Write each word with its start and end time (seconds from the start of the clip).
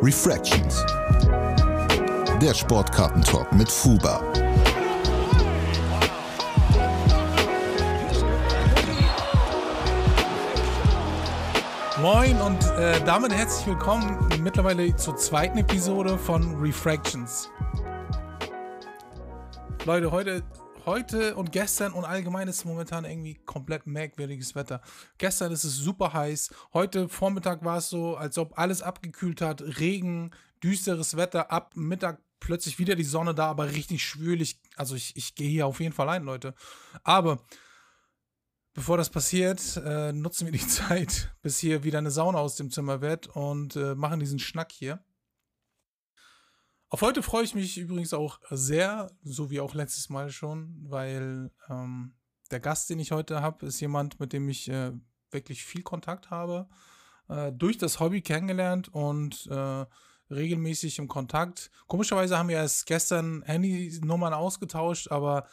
Refractions. 0.00 0.86
Der 2.40 2.54
Sportkartentalk 2.54 3.52
mit 3.52 3.68
Fuba. 3.68 4.22
Moin 12.00 12.40
und 12.40 12.64
äh, 12.78 13.00
damit 13.04 13.34
herzlich 13.34 13.66
willkommen 13.66 14.28
mittlerweile 14.40 14.94
zur 14.94 15.16
zweiten 15.16 15.58
Episode 15.58 16.16
von 16.16 16.60
Refractions. 16.60 17.50
Leute, 19.84 20.12
heute, 20.12 20.44
heute 20.88 21.36
und 21.36 21.52
gestern 21.52 21.92
und 21.92 22.06
allgemein 22.06 22.48
ist 22.48 22.64
momentan 22.64 23.04
irgendwie 23.04 23.34
komplett 23.34 23.86
merkwürdiges 23.86 24.54
Wetter. 24.54 24.80
Gestern 25.18 25.52
ist 25.52 25.64
es 25.64 25.76
super 25.76 26.14
heiß. 26.14 26.50
Heute 26.72 27.08
Vormittag 27.10 27.62
war 27.62 27.78
es 27.78 27.90
so, 27.90 28.16
als 28.16 28.38
ob 28.38 28.58
alles 28.58 28.80
abgekühlt 28.80 29.42
hat. 29.42 29.60
Regen, 29.78 30.30
düsteres 30.62 31.16
Wetter. 31.16 31.52
Ab 31.52 31.72
Mittag 31.76 32.20
plötzlich 32.40 32.78
wieder 32.78 32.94
die 32.94 33.04
Sonne 33.04 33.34
da, 33.34 33.50
aber 33.50 33.72
richtig 33.72 34.02
schwülig. 34.02 34.60
Also 34.76 34.94
ich, 34.94 35.14
ich 35.14 35.34
gehe 35.34 35.50
hier 35.50 35.66
auf 35.66 35.80
jeden 35.80 35.92
Fall 35.92 36.08
ein, 36.08 36.24
Leute. 36.24 36.54
Aber 37.04 37.44
Bevor 38.74 38.96
das 38.96 39.10
passiert, 39.10 39.76
äh, 39.84 40.12
nutzen 40.12 40.46
wir 40.46 40.52
die 40.52 40.66
Zeit, 40.68 41.34
bis 41.42 41.58
hier 41.58 41.82
wieder 41.82 41.98
eine 41.98 42.12
Sauna 42.12 42.38
aus 42.38 42.54
dem 42.54 42.70
Zimmer 42.70 43.00
wird 43.00 43.26
und 43.26 43.74
äh, 43.74 43.96
machen 43.96 44.20
diesen 44.20 44.38
Schnack 44.38 44.70
hier. 44.70 45.02
Auf 46.90 47.02
heute 47.02 47.22
freue 47.22 47.44
ich 47.44 47.54
mich 47.54 47.76
übrigens 47.76 48.14
auch 48.14 48.40
sehr, 48.48 49.10
so 49.22 49.50
wie 49.50 49.60
auch 49.60 49.74
letztes 49.74 50.08
Mal 50.08 50.30
schon, 50.30 50.74
weil 50.88 51.50
ähm, 51.68 52.14
der 52.50 52.60
Gast, 52.60 52.88
den 52.88 52.98
ich 52.98 53.12
heute 53.12 53.42
habe, 53.42 53.66
ist 53.66 53.80
jemand, 53.80 54.18
mit 54.20 54.32
dem 54.32 54.48
ich 54.48 54.70
äh, 54.70 54.92
wirklich 55.30 55.64
viel 55.64 55.82
Kontakt 55.82 56.30
habe, 56.30 56.66
äh, 57.28 57.52
durch 57.52 57.76
das 57.76 58.00
Hobby 58.00 58.22
kennengelernt 58.22 58.88
und 58.88 59.46
äh, 59.48 59.84
regelmäßig 60.30 60.98
im 60.98 61.08
Kontakt. 61.08 61.70
Komischerweise 61.88 62.38
haben 62.38 62.48
wir 62.48 62.56
erst 62.56 62.86
gestern 62.86 63.42
Handynummern 63.42 64.32
ausgetauscht, 64.32 65.10
aber 65.10 65.46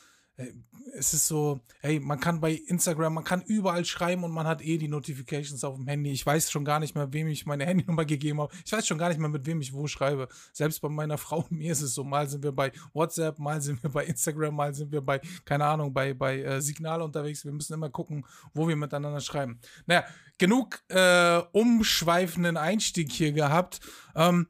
es 0.97 1.14
ist 1.14 1.28
so, 1.28 1.61
hey, 1.80 2.00
man 2.00 2.19
kann 2.19 2.41
bei 2.41 2.53
Instagram, 2.53 3.14
man 3.14 3.23
kann 3.23 3.41
überall 3.41 3.86
schreiben 3.86 4.23
und 4.23 4.31
man 4.31 4.47
hat 4.47 4.61
eh 4.61 4.78
die 4.78 4.88
Notifications 4.88 5.64
auf 5.64 5.75
dem 5.75 5.88
Handy. 5.88 6.11
Ich 6.11 6.25
weiß 6.25 6.52
schon 6.52 6.66
gar 6.66 6.80
nicht 6.80 6.95
mehr, 6.95 7.11
wem 7.14 7.28
ich 7.28 7.45
meine 7.45 7.66
Handynummer 7.67 8.05
gegeben 8.05 8.41
habe. 8.41 8.53
Ich 8.66 8.72
weiß 8.72 8.86
schon 8.86 8.97
gar 8.97 9.09
nicht 9.09 9.19
mehr, 9.19 9.30
mit 9.30 9.45
wem 9.45 9.61
ich 9.61 9.73
wo 9.73 9.88
schreibe. 9.88 10.28
Selbst 10.52 10.81
bei 10.81 10.89
meiner 10.89 11.17
Frau 11.25 11.39
und 11.39 11.52
mir 11.52 11.72
ist 11.72 11.81
es 11.81 11.94
so, 11.94 12.03
mal 12.03 12.28
sind 12.28 12.44
wir 12.44 12.52
bei 12.52 12.72
WhatsApp, 12.94 13.39
mal 13.39 13.61
sind 13.61 13.81
wir 13.83 13.89
bei 13.89 14.06
Instagram, 14.06 14.56
mal 14.56 14.73
sind 14.73 14.91
wir 14.91 15.02
bei, 15.02 15.22
keine 15.45 15.66
Ahnung, 15.66 15.94
bei, 15.94 16.13
bei 16.13 16.41
äh, 16.41 16.61
Signal 16.61 17.02
unterwegs. 17.02 17.45
Wir 17.45 17.52
müssen 17.52 17.73
immer 17.73 17.89
gucken, 17.89 18.25
wo 18.53 18.67
wir 18.67 18.75
miteinander 18.75 19.22
schreiben. 19.22 19.59
Naja, 19.86 20.06
genug 20.38 20.81
äh, 20.89 21.41
umschweifenden 21.53 22.58
Einstieg 22.58 23.11
hier 23.11 23.31
gehabt. 23.31 23.80
Ähm, 24.16 24.47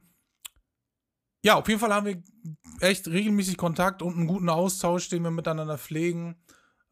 ja, 1.46 1.54
auf 1.54 1.68
jeden 1.68 1.78
Fall 1.78 1.94
haben 1.94 2.06
wir 2.06 2.20
echt 2.80 3.06
regelmäßig 3.06 3.56
Kontakt 3.56 4.02
und 4.02 4.16
einen 4.16 4.26
guten 4.26 4.48
Austausch, 4.48 5.08
den 5.08 5.22
wir 5.22 5.30
miteinander 5.30 5.78
pflegen. 5.78 6.34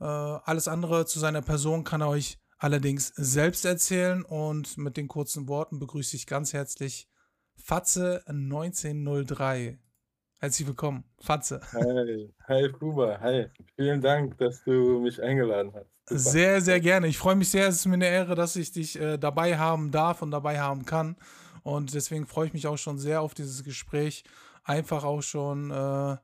Äh, 0.00 0.04
alles 0.04 0.68
andere 0.68 1.06
zu 1.06 1.18
seiner 1.18 1.42
Person 1.42 1.82
kann 1.82 2.02
er 2.02 2.08
euch 2.08 2.38
allerdings 2.58 3.08
selbst 3.16 3.64
erzählen 3.64 4.22
und 4.22 4.78
mit 4.78 4.96
den 4.96 5.08
kurzen 5.08 5.48
Worten 5.48 5.80
begrüße 5.80 6.14
ich 6.14 6.28
ganz 6.28 6.52
herzlich 6.52 7.08
Fatze 7.56 8.22
1903. 8.28 9.80
Herzlich 10.38 10.68
willkommen, 10.68 11.02
Fatze. 11.18 11.60
Hi, 11.72 12.32
hi 12.46 12.70
Kuba, 12.70 13.18
hi. 13.20 13.46
Vielen 13.74 14.00
Dank, 14.00 14.38
dass 14.38 14.62
du 14.62 15.00
mich 15.00 15.20
eingeladen 15.20 15.72
hast. 15.74 15.90
Super. 16.06 16.20
Sehr, 16.20 16.60
sehr 16.60 16.80
gerne. 16.80 17.08
Ich 17.08 17.18
freue 17.18 17.34
mich 17.34 17.50
sehr. 17.50 17.66
Es 17.66 17.76
ist 17.76 17.86
mir 17.86 17.94
eine 17.94 18.06
Ehre, 18.06 18.36
dass 18.36 18.54
ich 18.54 18.70
dich 18.70 19.00
äh, 19.00 19.18
dabei 19.18 19.58
haben 19.58 19.90
darf 19.90 20.22
und 20.22 20.30
dabei 20.30 20.60
haben 20.60 20.84
kann. 20.84 21.16
Und 21.64 21.94
deswegen 21.94 22.26
freue 22.26 22.46
ich 22.46 22.52
mich 22.52 22.66
auch 22.66 22.76
schon 22.76 22.98
sehr 22.98 23.22
auf 23.22 23.34
dieses 23.34 23.64
Gespräch. 23.64 24.22
Einfach 24.62 25.02
auch 25.02 25.22
schon, 25.22 25.70
äh, 25.70 26.16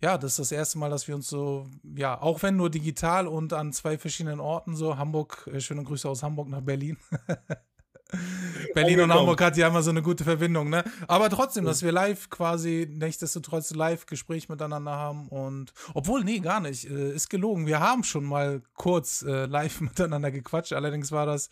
ja, 0.00 0.18
das 0.18 0.32
ist 0.32 0.38
das 0.38 0.52
erste 0.52 0.78
Mal, 0.78 0.88
dass 0.88 1.08
wir 1.08 1.16
uns 1.16 1.28
so, 1.28 1.66
ja, 1.96 2.20
auch 2.20 2.42
wenn 2.42 2.56
nur 2.56 2.70
digital 2.70 3.26
und 3.26 3.52
an 3.52 3.72
zwei 3.72 3.98
verschiedenen 3.98 4.40
Orten 4.40 4.76
so, 4.76 4.96
Hamburg, 4.96 5.50
äh, 5.52 5.60
schöne 5.60 5.82
Grüße 5.82 6.08
aus 6.08 6.22
Hamburg 6.22 6.48
nach 6.48 6.60
Berlin. 6.60 6.96
Berlin 8.74 9.00
und 9.00 9.12
Hamburg 9.12 9.40
hat 9.40 9.56
ja 9.56 9.66
immer 9.66 9.82
so 9.82 9.90
eine 9.90 10.02
gute 10.02 10.22
Verbindung, 10.22 10.70
ne? 10.70 10.84
Aber 11.08 11.28
trotzdem, 11.28 11.64
dass 11.64 11.82
wir 11.82 11.90
live 11.90 12.30
quasi, 12.30 12.86
nichtsdestotrotz 12.88 13.74
live 13.74 14.06
Gespräch 14.06 14.48
miteinander 14.48 14.92
haben 14.92 15.26
und, 15.28 15.72
obwohl, 15.94 16.22
nee, 16.22 16.38
gar 16.38 16.60
nicht, 16.60 16.88
äh, 16.88 17.12
ist 17.12 17.30
gelogen. 17.30 17.66
Wir 17.66 17.80
haben 17.80 18.04
schon 18.04 18.24
mal 18.24 18.62
kurz 18.74 19.22
äh, 19.22 19.46
live 19.46 19.80
miteinander 19.80 20.30
gequatscht, 20.30 20.72
allerdings 20.72 21.10
war 21.10 21.26
das 21.26 21.50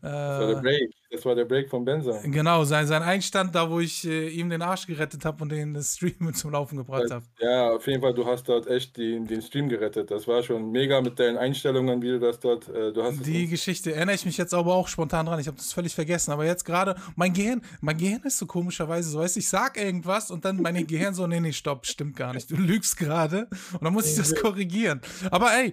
das 0.00 0.10
war 0.12 0.46
der 0.46 0.56
äh, 0.56 0.60
Break. 0.60 0.90
Das 1.10 1.24
war 1.24 1.34
der 1.34 1.44
Break 1.44 1.70
von 1.70 1.84
Benzer. 1.84 2.20
Genau, 2.24 2.64
sein, 2.64 2.86
sein 2.86 3.02
Einstand, 3.02 3.54
da 3.54 3.70
wo 3.70 3.78
ich 3.78 4.04
äh, 4.04 4.28
ihm 4.28 4.50
den 4.50 4.62
Arsch 4.62 4.86
gerettet 4.86 5.24
habe 5.24 5.42
und 5.42 5.50
den 5.50 5.80
Stream 5.80 6.34
zum 6.34 6.50
Laufen 6.50 6.76
gebracht 6.76 7.10
habe. 7.10 7.24
Ja, 7.38 7.70
auf 7.70 7.86
jeden 7.86 8.02
Fall, 8.02 8.14
du 8.14 8.26
hast 8.26 8.48
dort 8.48 8.66
echt 8.66 8.96
den, 8.96 9.26
den 9.26 9.40
Stream 9.40 9.68
gerettet. 9.68 10.10
Das 10.10 10.26
war 10.26 10.42
schon 10.42 10.72
mega 10.72 11.00
mit 11.00 11.18
deinen 11.20 11.36
Einstellungen, 11.36 12.02
wie 12.02 12.08
du 12.08 12.18
das 12.18 12.40
dort. 12.40 12.68
Äh, 12.68 12.92
du 12.92 13.02
hast 13.02 13.24
Die 13.24 13.46
Geschichte 13.46 13.94
erinnere 13.94 14.16
ich 14.16 14.26
mich 14.26 14.36
jetzt 14.36 14.52
aber 14.52 14.74
auch 14.74 14.88
spontan 14.88 15.26
dran. 15.26 15.38
Ich 15.38 15.46
habe 15.46 15.56
das 15.56 15.72
völlig 15.72 15.94
vergessen. 15.94 16.32
Aber 16.32 16.44
jetzt 16.44 16.64
gerade, 16.64 16.96
mein 17.14 17.32
Gehirn, 17.32 17.62
mein 17.80 17.96
Gehirn 17.96 18.22
ist 18.24 18.38
so 18.38 18.46
komischerweise 18.46 19.08
so, 19.08 19.20
weißt 19.20 19.36
ich 19.36 19.48
sag 19.48 19.76
irgendwas 19.78 20.30
und 20.30 20.44
dann 20.44 20.60
mein 20.60 20.86
Gehirn 20.86 21.14
so, 21.14 21.26
nee, 21.26 21.40
nee, 21.40 21.52
stopp, 21.52 21.86
stimmt 21.86 22.16
gar 22.16 22.34
nicht. 22.34 22.50
Du 22.50 22.56
lügst 22.56 22.96
gerade. 22.96 23.46
Und 23.72 23.84
dann 23.84 23.92
muss 23.92 24.10
ich 24.10 24.16
das 24.16 24.34
korrigieren. 24.34 25.00
Aber 25.30 25.50
ey, 25.52 25.72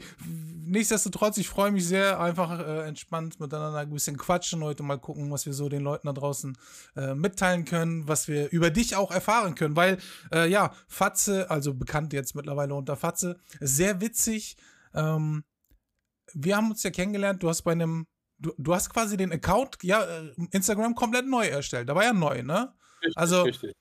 nichtsdestotrotz, 0.72 1.38
ich 1.38 1.50
freue 1.50 1.72
mich 1.72 1.86
sehr, 1.86 2.20
einfach 2.20 2.59
äh, 2.59 2.88
entspannt 2.88 3.40
miteinander 3.40 3.80
ein 3.80 3.90
bisschen 3.90 4.18
quatschen 4.18 4.64
heute, 4.64 4.84
mal 4.84 4.98
gucken, 4.98 5.30
was 5.30 5.46
wir 5.46 5.54
so 5.54 5.70
den 5.70 5.82
Leuten 5.82 6.08
da 6.08 6.14
draußen 6.14 6.58
äh, 6.96 7.14
mitteilen 7.14 7.66
können, 7.66 8.08
was 8.08 8.28
wir 8.28 8.50
über 8.52 8.70
dich 8.70 8.96
auch 8.96 9.12
erfahren 9.12 9.56
können, 9.56 9.76
weil, 9.76 9.98
äh, 10.34 10.50
ja, 10.50 10.74
Fatze, 10.88 11.52
also 11.52 11.74
bekannt 11.74 12.14
jetzt 12.14 12.36
mittlerweile 12.36 12.74
unter 12.74 12.96
Fatze, 12.96 13.40
sehr 13.60 14.02
witzig. 14.02 14.56
Ähm, 14.94 15.44
wir 16.34 16.56
haben 16.56 16.72
uns 16.72 16.84
ja 16.84 16.90
kennengelernt, 16.90 17.44
du 17.44 17.50
hast 17.50 17.64
bei 17.64 17.74
einem, 17.74 18.08
du, 18.40 18.54
du 18.58 18.74
hast 18.74 18.90
quasi 18.90 19.18
den 19.18 19.31
Account, 19.31 19.78
ja, 19.84 20.04
äh, 20.04 20.34
Instagram 20.52 20.96
komplett 20.96 21.28
neu 21.28 21.48
erstellt, 21.48 21.90
da 21.90 21.96
war 21.96 22.04
ja 22.04 22.14
neu, 22.14 22.44
ne? 22.44 22.74
Richtig, 23.02 23.18
also, 23.18 23.42
richtig. 23.44 23.76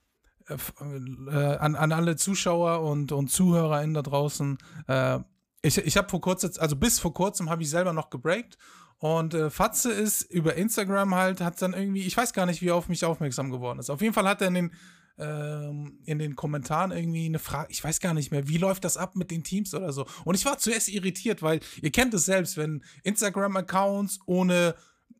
Äh, 0.48 0.54
äh, 0.54 1.56
an, 1.56 1.76
an 1.76 1.92
alle 1.92 2.16
Zuschauer 2.16 2.80
und, 2.80 3.12
und 3.12 3.28
ZuhörerInnen 3.28 3.94
da 3.94 4.02
draußen, 4.02 4.58
äh, 4.88 5.20
ich, 5.62 5.78
ich 5.78 5.96
habe 5.96 6.08
vor 6.08 6.20
kurzem, 6.20 6.50
also 6.58 6.76
bis 6.76 6.98
vor 6.98 7.12
kurzem 7.12 7.50
habe 7.50 7.62
ich 7.62 7.70
selber 7.70 7.92
noch 7.92 8.10
gebreakt 8.10 8.56
und 8.98 9.34
äh, 9.34 9.50
Fatze 9.50 9.92
ist 9.92 10.22
über 10.22 10.54
Instagram 10.54 11.14
halt, 11.14 11.40
hat 11.40 11.60
dann 11.62 11.72
irgendwie, 11.72 12.02
ich 12.02 12.16
weiß 12.16 12.32
gar 12.32 12.46
nicht, 12.46 12.60
wie 12.62 12.68
er 12.68 12.76
auf 12.76 12.88
mich 12.88 13.04
aufmerksam 13.04 13.50
geworden 13.50 13.78
ist. 13.78 13.90
Auf 13.90 14.02
jeden 14.02 14.14
Fall 14.14 14.28
hat 14.28 14.42
er 14.42 14.48
in 14.48 14.54
den, 14.54 14.74
ähm, 15.18 15.98
in 16.04 16.18
den 16.18 16.36
Kommentaren 16.36 16.90
irgendwie 16.90 17.26
eine 17.26 17.38
Frage, 17.38 17.70
ich 17.70 17.82
weiß 17.82 18.00
gar 18.00 18.14
nicht 18.14 18.30
mehr, 18.30 18.48
wie 18.48 18.58
läuft 18.58 18.84
das 18.84 18.96
ab 18.96 19.16
mit 19.16 19.30
den 19.30 19.42
Teams 19.42 19.74
oder 19.74 19.92
so. 19.92 20.06
Und 20.24 20.34
ich 20.34 20.44
war 20.44 20.58
zuerst 20.58 20.88
irritiert, 20.88 21.42
weil 21.42 21.60
ihr 21.80 21.90
kennt 21.90 22.12
es 22.14 22.24
selbst, 22.24 22.56
wenn 22.56 22.84
Instagram-Accounts 23.02 24.20
ohne 24.26 24.74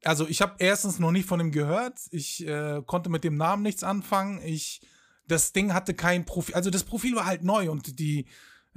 also 0.04 0.26
ich 0.26 0.40
habe 0.40 0.54
erstens 0.58 0.98
noch 0.98 1.10
nie 1.10 1.22
von 1.22 1.40
ihm 1.40 1.52
gehört. 1.52 1.98
Ich 2.10 2.46
äh, 2.46 2.82
konnte 2.86 3.10
mit 3.10 3.24
dem 3.24 3.36
Namen 3.36 3.62
nichts 3.62 3.82
anfangen. 3.82 4.40
Ich, 4.42 4.80
das 5.26 5.52
Ding 5.52 5.74
hatte 5.74 5.94
kein 5.94 6.24
Profil. 6.24 6.54
Also 6.54 6.70
das 6.70 6.84
Profil 6.84 7.16
war 7.16 7.26
halt 7.26 7.44
neu 7.44 7.70
und 7.70 7.98
die, 7.98 8.26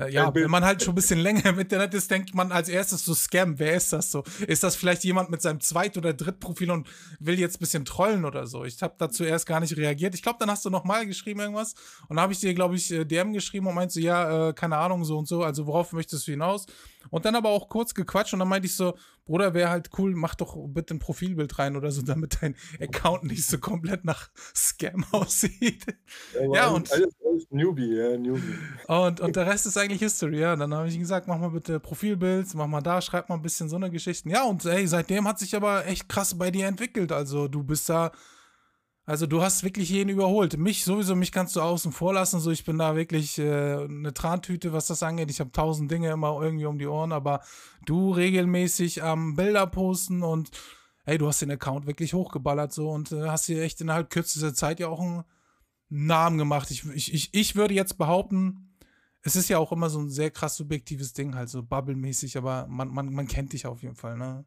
ja, 0.10 0.34
wenn 0.34 0.50
man 0.50 0.66
halt 0.66 0.82
schon 0.82 0.94
ein 0.94 0.96
bisschen 0.96 1.20
länger 1.20 1.46
im 1.46 1.60
Internet 1.60 1.94
ist, 1.94 2.10
denkt 2.10 2.34
man 2.34 2.52
als 2.52 2.68
erstes 2.68 3.06
so 3.06 3.14
Scam. 3.14 3.60
Wer 3.60 3.76
ist 3.76 3.94
das 3.94 4.10
so? 4.10 4.24
Ist 4.48 4.64
das 4.64 4.76
vielleicht 4.76 5.04
jemand 5.04 5.30
mit 5.30 5.42
seinem 5.42 5.60
Zweit- 5.60 5.98
oder 5.98 6.14
Drittprofil 6.14 6.72
und 6.72 6.88
will 7.20 7.40
jetzt 7.40 7.58
ein 7.58 7.60
bisschen 7.60 7.86
trollen 7.86 8.26
oder 8.26 8.48
so? 8.48 8.66
Ich 8.66 8.82
habe 8.82 8.96
dazu 8.98 9.24
erst 9.24 9.46
gar 9.46 9.60
nicht 9.60 9.78
reagiert. 9.78 10.16
Ich 10.16 10.24
glaube, 10.24 10.40
dann 10.40 10.50
hast 10.50 10.66
du 10.66 10.72
nochmal 10.72 11.06
geschrieben 11.06 11.42
irgendwas 11.42 11.74
und 12.08 12.16
dann 12.16 12.22
habe 12.22 12.34
ich 12.34 12.40
dir, 12.40 12.56
glaube 12.56 12.76
ich, 12.76 12.92
äh, 12.92 13.06
DM 13.06 13.34
geschrieben 13.34 13.68
und 13.68 13.76
meinte 13.76 13.94
so, 13.94 14.00
ja, 14.00 14.50
äh, 14.50 14.54
keine 14.54 14.78
Ahnung, 14.78 15.06
so 15.06 15.18
und 15.18 15.28
so. 15.28 15.44
Also 15.44 15.68
worauf 15.68 15.94
möchtest 15.94 16.28
du 16.28 16.32
hinaus? 16.32 16.66
Und 17.10 17.26
dann 17.26 17.36
aber 17.36 17.50
auch 17.50 17.70
kurz 17.70 17.94
gequatscht 17.94 18.34
und 18.34 18.40
dann 18.40 18.48
meinte 18.48 18.68
ich 18.68 18.76
so, 18.76 18.96
Bruder, 19.26 19.54
wäre 19.54 19.70
halt 19.70 19.90
cool, 19.98 20.14
mach 20.16 20.36
doch 20.36 20.58
bitte 20.68 20.94
ein 20.94 21.00
Profilbild 21.00 21.58
rein 21.58 21.78
oder 21.78 21.92
so, 21.92 22.02
damit 22.02 22.42
dein 22.42 22.56
Account 22.82 23.24
nicht 23.24 23.46
so 23.46 23.58
komplett 23.58 24.04
nach 24.04 24.30
Scam 24.56 25.06
aussieht. 25.12 25.86
Ja, 26.34 26.54
ja 26.54 26.68
und 26.70 26.92
alles, 26.92 27.14
alles 27.26 27.48
Newbie, 27.50 27.96
ja, 27.96 28.18
Newbie. 28.18 28.58
Und, 28.88 29.22
und 29.22 29.36
der 29.36 29.48
Rest 29.48 29.66
ist 29.66 29.78
eigentlich 29.78 30.02
History, 30.02 30.40
ja. 30.40 30.56
Dann 30.56 30.74
habe 30.74 30.88
ich 30.88 30.96
ihm 30.96 31.02
gesagt, 31.02 31.28
mach 31.28 31.40
mal 31.40 31.52
bitte 31.52 31.80
Profilbild, 31.80 32.54
mach 32.56 32.68
mal 32.68 32.82
da, 32.82 33.02
schreib 33.02 33.30
mal 33.30 33.36
ein 33.36 33.42
bisschen 33.42 33.70
so 33.70 33.78
eine 33.78 33.90
Geschichten. 33.90 34.30
Ja, 34.30 34.44
und 34.44 34.66
ey, 34.66 34.88
seitdem 34.88 35.28
hat 35.28 35.40
sich 35.40 35.56
aber 35.56 35.86
echt 35.88 36.10
krass 36.10 36.38
bei 36.38 36.52
dir 36.52 36.68
entwickelt. 36.68 37.12
Also 37.12 37.48
du 37.48 37.64
bist 37.64 37.88
da 37.90 38.12
also 39.06 39.28
du 39.28 39.42
hast 39.42 39.64
wirklich 39.64 39.90
jeden 39.90 40.10
überholt. 40.10 40.58
Mich 40.58 40.86
sowieso, 40.86 41.16
mich 41.16 41.34
kannst 41.34 41.56
du 41.56 41.62
außen 41.62 41.92
vor 41.92 42.14
lassen. 42.14 42.40
So, 42.40 42.52
ich 42.52 42.64
bin 42.64 42.78
da 42.78 42.96
wirklich 42.96 43.38
äh, 43.38 43.84
eine 43.84 44.14
Trantüte, 44.14 44.72
was 44.72 44.88
das 44.88 45.04
angeht. 45.04 45.30
Ich 45.30 45.42
habe 45.42 45.52
tausend 45.52 45.92
Dinge 45.92 46.12
immer 46.12 46.42
irgendwie 46.42 46.66
um 46.66 46.78
die 46.78 46.88
Ohren, 46.88 47.12
aber 47.12 47.42
du 47.86 48.12
regelmäßig 48.12 49.04
am 49.04 49.30
ähm, 49.30 49.36
Bilder 49.36 49.68
posten 49.68 50.24
und 50.24 50.52
hey, 51.06 51.18
du 51.18 51.28
hast 51.28 51.42
den 51.42 51.52
Account 51.52 51.86
wirklich 51.86 52.14
hochgeballert 52.14 52.72
so 52.72 52.90
und 52.90 53.12
äh, 53.12 53.28
hast 53.28 53.48
dir 53.50 53.62
echt 53.62 53.82
innerhalb 53.82 54.10
kürzester 54.10 54.54
Zeit 54.54 54.80
ja 54.80 54.88
auch 54.88 55.02
einen 55.02 55.26
Namen 55.90 56.38
gemacht. 56.38 56.72
Ich, 56.72 56.86
ich, 56.86 57.14
ich, 57.14 57.34
ich 57.34 57.56
würde 57.58 57.74
jetzt 57.74 57.98
behaupten, 57.98 58.74
es 59.22 59.36
ist 59.36 59.50
ja 59.50 59.58
auch 59.58 59.74
immer 59.74 59.90
so 59.90 60.00
ein 60.00 60.10
sehr 60.10 60.32
krass 60.32 60.56
subjektives 60.56 61.12
Ding, 61.12 61.36
halt 61.36 61.50
so 61.50 61.62
Bubble-mäßig, 61.62 62.38
aber 62.38 62.68
man, 62.68 62.88
man, 62.88 63.14
man 63.14 63.28
kennt 63.28 63.52
dich 63.52 63.66
auf 63.66 63.82
jeden 63.84 63.96
Fall, 63.96 64.18
ne? 64.18 64.46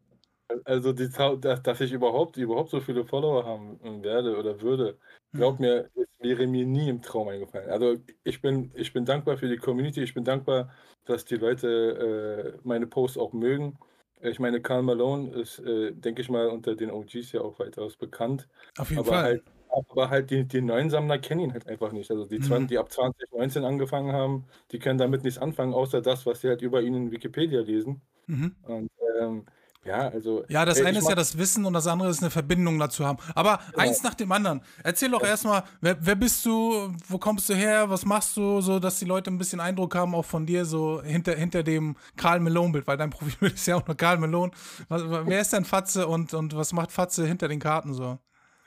Also, 0.64 0.92
die 0.92 1.08
dass 1.08 1.62
dass 1.62 1.80
ich 1.80 1.92
überhaupt 1.92 2.36
überhaupt 2.36 2.70
so 2.70 2.80
viele 2.80 3.04
Follower 3.04 3.44
haben 3.44 3.80
werde 4.04 4.36
oder 4.38 4.60
würde, 4.60 4.98
glaub 5.34 5.58
Mhm. 5.58 5.58
mir, 5.58 5.90
es 5.96 6.06
wäre 6.20 6.46
mir 6.46 6.64
nie 6.64 6.88
im 6.88 7.02
Traum 7.02 7.28
eingefallen. 7.28 7.68
Also, 7.70 7.96
ich 8.22 8.40
bin 8.40 8.70
ich 8.74 8.92
bin 8.92 9.04
dankbar 9.04 9.36
für 9.38 9.48
die 9.48 9.56
Community. 9.56 10.02
Ich 10.02 10.14
bin 10.14 10.22
dankbar, 10.24 10.70
dass 11.04 11.24
die 11.24 11.34
Leute, 11.36 12.54
äh, 12.58 12.60
meine 12.66 12.86
Posts 12.86 13.18
auch 13.18 13.32
mögen. 13.32 13.78
Ich 14.20 14.38
meine, 14.38 14.62
Karl 14.62 14.82
Malone 14.82 15.30
ist, 15.34 15.58
äh, 15.58 15.92
denke 15.92 16.22
ich 16.22 16.28
mal, 16.30 16.46
unter 16.48 16.76
den 16.76 16.90
OGs 16.92 17.32
ja 17.32 17.40
auch 17.40 17.58
weitaus 17.58 17.96
bekannt. 17.96 18.48
Auf 18.78 18.90
jeden 18.90 19.04
Aber 19.04 19.04
Fall. 19.04 19.22
halt 19.22 19.42
aber 19.68 20.08
halt 20.10 20.30
die 20.30 20.46
die 20.46 20.62
neuen 20.62 20.88
Sammler 20.90 21.18
kennen 21.18 21.40
ihn 21.40 21.52
halt 21.52 21.66
einfach 21.66 21.90
nicht. 21.92 22.10
Also, 22.10 22.24
die 22.24 22.38
zwan 22.40 22.66
Mhm. 22.66 22.68
die 22.68 22.78
ab 22.78 22.90
2019 22.92 23.64
angefangen 23.64 24.12
haben, 24.12 24.46
die 24.70 24.78
können 24.78 24.98
damit 24.98 25.24
nichts 25.24 25.38
anfangen, 25.40 25.74
außer 25.74 26.00
das, 26.00 26.24
was 26.24 26.40
sie 26.40 26.48
halt 26.48 26.62
über 26.62 26.80
ihn 26.82 26.94
in 26.94 27.10
Wikipedia 27.10 27.60
lesen. 27.60 28.02
Mhm. 28.28 28.56
Und, 28.62 28.90
ähm, 29.20 29.46
ja, 29.86 30.08
also, 30.08 30.44
Ja, 30.48 30.64
das 30.64 30.78
äh, 30.78 30.84
eine 30.84 31.00
ist 31.00 31.08
ja 31.08 31.16
das 31.16 31.36
Wissen 31.38 31.64
und 31.64 31.72
das 31.72 31.86
andere 31.88 32.08
ist 32.08 32.22
eine 32.22 32.30
Verbindung 32.30 32.78
dazu 32.78 33.04
haben. 33.04 33.18
Aber 33.34 33.60
Genau. 33.70 33.82
eins 33.82 34.02
nach 34.04 34.14
dem 34.14 34.30
anderen. 34.30 34.60
Erzähl 34.84 35.10
doch 35.10 35.24
erstmal, 35.24 35.64
wer, 35.80 35.96
wer 36.00 36.14
bist 36.14 36.46
du, 36.46 36.92
wo 37.08 37.18
kommst 37.18 37.48
du 37.48 37.54
her, 37.54 37.90
was 37.90 38.04
machst 38.04 38.36
du, 38.36 38.60
so 38.60 38.78
dass 38.78 38.98
die 39.00 39.06
Leute 39.06 39.30
ein 39.30 39.38
bisschen 39.38 39.58
Eindruck 39.60 39.96
haben, 39.96 40.14
auch 40.14 40.24
von 40.24 40.46
dir, 40.46 40.64
so 40.64 41.02
hinter, 41.02 41.34
hinter 41.34 41.64
dem 41.64 41.96
Karl 42.16 42.38
Malone-Bild, 42.40 42.86
weil 42.86 42.96
dein 42.96 43.10
Profilbild 43.10 43.54
ist 43.54 43.66
ja 43.66 43.76
auch 43.76 43.86
nur 43.86 43.96
Karl 43.96 44.18
Malone. 44.18 44.52
Was, 44.88 45.02
wer 45.08 45.40
ist 45.40 45.52
denn 45.52 45.64
Fatze 45.64 46.06
und, 46.06 46.32
und 46.34 46.54
was 46.56 46.72
macht 46.72 46.92
Fatze 46.92 47.26
hinter 47.26 47.48
den 47.48 47.58
Karten 47.58 47.92
so? 47.92 48.18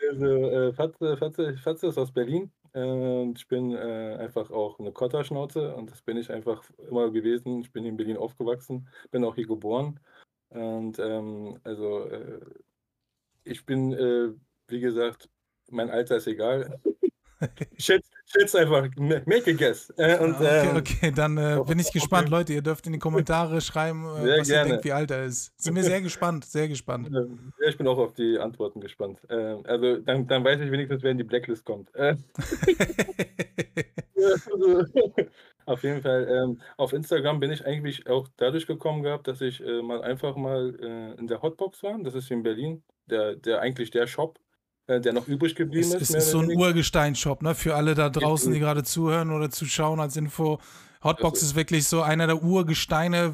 Also, 0.10 0.26
äh, 0.26 0.74
Fatze 0.74 1.18
Fatze 1.18 1.58
Fatze 1.58 1.88
ist 1.88 1.98
aus 1.98 2.12
Berlin, 2.14 2.52
äh, 2.74 2.80
und 2.82 3.38
ich 3.38 3.48
bin, 3.48 3.74
äh, 3.74 4.16
einfach 4.20 4.50
auch 4.50 4.80
'ne 4.80 4.92
Kotterschnauze 4.94 5.76
und 5.76 5.92
das 5.92 6.02
bin 6.02 6.16
ich 6.18 6.32
einfach 6.32 6.64
immer 6.90 7.12
gewesen. 7.12 7.60
Ich 7.62 7.72
bin 7.74 7.86
in 7.86 7.98
Berlin 7.98 8.16
aufgewachsen, 8.18 8.88
bin 9.12 9.26
auch 9.26 9.36
hier 9.36 9.48
geboren 9.48 10.00
und, 10.50 11.00
ähm, 11.00 11.60
also, 11.64 12.06
äh, 12.10 12.40
ich 13.46 13.66
bin, 13.66 13.94
äh, 13.94 14.34
wie 14.68 14.80
gesagt 14.82 15.30
mein 15.72 15.90
Alter 15.92 16.18
ist 16.18 16.28
egal. 16.28 16.82
Schätze 17.78 18.10
schätze 18.26 18.60
einfach, 18.60 18.88
ma 18.98 19.16
make 19.26 19.50
a 19.50 19.54
guess. 19.54 19.92
Äh, 19.98 20.18
und, 20.20 20.36
Ah, 20.36 20.40
okay, 20.40 20.70
ähm 20.70 20.76
okay, 20.78 21.12
dann 21.12 21.38
äh, 21.38 21.56
auf 21.56 21.68
bin 21.68 21.80
ich 21.80 21.92
gespannt. 21.92 22.28
jeden 22.28 22.32
Leute, 22.32 22.54
ihr 22.54 22.62
dürft 22.62 22.86
in 22.86 22.94
die 22.94 23.00
Kommentare 23.00 23.62
schreiben, 23.62 24.04
äh, 24.06 24.40
was 24.40 24.50
ihr 24.50 24.56
gerne. 24.56 24.70
denkt, 24.70 24.86
wie 24.86 24.92
alt 24.92 25.12
er 25.12 25.26
ist. 25.26 25.52
Sind 25.62 25.76
wir 25.76 25.84
sehr 25.84 26.02
gespannt, 26.02 26.46
sehr 26.46 26.68
gespannt. 26.68 27.08
Ähm, 27.08 27.52
ja, 27.60 27.70
ich 27.70 27.78
bin 27.78 27.88
auch 27.88 27.98
auf 27.98 28.14
die 28.14 28.38
Antworten 28.38 28.82
gespannt. 28.82 29.20
Ähm, 29.30 29.64
also, 29.66 29.98
dann 29.98 30.28
dann 30.28 30.44
weiß 30.44 30.60
ich 30.62 30.72
wenigstens, 30.72 31.02
wer 31.04 31.12
in 31.12 31.18
die 31.18 31.24
Blacklist 31.24 31.66
kommt. 31.66 31.94
Äh 31.96 32.16
auf 35.66 35.84
jeden 35.84 36.02
Fall, 36.02 36.58
auf 36.78 36.94
Instagram 36.94 37.40
bin 37.40 37.52
ich 37.52 37.66
eigentlich 37.66 38.08
auch 38.08 38.28
dadurch 38.38 38.68
gekommen 38.68 39.02
gehabt, 39.04 39.28
dass 39.28 39.42
ich, 39.42 39.64
äh, 39.64 39.82
mal 39.82 40.02
einfach 40.02 40.36
mal, 40.36 40.76
äh, 40.82 41.20
in 41.20 41.28
der 41.28 41.42
Hotbox 41.42 41.84
war. 41.84 41.98
Das 42.04 42.16
ist 42.16 42.28
hier 42.28 42.38
in 42.38 42.44
Berlin, 42.44 42.84
der 43.06 43.36
der 43.36 43.62
eigentlich 43.62 43.92
der 43.92 44.08
Shop, 44.08 44.40
der 44.98 45.14
noch 45.14 45.28
übrig 45.28 45.54
geblieben 45.56 45.92
Es, 45.92 46.02
ist, 46.02 46.10
es 46.10 46.16
ist 46.26 46.32
so 46.32 46.40
ein. 46.40 46.50
Urgestein-Shop, 46.58 47.42
ne? 47.44 47.54
Für 47.56 47.76
alle 47.76 47.94
da 47.96 48.10
draußen, 48.10 48.52
die 48.52 48.60
gerade 48.60 48.84
zuhören 48.84 49.32
oder 49.32 49.50
zuschauen 49.52 50.00
als 50.00 50.16
Info. 50.18 50.60
Hotbox 51.04 51.42
ist 51.42 51.50
ist 51.50 51.56
wirklich 51.56 51.88
so 51.88 52.02
einer 52.02 52.28
der 52.28 52.44
Urgesteine. 52.44 53.34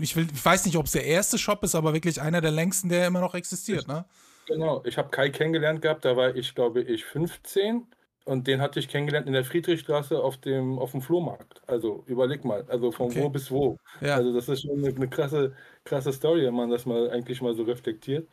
Ich, 0.00 0.16
will, 0.16 0.26
ich 0.34 0.44
weiß 0.44 0.66
nicht, 0.66 0.76
ob 0.76 0.86
es 0.86 0.92
der 0.92 1.04
erste 1.06 1.38
Shop 1.38 1.62
ist, 1.64 1.74
aber 1.74 1.94
wirklich 1.94 2.20
einer 2.20 2.40
der 2.40 2.50
längsten, 2.50 2.88
der 2.88 3.06
immer 3.06 3.20
noch 3.20 3.34
existiert, 3.34 3.86
ne? 3.88 4.04
Genau, 4.46 4.82
ich 4.84 4.98
habe 4.98 5.10
Kai 5.10 5.30
kennengelernt 5.30 5.82
gehabt, 5.82 6.04
da 6.04 6.16
war 6.16 6.34
ich, 6.34 6.54
glaube 6.54 6.82
ich, 6.82 7.04
15 7.04 7.86
und 8.24 8.46
den 8.46 8.60
hatte 8.60 8.80
ich 8.80 8.88
kennengelernt 8.88 9.26
in 9.26 9.32
der 9.32 9.44
Friedrichstraße 9.44 10.18
auf 10.20 10.38
dem 10.38 10.78
auf 10.78 10.90
dem 10.92 11.02
Flohmarkt. 11.02 11.62
Also, 11.68 12.02
überleg 12.06 12.44
mal, 12.44 12.64
also 12.68 12.90
von 12.90 13.06
Okay. 13.06 13.22
wo 13.22 13.28
bis 13.28 13.50
wo. 13.50 13.76
Ja. 14.00 14.16
Also, 14.16 14.32
das 14.34 14.48
ist 14.48 14.62
schon 14.62 14.80
'ne 14.80 14.92
'ne 14.92 15.08
krasse 15.08 15.54
krasse 15.84 16.12
Story, 16.12 16.44
wenn 16.46 16.54
man 16.54 16.70
das 16.70 16.84
mal 16.86 17.10
eigentlich 17.10 17.40
mal 17.42 17.54
so 17.54 17.62
reflektiert. 17.62 18.28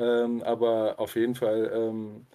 Ähm, 0.00 0.42
aber 0.44 1.00
auf 1.00 1.16
jeden 1.16 1.36
Fall, 1.36 1.70
ähm, 1.74 2.26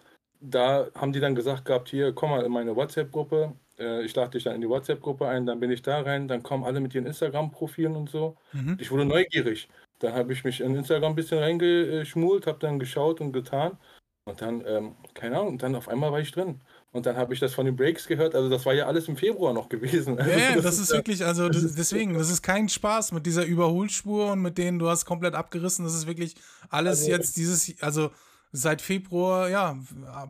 da 0.42 0.90
haben 0.96 1.14
die 1.14 1.20
dann 1.22 1.36
gesagt 1.36 1.66
gehabt: 1.66 1.90
„Hier, 1.90 2.14
komm 2.14 2.32
mal 2.32 2.46
in 2.46 2.52
meine 2.54 2.76
WhatsApp-Gruppe. 2.76 3.56
Äh, 3.80 4.04
ich 4.06 4.16
lade 4.16 4.32
dich 4.32 4.44
dann 4.46 4.56
in 4.56 4.62
die 4.62 4.70
WhatsApp-Gruppe 4.70 5.28
ein.“ 5.28 5.46
Dann 5.48 5.60
bin 5.62 5.72
ich 5.72 5.82
da 5.84 6.02
rein, 6.02 6.28
dann 6.28 6.44
kommen 6.44 6.64
alle 6.66 6.82
mit 6.82 6.96
ihren 6.96 7.08
Instagram-Profilen 7.08 7.96
und 7.98 8.10
so. 8.12 8.38
Mhm. 8.54 8.78
Ich 8.78 8.92
wurde 8.92 9.06
neugierig. 9.06 9.70
Dann 10.00 10.14
habe 10.14 10.34
ich 10.34 10.44
mich 10.46 10.62
in 10.62 10.76
Instagram 10.76 11.14
'n 11.14 11.16
bisschen 11.16 11.40
reingeschmult, 11.40 12.48
habe 12.48 12.60
dann 12.60 12.80
geschaut 12.80 13.22
und 13.22 13.34
getan 13.34 13.78
und 14.26 14.42
dann, 14.42 14.64
ähm, 14.68 14.96
keine 15.16 15.38
Ahnung, 15.40 15.54
und 15.54 15.64
dann 15.64 15.76
auf 15.76 15.90
einmal 15.90 16.12
war 16.12 16.20
ich 16.22 16.32
drin. 16.32 16.62
Und 16.96 17.06
dann 17.06 17.18
habe 17.18 17.34
ich 17.34 17.42
das 17.42 17.54
von 17.54 17.66
den 17.66 17.76
Breaks 17.76 18.08
gehört. 18.08 18.36
Also, 18.36 18.48
das 18.48 18.66
war 18.66 18.74
ja 18.74 18.86
alles 18.86 19.10
im 19.10 19.18
Februar 19.18 19.52
noch 19.52 19.68
gewesen. 19.68 20.18
Also, 20.18 20.32
Ja, 20.32 20.38
ja, 20.56 20.62
das 20.62 20.80
ist 20.80 20.94
wirklich, 20.94 21.26
also 21.26 21.50
das 21.50 21.62
das, 21.62 21.76
deswegen, 21.76 22.14
das 22.14 22.30
ist 22.30 22.42
kein 22.42 22.70
Spaß 22.70 23.12
mit 23.12 23.26
dieser 23.26 23.44
Überholspur 23.44 24.32
und 24.32 24.42
mit 24.42 24.58
denen 24.58 24.80
du 24.80 24.88
hast 24.88 25.04
komplett 25.04 25.36
abgerissen. 25.36 25.84
Das 25.84 25.94
ist 25.94 26.08
wirklich 26.08 26.36
alles 26.70 27.00
Also 27.02 27.12
jetzt 27.12 27.36
dieses, 27.36 27.76
also 27.82 28.12
seit 28.54 28.82
Februar, 28.82 29.50
ja, 29.50 29.78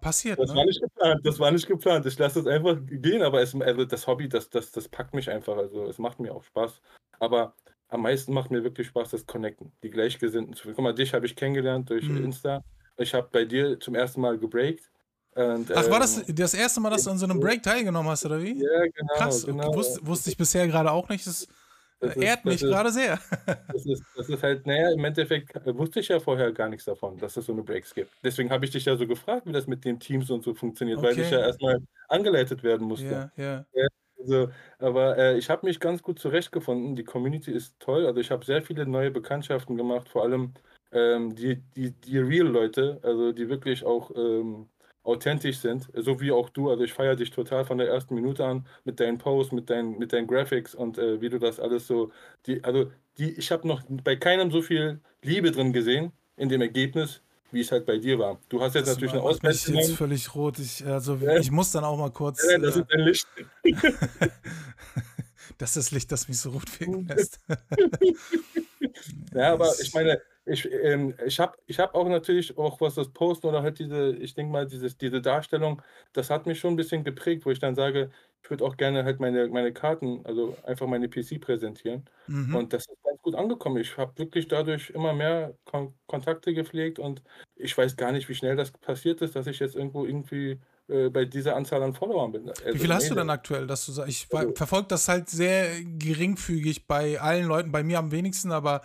passiert, 0.01 0.39
Das 0.39 0.49
ne? 0.49 0.55
war 0.55 0.65
nicht 0.65 0.81
geplant, 0.81 1.21
das 1.23 1.39
war 1.39 1.51
nicht 1.51 1.67
geplant. 1.67 2.05
Ich 2.07 2.17
lasse 2.17 2.39
es 2.39 2.47
einfach 2.47 2.77
gehen, 2.83 3.21
aber 3.21 3.43
es 3.43 3.53
also, 3.53 3.85
das 3.85 4.07
Hobby, 4.07 4.27
das 4.27 4.49
das 4.49 4.71
das 4.71 4.89
packt 4.89 5.13
mich 5.13 5.29
einfach. 5.29 5.57
Also, 5.57 5.85
es 5.85 5.99
macht 5.99 6.19
mir 6.19 6.33
auch 6.33 6.43
Spaß. 6.45 6.81
Aber 7.19 7.53
am 7.89 8.01
meisten 8.01 8.33
macht 8.33 8.49
mir 8.49 8.63
wirklich 8.63 8.87
Spaß 8.87 9.11
das 9.11 9.27
Connecten, 9.27 9.71
die 9.83 9.91
Gleichgesinnten 9.91 10.55
zu 10.55 10.63
finden. 10.63 10.77
Guck 10.77 10.83
mal, 10.83 10.95
dich 10.95 11.13
habe 11.13 11.27
ich 11.27 11.35
kennengelernt 11.35 11.91
durch 11.91 12.09
Mhm. 12.09 12.23
Insta. 12.23 12.63
Ich 12.97 13.13
habe 13.13 13.29
bei 13.31 13.45
dir 13.45 13.79
zum 13.79 13.93
ersten 13.93 14.19
Mal 14.21 14.39
gebreakt 14.39 14.89
und, 15.35 15.69
Ach, 15.73 15.89
war 15.89 15.99
das 15.99 16.15
ähm 16.17 16.27
das 16.27 16.53
erste 16.53 16.79
Mal, 16.79 16.89
dass 16.89 17.03
du 17.03 17.11
an 17.11 17.17
so 17.17 17.25
einem 17.25 17.39
Break 17.39 17.61
teilgenommen 17.63 18.09
hast, 18.09 18.25
oder 18.25 18.41
wie? 18.41 18.57
Ja, 18.57 18.85
genau, 18.93 19.39
Krass, 19.39 19.45
okay, 19.45 19.67
genau. 19.67 19.71
wusste 19.73 20.05
wusste 20.05 20.29
ich 20.29 20.37
bisher 20.37 20.67
gerade 20.67 20.91
auch 20.91 21.09
nicht. 21.09 21.27
Das 21.27 21.47
Das 22.01 22.15
ehrt 22.15 22.45
mich 22.45 22.65
gerade 22.67 22.91
sehr. 22.91 23.19
das 23.71 23.85
ist 23.85 24.05
das 24.15 24.29
ist 24.29 24.43
halt 24.43 24.63
na 24.67 24.75
ja, 24.77 24.91
im 24.93 25.05
Endeffekt, 25.05 25.53
wusste 25.77 25.99
ich 26.01 26.09
ja 26.09 26.19
vorher 26.19 26.51
gar 26.53 26.69
nichts 26.69 26.85
davon, 26.85 27.19
dass 27.19 27.37
es 27.37 27.45
so 27.47 27.53
'ne 27.53 27.63
Breaks 27.63 27.93
gibt. 27.95 28.13
Deswegen 28.23 28.51
habe 28.51 28.65
ich 28.65 28.71
dich 28.71 28.85
ja 28.85 28.97
so 28.97 29.07
gefragt, 29.07 29.47
wie 29.47 29.53
das 29.53 29.67
mit 29.67 29.85
den 29.85 29.99
Teams 29.99 30.29
und 30.31 30.43
so 30.43 30.53
funktioniert, 30.55 31.01
weil 31.01 31.19
ich 31.19 31.31
ja 31.31 31.39
Okay. 31.39 31.45
erst 31.45 31.61
mal 31.61 31.79
angeleitet 32.09 32.63
werden 32.63 32.87
musste. 32.87 33.19
Ja, 33.19 33.31
ja. 33.37 33.65
Ja, 33.73 33.87
also, 34.19 34.49
aber, 34.79 35.17
äh, 35.17 35.37
ich 35.37 35.49
habe 35.49 35.65
mich 35.67 35.79
ganz 35.79 36.03
gut 36.03 36.19
zurechtgefunden. 36.19 36.95
Die 36.95 37.03
Community 37.05 37.51
ist 37.51 37.79
toll. 37.79 38.05
Also, 38.07 38.19
ich 38.21 38.31
habe 38.31 38.45
sehr 38.45 38.61
viele 38.63 38.85
neue 38.87 39.11
Bekanntschaften 39.11 39.77
gemacht, 39.77 40.09
vor 40.09 40.23
allem, 40.23 40.53
ähm, 40.91 41.35
die 41.35 41.57
die 41.75 41.91
die 41.93 42.19
Real-Leute, 42.19 42.99
also, 43.03 43.33
die 43.33 43.49
wirklich 43.49 43.85
auch, 43.85 44.11
ähm, 44.15 44.69
authentisch 45.05 45.59
sind, 45.59 45.89
so 45.95 46.19
wie 46.21 46.31
auch 46.31 46.49
du. 46.49 46.69
Also, 46.69 46.83
ich 46.83 46.93
feiere 46.93 47.15
dich 47.15 47.31
total 47.31 47.65
von 47.65 47.77
der 47.77 47.87
ersten 47.89 48.15
Minute 48.15 48.45
an 48.45 48.67
mit 48.83 48.99
deinen 48.99 49.17
Posts, 49.19 49.53
mit 49.53 49.69
deinen 49.69 49.97
mit 49.99 50.13
deinen 50.13 50.27
Graphics 50.27 50.75
und, 50.75 50.97
äh, 50.97 51.21
wie 51.21 51.29
du 51.29 51.39
das 51.39 51.59
alles 51.59 51.87
so 51.87 52.11
die 52.47 52.63
also, 52.63 52.91
die 53.17 53.31
ich 53.39 53.51
habe 53.51 53.67
noch 53.67 53.83
bei 54.03 54.15
keinem 54.17 54.51
so 54.51 54.61
viel 54.61 55.01
Liebe 55.23 55.51
drin 55.51 55.73
gesehen 55.73 56.11
in 56.37 56.49
dem 56.49 56.61
Ergebnis, 56.61 57.23
wie 57.51 57.61
es 57.61 57.71
halt 57.71 57.85
bei 57.85 57.97
dir 57.99 58.19
war. 58.19 58.41
Du 58.49 58.61
hast 58.61 58.75
jetzt 58.75 58.87
Das 58.87 58.87
natürlich 58.87 59.13
'ne 59.13 59.21
macht 59.21 59.43
mich 59.43 59.67
Auszeichnung 59.67 59.67
jetzt 59.67 59.91
völlig 59.91 60.35
rot. 60.35 60.59
Ich 60.59 60.85
also, 60.85 61.17
Ja. 61.21 61.37
ich 61.37 61.49
muss 61.51 61.71
dann 61.71 61.83
auch 61.83 61.97
mal 61.97 62.11
kurz, 62.11 62.53
Ja, 62.53 62.59
das 62.59 62.75
äh 62.75 62.77
ist 62.77 62.85
dein 62.89 63.01
Licht. 63.01 63.27
Das 65.59 65.71
ist 65.71 65.77
das 65.77 65.91
Licht, 65.91 66.11
das 66.11 66.27
mich 66.27 66.39
so 66.39 66.51
rot 66.51 66.79
werden 66.81 67.07
lässt. 67.07 67.39
Ja, 69.33 69.53
aber 69.53 69.79
ich 69.81 69.93
meine, 69.93 70.21
ich, 70.45 70.71
ähm, 70.71 71.15
ich 71.25 71.39
habe 71.39 71.57
ich 71.65 71.79
habe 71.79 71.95
auch 71.95 72.07
natürlich 72.07 72.57
auch, 72.57 72.79
was 72.81 72.95
das 72.95 73.11
Posten 73.13 73.47
oder 73.47 73.63
halt 73.63 73.79
diese 73.79 74.15
ich 74.15 74.33
denke 74.35 74.51
mal, 74.51 74.65
dieses 74.67 74.97
diese 74.97 75.21
Darstellung, 75.21 75.81
das 76.13 76.29
hat 76.29 76.45
mich 76.45 76.59
schon 76.59 76.73
'n 76.73 76.75
bisschen 76.77 77.03
geprägt, 77.03 77.45
wo 77.45 77.51
ich 77.51 77.59
dann 77.59 77.75
sage, 77.75 78.11
ich 78.43 78.49
würde 78.49 78.63
auch 78.65 78.77
gerne 78.77 79.03
halt 79.05 79.19
meine 79.19 79.47
meine 79.49 79.73
Karten, 79.73 80.25
also, 80.25 80.57
einfach 80.63 80.87
meine 80.87 81.09
PC 81.09 81.39
präsentieren. 81.39 82.05
Mhm. 82.27 82.57
Und 82.57 82.73
das 82.73 82.87
ist 82.87 83.03
ganz 83.03 83.21
gut 83.21 83.35
angekommen. 83.35 83.77
Ich 83.77 83.97
habe 83.97 84.17
wirklich 84.17 84.47
dadurch 84.47 84.91
immer 84.91 85.13
mehr 85.13 85.57
Kon 85.65 85.95
Kontakte 86.07 86.53
gepflegt 86.53 86.99
und 86.99 87.23
ich 87.55 87.77
weiß 87.77 87.95
gar 87.97 88.11
nicht, 88.11 88.29
wie 88.29 88.35
schnell 88.35 88.55
das 88.55 88.71
passiert 88.71 89.21
ist, 89.21 89.35
dass 89.35 89.47
ich 89.47 89.59
jetzt 89.59 89.75
irgendwo 89.75 90.05
irgendwie, 90.05 90.61
äh, 90.87 91.09
bei 91.09 91.25
dieser 91.25 91.55
Anzahl 91.55 91.81
an 91.83 91.93
Followern 91.93 92.31
bin. 92.31 92.49
Wie 92.71 92.79
Also, 92.79 92.79
viel 92.79 92.93
hast 92.93 93.09
du 93.09 93.15
denn 93.15 93.29
aktuell, 93.29 93.67
dass 93.67 93.85
du 93.85 93.91
sa 93.91 94.05
ich 94.07 94.27
Also 94.31 94.55
verfolge 94.55 94.87
das 94.87 95.07
halt 95.07 95.29
sehr 95.29 95.83
geringfügig 95.83 96.87
bei 96.87 97.19
allen 97.19 97.45
Leuten, 97.47 97.71
bei 97.71 97.83
mir 97.83 97.99
am 97.99 98.11
wenigsten, 98.11 98.51
aber 98.51 98.81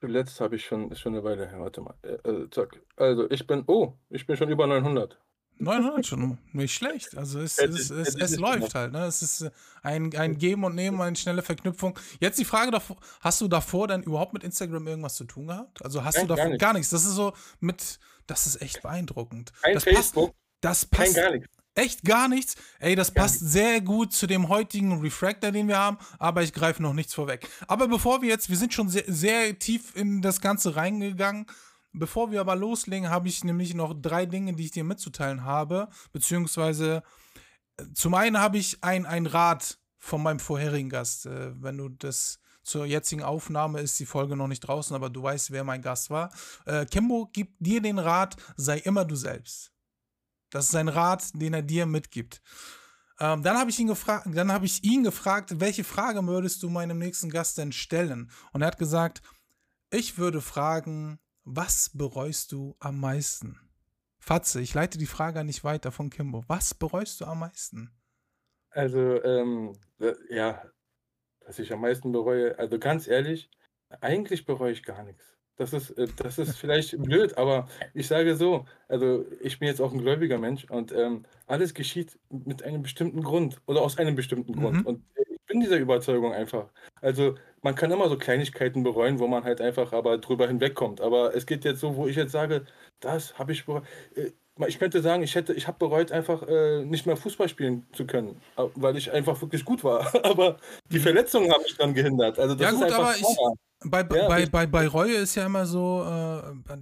Zuletzt 0.00 0.40
habe 0.40 0.56
ich 0.56 0.64
schon 0.64 0.90
ist 0.90 1.00
schon 1.00 1.14
'ne 1.14 1.24
Weile 1.24 1.48
her, 1.48 1.60
warte 1.60 1.80
mal. 1.80 1.94
Äh, 2.02 2.16
äh, 2.28 2.50
zack. 2.50 2.80
Also, 2.96 3.30
ich 3.30 3.46
bin 3.46 3.64
oh, 3.66 3.94
ich 4.10 4.26
bin 4.26 4.36
schon 4.36 4.50
über 4.50 4.66
900. 4.66 5.18
900 5.58 6.06
schon, 6.06 6.38
nicht 6.52 6.74
schlecht. 6.74 7.16
Also, 7.16 7.40
es 7.40 7.58
es 7.58 7.90
es 7.90 8.14
es 8.14 8.36
läuft 8.36 8.74
halt, 8.74 8.92
ne? 8.92 9.06
Es 9.06 9.22
ist, 9.22 9.40
äh, 9.42 9.50
ein 9.82 10.14
ein 10.14 10.36
Geben 10.36 10.64
und 10.64 10.74
Nehmen, 10.74 11.00
eine 11.00 11.16
schnelle 11.16 11.42
Verknüpfung. 11.42 11.98
Jetzt 12.20 12.38
die 12.38 12.44
Frage 12.44 12.70
davor 12.70 12.98
hast 13.20 13.40
du 13.40 13.48
davor 13.48 13.88
dann 13.88 14.02
überhaupt 14.02 14.34
mit 14.34 14.44
Instagram 14.44 14.86
irgendwas 14.86 15.14
zu 15.16 15.24
tun 15.24 15.46
gehabt? 15.46 15.82
Also, 15.82 16.04
hast 16.04 16.20
du 16.20 16.26
davor 16.26 16.56
gar 16.58 16.74
nichts? 16.74 16.90
Das 16.90 17.04
ist 17.06 17.14
so 17.14 17.32
mit 17.60 17.98
das 18.26 18.46
ist 18.46 18.60
echt 18.60 18.82
beeindruckend. 18.82 19.52
Kein 19.62 19.74
Das 19.74 19.84
passt 19.86 20.14
Facebook, 20.14 20.34
das 20.60 20.90
kein 20.90 21.14
passt 21.14 21.14
gar 21.14 21.30
nix. 21.30 21.48
Echt 21.76 22.02
gar 22.04 22.28
nichts. 22.28 22.56
Ey, 22.78 22.94
das 22.96 23.10
passt 23.12 23.40
sehr 23.40 23.80
gut 23.80 24.12
zu 24.12 24.26
dem 24.26 24.48
heutigen 24.48 25.00
Refractor, 25.00 25.52
den 25.52 25.68
wir 25.68 25.78
haben, 25.78 25.98
aber 26.18 26.42
ich 26.42 26.52
greife 26.52 26.82
noch 26.82 26.92
nichts 26.92 27.14
vorweg. 27.14 27.48
Aber 27.68 27.86
bevor 27.88 28.22
wir 28.22 28.28
jetzt 28.28 28.48
wir 28.50 28.56
sind 28.56 28.74
schon 28.74 28.88
sehr 28.88 29.04
sehr 29.06 29.58
tief 29.58 29.94
in 29.94 30.22
das 30.22 30.40
Ganze 30.40 30.76
reingegangen. 30.76 31.46
Bevor 31.92 32.30
wir 32.30 32.40
aber 32.40 32.56
loslegen, 32.56 33.08
habe 33.08 33.28
ich 33.28 33.42
nämlich 33.42 33.72
noch 33.72 33.94
3 33.94 34.26
Dinge, 34.26 34.52
die 34.52 34.64
ich 34.64 34.70
dir 34.70 34.84
mitzuteilen 34.84 35.44
habe, 35.44 35.88
beziehungsweise, 36.12 37.02
zum 37.94 38.12
einen 38.12 38.38
habe 38.38 38.58
ich 38.58 38.82
ein 38.82 39.06
ein 39.06 39.24
Rat 39.24 39.78
von 39.98 40.22
meinem 40.22 40.38
vorherigen 40.38 40.90
Gast, 40.90 41.26
äh, 41.26 41.52
wenn 41.62 41.78
du 41.78 41.88
das 41.88 42.38
zur 42.62 42.84
jetzigen 42.84 43.22
Aufnahme 43.22 43.80
ist 43.80 43.98
die 44.00 44.06
Folge 44.06 44.36
noch 44.36 44.48
nicht 44.48 44.60
draußen, 44.60 44.94
aber 44.94 45.08
du 45.08 45.22
weißt, 45.22 45.52
wer 45.52 45.62
mein 45.62 45.82
Gast 45.82 46.10
war. 46.10 46.32
Äh, 46.64 46.84
Kimbo 46.86 47.30
gibt 47.32 47.54
dir 47.60 47.80
den 47.80 47.98
Rat, 47.98 48.36
sei 48.56 48.78
immer 48.78 49.04
du 49.04 49.14
selbst. 49.14 49.72
Das 50.50 50.66
ist 50.68 50.74
ein 50.74 50.88
Rat, 50.88 51.30
den 51.34 51.54
er 51.54 51.62
dir 51.62 51.86
mitgibt. 51.86 52.42
Ähm, 53.18 53.42
dann 53.42 53.56
habe 53.56 53.70
ich 53.70 53.78
ihn 53.78 53.86
gefragt, 53.86 54.26
dann 54.30 54.52
habe 54.52 54.66
ich 54.66 54.84
ihn 54.84 55.02
gefragt, 55.02 55.60
welche 55.60 55.84
Frage 55.84 56.26
würdest 56.26 56.62
du 56.62 56.68
meinem 56.68 56.98
nächsten 56.98 57.30
Gast 57.30 57.58
denn 57.58 57.72
stellen? 57.72 58.30
Und 58.52 58.62
er 58.62 58.68
hat 58.68 58.78
gesagt, 58.78 59.22
ich 59.90 60.18
würde 60.18 60.40
fragen, 60.40 61.18
was 61.44 61.90
bereust 61.94 62.52
du 62.52 62.76
am 62.78 63.00
meisten? 63.00 63.58
Fatze, 64.18 64.60
ich 64.60 64.74
leite 64.74 64.98
die 64.98 65.06
Frage 65.06 65.44
nicht 65.44 65.64
weiter 65.64 65.92
von 65.92 66.10
Kimbo. 66.10 66.44
Was 66.48 66.74
bereust 66.74 67.20
du 67.20 67.26
am 67.26 67.40
meisten? 67.40 67.90
Also, 68.70 69.22
ähm, 69.22 69.72
äh, 70.00 70.14
ja, 70.28 70.62
was 71.46 71.58
ich 71.58 71.72
am 71.72 71.80
meisten 71.80 72.12
bereue, 72.12 72.58
also 72.58 72.78
ganz 72.78 73.06
ehrlich, 73.06 73.50
eigentlich 74.00 74.44
bereue 74.44 74.72
ich 74.72 74.82
gar 74.82 75.04
nichts. 75.04 75.35
Das 75.56 75.72
ist, 75.72 75.90
äh, 75.92 76.06
das 76.16 76.38
ist 76.38 76.56
vielleicht 76.56 77.00
blöd, 77.02 77.36
aber 77.38 77.68
ich 77.94 78.06
sage 78.06 78.36
so, 78.36 78.66
also 78.88 79.24
ich 79.40 79.58
bin 79.58 79.68
jetzt 79.68 79.80
auch 79.80 79.92
ein 79.92 80.00
gläubiger 80.00 80.38
Mensch 80.38 80.66
und 80.70 80.92
ähm, 80.92 81.24
alles 81.46 81.74
geschieht 81.74 82.18
mit 82.30 82.62
einem 82.62 82.82
bestimmten 82.82 83.22
Grund 83.22 83.60
oder 83.66 83.80
aus 83.82 83.98
einem 83.98 84.14
bestimmten 84.14 84.52
Grund. 84.52 84.80
Mhm. 84.80 84.86
Und 84.86 85.02
ich 85.16 85.40
bin 85.46 85.60
dieser 85.60 85.78
Überzeugung 85.78 86.32
einfach. 86.32 86.66
Also 87.00 87.36
man 87.62 87.74
kann 87.74 87.90
immer 87.90 88.08
so 88.08 88.18
Kleinigkeiten 88.18 88.82
bereuen, 88.82 89.18
wo 89.18 89.26
man 89.26 89.44
halt 89.44 89.60
einfach 89.60 89.92
aber 89.92 90.18
drüber 90.18 90.46
hinwegkommt. 90.46 91.00
Aber 91.00 91.34
es 91.34 91.46
geht 91.46 91.64
jetzt 91.64 91.80
so, 91.80 91.96
wo 91.96 92.06
ich 92.06 92.16
jetzt 92.16 92.32
sage, 92.32 92.66
das 93.00 93.38
habe 93.38 93.52
ich 93.52 93.64
bereut. 93.64 93.84
Äh, 94.14 94.30
ich 94.68 94.78
könnte 94.78 95.02
sagen, 95.02 95.22
ich 95.22 95.34
hätte, 95.34 95.52
ich 95.52 95.66
habe 95.66 95.78
bereut, 95.78 96.12
einfach 96.12 96.42
äh, 96.48 96.84
nicht 96.84 97.06
mehr 97.06 97.16
Fußball 97.16 97.48
spielen 97.48 97.86
zu 97.92 98.06
können, 98.06 98.40
äh, 98.56 98.64
weil 98.74 98.96
ich 98.96 99.12
einfach 99.12 99.40
wirklich 99.40 99.64
gut 99.64 99.84
war. 99.84 100.14
Aber 100.24 100.58
die 100.90 100.98
Verletzungen 100.98 101.50
haben 101.50 101.62
mich 101.62 101.76
dann 101.76 101.94
gehindert. 101.94 102.38
Also 102.38 102.54
das 102.54 102.62
Ja 102.62 102.70
ist 102.70 102.76
gut, 102.76 102.84
einfach 102.84 103.38
aber. 103.38 103.56
Bei, 103.90 104.00
Ja, 104.00 104.28
bei, 104.28 104.46
bei, 104.46 104.66
bei 104.66 104.88
Reue 104.88 105.16
ist 105.16 105.34
ja 105.34 105.46
immer 105.46 105.66
so 105.66 106.04
äh, 106.04 106.76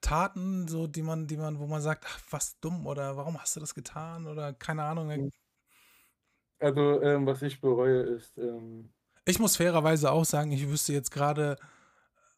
Taten, 0.00 0.68
so 0.68 0.86
die 0.86 1.02
man, 1.02 1.26
die 1.26 1.36
man, 1.36 1.58
wo 1.58 1.66
man 1.66 1.80
sagt, 1.80 2.04
ach, 2.06 2.20
was 2.30 2.58
dumm 2.60 2.86
oder 2.86 3.16
warum 3.16 3.40
hast 3.40 3.56
du 3.56 3.60
das 3.60 3.74
getan 3.74 4.26
oder 4.26 4.52
keine 4.52 4.84
Ahnung. 4.84 5.08
Mhm. 5.08 5.32
Also 6.58 7.02
ähm, 7.02 7.26
was 7.26 7.42
ich 7.42 7.60
bereue 7.60 8.00
ist, 8.00 8.38
ähm, 8.38 8.92
Ich 9.24 9.38
muss 9.38 9.56
fairerweise 9.56 10.10
auch 10.10 10.24
sagen, 10.24 10.52
ich 10.52 10.68
wüsste 10.68 10.92
jetzt 10.92 11.10
gerade 11.10 11.56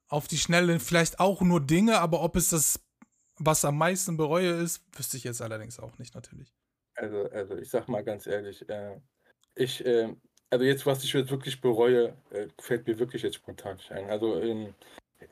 auf 0.09 0.29
die 0.29 0.39
Schnelle 0.39 0.79
vielleicht 0.81 1.21
auch 1.21 1.41
nur 1.43 1.61
Dinge, 1.61 2.01
aber 2.01 2.23
ob 2.23 2.37
es 2.37 2.51
das, 2.51 2.81
was 3.39 3.65
am 3.65 3.79
meisten 3.79 4.17
bereue 4.17 4.51
ist, 4.51 4.83
wüsste 4.97 5.17
ich 5.17 5.25
jetzt 5.25 5.43
allerdings 5.43 5.79
auch 5.79 5.99
nicht 5.99 6.15
natürlich. 6.15 6.55
also, 6.95 7.29
also 7.31 7.57
ich 7.57 7.69
sag 7.71 7.89
mal 7.89 8.03
ganz 8.03 8.27
ehrlich, 8.27 8.69
äh, 8.69 9.01
ich, 9.55 9.85
äh, 9.85 10.15
also 10.51 10.65
jetzt, 10.65 10.87
was 10.87 11.05
ich 11.05 11.13
jetzt 11.13 11.31
wirklich 11.31 11.61
bereue, 11.61 12.15
äh, 12.31 12.47
fällt 12.61 12.87
mir 12.87 12.99
wirklich 12.99 13.23
jetzt 13.23 13.37
spontan 13.37 13.77
nicht 13.77 13.91
ein. 13.93 14.09
Also 14.11 14.41
ähm, 14.41 14.75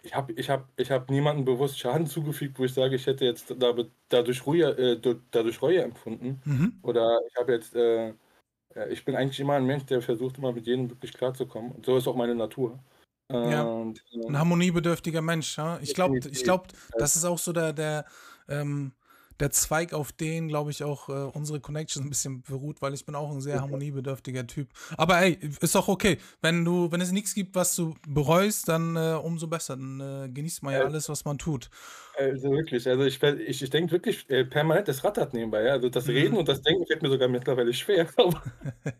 ich 0.02 0.14
habe 0.14 0.32
ich 0.32 0.50
hab, 0.50 0.68
ich 0.76 0.90
hab 0.90 1.10
niemandem 1.10 1.44
bewusst 1.44 1.78
Schaden 1.78 2.06
zugefügt, 2.06 2.58
wo 2.58 2.64
ich 2.64 2.74
sage, 2.74 2.96
ich 2.96 3.06
hätte 3.06 3.24
jetzt 3.24 3.54
da, 3.58 3.74
dadurch, 4.08 4.46
Reue, 4.46 4.70
äh, 4.76 4.98
du- 4.98 5.20
dadurch 5.30 5.60
Reue 5.62 5.82
empfunden. 5.82 6.40
Mhm. 6.44 6.78
Oder 6.82 7.20
ich 7.28 7.36
habe 7.36 7.52
jetzt, 7.52 7.74
äh, 7.74 8.12
ich 8.90 9.04
bin 9.04 9.14
eigentlich 9.14 9.38
immer 9.40 9.54
ein 9.54 9.66
Mensch, 9.66 9.84
der 9.86 10.02
versucht 10.02 10.38
immer 10.38 10.52
mit 10.52 10.66
jedem 10.66 10.90
wirklich 10.90 11.12
klarzukommen. 11.12 11.72
Und 11.72 11.86
so 11.86 11.96
ist 11.96 12.08
auch 12.08 12.16
meine 12.16 12.34
Natur. 12.34 12.78
Ja. 13.32 13.62
Und, 13.62 14.02
Ein 14.26 14.38
harmoniebedürftiger 14.38 15.22
Mensch. 15.22 15.56
Ja? 15.56 15.78
Ich 15.80 15.94
glaube, 15.94 16.18
ich 16.18 16.44
glaub, 16.44 16.68
das 16.98 17.16
ist 17.16 17.24
auch 17.24 17.38
so 17.38 17.52
der, 17.52 17.72
der, 17.72 18.04
ähm, 18.48 18.92
der 19.40 19.50
Zweig, 19.50 19.92
auf 19.92 20.12
den, 20.12 20.48
glaube 20.48 20.70
ich, 20.70 20.84
auch 20.84 21.08
äh, 21.08 21.12
unsere 21.12 21.60
Connection 21.60 22.04
ein 22.04 22.08
bisschen 22.08 22.42
beruht, 22.42 22.80
weil 22.82 22.94
ich 22.94 23.04
bin 23.04 23.14
auch 23.14 23.30
ein 23.30 23.40
sehr 23.40 23.60
harmoniebedürftiger 23.60 24.46
Typ. 24.46 24.68
Aber 24.96 25.20
ey, 25.20 25.38
ist 25.60 25.76
auch 25.76 25.88
okay. 25.88 26.18
Wenn 26.42 26.64
du, 26.64 26.90
wenn 26.92 27.00
es 27.00 27.12
nichts 27.12 27.34
gibt, 27.34 27.54
was 27.54 27.74
du 27.76 27.94
bereust, 28.06 28.68
dann 28.68 28.96
äh, 28.96 29.18
umso 29.22 29.46
besser. 29.48 29.76
Dann 29.76 30.00
äh, 30.00 30.28
genießt 30.28 30.62
man 30.62 30.74
ja 30.74 30.84
alles, 30.84 31.08
was 31.08 31.24
man 31.24 31.38
tut. 31.38 31.70
Also 32.16 32.50
wirklich, 32.52 32.86
also 32.88 33.04
ich, 33.04 33.20
ich, 33.22 33.62
ich 33.62 33.70
denke 33.70 33.90
wirklich 33.92 34.28
äh, 34.30 34.44
permanent, 34.44 34.86
das 34.88 35.02
rattert 35.04 35.34
nebenbei. 35.34 35.62
Ja? 35.64 35.72
Also 35.72 35.88
das 35.88 36.08
Reden 36.08 36.34
Mhm. 36.34 36.38
und 36.38 36.48
das 36.48 36.62
Denken 36.62 36.86
fällt 36.86 37.02
mir 37.02 37.10
sogar 37.10 37.28
mittlerweile 37.28 37.72
schwer. 37.74 38.08
Aber, 38.16 38.42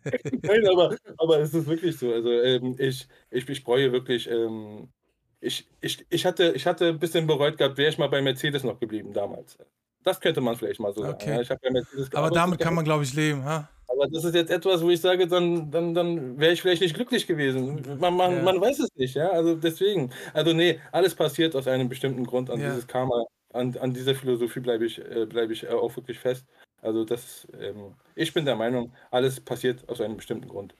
nein, 0.43 0.67
aber, 0.67 0.97
aber 1.17 1.39
es 1.39 1.53
ist 1.53 1.67
wirklich 1.67 1.97
so. 1.97 2.11
Also 2.13 2.29
ähm, 2.31 2.75
ich, 2.79 3.07
ich, 3.31 3.47
ich 3.49 3.63
bereue 3.63 3.91
wirklich, 3.91 4.29
ähm, 4.29 4.91
ich, 5.39 5.69
ich, 5.81 6.05
ich, 6.09 6.25
hatte, 6.25 6.53
ich 6.55 6.65
hatte 6.65 6.87
ein 6.89 6.99
bisschen 6.99 7.27
bereut 7.27 7.57
gehabt, 7.57 7.77
wäre 7.77 7.89
ich 7.89 7.97
mal 7.97 8.07
bei 8.09 8.21
Mercedes 8.21 8.63
noch 8.63 8.79
geblieben 8.79 9.13
damals. 9.13 9.57
Das 10.05 10.21
könnte 10.21 10.39
man 10.39 10.55
vielleicht 10.55 10.79
mal 10.79 10.93
so 10.93 11.01
sagen. 11.01 11.15
Okay. 11.15 11.41
Ja? 11.41 11.49
Habe 11.49 11.59
bei 11.61 11.71
Mercedes 11.71 12.13
Aber 12.13 12.29
damit 12.29 12.59
kann 12.59 12.73
man, 12.73 12.85
glaube 12.85 13.03
ich, 13.03 13.13
leben. 13.13 13.43
Ha? 13.43 13.69
aber 13.87 14.07
das 14.07 14.23
ist 14.25 14.35
jetzt 14.35 14.51
etwas, 14.51 14.81
wo 14.81 14.89
ich 14.89 14.99
sage, 14.99 15.27
dann, 15.27 15.71
dann, 15.71 15.93
dann 15.93 16.37
wäre 16.39 16.51
ich 16.53 16.61
vielleicht 16.61 16.81
nicht 16.81 16.95
glücklich 16.95 17.27
gewesen. 17.27 17.81
Man, 17.99 18.15
man, 18.15 18.37
Ja. 18.37 18.43
man 18.43 18.59
weiß 18.59 18.79
es 18.79 18.89
nicht, 18.95 19.15
ja. 19.15 19.29
Also 19.29 19.55
deswegen. 19.55 20.11
Also 20.33 20.53
nee, 20.53 20.79
alles 20.91 21.15
passiert 21.15 21.55
aus 21.55 21.67
einem 21.67 21.87
bestimmten 21.89 22.25
Grund. 22.25 22.49
An 22.49 22.59
Ja. 22.59 22.69
dieses 22.69 22.87
Karma, 22.87 23.23
an, 23.53 23.75
an 23.77 23.93
dieser 23.93 24.15
Philosophie 24.15 24.59
bleibe 24.59 24.85
ich, 24.85 24.99
äh, 24.99 25.25
bleibe 25.25 25.53
ich 25.53 25.63
äh, 25.63 25.67
auch 25.69 25.95
wirklich 25.95 26.19
fest. 26.19 26.45
Also 26.81 27.03
das, 27.05 27.47
ähm, 27.59 27.93
ich 28.15 28.33
bin 28.33 28.45
der 28.45 28.55
Meinung, 28.55 28.91
alles 29.11 29.39
passiert 29.39 29.87
aus 29.89 30.01
einem 30.01 30.17
bestimmten 30.17 30.47
Grund. 30.49 30.75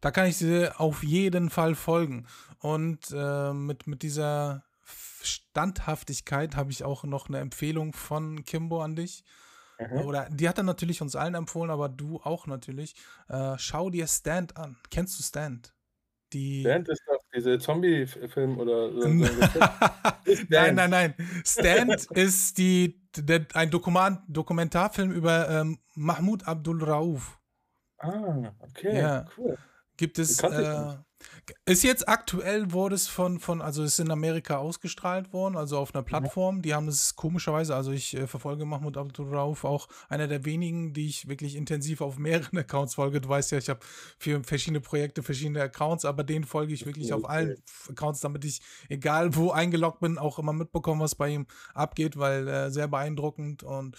Da 0.00 0.10
kann 0.10 0.26
ich 0.26 0.38
dir 0.38 0.74
auf 0.78 1.02
jeden 1.02 1.50
Fall 1.50 1.74
folgen. 1.74 2.26
Und 2.60 3.10
äh, 3.14 3.52
mit, 3.52 3.86
mit 3.86 4.02
dieser 4.02 4.63
Standhaftigkeit 5.26 6.56
habe 6.56 6.70
ich 6.70 6.84
auch 6.84 7.04
noch 7.04 7.28
eine 7.28 7.38
Empfehlung 7.38 7.92
von 7.92 8.44
Kimbo 8.44 8.82
an 8.82 8.96
dich. 8.96 9.24
Mhm. 9.78 9.98
Oder 9.98 10.28
die 10.30 10.48
hat 10.48 10.58
er 10.58 10.64
natürlich 10.64 11.02
uns 11.02 11.16
allen 11.16 11.34
empfohlen, 11.34 11.70
aber 11.70 11.88
du 11.88 12.20
auch 12.22 12.46
natürlich. 12.46 12.94
Äh, 13.28 13.54
schau 13.58 13.90
dir 13.90 14.06
Stand 14.06 14.56
an. 14.56 14.76
Kennst 14.90 15.18
du 15.18 15.22
Stand? 15.22 15.74
Die. 16.32 16.62
Stand 16.62 16.88
ist 16.88 17.02
doch 17.06 17.20
diese 17.34 17.58
Zombie-Film 17.58 18.58
oder 18.58 18.92
so. 18.92 19.08
nein, 20.48 20.74
nein, 20.74 20.90
nein. 20.90 21.14
Stand 21.44 22.06
ist 22.12 22.58
die, 22.58 23.00
der, 23.16 23.46
ein 23.54 23.70
Dokument, 23.70 24.20
Dokumentarfilm 24.28 25.12
über 25.12 25.48
ähm, 25.50 25.78
Mahmoud 25.94 26.46
Abdul 26.46 26.82
Rauf. 26.82 27.38
Ah, 27.98 28.52
okay, 28.60 28.98
Ja. 28.98 29.26
cool. 29.36 29.56
Gibt 29.96 30.18
es. 30.18 30.40
Äh, 30.42 30.96
ist 31.66 31.82
jetzt 31.82 32.08
aktuell, 32.08 32.72
wurde 32.72 32.94
es 32.94 33.06
von, 33.06 33.38
von, 33.38 33.60
also 33.60 33.82
ist 33.82 33.98
in 33.98 34.10
Amerika 34.10 34.56
ausgestrahlt 34.56 35.32
worden, 35.32 35.56
also 35.56 35.78
auf 35.78 35.94
einer 35.94 36.02
Plattform. 36.02 36.62
Die 36.62 36.74
haben 36.74 36.88
es 36.88 37.16
komischerweise, 37.16 37.74
also 37.74 37.92
ich 37.92 38.14
äh, 38.16 38.26
verfolge 38.26 38.64
Mahmoud 38.64 38.96
Abdul 38.96 39.34
Rauf, 39.34 39.64
auch 39.64 39.88
einer 40.08 40.26
der 40.26 40.44
wenigen, 40.44 40.92
die 40.92 41.08
ich 41.08 41.28
wirklich 41.28 41.56
intensiv 41.56 42.00
auf 42.00 42.18
mehreren 42.18 42.58
Accounts 42.58 42.94
folge. 42.94 43.20
Du 43.20 43.28
weißt 43.28 43.52
ja, 43.52 43.58
ich 43.58 43.68
habe 43.68 43.80
für 44.18 44.42
verschiedene 44.42 44.80
Projekte 44.80 45.22
verschiedene 45.22 45.62
Accounts, 45.62 46.04
aber 46.04 46.24
den 46.24 46.44
folge 46.44 46.72
ich 46.74 46.86
wirklich 46.86 47.12
auf 47.12 47.28
allen 47.28 47.56
Accounts, 47.88 48.20
damit 48.20 48.44
ich, 48.44 48.60
egal 48.88 49.34
wo 49.34 49.50
eingeloggt 49.50 50.00
bin, 50.00 50.18
auch 50.18 50.38
immer 50.38 50.52
mitbekomme, 50.52 51.04
was 51.04 51.14
bei 51.14 51.30
ihm 51.30 51.46
abgeht, 51.74 52.18
weil 52.18 52.48
äh, 52.48 52.70
sehr 52.70 52.88
beeindruckend 52.88 53.62
und 53.62 53.96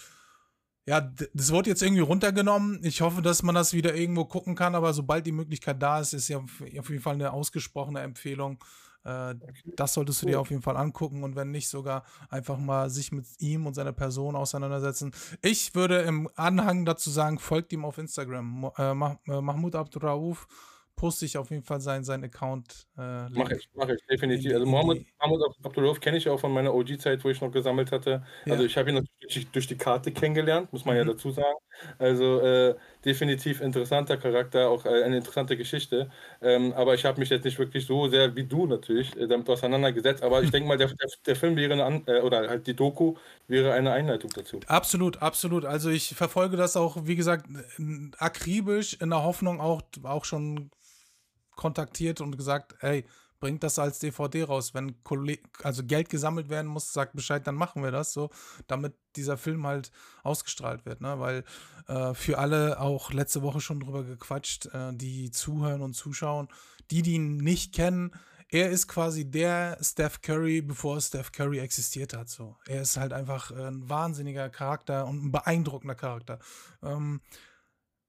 ja, 0.88 1.00
das 1.34 1.50
wurde 1.52 1.70
jetzt 1.70 1.82
irgendwie 1.82 2.02
runtergenommen. 2.02 2.80
Ich 2.82 3.00
hoffe, 3.00 3.20
dass 3.20 3.42
man 3.42 3.54
das 3.54 3.72
wieder 3.72 3.94
irgendwo 3.94 4.24
gucken 4.24 4.54
kann, 4.54 4.74
aber 4.74 4.92
sobald 4.92 5.26
die 5.26 5.32
Möglichkeit 5.32 5.82
da 5.82 6.00
ist, 6.00 6.12
ist 6.12 6.28
ja 6.28 6.38
auf 6.38 6.90
jeden 6.90 7.02
Fall 7.02 7.14
eine 7.14 7.32
ausgesprochene 7.32 8.00
Empfehlung. 8.00 8.62
Äh, 9.06 9.34
das 9.76 9.94
solltest 9.94 10.22
du 10.22 10.26
dir 10.26 10.40
auf 10.40 10.50
jeden 10.50 10.62
Fall 10.62 10.76
angucken 10.76 11.24
und 11.24 11.34
wenn 11.36 11.50
nicht 11.50 11.68
sogar 11.68 12.04
einfach 12.28 12.58
mal 12.58 12.90
sich 12.90 13.10
mit 13.10 13.26
ihm 13.38 13.66
und 13.66 13.74
seiner 13.74 13.92
Person 13.92 14.36
auseinandersetzen. 14.36 15.12
Ich 15.42 15.74
würde 15.74 16.02
im 16.02 16.28
Anhang 16.36 16.84
dazu 16.84 17.10
sagen, 17.10 17.38
folgt 17.38 17.72
ihm 17.72 17.84
auf 17.84 17.98
Instagram. 17.98 18.70
Äh, 18.76 18.90
äh, 18.90 19.40
Mahmoud 19.40 19.74
Abdurrauf 19.74 20.46
poste 20.96 21.26
ich 21.26 21.36
auf 21.38 21.50
jeden 21.50 21.62
Fall 21.64 21.80
seinen, 21.80 22.04
seinen 22.04 22.24
Account. 22.24 22.86
Äh, 22.98 23.28
Mach 23.34 23.50
Link. 23.50 23.50
ich, 23.50 23.68
mach 23.74 23.88
ich, 23.88 24.00
definitiv. 24.10 24.52
in 24.52 24.54
Also 24.54 24.66
Mohammed, 24.66 25.04
Mohammed 25.20 25.42
Abdullah 25.64 25.94
kenne 25.98 26.16
ich 26.16 26.28
auch 26.28 26.38
von 26.40 26.52
meiner 26.52 26.72
OG-Zeit, 26.72 27.22
wo 27.24 27.28
ich 27.28 27.40
noch 27.40 27.50
gesammelt 27.50 27.92
hatte. 27.92 28.24
Also 28.48 28.62
Ja. 28.62 28.64
ich 28.64 28.76
habe 28.78 28.88
ihn 28.90 28.94
natürlich 28.96 29.50
durch 29.50 29.66
die 29.66 29.76
Karte 29.76 30.10
kennengelernt, 30.12 30.72
muss 30.72 30.84
man 30.86 30.96
ja 30.96 31.04
Mhm. 31.04 31.08
dazu 31.08 31.30
sagen. 31.32 31.56
Also 31.98 32.40
äh, 32.40 32.76
definitiv 33.04 33.60
interessanter 33.60 34.16
Charakter, 34.16 34.70
auch 34.70 34.86
äh, 34.86 35.02
eine 35.02 35.18
interessante 35.18 35.56
Geschichte. 35.58 36.10
Ähm, 36.40 36.72
aber 36.72 36.94
ich 36.94 37.04
habe 37.04 37.20
mich 37.20 37.28
jetzt 37.28 37.44
nicht 37.44 37.58
wirklich 37.58 37.84
so 37.84 38.08
sehr 38.08 38.34
wie 38.36 38.44
du 38.44 38.66
natürlich 38.66 39.14
äh, 39.16 39.26
damit 39.26 39.48
auseinandergesetzt. 39.50 40.22
Aber 40.22 40.42
ich 40.42 40.50
denke 40.52 40.68
mal, 40.68 40.78
der, 40.78 40.88
der, 40.88 41.08
der 41.26 41.36
Film 41.36 41.56
wäre 41.56 41.72
eine, 41.74 41.84
An 41.84 42.04
äh, 42.06 42.20
oder 42.20 42.48
halt 42.48 42.66
die 42.66 42.74
Doku 42.74 43.16
wäre 43.48 43.72
eine 43.74 43.92
Einleitung 43.92 44.32
dazu. 44.32 44.64
Absolut, 44.66 45.22
absolut. 45.22 45.64
Also 45.64 45.90
ich 45.90 46.14
verfolge 46.16 46.56
das 46.56 46.76
auch, 46.76 46.96
wie 47.06 47.14
gesagt, 47.16 47.46
akribisch 48.18 48.94
in 48.94 49.10
der 49.10 49.22
Hoffnung 49.22 49.60
auch, 49.60 49.82
auch 50.02 50.24
schon 50.24 50.70
kontaktiert 51.56 52.20
und 52.20 52.36
gesagt, 52.36 52.76
hey, 52.80 53.04
bringt 53.40 53.62
das 53.62 53.78
als 53.78 53.98
DVD 53.98 54.44
raus. 54.44 54.74
Wenn 54.74 54.96
also 55.62 55.84
Geld 55.84 56.08
gesammelt 56.08 56.48
werden 56.48 56.68
muss, 56.68 56.92
sagt 56.92 57.14
Bescheid, 57.14 57.46
dann 57.46 57.54
machen 57.54 57.82
wir 57.82 57.90
das 57.90 58.12
so, 58.12 58.30
damit 58.66 58.94
dieser 59.14 59.36
Film 59.36 59.66
halt 59.66 59.90
ausgestrahlt 60.22 60.86
wird, 60.86 61.00
ne? 61.00 61.18
Weil 61.18 61.44
äh, 61.88 62.14
für 62.14 62.38
alle 62.38 62.80
auch 62.80 63.12
letzte 63.12 63.42
Woche 63.42 63.60
schon 63.60 63.80
drüber 63.80 64.04
gequatscht, 64.04 64.66
äh, 64.66 64.92
die 64.94 65.30
zuhören 65.30 65.82
und 65.82 65.94
zuschauen, 65.94 66.48
die, 66.90 67.02
die 67.02 67.14
ihn 67.14 67.36
nicht 67.36 67.74
kennen, 67.74 68.12
er 68.48 68.70
ist 68.70 68.86
quasi 68.86 69.28
der 69.28 69.76
Steph 69.80 70.20
Curry, 70.22 70.62
bevor 70.62 71.00
Steph 71.00 71.32
Curry 71.32 71.58
existiert 71.58 72.14
hat. 72.14 72.28
So. 72.28 72.56
Er 72.66 72.82
ist 72.82 72.96
halt 72.96 73.12
einfach 73.12 73.50
äh, 73.50 73.66
ein 73.66 73.88
wahnsinniger 73.88 74.48
Charakter 74.50 75.06
und 75.06 75.24
ein 75.24 75.32
beeindruckender 75.32 75.96
Charakter. 75.96 76.38
Ähm, 76.82 77.20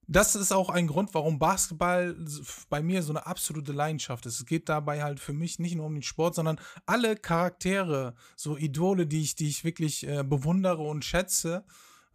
das 0.08 0.36
ist 0.36 0.54
auch 0.54 0.70
ein 0.70 0.88
Grund, 0.88 1.14
warum 1.14 1.38
Basketball 1.38 2.16
bei 2.70 2.82
mir 2.82 3.04
so 3.04 3.12
eine 3.12 3.26
absolute 3.26 3.74
Leidenschaft 3.74 4.26
ist. 4.26 4.40
Es 4.40 4.46
geht 4.46 4.70
dabei 4.70 5.04
halt 5.04 5.20
für 5.20 5.34
mich 5.34 5.60
nicht 5.60 5.76
nur 5.76 5.86
um 5.86 5.96
den 5.96 6.04
Sport, 6.04 6.36
sondern 6.36 6.60
alle 6.86 7.18
Charaktere, 7.18 8.16
so 8.38 8.58
Idole, 8.58 9.06
die 9.06 9.22
ich, 9.22 9.36
die 9.36 9.50
ich 9.50 9.66
wirklich 9.66 10.08
äh, 10.08 10.24
bewundere 10.24 10.82
und 10.82 11.04
schätze, 11.04 11.66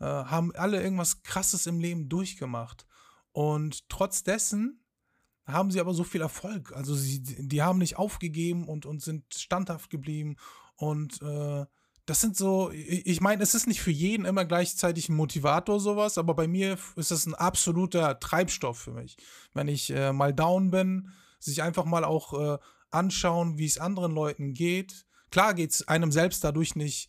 äh, 0.01 0.05
haben 0.05 0.55
alle 0.57 0.83
irgendwas 0.83 1.23
Krasses 1.23 1.67
im 1.67 1.81
Leben 1.81 2.09
durchgemacht. 2.09 2.87
Und 3.33 3.89
trotz 3.91 4.23
dessen 4.23 4.83
haben 5.47 5.71
sie 5.71 5.81
aber 5.81 5.93
so 5.93 6.05
viel 6.05 6.23
Erfolg. 6.23 6.73
Also 6.75 6.95
sie, 6.95 7.23
die 7.23 7.63
haben 7.63 7.79
nicht 7.79 7.99
aufgegeben 7.99 8.69
und, 8.69 8.87
und 8.87 9.03
sind 9.03 9.35
standhaft 9.35 9.91
geblieben 9.91 10.37
und 10.77 11.21
äh, 11.21 11.67
das 12.07 12.21
sind 12.21 12.37
so, 12.37 12.71
ich 12.73 13.21
meine, 13.21 13.43
es 13.43 13.55
ist 13.55 13.69
nicht 13.69 13.81
für 13.81 13.93
jeden 13.93 14.25
immer 14.25 14.45
gleichzeitig 14.45 15.09
ein 15.09 15.15
Motivator 15.15 15.79
sowas, 15.79 16.19
aber 16.19 16.35
bei 16.35 16.49
mir 16.49 16.77
ist 16.97 17.13
das 17.13 17.27
ein 17.27 17.35
absoluter 17.35 18.19
Treibstoff 18.19 18.79
für 18.79 18.93
mich. 18.93 19.17
Wenn 19.55 19.69
ich 19.69 19.91
äh, 19.91 20.13
mal 20.13 20.35
down 20.35 20.71
bin, 20.71 21.13
sich 21.39 21.63
einfach 21.63 21.85
mal 21.85 22.05
auch 22.05 22.33
äh, 22.35 22.59
anschauen, 22.91 23.59
wie 23.59 23.67
es 23.67 23.79
anderen 23.79 24.13
Leuten 24.13 24.53
geht. 24.53 25.07
Klar 25.31 25.55
geht 25.55 25.71
es 25.71 25.89
einem 25.89 26.13
selbst 26.13 26.43
dadurch 26.43 26.75
nicht 26.75 27.09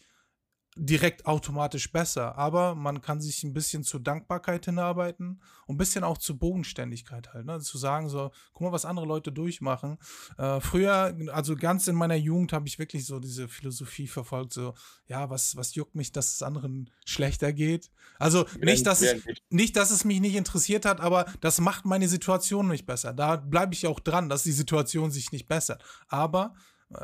direkt 0.76 1.26
automatisch 1.26 1.92
besser, 1.92 2.38
aber 2.38 2.76
man 2.76 3.02
kann 3.02 3.22
sich 3.22 3.44
ein 3.44 3.54
bisschen 3.54 3.84
zur 3.84 4.00
Dankbarkeit 4.00 4.66
hinarbeiten 4.66 5.42
und 5.68 5.76
ein 5.76 5.78
bisschen 5.78 6.04
auch 6.04 6.18
zur 6.18 6.38
Bodenständigkeit 6.38 7.34
halt, 7.34 7.46
ne? 7.46 7.60
zu 7.60 7.78
sagen 7.78 8.10
so, 8.10 8.32
guck 8.54 8.68
mal, 8.68 8.72
was 8.72 8.86
andere 8.86 9.06
Leute 9.06 9.32
durchmachen. 9.32 9.98
Äh, 10.38 10.60
früher, 10.62 11.16
also 11.32 11.56
ganz 11.56 11.88
in 11.88 11.96
meiner 11.96 12.16
Jugend 12.16 12.54
habe 12.54 12.68
ich 12.68 12.80
wirklich 12.80 13.06
so 13.06 13.20
diese 13.20 13.48
Philosophie 13.48 14.08
verfolgt, 14.08 14.54
so, 14.54 14.74
ja, 15.08 15.30
was, 15.30 15.56
was 15.56 15.76
juckt 15.76 15.96
mich, 15.96 16.12
dass 16.12 16.36
es 16.36 16.42
anderen 16.42 16.90
schlechter 17.06 17.54
geht? 17.54 17.92
Also 18.18 18.46
nicht, 18.60 18.88
dass 18.88 19.02
es, 19.02 19.22
nicht, 19.50 19.76
dass 19.76 19.92
es 19.92 20.06
mich 20.06 20.22
nicht 20.22 20.36
interessiert 20.36 20.86
hat, 20.86 21.02
aber 21.02 21.26
das 21.42 21.60
macht 21.60 21.86
meine 21.86 22.08
Situation 22.08 22.68
nicht 22.68 22.86
besser. 22.86 23.14
Da 23.14 23.36
bleibe 23.36 23.74
ich 23.74 23.86
auch 23.88 24.00
dran, 24.00 24.30
dass 24.30 24.44
die 24.44 24.52
Situation 24.52 25.12
sich 25.12 25.32
nicht 25.32 25.48
bessert. 25.48 25.84
Aber 26.08 26.56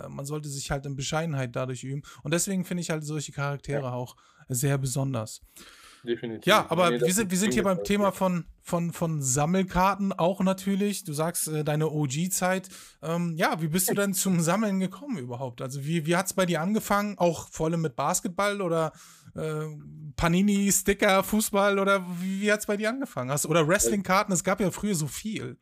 man 0.10 0.26
sollte 0.26 0.50
sich 0.50 0.72
halt 0.72 0.86
in 0.86 0.96
Bescheidenheit 0.96 1.56
dadurch 1.56 1.84
üben. 1.84 2.04
Und 2.24 2.34
deswegen 2.34 2.66
finde 2.66 2.82
ich 2.82 2.90
halt 2.90 3.04
solche 3.04 3.32
Charaktere 3.32 3.84
ja. 3.84 3.94
auch 3.94 4.16
sehr 4.48 4.78
besonders. 4.78 5.42
Definitiv. 6.04 6.46
Ja, 6.46 6.66
aber 6.70 6.92
nee, 6.92 7.02
wir 7.02 7.14
sind, 7.14 7.30
wir 7.30 7.38
sind 7.38 7.54
hier 7.54 7.64
beim 7.64 7.84
Thema 7.84 8.12
von, 8.12 8.46
von, 8.62 8.94
von 8.94 9.22
Sammelkarten 9.22 10.14
auch 10.14 10.42
natürlich. 10.42 11.04
Du 11.04 11.14
sagst 11.14 11.48
äh, 11.50 11.64
deine 11.64 11.90
OG-Zeit. 11.90 12.70
Ähm, 13.02 13.36
ja, 13.36 13.62
wie 13.62 13.68
bist 13.68 13.90
du 13.90 13.96
denn 13.96 14.14
zum 14.14 14.40
Sammeln 14.40 14.80
gekommen 14.80 15.18
überhaupt? 15.18 15.62
Also 15.62 15.84
wie, 15.84 16.06
wie 16.06 16.16
hat 16.16 16.28
es 16.28 16.34
bei 16.34 16.46
dir 16.46 16.62
angefangen? 16.62 17.18
Auch 17.18 17.50
vor 17.50 17.68
allem 17.68 17.82
mit 17.82 17.96
Basketball 17.96 18.62
oder 18.62 18.94
äh, 19.36 19.66
Panini, 20.16 20.72
Sticker, 20.72 21.24
Fußball 21.24 21.80
oder 21.80 22.06
wie, 22.22 22.42
wie 22.42 22.52
hat 22.52 22.62
es 22.62 22.66
bei 22.66 22.78
dir 22.78 22.90
angefangen? 22.90 23.32
Hast, 23.32 23.46
oder 23.46 23.68
Wrestling-Karten? 23.68 24.32
Es 24.32 24.44
gab 24.44 24.62
ja 24.62 24.72
früher 24.72 24.96
so 24.96 25.08
viel. 25.08 25.58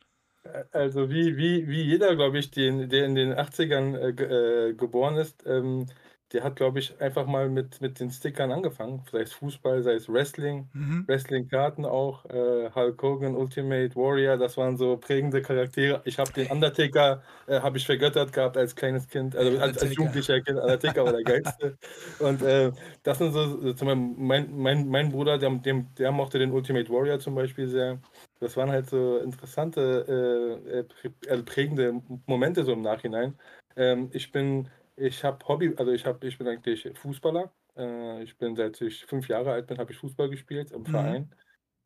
Also 0.72 1.10
wie, 1.10 1.36
wie, 1.36 1.68
wie 1.68 1.82
jeder, 1.82 2.14
glaube 2.16 2.38
ich, 2.38 2.50
den, 2.50 2.88
der 2.88 3.04
in 3.06 3.14
den 3.14 3.34
80ern 3.34 3.96
äh, 3.96 4.68
äh, 4.70 4.74
geboren 4.74 5.16
ist, 5.16 5.44
ähm, 5.46 5.86
der 6.32 6.44
hat, 6.44 6.56
glaube 6.56 6.78
ich, 6.78 7.00
einfach 7.00 7.26
mal 7.26 7.48
mit, 7.48 7.80
mit 7.80 8.00
den 8.00 8.10
Stickern 8.10 8.52
angefangen. 8.52 9.02
Sei 9.10 9.20
es 9.20 9.32
Fußball, 9.32 9.82
sei 9.82 9.94
es 9.94 10.08
Wrestling, 10.12 10.68
mhm. 10.74 11.04
Wrestling-Karten 11.06 11.86
auch, 11.86 12.26
äh, 12.26 12.70
Hulk 12.74 13.02
Hogan, 13.02 13.34
Ultimate 13.34 13.96
Warrior, 13.96 14.36
das 14.36 14.56
waren 14.58 14.76
so 14.76 14.98
prägende 14.98 15.40
Charaktere. 15.40 16.02
Ich 16.04 16.18
habe 16.18 16.30
den 16.32 16.48
Undertaker, 16.48 17.22
äh, 17.46 17.60
habe 17.60 17.78
ich 17.78 17.86
vergöttert 17.86 18.32
gehabt 18.32 18.58
als 18.58 18.76
kleines 18.76 19.08
Kind, 19.08 19.36
also 19.36 19.58
als, 19.58 19.78
als 19.78 19.94
jugendlicher 19.94 20.40
Kind. 20.42 20.58
Undertaker 20.58 21.04
war 21.04 21.12
der 21.12 21.22
geilste. 21.22 21.78
Und 22.18 22.42
äh, 22.42 22.72
das 23.02 23.18
sind 23.18 23.32
so, 23.32 23.72
zum 23.72 23.88
Beispiel 23.88 24.14
mein, 24.18 24.54
mein, 24.54 24.88
mein 24.88 25.10
Bruder, 25.10 25.38
der, 25.38 25.50
dem, 25.50 25.94
der 25.94 26.12
mochte 26.12 26.38
den 26.38 26.52
Ultimate 26.52 26.90
Warrior 26.90 27.18
zum 27.18 27.34
Beispiel 27.34 27.68
sehr. 27.68 28.00
Das 28.40 28.56
waren 28.56 28.70
halt 28.70 28.88
so 28.88 29.18
interessante, 29.18 30.64
äh, 30.68 31.08
äh, 31.08 31.34
äh, 31.34 31.42
prägende 31.42 32.00
Momente 32.26 32.64
so 32.64 32.72
im 32.72 32.82
Nachhinein. 32.82 33.38
Ähm, 33.76 34.10
ich 34.12 34.30
bin, 34.32 34.68
ich 34.96 35.24
habe 35.24 35.46
Hobby, 35.48 35.74
also 35.76 35.92
ich 35.92 36.06
habe, 36.06 36.26
ich 36.26 36.38
bin 36.38 36.46
eigentlich 36.46 36.88
Fußballer. 36.94 37.50
Äh, 37.76 38.22
ich 38.22 38.36
bin 38.36 38.56
seit 38.56 38.80
ich 38.80 39.06
fünf 39.06 39.28
Jahre 39.28 39.52
alt 39.52 39.66
bin, 39.66 39.78
habe 39.78 39.92
ich 39.92 39.98
Fußball 39.98 40.28
gespielt 40.28 40.70
im 40.72 40.82
mhm. 40.82 40.86
Verein 40.86 41.34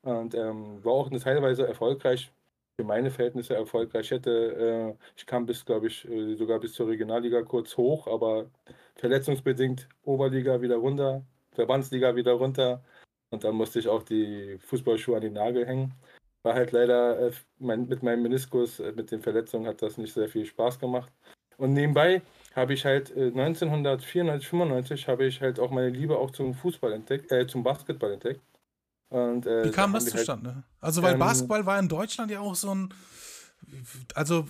und 0.03 0.35
ähm, 0.35 0.85
war 0.85 0.93
auch 0.93 1.11
eine 1.11 1.21
teilweise 1.21 1.67
erfolgreich. 1.67 2.33
Für 2.79 2.87
meine 2.87 3.11
Verhältnisse 3.11 3.55
erfolgreich. 3.55 4.07
Ich 4.07 4.11
hätte, 4.13 4.97
äh, 4.99 5.05
ich 5.15 5.27
kam 5.27 5.45
bis, 5.45 5.65
glaube 5.65 5.89
ich, 5.89 6.09
äh, 6.09 6.35
sogar 6.37 6.59
bis 6.59 6.73
zur 6.73 6.89
Regionalliga 6.89 7.43
kurz 7.43 7.77
hoch, 7.77 8.07
aber 8.07 8.51
verletzungsbedingt 8.97 9.89
Oberliga 10.05 10.61
wieder 10.63 10.77
runter, 10.77 11.23
Verbandsliga 11.53 12.17
wieder 12.17 12.33
runter. 12.33 12.83
Und 13.31 13.45
dann 13.45 13.55
musste 13.55 13.79
ich 13.79 13.89
auch 13.89 14.03
die 14.03 14.59
Fußballschuhe 14.59 15.17
an 15.17 15.23
den 15.23 15.35
Nagel 15.35 15.67
hängen. 15.67 15.95
War 16.43 16.55
halt 16.55 16.73
leider 16.73 17.29
äh, 17.29 17.33
mein, 17.59 17.87
mit 17.89 18.03
meinem 18.03 18.23
Meniskus, 18.23 18.81
äh, 18.81 18.93
mit 18.93 19.11
den 19.11 19.23
Verletzungen 19.23 19.67
hat 19.67 19.83
das 19.83 19.97
nicht 19.97 20.13
sehr 20.13 20.29
viel 20.29 20.45
Spaß 20.45 20.79
gemacht. 20.79 21.13
Und 21.57 21.75
nebenbei 21.75 22.23
habe 22.55 22.75
ich 22.75 22.85
halt 22.85 23.11
äh, 23.17 23.27
1994, 23.27 24.49
95 24.49 25.09
habe 25.09 25.25
ich 25.25 25.41
halt 25.41 25.61
auch 25.61 25.71
meine 25.71 25.91
Liebe 25.91 26.19
auch 26.19 26.31
zum 26.31 26.55
Fußball 26.55 26.93
entdeckt, 26.93 27.31
äh, 27.31 27.47
zum 27.47 27.63
Basketball 27.63 28.13
entdeckt. 28.13 28.41
Und, 29.09 29.47
äh, 29.47 29.65
Wie 29.65 29.71
kam 29.71 29.93
das 29.93 30.05
halt 30.05 30.17
zustande? 30.17 30.55
Halt, 30.55 30.65
also 30.81 31.03
weil 31.03 31.13
ähm, 31.15 31.19
Basketball 31.19 31.67
war 31.67 31.79
in 31.79 31.89
Deutschland 31.89 32.31
ja 32.31 32.41
auch 32.41 32.55
so 32.55 32.75
ein 32.75 32.95
also 34.15 34.47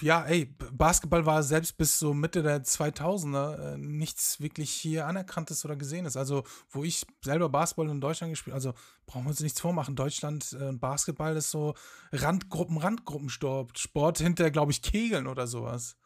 ja, 0.00 0.24
ey, 0.24 0.54
Basketball 0.72 1.26
war 1.26 1.42
selbst 1.42 1.76
bis 1.76 1.98
so 1.98 2.14
Mitte 2.14 2.42
der 2.42 2.62
2000er 2.62 3.74
äh, 3.74 3.78
nichts 3.78 4.40
wirklich 4.40 4.70
hier 4.70 5.06
anerkanntes 5.06 5.64
oder 5.64 5.76
gesehenes. 5.76 6.16
Also, 6.16 6.44
wo 6.70 6.84
ich 6.84 7.06
selber 7.22 7.48
Basketball 7.48 7.88
in 7.88 8.00
Deutschland 8.00 8.32
gespielt, 8.32 8.54
also 8.54 8.74
brauchen 9.06 9.24
wir 9.24 9.30
uns 9.30 9.40
nichts 9.40 9.60
vormachen. 9.60 9.96
Deutschland 9.96 10.56
äh, 10.60 10.72
Basketball 10.72 11.36
ist 11.36 11.50
so 11.50 11.74
Randgruppen, 12.12 12.78
Randgruppensport, 12.78 13.78
Sport 13.78 14.18
hinter, 14.18 14.50
glaube 14.50 14.72
ich, 14.72 14.82
Kegeln 14.82 15.26
oder 15.26 15.46
sowas. 15.46 15.96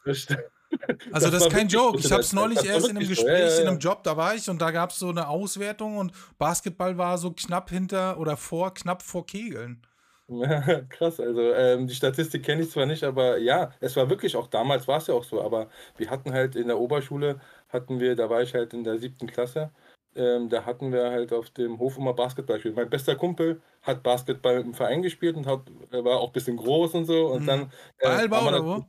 Also, 1.12 1.30
das, 1.30 1.38
das 1.38 1.46
ist 1.46 1.50
kein 1.50 1.68
Joke. 1.68 1.98
Ich 1.98 2.12
habe 2.12 2.20
es 2.20 2.34
neulich 2.34 2.62
erst 2.62 2.88
in 2.88 2.98
einem 2.98 3.08
Gespräch, 3.08 3.26
ja, 3.26 3.38
ja, 3.38 3.54
ja. 3.54 3.60
in 3.62 3.68
einem 3.68 3.78
Job, 3.78 4.02
da 4.02 4.18
war 4.18 4.34
ich 4.34 4.50
und 4.50 4.60
da 4.60 4.70
gab 4.70 4.90
es 4.90 4.98
so 4.98 5.08
eine 5.08 5.26
Auswertung 5.26 5.96
und 5.96 6.12
Basketball 6.36 6.98
war 6.98 7.16
so 7.16 7.30
knapp 7.32 7.70
hinter 7.70 8.18
oder 8.18 8.36
vor, 8.36 8.74
knapp 8.74 9.02
vor 9.02 9.24
Kegeln. 9.24 9.80
Krass, 10.90 11.20
also 11.20 11.54
ähm, 11.54 11.86
die 11.86 11.94
Statistik 11.94 12.42
kenne 12.42 12.62
ich 12.62 12.70
zwar 12.70 12.84
nicht, 12.86 13.02
aber 13.02 13.38
ja, 13.38 13.72
es 13.80 13.96
war 13.96 14.10
wirklich 14.10 14.36
auch 14.36 14.46
damals 14.46 14.86
war 14.86 14.98
es 14.98 15.06
ja 15.06 15.14
auch 15.14 15.24
so, 15.24 15.42
aber 15.42 15.68
wir 15.96 16.10
hatten 16.10 16.32
halt 16.32 16.54
in 16.54 16.68
der 16.68 16.78
Oberschule, 16.78 17.40
hatten 17.70 17.98
wir, 17.98 18.14
da 18.14 18.28
war 18.28 18.42
ich 18.42 18.52
halt 18.52 18.74
in 18.74 18.84
der 18.84 18.98
siebten 18.98 19.26
Klasse, 19.26 19.70
ähm, 20.14 20.50
da 20.50 20.66
hatten 20.66 20.92
wir 20.92 21.10
halt 21.10 21.32
auf 21.32 21.48
dem 21.50 21.78
Hof 21.78 21.96
immer 21.96 22.12
Basketball 22.12 22.56
gespielt. 22.56 22.76
Mein 22.76 22.90
bester 22.90 23.16
Kumpel 23.16 23.62
hat 23.82 24.02
Basketball 24.02 24.60
im 24.60 24.74
Verein 24.74 25.02
gespielt 25.02 25.36
und 25.36 25.46
hat, 25.46 25.60
war 25.92 26.20
auch 26.20 26.28
ein 26.28 26.32
bisschen 26.32 26.56
groß 26.56 26.94
und 26.94 27.06
so 27.06 27.28
und 27.28 27.42
mhm. 27.42 27.46
dann 27.46 27.72
äh, 27.98 28.08
Ballbau 28.08 28.48
oder 28.48 28.64
wo? 28.64 28.84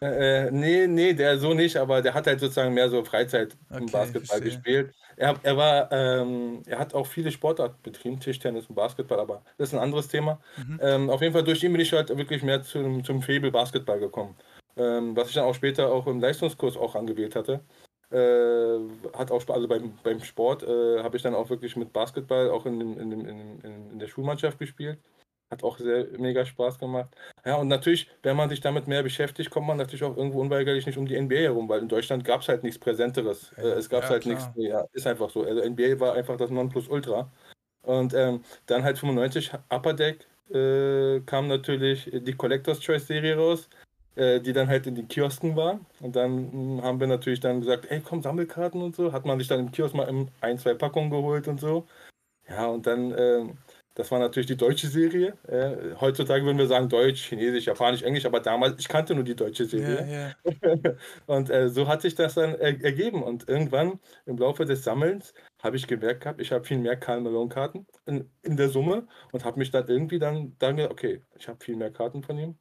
Äh, 0.00 0.50
nee, 0.50 0.86
nee, 0.86 1.14
der 1.14 1.38
so 1.38 1.54
nicht, 1.54 1.76
aber 1.76 2.02
der 2.02 2.14
hat 2.14 2.26
halt 2.26 2.38
sozusagen 2.38 2.74
mehr 2.74 2.90
so 2.90 3.02
Freizeit 3.04 3.56
im 3.70 3.86
Basketball 3.86 4.40
gespielt. 4.40 4.94
Er, 5.16 5.34
er 5.42 5.56
war, 5.56 5.92
ähm, 5.92 6.62
er 6.66 6.78
hat 6.78 6.94
auch 6.94 7.06
viele 7.06 7.30
Sportarten 7.30 7.76
betrieben, 7.82 8.20
Tischtennis 8.20 8.66
und 8.66 8.74
Basketball, 8.74 9.20
aber 9.20 9.42
das 9.58 9.68
ist 9.68 9.74
ein 9.74 9.80
anderes 9.80 10.08
Thema. 10.08 10.40
Mhm. 10.56 10.80
Ähm, 10.82 11.10
auf 11.10 11.20
jeden 11.20 11.32
Fall 11.32 11.44
durch 11.44 11.62
ihn 11.62 11.72
bin 11.72 11.80
ich 11.80 11.92
halt 11.92 12.16
wirklich 12.16 12.42
mehr 12.42 12.62
zum, 12.62 13.04
zum 13.04 13.22
Febel 13.22 13.50
Basketball 13.50 13.98
gekommen. 13.98 14.36
Ähm, 14.76 15.16
was 15.16 15.28
ich 15.28 15.34
dann 15.34 15.44
auch 15.44 15.54
später 15.54 15.92
auch 15.92 16.06
im 16.06 16.20
Leistungskurs 16.20 16.76
auch 16.76 16.94
angewählt 16.94 17.36
hatte. 17.36 17.60
Äh, 18.10 18.78
hat 19.16 19.30
auch 19.30 19.48
also 19.48 19.66
beim, 19.66 19.98
beim 20.02 20.20
Sport 20.20 20.62
äh, 20.62 21.02
habe 21.02 21.16
ich 21.16 21.22
dann 21.22 21.34
auch 21.34 21.50
wirklich 21.50 21.74
mit 21.76 21.92
Basketball 21.92 22.50
auch 22.50 22.66
in, 22.66 22.78
dem, 22.78 22.98
in, 22.98 23.10
dem, 23.10 23.26
in, 23.26 23.90
in 23.92 23.98
der 23.98 24.06
Schulmannschaft 24.08 24.58
gespielt. 24.58 24.98
Hat 25.54 25.62
auch 25.62 25.78
sehr 25.78 26.06
mega 26.18 26.44
Spaß 26.44 26.80
gemacht. 26.80 27.14
Ja, 27.44 27.56
und 27.56 27.68
natürlich, 27.68 28.10
wenn 28.24 28.36
man 28.36 28.48
sich 28.48 28.60
damit 28.60 28.88
mehr 28.88 29.04
beschäftigt, 29.04 29.50
kommt 29.50 29.68
man 29.68 29.76
natürlich 29.76 30.02
auch 30.02 30.16
irgendwo 30.16 30.40
unweigerlich 30.40 30.84
nicht 30.84 30.98
um 30.98 31.06
die 31.06 31.16
NBA 31.16 31.36
herum, 31.36 31.68
weil 31.68 31.80
in 31.80 31.88
Deutschland 31.88 32.24
gab 32.24 32.40
es 32.40 32.48
halt 32.48 32.64
nichts 32.64 32.80
Präsenteres. 32.80 33.52
Äh, 33.56 33.68
es 33.68 33.88
gab 33.88 34.02
ja, 34.02 34.10
halt 34.10 34.22
klar. 34.22 34.34
nichts. 34.34 34.50
Ja, 34.56 34.84
ist 34.92 35.06
einfach 35.06 35.30
so. 35.30 35.44
Also 35.44 35.62
NBA 35.62 36.00
war 36.00 36.14
einfach 36.14 36.36
das 36.36 36.50
Nonplusultra. 36.50 37.30
Und 37.82 38.14
ähm, 38.14 38.42
dann 38.66 38.82
halt 38.82 38.98
95 38.98 39.52
Upper 39.68 39.94
Deck 39.94 40.26
äh, 40.50 41.20
kam 41.20 41.46
natürlich 41.46 42.10
die 42.12 42.32
Collectors 42.32 42.80
Choice 42.80 43.06
Serie 43.06 43.36
raus, 43.36 43.68
äh, 44.16 44.40
die 44.40 44.52
dann 44.52 44.66
halt 44.66 44.88
in 44.88 44.96
den 44.96 45.06
Kiosken 45.06 45.54
waren. 45.54 45.86
Und 46.00 46.16
dann 46.16 46.50
hm, 46.50 46.82
haben 46.82 46.98
wir 46.98 47.06
natürlich 47.06 47.38
dann 47.38 47.60
gesagt, 47.60 47.86
ey 47.90 48.00
komm, 48.00 48.22
Sammelkarten 48.22 48.82
und 48.82 48.96
so. 48.96 49.12
Hat 49.12 49.24
man 49.24 49.38
sich 49.38 49.46
dann 49.46 49.60
im 49.60 49.70
Kiosk 49.70 49.94
mal 49.94 50.12
ein, 50.40 50.58
zwei 50.58 50.74
Packungen 50.74 51.10
geholt 51.10 51.46
und 51.46 51.60
so. 51.60 51.86
Ja, 52.48 52.66
und 52.66 52.86
dann 52.86 53.14
ähm, 53.16 53.58
das 53.94 54.10
war 54.10 54.18
natürlich 54.18 54.46
die 54.46 54.56
deutsche 54.56 54.88
Serie. 54.88 55.34
Äh, 55.46 55.94
heutzutage 56.00 56.44
würden 56.44 56.58
wir 56.58 56.66
sagen 56.66 56.88
Deutsch, 56.88 57.28
Chinesisch, 57.28 57.66
Japanisch, 57.66 58.02
Englisch, 58.02 58.26
aber 58.26 58.40
damals, 58.40 58.74
ich 58.78 58.88
kannte 58.88 59.14
nur 59.14 59.22
die 59.22 59.36
deutsche 59.36 59.66
Serie. 59.66 60.04
Yeah, 60.04 60.34
yeah. 60.64 60.96
und 61.26 61.48
äh, 61.48 61.68
so 61.68 61.86
hat 61.86 62.02
sich 62.02 62.16
das 62.16 62.34
dann 62.34 62.56
er 62.56 62.82
ergeben. 62.82 63.22
Und 63.22 63.48
irgendwann 63.48 64.00
im 64.26 64.36
Laufe 64.36 64.64
des 64.64 64.82
Sammelns 64.82 65.32
habe 65.62 65.76
ich 65.76 65.86
gemerkt 65.86 66.22
gehabt, 66.22 66.40
ich 66.40 66.50
habe 66.50 66.64
viel 66.64 66.78
mehr 66.78 66.96
Karl 66.96 67.20
Malone-Karten 67.20 67.86
in, 68.06 68.28
in, 68.42 68.56
der 68.56 68.68
Summe 68.68 69.06
und 69.30 69.44
habe 69.44 69.60
mich 69.60 69.70
dann 69.70 69.86
irgendwie 69.86 70.18
dann, 70.18 70.56
dann 70.58 70.76
gedacht, 70.76 70.92
okay, 70.92 71.22
ich 71.38 71.46
habe 71.46 71.62
viel 71.62 71.76
mehr 71.76 71.92
Karten 71.92 72.22
von 72.22 72.36
ihm. 72.36 72.58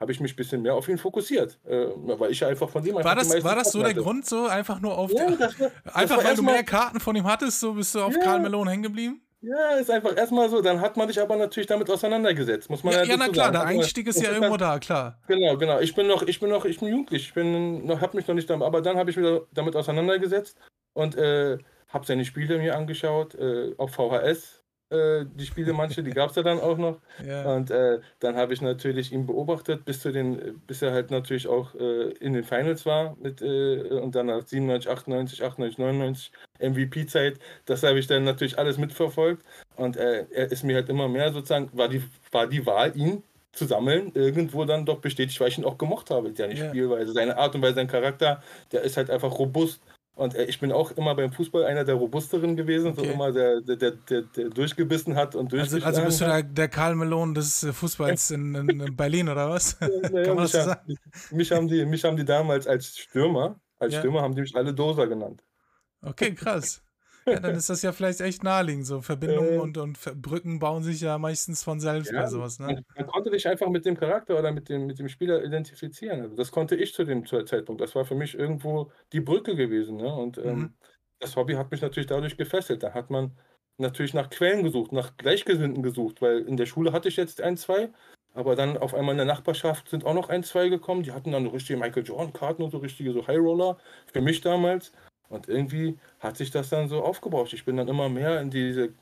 Habe 0.00 0.10
ich 0.10 0.18
mich 0.18 0.32
ein 0.32 0.36
bisschen 0.36 0.62
mehr 0.62 0.74
auf 0.74 0.88
ihn 0.88 0.98
fokussiert, 0.98 1.60
äh, 1.64 1.86
weil 1.94 2.32
ich 2.32 2.44
einfach 2.44 2.68
von 2.68 2.82
dem 2.82 2.96
War 2.96 3.14
das, 3.14 3.44
war 3.44 3.54
das 3.54 3.70
so 3.70 3.84
der 3.84 3.94
Grund, 3.94 4.26
so 4.26 4.46
einfach 4.46 4.80
nur 4.80 4.98
auf. 4.98 5.12
Ja, 5.12 5.30
das 5.30 5.60
war, 5.60 5.70
einfach 5.94 6.16
das 6.16 6.24
weil 6.24 6.34
du 6.34 6.42
mehr 6.42 6.64
Karten 6.64 6.98
von 6.98 7.14
ihm 7.14 7.22
hattest, 7.22 7.60
so 7.60 7.74
bist 7.74 7.94
du 7.94 8.00
auf 8.00 8.12
ja. 8.12 8.20
Karl 8.20 8.40
Malone 8.40 8.72
hängen 8.72 8.82
geblieben? 8.82 9.21
Ja, 9.42 9.76
ist 9.76 9.90
einfach 9.90 10.16
erstmal 10.16 10.48
so. 10.48 10.62
Dann 10.62 10.80
hat 10.80 10.96
man 10.96 11.08
sich 11.08 11.20
aber 11.20 11.34
natürlich 11.36 11.66
damit 11.66 11.90
auseinandergesetzt, 11.90 12.70
muss 12.70 12.84
man 12.84 12.94
Ja, 12.94 13.00
ja, 13.02 13.10
ja 13.10 13.16
na 13.16 13.28
klar, 13.28 13.46
sagen. 13.46 13.52
der 13.52 13.62
Also, 13.66 13.80
Einstieg 13.80 14.06
ist 14.06 14.22
ja 14.22 14.28
irgendwo 14.30 14.52
halt, 14.52 14.60
da, 14.60 14.78
klar. 14.78 15.18
genau, 15.26 15.56
genau. 15.56 15.80
Ich 15.80 15.94
bin 15.94 16.06
noch, 16.06 16.22
ich 16.22 16.38
bin 16.38 16.48
noch, 16.48 16.64
ich 16.64 16.78
bin 16.78 16.88
jugendlich. 16.88 17.22
Ich 17.24 17.34
bin 17.34 17.84
noch, 17.84 18.00
habe 18.00 18.16
mich 18.16 18.28
noch 18.28 18.34
nicht 18.36 18.48
damit, 18.48 18.64
aber 18.64 18.80
dann 18.82 18.96
habe 18.96 19.10
ich 19.10 19.16
mich 19.16 19.40
damit 19.52 19.74
auseinandergesetzt 19.74 20.56
und 20.94 21.16
äh, 21.16 21.58
habe 21.88 22.06
seine 22.06 22.24
Spiele 22.24 22.58
mir 22.58 22.76
angeschaut 22.76 23.34
äh, 23.34 23.74
auf 23.78 23.92
VHS. 23.94 24.61
Äh, 24.92 25.26
die 25.34 25.46
Spiele, 25.46 25.72
manche, 25.72 26.02
die 26.02 26.10
gab 26.10 26.30
es 26.30 26.36
ja 26.36 26.42
dann 26.42 26.60
auch 26.60 26.76
noch. 26.78 26.98
Ja. 27.26 27.54
Und 27.54 27.70
äh, 27.70 28.00
dann 28.20 28.36
habe 28.36 28.52
ich 28.52 28.60
natürlich 28.62 29.12
ihn 29.12 29.26
beobachtet, 29.26 29.84
bis 29.84 30.00
zu 30.00 30.12
den, 30.12 30.60
bis 30.66 30.82
er 30.82 30.92
halt 30.92 31.10
natürlich 31.10 31.46
auch 31.46 31.74
äh, 31.74 32.10
in 32.20 32.32
den 32.32 32.44
Finals 32.44 32.84
war 32.84 33.16
mit 33.20 33.40
äh, 33.42 33.80
und 34.00 34.14
dann 34.14 34.26
nach 34.26 34.42
97, 34.44 34.90
98, 34.90 35.42
98, 35.44 35.78
99 35.78 36.32
MVP-Zeit. 36.60 37.38
Das 37.66 37.82
habe 37.82 37.98
ich 37.98 38.06
dann 38.06 38.24
natürlich 38.24 38.58
alles 38.58 38.78
mitverfolgt. 38.78 39.44
Und 39.76 39.96
äh, 39.96 40.26
er 40.30 40.50
ist 40.50 40.64
mir 40.64 40.76
halt 40.76 40.88
immer 40.88 41.08
mehr 41.08 41.32
sozusagen, 41.32 41.70
war 41.72 41.88
die, 41.88 42.02
war 42.30 42.46
die 42.46 42.66
Wahl, 42.66 42.92
ihn 42.96 43.22
zu 43.52 43.66
sammeln, 43.66 44.12
irgendwo 44.14 44.64
dann 44.64 44.86
doch 44.86 44.98
bestätigt, 44.98 45.38
weil 45.40 45.48
ich 45.48 45.58
ihn 45.58 45.64
auch 45.64 45.76
gemocht 45.76 46.10
habe. 46.10 46.32
Seine 46.34 46.54
Ja. 46.54 46.68
Spielweise, 46.68 47.12
seine 47.12 47.36
Art 47.36 47.54
und 47.54 47.62
Weise, 47.62 47.74
sein 47.74 47.86
Charakter, 47.86 48.42
der 48.72 48.82
ist 48.82 48.96
halt 48.96 49.10
einfach 49.10 49.38
robust. 49.38 49.82
Und 50.14 50.34
äh, 50.34 50.44
ich 50.44 50.60
bin 50.60 50.72
auch 50.72 50.90
immer 50.92 51.14
beim 51.14 51.32
Fußball 51.32 51.64
einer 51.64 51.84
der 51.84 51.94
robusteren 51.96 52.56
gewesen, 52.56 52.94
so 52.94 53.02
Okay. 53.02 53.12
immer 53.12 53.32
der, 53.32 53.60
der, 53.62 53.76
der, 53.76 54.22
der, 54.22 54.50
durchgebissen 54.50 55.16
hat 55.16 55.34
und 55.34 55.52
Also, 55.56 55.80
durchgeschlagen 55.80 55.86
also 55.86 56.02
bist 56.02 56.20
du 56.20 56.24
der, 56.26 56.42
der 56.42 56.68
Karl 56.68 56.94
Malone 56.94 57.34
des 57.34 57.62
äh, 57.62 57.72
Fußballs 57.72 58.30
in, 58.30 58.54
in, 58.54 58.80
in 58.80 58.96
Berlin 58.96 59.28
oder 59.28 59.48
was? 59.50 59.78
Naja, 59.84 60.00
Kann 60.22 60.34
man 60.36 60.44
das 60.44 60.52
mich, 60.52 60.52
so 60.52 60.60
ha- 60.60 60.66
sagen? 60.66 60.98
mich, 61.30 61.52
haben 61.52 61.68
die, 61.68 61.84
mich 61.86 62.04
haben 62.04 62.16
die 62.16 62.24
damals 62.24 62.66
als 62.66 62.96
Stürmer, 62.98 63.60
als 63.78 63.94
Ja. 63.94 63.98
Stürmer 63.98 64.22
haben 64.22 64.34
die 64.34 64.42
mich 64.42 64.54
alle 64.56 64.74
Doser 64.74 65.06
genannt. 65.08 65.44
Okay, 66.02 66.34
krass. 66.34 66.82
Ja, 67.26 67.40
dann 67.40 67.54
ist 67.54 67.70
das 67.70 67.82
ja 67.82 67.92
vielleicht 67.92 68.20
echt 68.20 68.42
naheliegend. 68.42 68.86
So 68.86 69.00
Verbindungen 69.00 69.54
Äh. 69.54 69.58
und, 69.58 69.78
und 69.78 69.98
Brücken 70.22 70.58
bauen 70.58 70.82
sich 70.82 71.00
ja 71.00 71.18
meistens 71.18 71.62
von 71.64 71.80
selbst 71.80 72.12
Ja, 72.12 72.22
bei 72.22 72.26
sowas, 72.26 72.58
ne? 72.58 72.66
Man, 72.66 72.84
man 72.96 73.06
konnte 73.06 73.30
dich 73.30 73.46
einfach 73.48 73.68
mit 73.68 73.84
dem 73.86 73.96
Charakter 73.96 74.38
oder 74.38 74.52
mit 74.52 74.68
dem, 74.68 74.86
mit 74.86 74.98
dem 74.98 75.08
Spieler 75.08 75.42
identifizieren. 75.44 76.20
Also 76.22 76.36
das 76.36 76.50
konnte 76.50 76.76
ich 76.76 76.94
zu 76.94 77.04
dem 77.04 77.24
Ze- 77.26 77.44
Zeitpunkt. 77.44 77.80
Das 77.80 77.94
war 77.94 78.04
für 78.04 78.14
mich 78.14 78.34
irgendwo 78.34 78.90
die 79.12 79.20
Brücke 79.20 79.56
gewesen. 79.56 79.96
Ne? 79.96 80.12
Und 80.12 80.38
ähm, 80.38 80.44
Mhm. 80.44 80.74
das 81.20 81.36
Hobby 81.36 81.54
hat 81.54 81.70
mich 81.70 81.80
natürlich 81.80 82.06
dadurch 82.08 82.36
gefesselt. 82.36 82.82
Da 82.82 82.92
hat 82.94 83.10
man 83.10 83.36
natürlich 83.78 84.14
nach 84.14 84.30
Quellen 84.30 84.62
gesucht, 84.62 84.92
nach 84.92 85.16
Gleichgesinnten 85.16 85.82
gesucht, 85.82 86.20
weil 86.22 86.40
in 86.40 86.56
der 86.56 86.66
Schule 86.66 86.92
hatte 86.92 87.08
ich 87.08 87.16
jetzt 87.16 87.40
ein, 87.40 87.56
zwei, 87.56 87.90
aber 88.34 88.54
dann 88.56 88.76
auf 88.78 88.94
einmal 88.94 89.12
in 89.12 89.18
der 89.18 89.26
Nachbarschaft 89.26 89.88
sind 89.88 90.04
auch 90.04 90.14
noch 90.14 90.28
ein, 90.28 90.42
zwei 90.44 90.68
gekommen. 90.68 91.02
Die 91.02 91.12
hatten 91.12 91.32
dann 91.32 91.46
richtige 91.46 91.78
Michael 91.78 92.04
Jordan-Karten 92.04 92.62
und 92.62 92.70
so 92.70 92.78
richtige 92.78 93.12
so 93.12 93.26
High 93.26 93.38
Roller 93.38 93.78
für 94.12 94.20
mich 94.20 94.40
damals. 94.40 94.92
Und 95.32 95.48
irgendwie 95.48 95.98
hat 96.20 96.36
sich 96.36 96.50
das 96.50 96.68
dann 96.68 96.88
so 96.88 97.02
aufgebaut. 97.02 97.52
Ich 97.52 97.64
bin 97.64 97.76
dann 97.78 97.88
immer 97.88 98.08
mehr 98.08 98.40
in 98.40 98.50
diese 98.50 98.92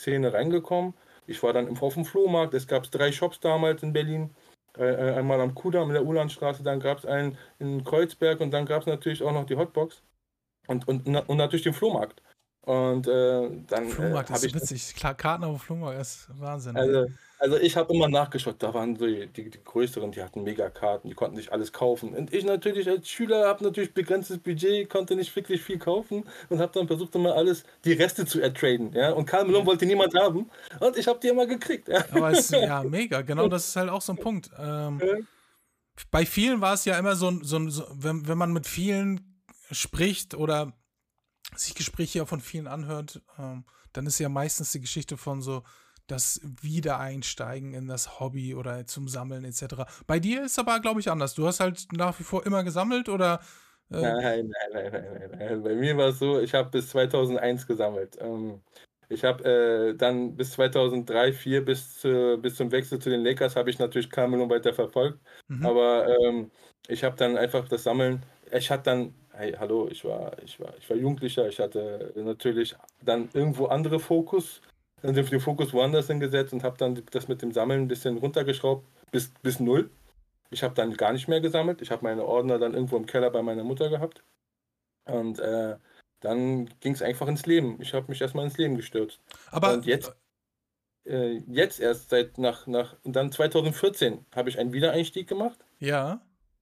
Szene 0.00 0.32
reingekommen. 0.32 0.94
Ich 1.26 1.42
war 1.42 1.52
dann 1.52 1.68
im, 1.68 1.78
auf 1.78 1.94
dem 1.94 2.04
Flohmarkt. 2.04 2.54
Es 2.54 2.66
gab 2.66 2.90
drei 2.90 3.12
Shops 3.12 3.40
damals 3.40 3.82
in 3.82 3.92
Berlin. 3.92 4.30
Äh, 4.76 4.84
äh, 4.84 5.14
einmal 5.14 5.40
am 5.40 5.54
Kudamm 5.54 5.88
in 5.88 5.94
der 5.94 6.04
Ulandstraße, 6.04 6.62
dann 6.62 6.80
gab 6.80 6.98
es 6.98 7.06
einen 7.06 7.38
in 7.58 7.84
Kreuzberg 7.84 8.40
und 8.40 8.50
dann 8.52 8.66
gab 8.66 8.82
es 8.82 8.86
natürlich 8.86 9.22
auch 9.22 9.32
noch 9.32 9.46
die 9.46 9.56
Hotbox 9.56 10.02
und, 10.66 10.86
und, 10.86 11.06
und 11.06 11.36
natürlich 11.36 11.64
den 11.64 11.74
Flohmarkt. 11.74 12.22
Und 12.68 13.06
äh, 13.08 13.48
dann 13.66 13.86
äh, 13.86 13.88
Flohmarkt 13.90 14.28
habe 14.28 14.38
ist 14.40 14.44
ich 14.44 14.54
witzig. 14.54 14.94
Klar, 14.94 15.14
Karten 15.14 15.44
auf 15.44 15.56
dem 15.56 15.60
Flohmarkt 15.64 16.00
ist 16.02 16.28
Wahnsinn. 16.38 16.76
ey. 16.76 16.82
also, 16.82 17.06
also 17.38 17.56
ich 17.56 17.76
habe 17.78 17.94
immer 17.94 18.08
nachgeschaut, 18.08 18.56
da 18.58 18.74
waren 18.74 18.94
so 18.94 19.06
die, 19.06 19.26
die, 19.28 19.48
die 19.48 19.64
größeren, 19.64 20.12
die 20.12 20.22
hatten 20.22 20.42
Megakarten, 20.42 21.08
die 21.08 21.14
konnten 21.14 21.36
sich 21.36 21.50
alles 21.50 21.72
kaufen. 21.72 22.12
Und 22.14 22.34
ich 22.34 22.44
natürlich 22.44 22.86
als 22.86 23.08
Schüler 23.08 23.48
habe 23.48 23.64
natürlich 23.64 23.94
begrenztes 23.94 24.36
Budget, 24.36 24.90
konnte 24.90 25.16
nicht 25.16 25.34
wirklich 25.34 25.62
viel 25.62 25.78
kaufen 25.78 26.24
und 26.50 26.60
habe 26.60 26.70
dann 26.74 26.86
versucht 26.86 27.14
immer 27.14 27.34
alles, 27.36 27.64
die 27.86 27.94
Reste 27.94 28.26
zu 28.26 28.38
ertraden. 28.42 28.92
Ja? 28.92 29.12
Und 29.12 29.24
Karl 29.24 29.46
Malone 29.46 29.64
wollte 29.64 29.86
niemand 29.86 30.14
haben 30.14 30.50
und 30.80 30.98
ich 30.98 31.08
habe 31.08 31.18
die 31.20 31.28
immer 31.28 31.46
gekriegt. 31.46 31.88
Ja? 31.88 32.04
Aber 32.12 32.32
es 32.32 32.50
ja 32.50 32.82
mega, 32.84 33.22
genau 33.22 33.48
das 33.48 33.66
ist 33.68 33.76
halt 33.76 33.88
auch 33.88 34.02
so 34.02 34.12
ein 34.12 34.18
Punkt. 34.18 34.50
Ähm, 34.58 35.00
Ja. 35.02 35.14
bei 36.10 36.26
vielen 36.26 36.60
war 36.60 36.74
es 36.74 36.84
ja 36.84 36.98
immer 36.98 37.16
so, 37.16 37.32
so, 37.42 37.56
ein- 37.56 37.70
so 37.70 37.84
wenn, 37.94 38.28
wenn 38.28 38.36
man 38.36 38.52
mit 38.52 38.66
vielen 38.66 39.40
spricht 39.70 40.34
oder 40.34 40.72
sich 41.56 41.74
Gespräche 41.74 42.18
ja 42.18 42.26
von 42.26 42.40
vielen 42.40 42.66
anhört, 42.66 43.22
ähm, 43.38 43.64
dann 43.92 44.06
ist 44.06 44.18
ja 44.18 44.28
meistens 44.28 44.72
die 44.72 44.80
Geschichte 44.80 45.16
von 45.16 45.42
so 45.42 45.62
das 46.06 46.40
Wiedereinsteigen 46.62 47.74
in 47.74 47.86
das 47.86 48.18
Hobby 48.18 48.54
oder 48.54 48.86
zum 48.86 49.08
Sammeln 49.08 49.44
etc. 49.44 49.84
Bei 50.06 50.18
dir 50.18 50.44
ist 50.44 50.58
aber, 50.58 50.80
glaube 50.80 51.00
ich, 51.00 51.10
anders. 51.10 51.34
Du 51.34 51.46
hast 51.46 51.60
halt 51.60 51.86
nach 51.92 52.18
wie 52.18 52.24
vor 52.24 52.46
immer 52.46 52.64
gesammelt 52.64 53.08
oder 53.08 53.40
äh, 53.90 54.00
Nein, 54.00 54.14
nein, 54.22 54.50
nein, 54.72 54.92
nein, 54.92 54.92
nein, 54.92 55.30
nein. 55.38 55.62
Bei 55.62 55.74
mir 55.74 55.96
war 55.96 56.08
es 56.08 56.18
so, 56.18 56.40
ich 56.40 56.54
habe 56.54 56.70
bis 56.70 56.90
2001 56.90 57.66
gesammelt. 57.66 58.16
Ähm, 58.20 58.60
ich 59.08 59.24
habe 59.24 59.44
äh, 59.44 59.96
dann 59.96 60.36
bis 60.36 60.52
2003, 60.52 61.32
2004, 61.32 61.64
bis, 61.64 61.98
zu, 62.00 62.38
bis 62.40 62.56
zum 62.56 62.70
Wechsel 62.70 62.98
zu 62.98 63.08
den 63.08 63.24
Lakers, 63.24 63.56
habe 63.56 63.70
ich 63.70 63.78
natürlich 63.78 64.10
Karl 64.10 64.28
Malone 64.28 64.50
weiter 64.50 64.74
verfolgt. 64.74 65.18
mhm. 65.48 65.64
Aber 65.64 66.06
ähm, 66.08 66.50
ich 66.88 67.04
habe 67.04 67.16
dann 67.16 67.36
einfach 67.36 67.68
das 67.68 67.84
Sammeln, 67.84 68.24
ich 68.52 68.70
hatte 68.70 68.84
dann, 68.84 69.14
hey, 69.38 69.52
hallo, 69.58 69.88
ich 69.90 70.04
war, 70.04 70.36
ich 70.42 70.58
war, 70.60 70.76
ich 70.78 70.88
war 70.90 70.96
Jugendlicher, 70.96 71.48
ich 71.48 71.58
hatte 71.60 72.12
natürlich 72.16 72.74
dann 73.02 73.28
irgendwo 73.32 73.66
andere 73.66 73.98
Fokus, 74.00 74.60
dann 75.02 75.14
den 75.14 75.24
den 75.26 75.40
Fokus 75.40 75.72
woanders 75.72 76.08
hingesetzt 76.08 76.52
und 76.52 76.64
habe 76.64 76.76
dann 76.76 77.02
das 77.12 77.28
mit 77.28 77.40
dem 77.42 77.52
Sammeln 77.52 77.82
ein 77.82 77.88
bisschen 77.88 78.18
runtergeschraubt 78.18 78.84
bis, 79.12 79.30
bis 79.42 79.60
null. 79.60 79.90
Ich 80.50 80.62
habe 80.62 80.74
dann 80.74 80.94
gar 80.94 81.12
nicht 81.12 81.28
mehr 81.28 81.40
gesammelt. 81.40 81.82
Ich 81.82 81.90
habe 81.90 82.02
meine 82.04 82.24
Ordner 82.24 82.58
dann 82.58 82.74
irgendwo 82.74 82.96
im 82.96 83.06
Keller 83.06 83.30
bei 83.30 83.42
meiner 83.42 83.64
Mutter 83.64 83.90
gehabt. 83.90 84.22
Und 85.04 85.38
äh, 85.38 85.76
dann 86.20 86.66
ging 86.80 86.94
es 86.94 87.02
einfach 87.02 87.28
ins 87.28 87.46
Leben. 87.46 87.78
Ich 87.80 87.94
habe 87.94 88.06
mich 88.08 88.20
erstmal 88.20 88.44
ins 88.46 88.56
Leben 88.58 88.76
gestürzt. 88.76 89.20
aber 89.50 89.74
und 89.74 89.86
jetzt- 89.86 90.14
Äh, 91.06 91.38
jetzt 91.46 91.80
erst 91.80 92.10
seit 92.10 92.36
nach, 92.38 92.66
nach, 92.66 92.96
und 93.04 93.14
dann 93.16 93.30
2014 93.32 94.26
habe 94.34 94.48
ich 94.50 94.58
einen 94.58 94.72
Wiedereinstieg 94.72 95.26
gemacht. 95.28 95.58
ja, 95.78 96.20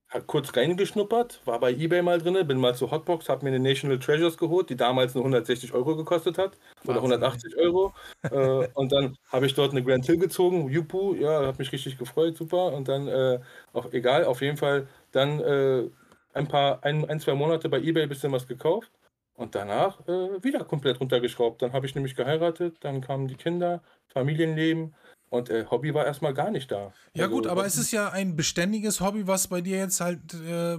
Hat 0.09 0.27
kurz 0.29 0.57
reingeschnuppert, 0.57 1.41
war 1.47 1.59
bei 1.59 1.73
Ebay 1.73 2.01
mal 2.01 2.21
drin, 2.21 2.47
bin 2.47 2.59
mal 2.59 2.77
zur 2.77 2.93
Hotbox, 2.93 3.29
habe 3.29 3.45
mir 3.45 3.55
eine 3.55 3.59
National 3.59 3.99
Treasures 3.99 4.39
geholt, 4.39 4.71
die 4.71 4.77
damals 4.77 5.15
nur 5.15 5.25
160 5.25 5.73
Euro 5.73 5.97
gekostet 5.97 6.39
hat 6.39 6.57
oder 6.85 7.03
Wahnsinn, 7.03 7.23
180 7.23 7.57
Euro. 7.57 7.93
äh, 8.23 8.69
und 8.75 8.93
dann 8.93 9.17
habe 9.33 9.47
ich 9.47 9.55
dort 9.55 9.73
eine 9.73 9.83
Grand 9.83 10.07
Hill 10.07 10.19
gezogen, 10.19 10.71
Jupu, 10.71 11.15
ja, 11.15 11.45
hat 11.47 11.59
mich 11.59 11.73
richtig 11.73 11.99
gefreut, 11.99 12.37
super. 12.37 12.73
Und 12.73 12.87
dann, 12.87 13.09
äh, 13.09 13.41
auch 13.73 13.93
egal, 13.93 14.25
auf 14.27 14.43
jeden 14.43 14.57
Fall 14.57 14.87
dann 15.11 15.41
äh, 15.41 15.91
ein 16.35 16.47
paar, 16.47 16.85
ein, 16.85 17.09
ein, 17.11 17.19
zwei 17.19 17.35
Monate 17.35 17.69
bei 17.69 17.81
Ebay 17.81 18.05
ein 18.05 18.09
bisschen 18.09 18.31
was 18.31 18.47
gekauft 18.47 18.93
und 19.35 19.55
danach 19.57 20.01
äh, 20.07 20.43
wieder 20.43 20.65
komplett 20.65 21.01
runtergeschraubt. 21.01 21.63
Dann 21.63 21.73
habe 21.73 21.87
ich 21.87 21.95
nämlich 21.97 22.15
geheiratet, 22.15 22.77
dann 22.81 23.01
kamen 23.01 23.27
die 23.27 23.37
Kinder, 23.37 23.83
Familienleben 24.09 24.95
und 25.29 25.51
äh, 25.51 25.67
Hobby 25.71 25.93
war 25.95 26.05
erstmal 26.07 26.35
gar 26.35 26.51
nicht 26.51 26.71
da. 26.71 26.93
Ja 27.15 27.25
Also, 27.25 27.37
gut, 27.37 27.47
aber 27.47 27.63
Hobby- 27.63 27.69
es 27.69 27.77
ist 27.79 27.91
ja 27.93 28.11
ein 28.11 28.37
beständiges 28.37 29.01
Hobby, 29.01 29.27
was 29.27 29.49
bei 29.49 29.61
dir 29.61 29.79
jetzt 29.79 30.01
halt 30.01 30.35
äh, 30.35 30.79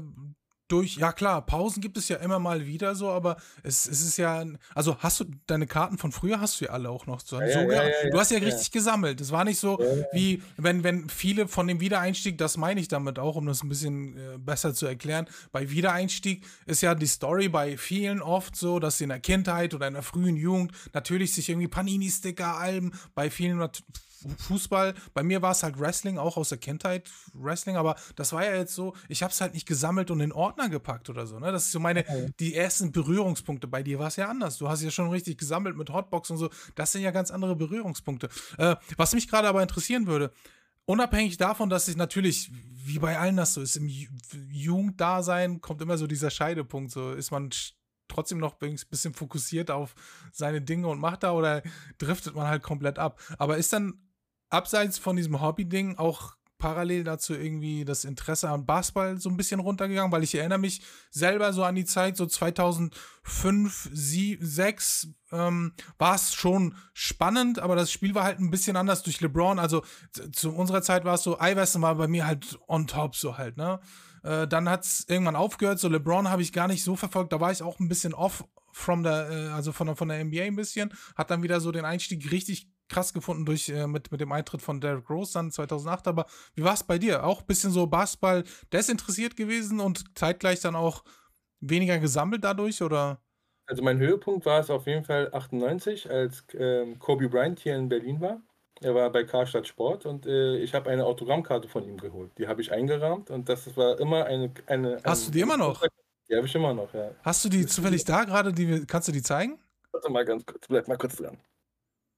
durch, 0.70 0.98
ja 0.98 1.14
klar, 1.14 1.46
Pausen 1.46 1.80
gibt 1.82 1.96
es 1.96 2.10
ja 2.10 2.18
immer 2.18 2.40
mal 2.40 2.66
wieder 2.66 2.94
so, 2.94 3.10
aber 3.10 3.38
es, 3.64 3.88
es 3.88 4.02
ist 4.02 4.18
ja, 4.18 4.44
also 4.76 4.98
hast 5.00 5.22
du 5.22 5.26
deine 5.46 5.66
Karten 5.66 5.98
von 5.98 6.12
früher, 6.12 6.42
hast 6.42 6.60
du 6.60 6.66
ja 6.66 6.72
alle 6.72 6.90
auch 6.90 7.06
noch 7.06 7.22
so, 7.22 7.40
Ja, 7.40 7.48
so 7.54 7.60
ja, 7.72 7.84
ja, 7.88 8.10
Du 8.12 8.20
hast 8.20 8.32
ja 8.32 8.40
richtig 8.40 8.72
gesammelt. 8.72 9.22
Es 9.22 9.32
war 9.32 9.46
nicht 9.46 9.60
so, 9.62 9.80
wie 10.12 10.44
wenn, 10.58 10.84
wenn 10.84 11.08
viele 11.08 11.48
von 11.48 11.68
dem 11.68 11.80
Wiedereinstieg, 11.80 12.38
das 12.38 12.58
meine 12.58 12.82
ich 12.82 12.90
damit 12.90 13.18
auch, 13.18 13.38
um 13.38 13.46
das 13.46 13.64
ein 13.64 13.70
bisschen 13.70 14.18
äh, 14.18 14.38
besser 14.38 14.74
zu 14.74 14.86
erklären, 14.88 15.28
bei 15.54 15.70
Wiedereinstieg 15.70 16.46
ist 16.66 16.82
ja 16.82 16.96
die 16.96 17.08
Story 17.08 17.48
bei 17.48 17.78
vielen 17.78 18.22
oft 18.22 18.58
so, 18.58 18.80
dass 18.80 18.98
sie 18.98 19.06
in 19.06 19.10
der 19.10 19.22
Kindheit 19.22 19.74
oder 19.74 19.88
in 19.88 19.94
der 19.94 20.04
frühen 20.04 20.36
Jugend 20.36 20.74
natürlich 20.92 21.34
sich 21.34 21.48
irgendwie 21.48 21.70
Panini-Sticker, 21.70 22.58
Alben, 22.58 22.92
bei 23.16 23.30
vielen 23.30 23.58
Fußball, 24.38 24.94
bei 25.14 25.24
mir 25.24 25.42
war 25.42 25.52
es 25.52 25.64
halt 25.64 25.80
Wrestling, 25.80 26.18
auch 26.18 26.38
aus 26.38 26.50
der 26.50 26.58
Kindheit 26.58 27.10
Wrestling, 27.34 27.76
aber 27.76 27.96
das 28.16 28.34
war 28.34 28.46
ja 28.46 28.56
jetzt 28.56 28.74
so, 28.74 28.96
ich 29.10 29.24
habe 29.24 29.32
es 29.32 29.42
halt 29.42 29.54
nicht 29.54 29.68
gesammelt 29.68 30.12
und 30.12 30.20
in 30.20 30.32
Ordner 30.32 30.70
gepackt 30.70 31.10
oder 31.10 31.28
so, 31.28 31.40
ne? 31.40 31.52
Das 31.52 31.66
ist 31.66 31.72
so 31.72 31.80
meine, 31.80 32.06
die 32.40 32.56
ersten 32.56 32.92
Berührungspunkte. 32.92 33.68
Bei 33.68 33.84
dir 33.84 34.00
war 34.00 34.08
es 34.08 34.16
ja 34.16 34.28
anders. 34.28 34.58
Du 34.58 34.70
hast 34.70 34.82
ja 34.82 34.92
schon 34.92 35.10
richtig 35.10 35.38
gesammelt 35.38 35.78
mit 35.78 35.90
Hotbox 35.90 36.32
und 36.32 36.38
so. 36.38 36.50
Das 36.76 36.92
sind 36.92 37.02
ja 37.02 37.12
ganz 37.12 37.32
andere 37.32 37.56
Berührungspunkte. 37.56 38.30
Äh, 38.58 38.76
was 38.96 39.14
mich 39.14 39.28
gerade 39.28 39.48
aber 39.48 39.62
interessieren 39.62 40.08
würde, 40.08 40.32
unabhängig 40.86 41.38
davon, 41.38 41.70
dass 41.70 41.88
ich 41.88 41.98
natürlich, 41.98 42.52
wie 42.74 43.00
bei 43.00 43.20
allen 43.20 43.38
das 43.38 43.54
so 43.54 43.62
ist, 43.62 43.76
im 43.76 43.88
Ju 43.88 44.08
Jugenddasein 44.50 45.62
kommt 45.62 45.82
immer 45.82 45.98
so 45.98 46.08
dieser 46.08 46.32
Scheidepunkt. 46.32 46.92
So 46.92 47.12
ist 47.12 47.32
man 47.32 47.52
trotzdem 48.08 48.40
noch 48.40 48.60
ein 48.62 48.80
bisschen 48.90 49.14
fokussiert 49.14 49.70
auf 49.70 49.94
seine 50.32 50.62
Dinge 50.62 50.88
und 50.88 51.00
macht 51.00 51.24
da 51.24 51.34
oder 51.34 51.62
driftet 51.98 52.36
man 52.36 52.48
halt 52.48 52.64
komplett 52.64 53.00
ab. 53.00 53.20
Aber 53.38 53.58
ist 53.58 53.74
dann 53.74 54.00
abseits 54.50 54.98
von 54.98 55.16
diesem 55.16 55.42
Hobby-Ding 55.42 55.98
auch 55.98 56.38
parallel 56.58 57.04
dazu 57.04 57.34
irgendwie 57.34 57.86
das 57.86 58.04
Interesse 58.04 58.50
an 58.50 58.66
Basketball 58.66 59.20
so 59.20 59.30
ein 59.30 59.38
bisschen 59.38 59.60
runtergegangen, 59.60 60.12
weil 60.12 60.24
ich 60.24 60.36
erinnere 60.36 60.60
mich 60.60 60.82
selber 61.12 61.54
so 61.54 61.64
an 61.64 61.76
die 61.76 61.86
Zeit, 61.86 62.18
so 62.18 62.26
2005, 62.26 63.84
2006 63.84 65.10
ähm, 65.32 65.74
war 65.98 66.16
es 66.16 66.34
schon 66.34 66.76
spannend, 66.94 67.60
aber 67.60 67.76
das 67.76 67.92
Spiel 67.92 68.16
war 68.16 68.24
halt 68.24 68.40
ein 68.40 68.50
bisschen 68.50 68.76
anders 68.76 69.04
durch 69.04 69.22
LeBron. 69.22 69.60
Also 69.60 69.84
zu, 70.32 70.52
unserer 70.52 70.82
Zeit 70.82 71.06
war 71.06 71.16
es 71.16 71.24
so, 71.24 71.38
Iverson 71.40 71.82
war 71.82 71.96
bei 71.96 72.08
mir 72.08 72.26
halt 72.26 72.58
on 72.68 72.88
top 72.88 73.16
so 73.16 73.38
halt, 73.38 73.58
ne? 73.58 73.80
Äh, 74.28 74.48
dann 74.48 74.70
hat 74.70 74.84
es 74.84 75.06
irgendwann 75.08 75.36
aufgehört. 75.36 75.80
So 75.80 75.88
LeBron 75.88 76.30
habe 76.30 76.42
ich 76.42 76.52
gar 76.52 76.68
nicht 76.68 76.84
so 76.84 76.96
verfolgt. 76.96 77.32
Da 77.32 77.40
war 77.40 77.52
ich 77.52 77.64
auch 77.64 77.80
ein 77.80 77.88
bisschen 77.88 78.14
off 78.14 78.44
from 78.74 79.04
der, 79.04 79.30
äh, 79.30 79.48
also 79.54 79.72
von 79.72 79.88
der, 79.88 79.96
von 79.96 80.10
der 80.10 80.24
NBA 80.24 80.44
ein 80.44 80.56
bisschen. 80.56 80.94
Hat 81.16 81.32
dann 81.32 81.44
wieder 81.44 81.62
so 81.62 81.72
den 81.72 81.86
Einstieg 81.86 82.30
richtig 82.32 82.70
krass 82.90 83.14
gefunden 83.14 83.46
durch 83.46 83.70
äh, 83.70 83.88
mit, 83.88 84.12
mit 84.12 84.20
dem 84.20 84.32
Eintritt 84.32 84.62
von 84.62 84.82
Derrick 84.82 85.10
Rose 85.10 85.34
dann 85.34 85.52
2008. 85.52 86.08
Aber 86.08 86.26
wie 86.56 86.64
war 86.64 86.74
es 86.74 86.84
bei 86.84 86.98
dir? 86.98 87.24
Auch 87.24 87.42
ein 87.42 87.48
bisschen 87.48 87.72
so 87.72 87.88
Basketball 87.88 88.44
desinteressiert 88.74 89.38
gewesen 89.38 89.80
und 89.80 90.04
zeitgleich 90.18 90.60
dann 90.60 90.76
auch 90.76 91.04
weniger 91.60 91.98
gesammelt 91.98 92.44
dadurch 92.44 92.82
oder? 92.82 93.22
Also 93.66 93.84
mein 93.84 93.98
Höhepunkt 93.98 94.46
war 94.46 94.60
es 94.60 94.70
auf 94.70 94.88
jeden 94.88 95.04
Fall 95.04 95.30
98, 95.34 96.10
als 96.10 96.46
ähm, 96.54 97.00
Kobe 97.00 97.28
Bryant 97.28 97.60
hier 97.60 97.76
in 97.76 97.90
Berlin 97.90 98.22
war. 98.22 98.42
Er 98.82 98.94
war 98.94 99.10
bei 99.12 99.24
Karstadt 99.24 99.68
Sport 99.68 100.06
und 100.06 100.26
äh, 100.26 100.58
ich 100.58 100.74
habe 100.74 100.90
eine 100.90 101.06
Autogrammkarte 101.06 101.68
von 101.68 101.84
ihm 101.84 101.98
geholt. 101.98 102.32
Die 102.38 102.48
habe 102.48 102.62
ich 102.62 102.72
eingerahmt 102.72 103.30
und 103.32 103.50
das 103.50 103.76
war 103.76 104.00
immer 104.00 104.26
eine. 104.26 104.54
eine 104.68 105.00
Hast 105.04 105.24
ein, 105.24 105.26
du 105.28 105.32
die 105.32 105.42
immer 105.42 105.58
noch? 105.58 105.84
Die 106.30 106.36
habe 106.36 106.46
ich 106.46 106.56
immer 106.56 106.74
noch, 106.74 106.94
ja. 106.94 107.12
Hast 107.24 107.46
du 107.46 107.50
die 107.50 107.66
zufällig 107.66 108.04
da 108.04 108.24
gerade? 108.24 108.54
kannst 108.86 109.08
du 109.08 109.12
die 109.12 109.22
zeigen? 109.22 109.60
Warte 109.92 110.12
mal 110.12 110.26
ganz 110.26 110.46
kurz, 110.46 110.68
bleib 110.68 110.88
mal 110.88 110.98
kurz 110.98 111.16
dran. 111.16 111.38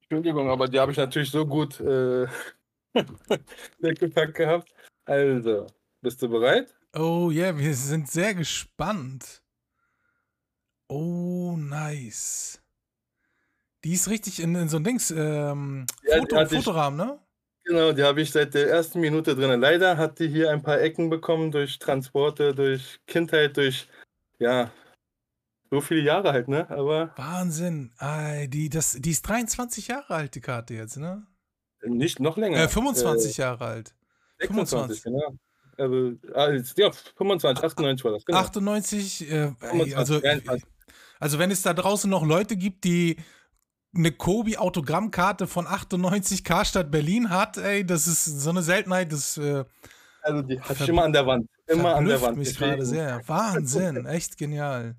Entschuldigung, 0.02 0.50
aber 0.50 0.68
die 0.68 0.80
habe 0.80 0.92
ich 0.92 0.98
natürlich 0.98 1.30
so 1.30 1.46
gut 1.46 1.80
äh, 1.80 2.26
weggepackt 3.80 4.36
gehabt. 4.36 4.74
Also, 5.06 5.68
bist 6.02 6.22
du 6.22 6.30
bereit? 6.30 6.76
Oh 6.96 7.30
ja, 7.32 7.46
yeah, 7.46 7.58
wir 7.58 7.76
sind 7.76 8.10
sehr 8.10 8.34
gespannt. 8.34 9.44
Oh, 10.88 11.56
nice. 11.56 12.59
Die 13.84 13.94
ist 13.94 14.10
richtig 14.10 14.42
in, 14.42 14.56
in 14.56 14.70
so 14.70 14.78
ein 14.78 14.84
Dings, 14.84 15.12
ähm, 15.12 15.86
ja, 16.04 16.18
Foto, 16.18 16.46
Fotorahmen, 16.48 16.98
ne? 16.98 17.20
Genau, 17.64 17.92
die 17.92 18.04
habe 18.04 18.22
ich 18.22 18.32
seit 18.32 18.54
der 18.54 18.70
ersten 18.70 19.00
Minute 19.00 19.36
drin. 19.36 19.60
Leider 19.60 19.98
hat 19.98 20.20
die 20.20 20.28
hier 20.28 20.52
ein 20.52 20.64
paar 20.64 20.82
Ecken 20.82 21.10
bekommen 21.10 21.52
durch 21.52 21.80
Transporte, 21.80 22.54
durch 22.54 23.00
Kindheit, 23.06 23.58
durch, 23.58 23.88
ja, 24.40 24.72
so 25.72 25.82
viele 25.82 26.02
Jahre 26.02 26.34
halt, 26.34 26.48
ne? 26.48 26.70
Aber. 26.70 27.14
Wahnsinn. 27.16 27.92
Ay, 27.98 28.48
die, 28.48 28.70
das, 28.70 28.94
die 29.00 29.12
ist 29.12 29.22
23 29.28 29.88
Jahre 29.88 30.16
alt, 30.16 30.36
die 30.36 30.42
Karte 30.42 30.74
jetzt, 30.74 30.98
ne? 30.98 31.26
Nicht 31.84 32.20
noch 32.20 32.38
länger. 32.38 32.58
Äh, 32.58 32.68
25 32.68 33.38
äh, 33.38 33.42
Jahre 33.42 33.66
alt. 33.66 33.96
26, 34.40 35.02
25. 35.02 35.04
genau. 35.04 35.38
Also, 35.78 36.18
also, 36.34 36.74
ja, 36.76 36.92
25, 36.92 37.64
98 37.64 38.04
war 38.04 38.12
das, 38.12 38.26
genau. 38.26 38.40
98, 38.40 39.32
äh, 39.32 39.52
25, 39.60 39.98
also, 39.98 40.20
also 41.20 41.40
wenn 41.40 41.52
es 41.52 41.62
da 41.62 41.74
draußen 41.74 42.10
noch 42.10 42.26
Leute 42.26 42.58
gibt, 42.58 42.84
die 42.84 43.16
eine 43.96 44.12
Kobi-Autogrammkarte 44.12 45.48
von 45.48 45.68
98 45.68 46.44
Karstadt 46.44 46.92
Berlin 46.92 47.30
hat, 47.30 47.58
ey, 47.58 47.86
das 47.86 48.08
ist 48.08 48.26
so 48.26 48.50
eine 48.50 48.62
Seltenheit, 48.62 49.12
das 49.12 49.38
äh, 49.38 49.64
Also 50.22 50.42
die 50.42 50.60
hat 50.62 50.88
immer 50.88 51.04
an 51.04 51.14
der 51.14 51.26
Wand. 51.26 51.50
Immer 51.68 51.96
an 51.96 52.06
der 52.06 52.22
Wand. 52.22 52.38
mich 52.38 52.56
gerade 52.58 52.86
sehr. 52.86 53.22
Wahnsinn, 53.28 54.06
echt 54.06 54.38
genial. 54.38 54.96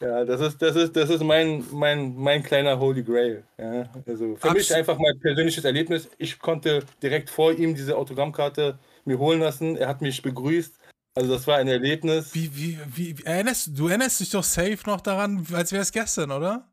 Ja, 0.00 0.24
das 0.24 0.40
ist, 0.40 0.60
das 0.60 0.76
ist, 0.76 0.96
das 0.96 1.08
ist 1.08 1.22
mein, 1.22 1.64
mein, 1.72 2.14
mein 2.16 2.42
kleiner 2.42 2.78
Holy 2.78 3.02
Grail. 3.02 3.44
Ja, 3.56 3.88
also 4.06 4.36
für 4.36 4.50
Abs 4.50 4.54
mich 4.54 4.74
einfach 4.74 4.98
mein 4.98 5.18
persönliches 5.20 5.64
Erlebnis. 5.64 6.10
Ich 6.18 6.38
konnte 6.38 6.84
direkt 7.02 7.30
vor 7.30 7.52
ihm 7.52 7.74
diese 7.74 7.96
Autogrammkarte 7.96 8.78
mir 9.04 9.18
holen 9.18 9.40
lassen. 9.40 9.76
Er 9.76 9.88
hat 9.88 10.02
mich 10.02 10.20
begrüßt. 10.20 10.78
Also 11.14 11.32
das 11.32 11.46
war 11.46 11.58
ein 11.58 11.68
Erlebnis. 11.68 12.34
Wie, 12.34 12.54
wie, 12.56 12.78
wie, 12.86 13.24
erinnerst, 13.24 13.70
du 13.78 13.86
erinnerst 13.86 14.18
dich 14.18 14.30
doch 14.30 14.42
safe 14.42 14.78
noch 14.86 15.00
daran, 15.00 15.46
als 15.52 15.70
wäre 15.70 15.82
es 15.82 15.92
gestern, 15.92 16.32
oder? 16.32 16.68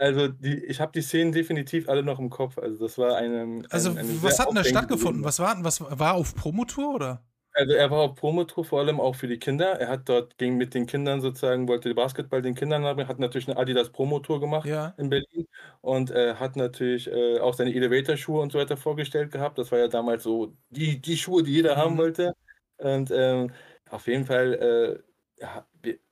Also 0.00 0.28
die, 0.28 0.64
ich 0.64 0.80
habe 0.80 0.92
die 0.92 1.02
Szenen 1.02 1.30
definitiv 1.30 1.86
alle 1.86 2.02
noch 2.02 2.18
im 2.18 2.30
Kopf. 2.30 2.56
Also 2.56 2.78
das 2.78 2.96
war 2.96 3.16
eine. 3.16 3.42
Ein, 3.42 3.66
also 3.68 3.90
eine 3.90 4.22
was 4.22 4.38
hat 4.38 4.48
denn 4.48 4.54
da 4.54 4.64
stattgefunden? 4.64 5.22
Was 5.24 5.38
war, 5.40 5.54
was 5.62 5.82
war 5.82 6.14
auf 6.14 6.34
Promotour 6.34 6.94
oder? 6.94 7.22
Also 7.52 7.74
er 7.74 7.90
war 7.90 7.98
auf 7.98 8.14
Promotour 8.14 8.64
vor 8.64 8.80
allem 8.80 8.98
auch 8.98 9.14
für 9.14 9.28
die 9.28 9.38
Kinder. 9.38 9.78
Er 9.78 9.88
hat 9.88 10.08
dort 10.08 10.38
ging 10.38 10.56
mit 10.56 10.72
den 10.72 10.86
Kindern 10.86 11.20
sozusagen, 11.20 11.68
wollte 11.68 11.94
Basketball 11.94 12.40
den 12.40 12.54
Kindern 12.54 12.84
haben, 12.84 13.06
hat 13.06 13.18
natürlich 13.18 13.46
eine 13.48 13.58
Adidas 13.58 13.90
Promotour 13.90 14.40
gemacht 14.40 14.66
ja. 14.66 14.94
in 14.96 15.10
Berlin 15.10 15.46
und 15.82 16.10
äh, 16.12 16.34
hat 16.36 16.56
natürlich 16.56 17.06
äh, 17.06 17.38
auch 17.38 17.52
seine 17.52 17.74
Elevator-Schuhe 17.74 18.40
und 18.40 18.52
so 18.52 18.58
weiter 18.58 18.78
vorgestellt 18.78 19.32
gehabt. 19.32 19.58
Das 19.58 19.70
war 19.70 19.80
ja 19.80 19.88
damals 19.88 20.22
so 20.22 20.54
die, 20.70 20.98
die 20.98 21.18
Schuhe, 21.18 21.42
die 21.42 21.52
jeder 21.52 21.74
mhm. 21.74 21.80
haben 21.80 21.98
wollte. 21.98 22.32
Und 22.78 23.10
ähm, 23.14 23.52
auf 23.90 24.06
jeden 24.06 24.24
Fall 24.24 25.02
äh, 25.38 25.42
ja, 25.42 25.66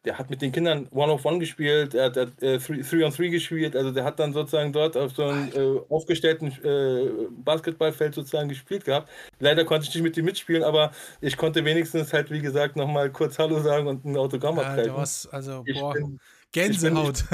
der 0.04 0.18
hat 0.18 0.30
mit 0.30 0.40
den 0.40 0.52
Kindern 0.52 0.88
One-of-One 0.90 1.38
gespielt, 1.38 1.94
er 1.94 2.06
hat 2.06 2.42
äh, 2.42 2.58
Three-on-Three 2.58 3.30
gespielt, 3.30 3.76
also 3.76 3.90
der 3.90 4.04
hat 4.04 4.18
dann 4.18 4.32
sozusagen 4.32 4.72
dort 4.72 4.96
auf 4.96 5.14
so 5.14 5.24
einem 5.24 5.48
äh, 5.54 5.80
aufgestellten 5.88 6.52
äh, 6.64 7.28
Basketballfeld 7.30 8.14
sozusagen 8.14 8.48
gespielt 8.48 8.84
gehabt. 8.84 9.10
Leider 9.38 9.64
konnte 9.64 9.86
ich 9.86 9.94
nicht 9.94 10.02
mit 10.02 10.16
ihm 10.16 10.24
mitspielen, 10.24 10.62
aber 10.62 10.92
ich 11.20 11.36
konnte 11.36 11.64
wenigstens 11.64 12.12
halt, 12.12 12.30
wie 12.30 12.40
gesagt, 12.40 12.76
nochmal 12.76 13.10
kurz 13.10 13.38
Hallo 13.38 13.60
sagen 13.60 13.86
und 13.86 14.04
ein 14.04 14.16
Autogramm 14.16 14.56
ja, 14.56 14.62
abgreifen. 14.62 15.28
also, 15.30 15.64
boah, 15.74 15.92
bin, 15.92 16.18
Gänsehaut. 16.52 17.24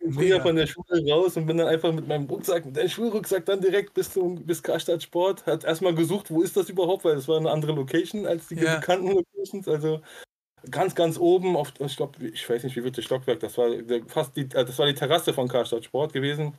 Ich 0.00 0.06
bin 0.06 0.12
früher 0.14 0.40
von 0.40 0.56
der 0.56 0.66
Schule 0.66 1.10
raus 1.10 1.36
und 1.36 1.46
bin 1.46 1.58
dann 1.58 1.68
einfach 1.68 1.92
mit 1.92 2.06
meinem 2.06 2.24
Rucksack, 2.24 2.66
mit 2.66 2.76
deinem 2.76 2.88
Schulrucksack 2.88 3.46
dann 3.46 3.60
direkt 3.60 3.94
bis 3.94 4.12
zum 4.12 4.44
bis 4.44 4.62
Karstadt 4.62 5.02
Sport. 5.02 5.46
Hat 5.46 5.64
erstmal 5.64 5.94
gesucht, 5.94 6.30
wo 6.30 6.42
ist 6.42 6.56
das 6.56 6.68
überhaupt, 6.68 7.04
weil 7.04 7.16
es 7.16 7.28
war 7.28 7.38
eine 7.38 7.50
andere 7.50 7.72
Location 7.72 8.26
als 8.26 8.48
die 8.48 8.56
ja. 8.56 8.76
bekannten 8.76 9.08
Locations. 9.08 9.68
Also 9.68 10.00
ganz, 10.70 10.94
ganz 10.94 11.18
oben 11.18 11.56
auf, 11.56 11.72
ich 11.78 11.96
glaube, 11.96 12.26
ich 12.26 12.48
weiß 12.48 12.64
nicht, 12.64 12.76
wie 12.76 12.82
viel 12.82 12.90
das 12.90 13.04
Stockwerk, 13.04 13.40
das 13.40 13.56
war 13.58 13.68
fast 14.06 14.36
die, 14.36 14.42
äh, 14.42 14.64
das 14.64 14.78
war 14.78 14.86
die 14.86 14.94
Terrasse 14.94 15.32
von 15.32 15.48
Karstadt 15.48 15.84
Sport 15.84 16.12
gewesen. 16.12 16.54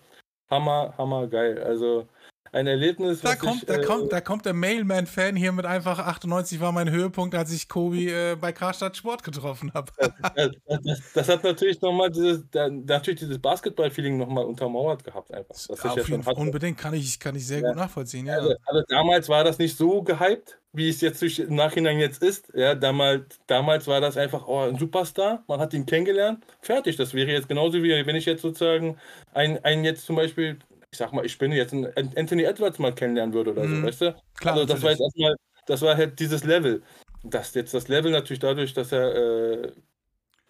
Hammer, 0.50 0.94
hammer 0.98 1.28
geil. 1.28 1.62
Also 1.64 2.08
ein 2.54 2.68
Erlebnis. 2.68 3.22
Da 3.22 3.36
kommt, 3.36 3.62
ich, 3.62 3.66
da, 3.66 3.76
äh, 3.76 3.84
kommt, 3.84 4.12
da 4.12 4.20
kommt 4.20 4.46
der 4.46 4.54
Mailman-Fan 4.54 5.36
hier 5.36 5.52
mit 5.54 5.66
einfach 5.66 6.00
98 6.00 6.60
war 6.60 6.72
mein 6.72 6.90
Höhepunkt, 6.90 7.34
als 7.34 7.52
ich 7.52 7.70
Kobi 7.70 8.10
äh, 8.10 8.36
bei 8.36 8.52
Karstadt 8.52 8.98
Sport 8.98 9.24
getroffen 9.24 9.72
habe. 9.74 9.92
das, 10.36 10.52
das, 10.84 11.02
das, 11.14 11.30
hat 11.30 11.44
natürlich 11.44 11.82
nochmal 11.82 12.12
dieses, 12.12 12.44
natürlich 12.54 13.22
dieses 13.22 13.40
Basketball-Feeling 13.40 14.18
nochmal 14.18 14.46
untermauert 14.46 15.04
gehabt 15.04 15.34
einfach. 15.34 15.56
Ja, 15.84 15.96
ja 15.96 16.32
unbedingt 16.34 16.78
kann 16.78 16.94
ich, 16.94 17.20
kann 17.20 17.36
ich 17.36 17.48
sehr 17.48 17.62
ja. 17.62 17.70
gut 17.70 17.78
nachvollziehen. 17.78 18.26
Ja. 18.26 18.36
Also, 18.36 18.54
also, 18.66 18.84
damals 18.90 19.30
war 19.30 19.44
das 19.44 19.58
nicht 19.58 19.78
so 19.78 20.02
gehypt, 20.02 20.60
wie 20.74 20.90
es 20.90 21.02
jetzt 21.02 21.22
im 21.22 21.56
Nachhinein 21.56 22.00
jetzt 22.00 22.24
ist. 22.24 22.52
Ja, 22.56 22.76
damals, 22.76 23.40
damals 23.48 23.88
war 23.88 24.02
das 24.02 24.18
einfach 24.18 24.48
oh, 24.48 24.62
ein 24.62 24.78
Superstar, 24.78 25.44
man 25.48 25.60
hat 25.60 25.74
ihn 25.74 25.86
kennengelernt, 25.86 26.46
fertig. 26.62 26.96
Das 26.96 27.14
wäre 27.14 27.32
jetzt 27.32 27.50
genauso 27.50 27.84
wie 27.84 28.06
wenn 28.06 28.16
ich 28.16 28.26
jetzt 28.26 28.42
sozusagen 28.42 28.98
einen 29.34 29.84
jetzt 29.84 30.06
zum 30.06 30.16
Beispiel 30.16 30.60
ich 30.92 30.98
sag 30.98 31.14
mal, 31.14 31.26
ich 31.26 31.38
bin 31.38 31.52
jetzt 31.54 31.74
ein 31.74 31.88
Anthony 32.18 32.44
Edwards 32.44 32.78
mal 32.78 32.94
kennenlernen 32.94 33.34
würde 33.34 33.52
oder 33.52 33.62
so, 33.64 33.70
mhm. 33.70 33.86
weißt 33.86 34.02
du? 34.02 34.16
Klar, 34.36 34.56
also 34.56 34.66
das 34.66 34.84
war 34.84 34.92
jetzt 34.92 35.02
erstmal, 35.02 35.36
das 35.66 35.82
war 35.82 35.96
halt 35.96 36.20
dieses 36.20 36.44
Level. 36.44 36.84
Das 37.24 37.54
jetzt 37.54 37.74
das 37.74 37.88
Level 37.88 38.12
natürlich 38.12 38.40
dadurch, 38.40 38.74
dass 38.74 38.92
er, 38.92 39.16
äh, 39.16 39.72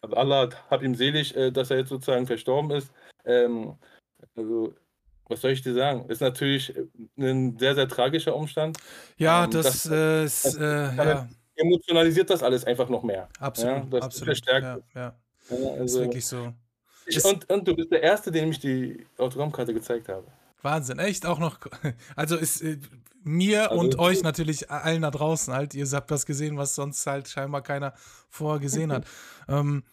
Allah 0.02 0.50
hat 0.70 0.82
ihm 0.82 0.96
selig, 0.96 1.36
äh, 1.36 1.52
dass 1.52 1.70
er 1.70 1.78
jetzt 1.78 1.90
sozusagen 1.90 2.26
verstorben 2.26 2.72
ist. 2.72 2.92
Ähm, 3.24 3.76
also, 4.36 4.74
was 5.32 5.42
soll 5.42 5.52
ich 5.52 5.62
dir 5.62 5.74
sagen? 5.74 6.06
Ist 6.10 6.22
natürlich 6.22 6.74
ein 7.18 7.58
sehr, 7.58 7.76
sehr 7.76 7.88
tragischer 7.88 8.36
Umstand. 8.36 8.78
Ja, 9.18 9.46
ähm, 9.46 9.52
das, 9.52 9.84
das 9.84 10.46
ist, 10.46 10.56
äh, 10.58 10.96
ja. 10.96 11.28
emotionalisiert 11.56 12.30
das 12.30 12.44
alles 12.44 12.66
einfach 12.66 12.90
noch 12.90 13.04
mehr. 13.04 13.30
Absolut, 13.40 13.76
ja, 13.76 13.86
das 13.90 14.02
absolut. 14.02 14.26
Verstärkt. 14.26 14.84
Ja, 14.94 15.02
ja. 15.02 15.16
also, 15.50 15.84
ist 15.84 16.00
wirklich 16.00 16.26
so. 16.26 16.54
Ich, 17.06 17.24
und, 17.26 17.50
und 17.50 17.68
du 17.68 17.76
bist 17.76 17.92
der 17.92 18.04
Erste, 18.04 18.32
dem 18.32 18.52
ich 18.52 18.60
die 18.60 19.06
Autogrammkarte 19.18 19.74
gezeigt 19.74 20.08
habe. 20.10 20.28
Wahnsinn, 20.62 21.00
echt 21.00 21.26
auch 21.26 21.40
noch. 21.40 21.60
Also 22.16 22.36
ist 22.36 22.62
äh, 22.62 22.78
mir 23.24 23.72
also, 23.72 23.82
und 23.82 24.00
euch 24.00 24.24
natürlich 24.24 24.70
allen 24.70 25.02
da 25.02 25.12
draußen 25.12 25.54
halt. 25.54 25.74
Ihr 25.74 25.88
habt 25.92 26.12
das 26.12 26.26
gesehen, 26.26 26.58
was 26.58 26.76
sonst 26.76 27.06
halt 27.08 27.28
scheinbar 27.28 27.62
keiner 27.62 27.94
vorher 28.30 28.60
gesehen 28.60 28.92
hat. 28.92 29.06
ähm, 29.48 29.84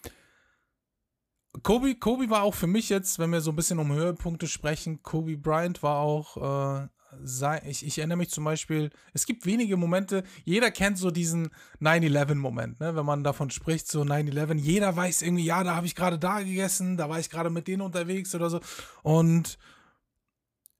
Kobe, 1.62 1.94
Kobe 1.94 2.30
war 2.30 2.42
auch 2.42 2.54
für 2.54 2.66
mich 2.66 2.88
jetzt, 2.88 3.18
wenn 3.18 3.30
wir 3.30 3.40
so 3.40 3.50
ein 3.50 3.56
bisschen 3.56 3.78
um 3.78 3.92
Höhepunkte 3.92 4.46
sprechen, 4.46 5.02
Kobe 5.02 5.36
Bryant 5.36 5.82
war 5.82 5.98
auch 5.98 6.82
äh, 6.82 6.88
sein, 7.22 7.62
ich, 7.66 7.84
ich 7.84 7.98
erinnere 7.98 8.18
mich 8.18 8.30
zum 8.30 8.44
Beispiel, 8.44 8.90
es 9.12 9.26
gibt 9.26 9.46
wenige 9.46 9.76
Momente, 9.76 10.24
jeder 10.44 10.70
kennt 10.70 10.98
so 10.98 11.10
diesen 11.10 11.50
9-11-Moment, 11.80 12.80
ne? 12.80 12.94
wenn 12.94 13.06
man 13.06 13.24
davon 13.24 13.50
spricht, 13.50 13.88
so 13.88 14.02
9-11, 14.02 14.58
jeder 14.58 14.94
weiß 14.94 15.22
irgendwie, 15.22 15.44
ja, 15.44 15.64
da 15.64 15.74
habe 15.74 15.86
ich 15.86 15.94
gerade 15.94 16.18
da 16.18 16.40
gegessen, 16.40 16.96
da 16.96 17.08
war 17.08 17.18
ich 17.18 17.30
gerade 17.30 17.50
mit 17.50 17.66
denen 17.66 17.82
unterwegs 17.82 18.34
oder 18.34 18.50
so. 18.50 18.60
Und 19.02 19.58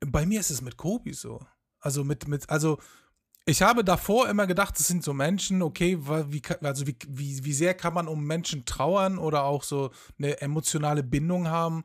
bei 0.01 0.27
mir 0.27 0.41
ist 0.41 0.51
es 0.51 0.63
mit 0.63 0.77
Kobi 0.77 1.13
so. 1.13 1.41
Also 1.81 2.05
mit, 2.05 2.29
mit, 2.29 2.51
also 2.51 2.79
ich 3.49 3.63
habe 3.63 3.83
davor 3.83 4.29
immer 4.29 4.47
gedacht, 4.47 4.79
das 4.79 4.89
sind 4.89 5.03
so 5.03 5.15
Menschen, 5.15 5.63
okay, 5.63 5.99
wie, 6.03 6.43
also 6.63 6.87
wie, 6.87 6.97
wie, 7.09 7.45
wie 7.45 7.53
sehr 7.55 7.73
kann 7.73 7.95
man 7.95 8.07
um 8.07 8.25
Menschen 8.25 8.67
trauern 8.67 9.17
oder 9.17 9.45
auch 9.45 9.63
so 9.63 9.91
eine 10.19 10.39
emotionale 10.43 11.03
Bindung 11.03 11.49
haben 11.49 11.85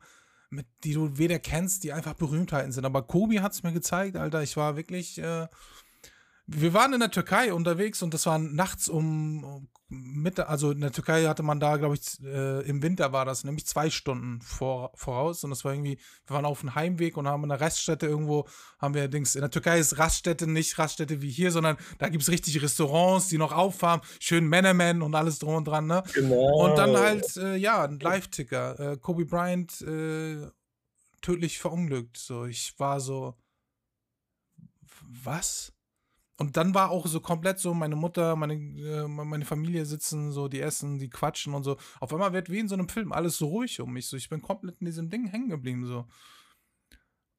mit, 0.50 0.66
die 0.84 0.92
du 0.92 1.16
weder 1.16 1.38
kennst, 1.38 1.82
die 1.82 1.94
einfach 1.94 2.12
Berühmtheiten 2.12 2.70
sind. 2.70 2.84
Aber 2.84 3.00
Kobi 3.02 3.40
hat 3.40 3.52
es 3.52 3.62
mir 3.62 3.72
gezeigt, 3.72 4.16
Alter. 4.16 4.42
Ich 4.42 4.58
war 4.58 4.76
wirklich, 4.76 5.16
äh, 5.18 5.48
wir 6.46 6.74
waren 6.74 6.92
in 6.92 7.00
der 7.00 7.10
Türkei 7.10 7.54
unterwegs 7.54 8.02
und 8.02 8.12
das 8.12 8.26
war 8.26 8.38
nachts 8.38 8.90
um 8.90 9.68
Mitte, 9.88 10.48
also 10.48 10.70
in 10.70 10.80
der 10.80 10.92
Türkei 10.92 11.24
hatte 11.26 11.42
man 11.42 11.60
da, 11.60 11.76
glaube 11.76 11.94
ich, 11.94 12.22
äh, 12.22 12.62
im 12.62 12.82
Winter 12.82 13.12
war 13.12 13.26
das, 13.26 13.44
nämlich 13.44 13.66
zwei 13.66 13.90
Stunden 13.90 14.40
vor, 14.40 14.90
voraus. 14.94 15.44
Und 15.44 15.50
das 15.50 15.64
war 15.64 15.72
irgendwie, 15.72 15.98
wir 16.26 16.34
waren 16.34 16.46
auf 16.46 16.60
dem 16.60 16.74
Heimweg 16.74 17.16
und 17.16 17.28
haben 17.28 17.42
in 17.42 17.50
der 17.50 17.60
Raststätte 17.60 18.06
irgendwo, 18.06 18.48
haben 18.78 18.94
wir 18.94 19.08
Dings, 19.08 19.34
in 19.34 19.42
der 19.42 19.50
Türkei 19.50 19.78
ist 19.78 19.98
Raststätte 19.98 20.46
nicht 20.46 20.78
Raststätte 20.78 21.20
wie 21.20 21.30
hier, 21.30 21.50
sondern 21.52 21.76
da 21.98 22.08
gibt 22.08 22.22
es 22.22 22.30
richtig 22.30 22.62
Restaurants, 22.62 23.28
die 23.28 23.36
noch 23.36 23.52
auffahren, 23.52 24.00
schön 24.20 24.46
Männerman 24.48 25.02
und 25.02 25.14
alles 25.14 25.38
drum 25.38 25.56
und 25.56 25.68
dran, 25.68 25.86
ne? 25.86 26.02
Genau. 26.14 26.64
Und 26.64 26.78
dann 26.78 26.96
halt, 26.96 27.36
äh, 27.36 27.56
ja, 27.56 27.84
ein 27.84 28.00
Live-Ticker. 28.00 28.92
Äh, 28.92 28.96
Kobe 28.96 29.26
Bryant 29.26 29.82
äh, 29.82 30.50
tödlich 31.20 31.58
verunglückt. 31.58 32.16
So, 32.16 32.46
ich 32.46 32.78
war 32.78 33.00
so, 33.00 33.34
was? 35.02 35.73
Und 36.36 36.56
dann 36.56 36.74
war 36.74 36.90
auch 36.90 37.06
so 37.06 37.20
komplett 37.20 37.60
so, 37.60 37.74
meine 37.74 37.94
Mutter, 37.94 38.34
meine, 38.34 38.54
äh, 38.54 39.06
meine 39.06 39.44
Familie 39.44 39.86
sitzen 39.86 40.32
so, 40.32 40.48
die 40.48 40.60
essen, 40.60 40.98
die 40.98 41.08
quatschen 41.08 41.54
und 41.54 41.62
so. 41.62 41.76
Auf 42.00 42.12
einmal 42.12 42.32
wird 42.32 42.50
wie 42.50 42.58
in 42.58 42.68
so 42.68 42.74
einem 42.74 42.88
Film 42.88 43.12
alles 43.12 43.36
so 43.36 43.46
ruhig 43.46 43.80
um 43.80 43.92
mich. 43.92 44.08
So, 44.08 44.16
ich 44.16 44.28
bin 44.28 44.42
komplett 44.42 44.80
in 44.80 44.86
diesem 44.86 45.10
Ding 45.10 45.26
hängen 45.26 45.48
geblieben. 45.48 45.86
So. 45.86 46.06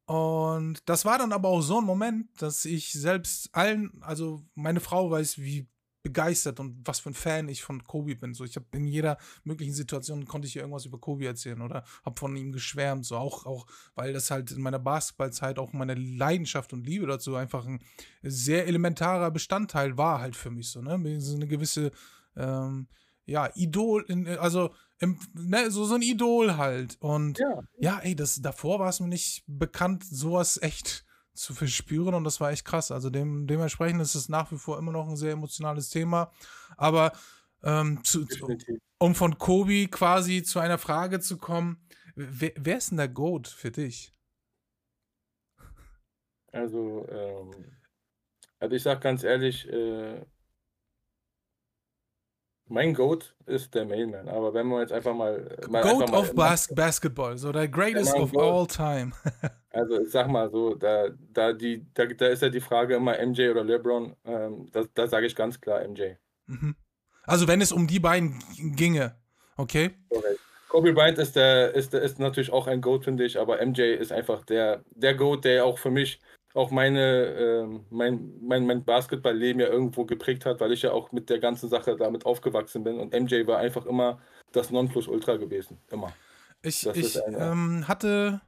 Und 0.05 0.87
das 0.87 1.03
war 1.03 1.17
dann 1.17 1.33
aber 1.33 1.49
auch 1.49 1.61
so 1.61 1.79
ein 1.79 1.85
Moment, 1.85 2.29
dass 2.41 2.63
ich 2.63 2.93
selbst 2.93 3.53
allen, 3.53 3.91
also 4.01 4.45
meine 4.53 4.79
Frau 4.79 5.11
weiß, 5.11 5.39
wie 5.39 5.67
begeistert 6.05 6.59
und 6.59 6.87
was 6.87 6.99
für 6.99 7.09
ein 7.09 7.15
Fan 7.15 7.49
ich 7.49 7.63
von 7.63 7.83
Kobe 7.83 8.15
bin. 8.15 8.35
So, 8.35 8.43
ich 8.43 8.55
habe 8.55 8.67
in 8.73 8.85
jeder 8.85 9.17
möglichen 9.43 9.73
Situation 9.73 10.27
konnte 10.27 10.47
ich 10.47 10.55
ihr 10.55 10.61
irgendwas 10.61 10.85
über 10.85 10.99
Kobe 10.99 11.25
erzählen 11.25 11.63
oder 11.63 11.83
habe 12.05 12.19
von 12.19 12.35
ihm 12.35 12.51
geschwärmt. 12.51 13.07
So 13.07 13.17
auch, 13.17 13.47
auch, 13.47 13.65
weil 13.95 14.13
das 14.13 14.29
halt 14.29 14.51
in 14.51 14.61
meiner 14.61 14.77
Basketballzeit 14.77 15.57
auch 15.57 15.73
meine 15.73 15.95
Leidenschaft 15.95 16.73
und 16.73 16.85
Liebe 16.85 17.07
dazu 17.07 17.33
einfach 17.33 17.65
ein 17.65 17.79
sehr 18.21 18.67
elementarer 18.67 19.31
Bestandteil 19.31 19.97
war 19.97 20.19
halt 20.19 20.35
für 20.35 20.51
mich 20.51 20.69
so. 20.69 20.79
Ne, 20.79 21.19
so 21.19 21.35
eine 21.35 21.47
gewisse 21.47 21.89
ähm, 22.35 22.87
ja 23.25 23.49
Idol, 23.55 24.05
also 24.39 24.75
im, 24.99 25.17
ne, 25.33 25.71
so 25.71 25.85
so 25.85 25.95
ein 25.95 26.03
Idol 26.03 26.55
halt. 26.55 26.97
Und 26.99 27.39
ja, 27.39 27.63
ja 27.79 27.99
ey, 28.03 28.15
das 28.15 28.43
davor 28.43 28.77
war 28.77 28.89
es 28.89 28.99
mir 28.99 29.07
nicht 29.07 29.43
bekannt, 29.47 30.03
sowas 30.03 30.61
echt 30.61 31.03
zu 31.35 31.53
verspüren 31.53 32.15
und 32.15 32.23
das 32.23 32.41
war 32.41 32.51
echt 32.51 32.65
krass. 32.65 32.91
Also 32.91 33.09
dem, 33.09 33.47
dementsprechend 33.47 34.01
ist 34.01 34.15
es 34.15 34.29
nach 34.29 34.51
wie 34.51 34.57
vor 34.57 34.77
immer 34.77 34.91
noch 34.91 35.07
ein 35.07 35.17
sehr 35.17 35.33
emotionales 35.33 35.89
Thema. 35.89 36.31
Aber 36.77 37.11
ähm, 37.63 38.03
zu, 38.03 38.25
um 38.99 39.15
von 39.15 39.37
Kobi 39.37 39.87
quasi 39.87 40.43
zu 40.43 40.59
einer 40.59 40.77
Frage 40.77 41.19
zu 41.19 41.37
kommen, 41.37 41.87
wer, 42.15 42.51
wer 42.57 42.77
ist 42.77 42.91
denn 42.91 42.97
der 42.97 43.09
Goat 43.09 43.47
für 43.47 43.71
dich? 43.71 44.13
Also, 46.51 47.05
ähm, 47.09 47.51
also 48.59 48.75
ich 48.75 48.83
sag 48.83 49.01
ganz 49.01 49.23
ehrlich, 49.23 49.67
äh, 49.67 50.25
mein 52.67 52.93
Goat 52.93 53.35
ist 53.45 53.75
der 53.75 53.85
Mailman, 53.85 54.27
aber 54.27 54.53
wenn 54.53 54.67
wir 54.67 54.81
jetzt 54.81 54.91
einfach 54.91 55.13
mal. 55.13 55.57
mal 55.69 55.81
Goat 55.81 56.01
einfach 56.01 56.11
mal 56.11 56.19
of 56.19 56.33
Bas 56.33 56.67
Basketball, 56.73 57.37
so 57.37 57.51
der 57.51 57.67
greatest 57.67 58.13
of 58.15 58.35
all 58.35 58.65
time. 58.65 59.11
also 59.71 60.01
ich 60.01 60.11
sag 60.11 60.27
mal 60.27 60.49
so, 60.49 60.73
da, 60.75 61.09
da, 61.31 61.53
die, 61.53 61.85
da, 61.93 62.05
da 62.05 62.27
ist 62.27 62.41
ja 62.41 62.49
die 62.49 62.61
Frage 62.61 62.95
immer 62.95 63.13
MJ 63.23 63.49
oder 63.49 63.63
LeBron. 63.63 64.15
Ähm, 64.25 64.69
da 64.71 64.83
da 64.93 65.07
sage 65.07 65.27
ich 65.27 65.35
ganz 65.35 65.61
klar 65.61 65.87
MJ. 65.87 66.13
Mhm. 66.47 66.75
Also 67.23 67.47
wenn 67.47 67.61
es 67.61 67.71
um 67.71 67.87
die 67.87 67.99
beiden 67.99 68.39
ginge, 68.75 69.15
okay? 69.57 69.91
okay. 70.09 70.35
Kobe 70.69 70.93
Bryant 70.93 71.17
ist, 71.19 71.35
der, 71.35 71.73
ist, 71.73 71.93
der, 71.93 72.01
ist 72.01 72.19
natürlich 72.19 72.51
auch 72.51 72.67
ein 72.67 72.81
Goat, 72.81 73.05
finde 73.05 73.23
ich, 73.23 73.39
aber 73.39 73.65
MJ 73.65 73.81
ist 73.93 74.11
einfach 74.11 74.43
der, 74.43 74.83
der 74.91 75.15
Goat, 75.15 75.45
der 75.45 75.63
auch 75.65 75.79
für 75.79 75.91
mich 75.91 76.19
auch 76.55 76.71
meine, 76.71 77.25
äh, 77.25 77.67
mein, 77.89 78.33
mein, 78.41 78.65
mein 78.65 78.83
Basketballleben 78.85 79.59
ja 79.61 79.67
irgendwo 79.67 80.05
geprägt 80.05 80.45
hat, 80.45 80.61
weil 80.61 80.71
ich 80.71 80.83
ja 80.83 80.91
auch 80.91 81.11
mit 81.11 81.29
der 81.29 81.39
ganzen 81.39 81.69
Sache 81.69 81.97
damit 81.97 82.25
aufgewachsen 82.25 82.83
bin. 82.83 82.97
Und 82.97 83.13
MJ 83.13 83.45
war 83.45 83.59
einfach 83.59 83.85
immer 83.85 84.19
das 84.53 84.71
Nonplusultra 84.71 85.35
gewesen. 85.35 85.77
Immer. 85.91 86.13
Ich, 86.61 86.87
ich 86.87 87.19
ähm, 87.27 87.87
hatte. 87.87 88.41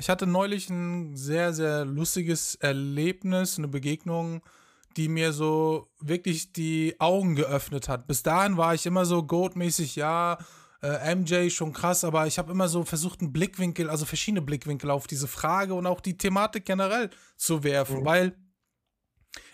Ich 0.00 0.08
hatte 0.08 0.28
neulich 0.28 0.70
ein 0.70 1.16
sehr, 1.16 1.52
sehr 1.52 1.84
lustiges 1.84 2.54
Erlebnis, 2.54 3.58
eine 3.58 3.66
Begegnung, 3.66 4.42
die 4.96 5.08
mir 5.08 5.32
so 5.32 5.88
wirklich 5.98 6.52
die 6.52 6.94
Augen 7.00 7.34
geöffnet 7.34 7.88
hat. 7.88 8.06
Bis 8.06 8.22
dahin 8.22 8.56
war 8.56 8.74
ich 8.74 8.86
immer 8.86 9.04
so 9.04 9.24
goatmäßig, 9.24 9.96
ja, 9.96 10.38
äh, 10.82 11.14
MJ 11.14 11.50
schon 11.50 11.72
krass, 11.72 12.04
aber 12.04 12.26
ich 12.26 12.38
habe 12.38 12.52
immer 12.52 12.68
so 12.68 12.84
versucht, 12.84 13.20
einen 13.20 13.32
Blickwinkel, 13.32 13.90
also 13.90 14.04
verschiedene 14.04 14.42
Blickwinkel 14.42 14.90
auf 14.90 15.06
diese 15.06 15.28
Frage 15.28 15.74
und 15.74 15.86
auch 15.86 16.00
die 16.00 16.16
Thematik 16.16 16.64
generell 16.64 17.10
zu 17.36 17.64
werfen, 17.64 18.00
mhm. 18.00 18.04
weil 18.04 18.36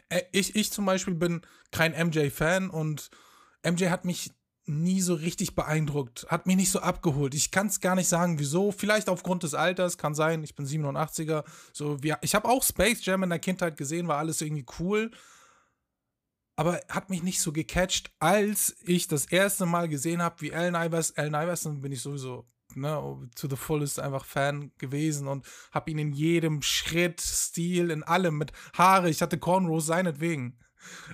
äh, 0.09 0.23
ich, 0.33 0.55
ich 0.55 0.71
zum 0.73 0.85
Beispiel 0.85 1.15
bin 1.15 1.43
kein 1.71 1.93
MJ-Fan 1.93 2.71
und 2.71 3.11
MJ 3.65 3.87
hat 3.87 4.05
mich 4.05 4.31
nie 4.67 5.01
so 5.01 5.15
richtig 5.15 5.55
beeindruckt, 5.55 6.27
hat 6.29 6.47
mich 6.47 6.57
nicht 6.57 6.71
so 6.71 6.81
abgeholt. 6.81 7.35
Ich 7.35 7.51
kann 7.51 7.67
es 7.67 7.81
gar 7.81 7.95
nicht 7.95 8.09
sagen, 8.09 8.39
wieso. 8.39 8.73
Vielleicht 8.73 9.11
aufgrund 9.11 9.43
des 9.43 9.53
Alters, 9.53 9.99
kann 9.99 10.15
sein. 10.15 10.43
Ich 10.43 10.55
bin 10.55 10.67
87er. 10.67 11.45
So, 11.73 12.03
wir, 12.03 12.19
ich 12.23 12.35
habe 12.35 12.49
auch 12.49 12.63
Space 12.63 13.05
Jam 13.05 13.23
in 13.23 13.31
der 13.31 13.39
Kindheit 13.39 13.77
gesehen, 13.77 14.09
war 14.09 14.19
alles 14.19 14.41
irgendwie 14.41 14.65
cool 14.79 15.11
aber 16.57 16.81
hat 16.89 17.11
mich 17.11 17.23
nicht 17.23 17.41
so 17.41 17.53
gecatcht, 17.53 18.13
als 18.19 18.77
ich 18.83 19.09
das 19.09 19.27
erste 19.27 19.67
Mal 19.67 19.89
gesehen 19.89 20.23
habe, 20.23 20.41
wie 20.41 20.55
Allen 20.55 20.75
Iverson, 20.75 21.17
Allen 21.17 21.35
Iverson 21.35 21.81
bin 21.81 21.93
ich 21.93 22.01
sowieso 22.01 22.47
ne, 22.75 23.29
to 23.35 23.49
the 23.49 23.57
fullest 23.57 24.01
einfach 24.01 24.25
Fan 24.25 24.73
gewesen 24.79 25.29
und 25.29 25.47
habe 25.73 25.91
ihn 25.91 25.99
in 25.99 26.13
jedem 26.13 26.63
Schritt, 26.63 27.21
Stil, 27.21 27.91
in 27.91 28.03
allem 28.03 28.39
mit 28.39 28.53
Haare, 28.75 29.11
ich 29.11 29.23
hatte 29.23 29.39
Cornrows 29.39 29.87
seinetwegen. 29.87 30.59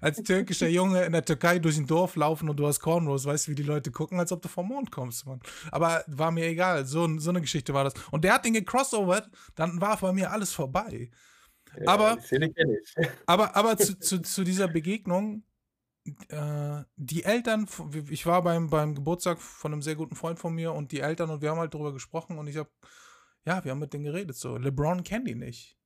Als 0.00 0.20
türkischer 0.22 0.68
Junge 0.68 1.05
in 1.05 1.12
der 1.12 1.24
Türkei 1.24 1.59
durch 1.59 1.79
ein 1.79 1.87
Dorf 1.87 2.16
laufen 2.16 2.48
und 2.48 2.57
du 2.57 2.66
hast 2.66 2.81
Cornrows, 2.81 3.24
weißt 3.24 3.46
du, 3.46 3.50
wie 3.53 3.57
die 3.57 3.62
Leute 3.62 3.90
gucken, 3.90 4.18
als 4.18 4.33
ob 4.33 4.42
du 4.42 4.48
vom 4.48 4.68
Mond 4.68 4.90
kommst, 4.90 5.26
Mann. 5.26 5.40
Aber 5.70 6.05
war 6.09 6.33
mir 6.33 6.46
egal, 6.46 6.87
so, 6.87 7.18
so 7.18 7.31
eine 7.31 7.40
Geschichte 7.40 7.72
war 7.72 7.85
das. 7.85 7.94
Und 8.11 8.24
der 8.24 8.35
hat 8.35 8.44
den 8.44 8.55
gecrossovert, 8.55 9.31
dann 9.55 9.81
war 9.81 9.96
bei 9.96 10.12
mir 10.12 10.33
alles 10.33 10.53
vorbei 10.53 11.11
aber, 11.87 12.18
aber, 13.26 13.56
aber 13.56 13.76
zu, 13.78 13.98
zu, 13.98 14.20
zu 14.22 14.44
dieser 14.44 14.68
Begegnung, 14.68 15.44
äh, 16.28 16.83
die 16.96 17.24
Eltern, 17.24 17.68
ich 18.09 18.26
war 18.26 18.42
beim, 18.42 18.70
beim 18.70 18.94
Geburtstag 18.94 19.40
von 19.40 19.72
einem 19.72 19.83
sehr 19.83 19.96
guten 19.96 20.16
Freund 20.16 20.38
von 20.38 20.54
mir 20.54 20.72
und 20.72 20.92
die 20.92 21.00
Eltern 21.00 21.30
und 21.30 21.42
wir 21.42 21.50
haben 21.50 21.59
halt 21.59 21.74
darüber 21.74 21.92
gesprochen 21.92 22.38
und 22.38 22.46
ich 22.46 22.56
habe, 22.56 22.70
ja, 23.44 23.62
wir 23.64 23.72
haben 23.72 23.78
mit 23.78 23.92
denen 23.92 24.04
geredet. 24.04 24.37
So, 24.37 24.56
LeBron 24.56 25.04
kennt 25.04 25.28
die 25.28 25.35
nicht. 25.35 25.76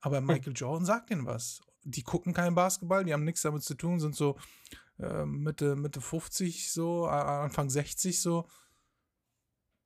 Aber 0.00 0.18
hm. 0.18 0.26
Michael 0.26 0.54
Jordan 0.54 0.84
sagt 0.84 1.10
ihnen 1.10 1.26
was. 1.26 1.60
Die 1.84 2.02
gucken 2.02 2.34
keinen 2.34 2.54
Basketball, 2.54 3.04
die 3.04 3.12
haben 3.12 3.24
nichts 3.24 3.42
damit 3.42 3.62
zu 3.62 3.74
tun, 3.74 4.00
sind 4.00 4.14
so 4.14 4.36
äh, 4.98 5.24
Mitte, 5.24 5.76
Mitte 5.76 6.00
50, 6.00 6.70
so, 6.72 7.06
Anfang 7.06 7.70
60, 7.70 8.20
so 8.20 8.46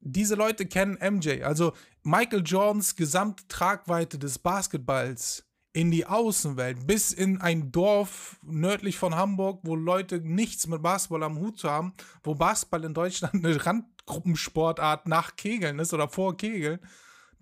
diese 0.03 0.35
Leute 0.35 0.67
kennen 0.67 0.99
MJ. 1.01 1.43
Also 1.45 1.73
Michael 2.03 2.43
Jordans 2.45 2.97
Gesamttragweite 2.97 4.19
des 4.19 4.39
Basketballs 4.39 5.45
in 5.73 5.91
die 5.91 6.05
Außenwelt, 6.05 6.87
bis 6.87 7.13
in 7.13 7.41
ein 7.41 7.73
Dorf 7.73 8.39
nördlich 8.43 8.99
von 8.99 9.15
Hamburg, 9.15 9.61
wo 9.63 9.75
Leute 9.75 10.21
nichts 10.21 10.67
mit 10.67 10.83
Basketball 10.83 11.23
am 11.23 11.39
Hut 11.39 11.59
zu 11.59 11.71
haben, 11.71 11.95
wo 12.23 12.35
Basketball 12.35 12.85
in 12.85 12.93
Deutschland 12.93 13.35
eine 13.35 13.65
Randgruppensportart 13.65 15.07
nach 15.07 15.37
Kegeln 15.37 15.79
ist 15.79 15.95
oder 15.95 16.09
vor 16.09 16.37
Kegeln, 16.37 16.79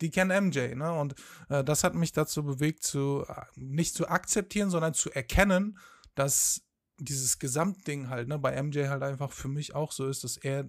die 0.01 0.11
kennen 0.11 0.47
MJ. 0.47 0.75
Ne? 0.77 0.93
Und 0.93 1.15
äh, 1.49 1.65
das 1.65 1.83
hat 1.83 1.95
mich 1.95 2.13
dazu 2.13 2.45
bewegt, 2.45 2.85
zu, 2.85 3.25
äh, 3.29 3.43
nicht 3.57 3.95
zu 3.95 4.09
akzeptieren, 4.09 4.71
sondern 4.71 4.95
zu 4.95 5.11
erkennen, 5.11 5.79
dass 6.15 6.63
dieses 6.99 7.39
Gesamtding 7.39 8.11
halt 8.11 8.29
ne, 8.29 8.39
bei 8.39 8.63
MJ 8.63 8.87
halt 8.89 9.03
einfach 9.03 9.33
für 9.33 9.49
mich 9.49 9.75
auch 9.75 9.91
so 9.91 10.07
ist, 10.07 10.23
dass 10.23 10.37
er 10.37 10.69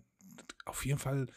auf 0.65 0.85
jeden 0.85 0.99
Fall 0.99 1.27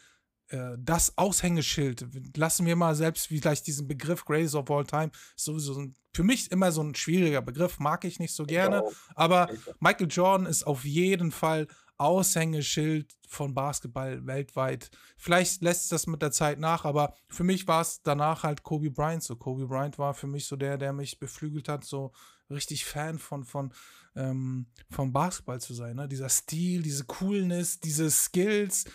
das 0.77 1.17
Aushängeschild, 1.17 2.05
lassen 2.37 2.65
wir 2.65 2.75
mal 2.75 2.95
selbst 2.95 3.27
vielleicht 3.27 3.65
diesen 3.67 3.87
Begriff 3.87 4.25
Greatest 4.25 4.55
of 4.55 4.69
All 4.69 4.85
Time, 4.85 5.11
ist 5.35 5.45
sowieso 5.45 5.79
ein, 5.79 5.95
für 6.13 6.23
mich 6.23 6.51
immer 6.51 6.71
so 6.71 6.81
ein 6.81 6.93
schwieriger 6.93 7.41
Begriff, 7.41 7.79
mag 7.79 8.05
ich 8.05 8.19
nicht 8.19 8.33
so 8.33 8.45
gerne, 8.45 8.83
aber 9.15 9.49
Michael 9.79 10.07
Jordan 10.09 10.45
ist 10.45 10.67
auf 10.67 10.85
jeden 10.85 11.31
Fall 11.31 11.67
Aushängeschild 11.97 13.15
von 13.27 13.53
Basketball 13.53 14.25
weltweit. 14.25 14.89
Vielleicht 15.17 15.61
lässt 15.61 15.91
das 15.91 16.07
mit 16.07 16.21
der 16.21 16.31
Zeit 16.31 16.59
nach, 16.59 16.85
aber 16.85 17.15
für 17.29 17.43
mich 17.43 17.67
war 17.67 17.81
es 17.81 18.01
danach 18.01 18.43
halt 18.43 18.63
Kobe 18.63 18.91
Bryant 18.91 19.23
so. 19.23 19.35
Kobe 19.35 19.67
Bryant 19.67 19.97
war 19.97 20.13
für 20.13 20.27
mich 20.27 20.45
so 20.45 20.55
der, 20.55 20.77
der 20.77 20.93
mich 20.93 21.19
beflügelt 21.19 21.69
hat, 21.69 21.85
so 21.85 22.11
richtig 22.49 22.85
Fan 22.85 23.17
von, 23.17 23.45
von, 23.45 23.73
ähm, 24.15 24.67
vom 24.89 25.13
Basketball 25.13 25.61
zu 25.61 25.73
sein. 25.73 25.95
Ne? 25.95 26.07
Dieser 26.07 26.29
Stil, 26.29 26.81
diese 26.81 27.05
Coolness, 27.05 27.79
diese 27.79 28.11
Skills 28.11 28.85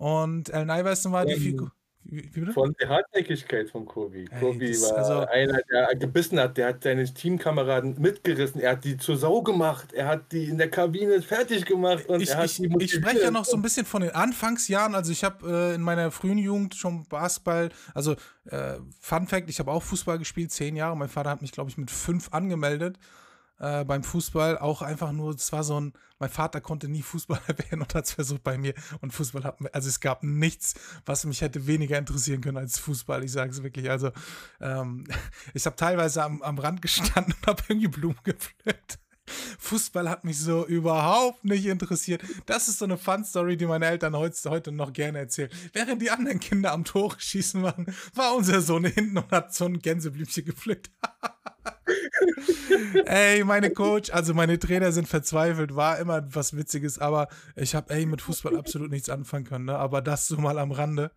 und 0.00 0.50
Allen 0.54 0.70
Iverson 0.70 1.12
war 1.12 1.26
die 1.26 1.34
Figur. 1.34 1.72
Wie, 2.04 2.34
wie 2.34 2.52
von 2.52 2.74
der 2.80 2.88
Hartnäckigkeit 2.88 3.68
von 3.68 3.84
Kobe. 3.84 4.20
Ey, 4.20 4.40
Kobe 4.40 4.70
war 4.70 4.96
also, 4.96 5.26
einer, 5.26 5.60
der 5.70 5.94
gebissen 5.94 6.40
hat, 6.40 6.56
der 6.56 6.68
hat 6.68 6.82
seine 6.82 7.04
Teamkameraden 7.04 8.00
mitgerissen, 8.00 8.62
er 8.62 8.72
hat 8.72 8.84
die 8.84 8.96
zur 8.96 9.18
Sau 9.18 9.42
gemacht, 9.42 9.92
er 9.92 10.08
hat 10.08 10.32
die 10.32 10.46
in 10.46 10.56
der 10.56 10.70
Kabine 10.70 11.20
fertig 11.20 11.66
gemacht 11.66 12.08
und 12.08 12.22
ich, 12.22 12.30
er 12.30 12.38
hat 12.38 12.46
ich, 12.46 12.56
die 12.56 12.74
Ich 12.80 12.92
spreche 12.94 13.24
ja 13.24 13.30
noch 13.30 13.44
so 13.44 13.58
ein 13.58 13.62
bisschen 13.62 13.84
von 13.84 14.00
den 14.00 14.12
Anfangsjahren, 14.12 14.94
also 14.94 15.12
ich 15.12 15.22
habe 15.22 15.46
äh, 15.46 15.74
in 15.74 15.82
meiner 15.82 16.10
frühen 16.10 16.38
Jugend 16.38 16.74
schon 16.74 17.06
Basketball, 17.06 17.68
also 17.92 18.16
äh, 18.46 18.78
Fun 19.00 19.26
Fact, 19.26 19.50
ich 19.50 19.58
habe 19.58 19.70
auch 19.70 19.82
Fußball 19.82 20.18
gespielt, 20.18 20.50
zehn 20.50 20.76
Jahre, 20.76 20.96
mein 20.96 21.10
Vater 21.10 21.28
hat 21.28 21.42
mich 21.42 21.52
glaube 21.52 21.68
ich 21.68 21.76
mit 21.76 21.90
fünf 21.90 22.32
angemeldet 22.32 22.96
äh, 23.60 23.84
beim 23.84 24.02
Fußball 24.02 24.58
auch 24.58 24.82
einfach 24.82 25.12
nur, 25.12 25.34
es 25.34 25.52
war 25.52 25.62
so 25.62 25.80
ein, 25.80 25.92
mein 26.18 26.30
Vater 26.30 26.60
konnte 26.60 26.88
nie 26.88 27.02
Fußballer 27.02 27.48
werden 27.48 27.82
und 27.82 27.94
hat 27.94 28.06
es 28.06 28.12
versucht 28.12 28.42
bei 28.42 28.58
mir 28.58 28.74
und 29.00 29.12
Fußball 29.12 29.44
hat, 29.44 29.58
also 29.74 29.88
es 29.88 30.00
gab 30.00 30.22
nichts, 30.22 30.74
was 31.06 31.24
mich 31.24 31.40
hätte 31.40 31.66
weniger 31.66 31.98
interessieren 31.98 32.40
können 32.40 32.56
als 32.56 32.78
Fußball, 32.78 33.22
ich 33.22 33.32
sage 33.32 33.52
es 33.52 33.62
wirklich, 33.62 33.90
also 33.90 34.10
ähm, 34.60 35.04
ich 35.54 35.64
habe 35.66 35.76
teilweise 35.76 36.24
am, 36.24 36.42
am 36.42 36.58
Rand 36.58 36.82
gestanden 36.82 37.34
und 37.34 37.46
habe 37.46 37.62
irgendwie 37.68 37.88
Blumen 37.88 38.18
gepflückt. 38.24 38.98
Fußball 39.58 40.08
hat 40.08 40.24
mich 40.24 40.38
so 40.38 40.66
überhaupt 40.66 41.44
nicht 41.44 41.66
interessiert. 41.66 42.22
Das 42.46 42.68
ist 42.68 42.78
so 42.78 42.84
eine 42.84 42.98
Fun-Story, 42.98 43.56
die 43.56 43.66
meine 43.66 43.86
Eltern 43.86 44.16
heute, 44.16 44.72
noch 44.72 44.92
gerne 44.92 45.18
erzählen. 45.18 45.50
Während 45.72 46.02
die 46.02 46.10
anderen 46.10 46.40
Kinder 46.40 46.72
am 46.72 46.84
Tore 46.84 47.16
schießen 47.18 47.62
waren, 47.62 47.86
war 48.14 48.34
unser 48.34 48.60
Sohn 48.60 48.84
hinten 48.84 49.18
und 49.18 49.30
hat 49.30 49.54
so 49.54 49.66
ein 49.66 49.78
Gänseblümchen 49.78 50.44
gepflückt. 50.44 50.90
Ey, 53.06 53.44
meine 53.44 53.70
Coach, 53.70 54.10
also 54.10 54.34
meine 54.34 54.58
Trainer 54.58 54.92
sind 54.92 55.08
verzweifelt, 55.08 55.74
war 55.74 55.98
immer 55.98 56.22
was 56.34 56.56
Witziges, 56.56 56.98
aber 56.98 57.28
ich 57.56 57.74
habe, 57.74 57.92
ey, 57.94 58.06
mit 58.06 58.22
Fußball 58.22 58.56
absolut 58.56 58.90
nichts 58.90 59.08
anfangen 59.08 59.44
können, 59.44 59.66
ne? 59.66 59.76
aber 59.76 60.02
das 60.02 60.28
so 60.28 60.36
mal 60.38 60.58
am 60.58 60.72
Rande. 60.72 61.10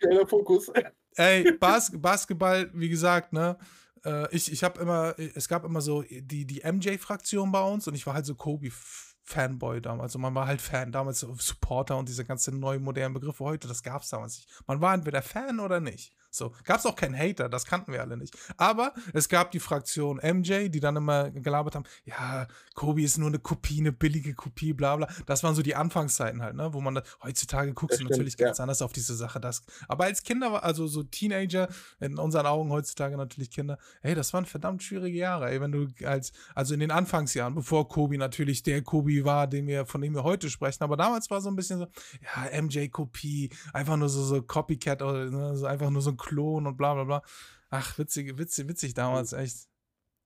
Geiler 0.00 0.26
Fokus. 0.26 0.70
Ey, 1.16 1.52
Bas 1.52 1.92
Basketball, 1.94 2.70
wie 2.74 2.88
gesagt, 2.88 3.32
ne? 3.32 3.56
Äh, 4.04 4.34
ich 4.34 4.50
ich 4.50 4.64
habe 4.64 4.80
immer, 4.80 5.14
es 5.34 5.48
gab 5.48 5.64
immer 5.64 5.80
so 5.80 6.02
die, 6.02 6.44
die 6.44 6.62
MJ-Fraktion 6.64 7.52
bei 7.52 7.62
uns 7.62 7.86
und 7.86 7.94
ich 7.94 8.06
war 8.06 8.14
halt 8.14 8.26
so 8.26 8.34
Kobe. 8.34 8.70
Fanboy 9.24 9.80
damals. 9.80 10.02
Also 10.12 10.18
man 10.18 10.34
war 10.34 10.46
halt 10.46 10.60
Fan, 10.60 10.92
damals 10.92 11.20
Supporter 11.20 11.96
und 11.96 12.08
diese 12.08 12.24
ganzen 12.24 12.60
neuen 12.60 12.82
modernen 12.82 13.14
Begriffe 13.14 13.44
heute, 13.44 13.66
das 13.66 13.82
gab 13.82 14.02
es 14.02 14.10
damals 14.10 14.36
nicht. 14.36 14.62
Man 14.66 14.80
war 14.80 14.94
entweder 14.94 15.22
Fan 15.22 15.60
oder 15.60 15.80
nicht. 15.80 16.12
So, 16.34 16.52
gab 16.64 16.78
es 16.78 16.86
auch 16.86 16.96
keinen 16.96 17.16
Hater, 17.16 17.48
das 17.48 17.64
kannten 17.64 17.92
wir 17.92 18.00
alle 18.00 18.16
nicht. 18.16 18.36
Aber 18.56 18.92
es 19.12 19.28
gab 19.28 19.52
die 19.52 19.60
Fraktion 19.60 20.16
MJ, 20.16 20.68
die 20.68 20.80
dann 20.80 20.96
immer 20.96 21.30
gelabert 21.30 21.76
haben, 21.76 21.84
ja, 22.04 22.46
Kobe 22.74 23.02
ist 23.02 23.18
nur 23.18 23.28
eine 23.28 23.38
Kopie, 23.38 23.80
eine 23.80 23.92
billige 23.92 24.34
Kopie, 24.34 24.72
bla 24.72 24.96
bla. 24.96 25.08
Das 25.26 25.44
waren 25.44 25.54
so 25.54 25.62
die 25.62 25.76
Anfangszeiten 25.76 26.42
halt, 26.42 26.56
ne? 26.56 26.72
Wo 26.72 26.80
man 26.80 27.00
heutzutage 27.22 27.72
guckst 27.72 28.00
du 28.00 28.04
natürlich 28.04 28.36
ja. 28.38 28.46
ganz 28.46 28.58
anders 28.58 28.82
auf 28.82 28.92
diese 28.92 29.14
Sache. 29.14 29.40
Das, 29.40 29.62
aber 29.86 30.04
als 30.04 30.22
Kinder, 30.22 30.64
also 30.64 30.86
so 30.86 31.04
Teenager, 31.04 31.68
in 32.00 32.18
unseren 32.18 32.46
Augen 32.46 32.70
heutzutage 32.70 33.16
natürlich 33.16 33.50
Kinder, 33.50 33.78
ey, 34.02 34.14
das 34.14 34.32
waren 34.32 34.44
verdammt 34.44 34.82
schwierige 34.82 35.18
Jahre, 35.18 35.50
ey, 35.50 35.60
wenn 35.60 35.70
du 35.70 35.88
als, 36.04 36.32
also 36.54 36.74
in 36.74 36.80
den 36.80 36.90
Anfangsjahren, 36.90 37.54
bevor 37.54 37.88
Kobe 37.88 38.18
natürlich 38.18 38.62
der 38.62 38.82
Kobe 38.82 39.24
war, 39.24 39.46
den 39.46 39.66
wir, 39.66 39.86
von 39.86 40.00
dem 40.00 40.14
wir 40.14 40.24
heute 40.24 40.50
sprechen, 40.50 40.82
aber 40.82 40.96
damals 40.96 41.30
war 41.30 41.40
so 41.40 41.48
ein 41.48 41.56
bisschen 41.56 41.78
so, 41.78 41.86
ja, 42.20 42.60
MJ-Kopie, 42.60 43.50
einfach 43.72 43.96
nur 43.96 44.08
so, 44.08 44.22
so 44.24 44.42
Copycat 44.42 45.02
oder 45.02 45.30
ne, 45.30 45.56
so 45.56 45.66
einfach 45.66 45.90
nur 45.90 46.02
so 46.02 46.10
ein 46.10 46.16
Klon 46.24 46.66
und 46.66 46.76
bla 46.76 46.94
bla 46.94 47.04
bla. 47.04 47.22
Ach, 47.70 47.98
witzig, 47.98 48.38
witzig, 48.38 48.68
witzig 48.68 48.94
damals, 48.94 49.32
echt. 49.32 49.68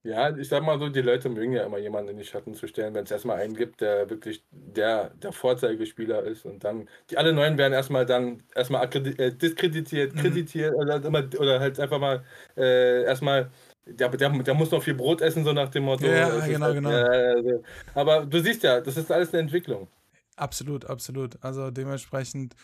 Ja, 0.03 0.35
ich 0.35 0.47
sag 0.47 0.63
mal 0.63 0.79
so, 0.79 0.87
die 0.87 1.01
Leute 1.01 1.27
mögen 1.27 1.51
ja 1.51 1.65
immer 1.65 1.77
jemanden 1.77 2.11
in 2.11 2.17
die 2.17 2.23
Schatten 2.23 2.53
zu 2.53 2.67
stellen, 2.67 2.93
wenn 2.93 3.03
es 3.03 3.11
erstmal 3.11 3.41
einen 3.41 3.53
gibt, 3.53 3.81
der 3.81 4.09
wirklich 4.09 4.45
der, 4.49 5.09
der 5.09 5.33
Vorzeigespieler 5.33 6.23
ist 6.23 6.45
und 6.45 6.63
dann, 6.63 6.87
die 7.09 7.17
alle 7.17 7.33
Neuen 7.33 7.57
werden 7.57 7.73
erstmal 7.73 8.05
dann 8.05 8.41
erstmal 8.55 8.85
äh, 8.95 9.35
diskreditiert, 9.35 10.15
mhm. 10.15 10.19
kreditiert 10.19 10.73
oder, 10.73 11.01
oder 11.37 11.59
halt 11.59 11.79
einfach 11.81 11.99
mal 11.99 12.23
äh, 12.55 13.03
erstmal 13.03 13.51
der, 13.85 14.07
der, 14.09 14.29
der 14.29 14.53
muss 14.53 14.71
noch 14.71 14.81
viel 14.81 14.93
Brot 14.93 15.21
essen, 15.21 15.43
so 15.43 15.51
nach 15.51 15.69
dem 15.69 15.83
Motto. 15.83 16.05
Ja, 16.05 16.29
genau, 16.45 16.65
halt, 16.67 16.75
genau. 16.75 16.89
Also, 16.89 17.63
aber 17.93 18.25
du 18.25 18.39
siehst 18.39 18.63
ja, 18.63 18.79
das 18.79 18.95
ist 18.95 19.11
alles 19.11 19.33
eine 19.33 19.41
Entwicklung. 19.41 19.89
Absolut, 20.37 20.85
absolut. 20.85 21.37
Also 21.43 21.71
dementsprechend, 21.71 22.55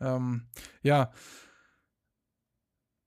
ähm, 0.00 0.42
ja, 0.82 1.12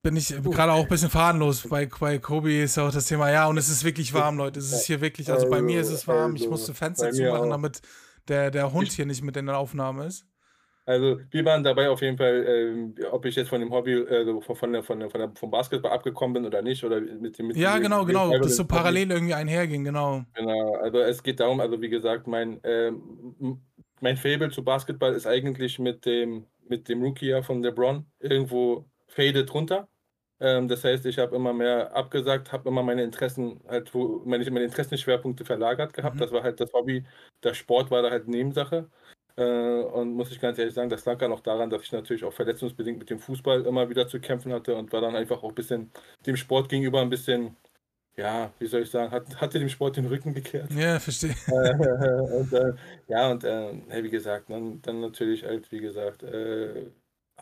bin 0.04 0.18
ich 0.18 0.28
gerade 0.28 0.74
auch 0.74 0.84
ein 0.84 0.88
bisschen 0.88 1.10
fadenlos. 1.10 1.68
Bei, 1.68 1.88
bei 2.00 2.20
Kobe 2.20 2.54
ist 2.54 2.78
auch 2.78 2.92
das 2.92 3.08
Thema, 3.08 3.32
ja, 3.32 3.48
und 3.48 3.58
es 3.58 3.70
ist 3.70 3.84
wirklich 3.86 4.14
warm, 4.14 4.38
Leute. 4.38 4.60
Es 4.60 4.72
ist 4.72 4.86
hier 4.86 5.02
wirklich, 5.02 5.32
also 5.32 5.50
bei 5.50 5.62
mir 5.62 5.80
ist 5.80 5.90
es 5.90 6.08
warm. 6.08 6.36
Ich 6.36 6.48
musste 6.48 6.74
Fenster 6.74 7.12
zumachen, 7.12 7.50
damit 7.50 7.82
der, 8.28 8.52
der 8.52 8.72
Hund 8.74 8.92
hier 8.92 9.06
nicht 9.06 9.24
mit 9.24 9.38
in 9.38 9.48
der 9.48 9.58
Aufnahme 9.58 10.06
ist. 10.06 10.26
Also 10.86 11.22
wir 11.32 11.46
waren 11.46 11.64
dabei 11.64 11.90
auf 11.90 12.02
jeden 12.02 12.18
Fall, 12.18 12.96
äh, 13.00 13.06
ob 13.06 13.24
ich 13.24 13.38
jetzt 13.38 13.48
von 13.48 13.62
dem 13.62 13.72
Hobby, 13.72 13.94
äh, 13.94 14.42
von 14.42 14.74
der, 14.74 14.84
von 14.84 15.00
der, 15.00 15.10
von 15.10 15.22
der, 15.22 15.32
vom 15.36 15.50
Basketball 15.50 15.94
abgekommen 15.94 16.34
bin 16.34 16.46
oder 16.46 16.62
nicht. 16.62 16.84
Oder 16.84 17.00
mit 17.00 17.40
dem, 17.40 17.48
mit 17.48 17.56
ja, 17.56 17.78
genau, 17.80 18.04
genau. 18.04 18.30
Ob 18.30 18.42
das 18.42 18.58
so 18.58 18.66
parallel 18.66 19.04
Hobby. 19.04 19.14
irgendwie 19.14 19.34
einherging, 19.34 19.86
genau. 19.86 20.26
Genau, 20.34 20.76
also 20.76 21.00
es 21.00 21.24
geht 21.24 21.40
darum, 21.40 21.62
also 21.62 21.82
wie 21.82 21.88
gesagt, 21.88 22.28
mein, 22.28 22.62
äh, 22.66 22.92
mein 24.02 24.18
Fable 24.18 24.50
zu 24.50 24.66
Basketball 24.66 25.14
ist 25.14 25.26
eigentlich 25.26 25.80
mit 25.80 26.06
dem, 26.06 26.46
mit 26.68 26.90
dem 26.90 27.02
Rookie 27.02 27.42
von 27.42 27.64
LeBron 27.64 28.06
irgendwo 28.20 28.86
faded 29.08 29.54
runter. 29.54 29.88
Ähm, 30.40 30.68
das 30.68 30.84
heißt, 30.84 31.06
ich 31.06 31.20
habe 31.20 31.36
immer 31.36 31.54
mehr 31.54 31.96
abgesagt, 31.96 32.52
habe 32.52 32.70
immer 32.70 32.84
meine 32.84 33.04
Interessen, 33.04 33.62
halt, 33.68 33.94
wo 33.94 34.22
meine, 34.26 34.50
meine 34.52 34.66
Interessenschwerpunkte 34.66 35.46
verlagert 35.46 35.94
gehabt. 35.94 36.16
Mhm. 36.16 36.20
Das 36.20 36.32
war 36.32 36.44
halt 36.44 36.60
das 36.60 36.74
Hobby. 36.74 37.06
Der 37.44 37.54
Sport 37.54 37.92
war 37.92 38.02
da 38.02 38.10
halt 38.10 38.28
Nebensache. 38.28 38.90
Äh, 39.36 39.44
und 39.44 40.14
muss 40.14 40.32
ich 40.32 40.40
ganz 40.40 40.60
ehrlich 40.60 40.74
sagen, 40.76 40.90
das 40.90 41.06
lag 41.06 41.20
ja 41.22 41.28
noch 41.28 41.40
daran, 41.40 41.70
dass 41.70 41.82
ich 41.84 41.92
natürlich 41.92 42.24
auch 42.24 42.34
verletzungsbedingt 42.34 43.00
mit 43.00 43.10
dem 43.10 43.20
Fußball 43.20 43.66
immer 43.66 43.90
wieder 43.90 44.08
zu 44.08 44.20
kämpfen 44.20 44.54
hatte 44.54 44.76
und 44.76 44.92
war 44.94 45.02
dann 45.02 45.16
einfach 45.16 45.42
auch 45.42 45.50
ein 45.50 45.56
bisschen 45.56 45.92
dem 46.26 46.36
Sport 46.36 46.70
gegenüber 46.70 47.02
ein 47.02 47.10
bisschen, 47.10 47.56
ja, 48.16 48.52
wie 48.60 48.68
soll 48.68 48.84
ich 48.84 48.92
sagen, 48.92 49.12
hat, 49.12 49.42
hatte 49.42 49.60
dem 49.60 49.70
Sport 49.70 49.98
den 49.98 50.06
Rücken 50.06 50.34
gekehrt. 50.34 50.72
Ja, 50.72 51.00
verstehe. 51.00 51.36
und, 51.48 52.54
äh, 52.54 52.74
ja, 53.08 53.32
und 53.32 53.44
äh, 53.44 54.04
wie 54.04 54.10
gesagt, 54.12 54.50
dann, 54.52 54.82
dann 54.84 55.02
natürlich 55.02 55.44
halt, 55.44 55.72
wie 55.72 55.80
gesagt, 55.80 56.22
äh, 56.22 56.92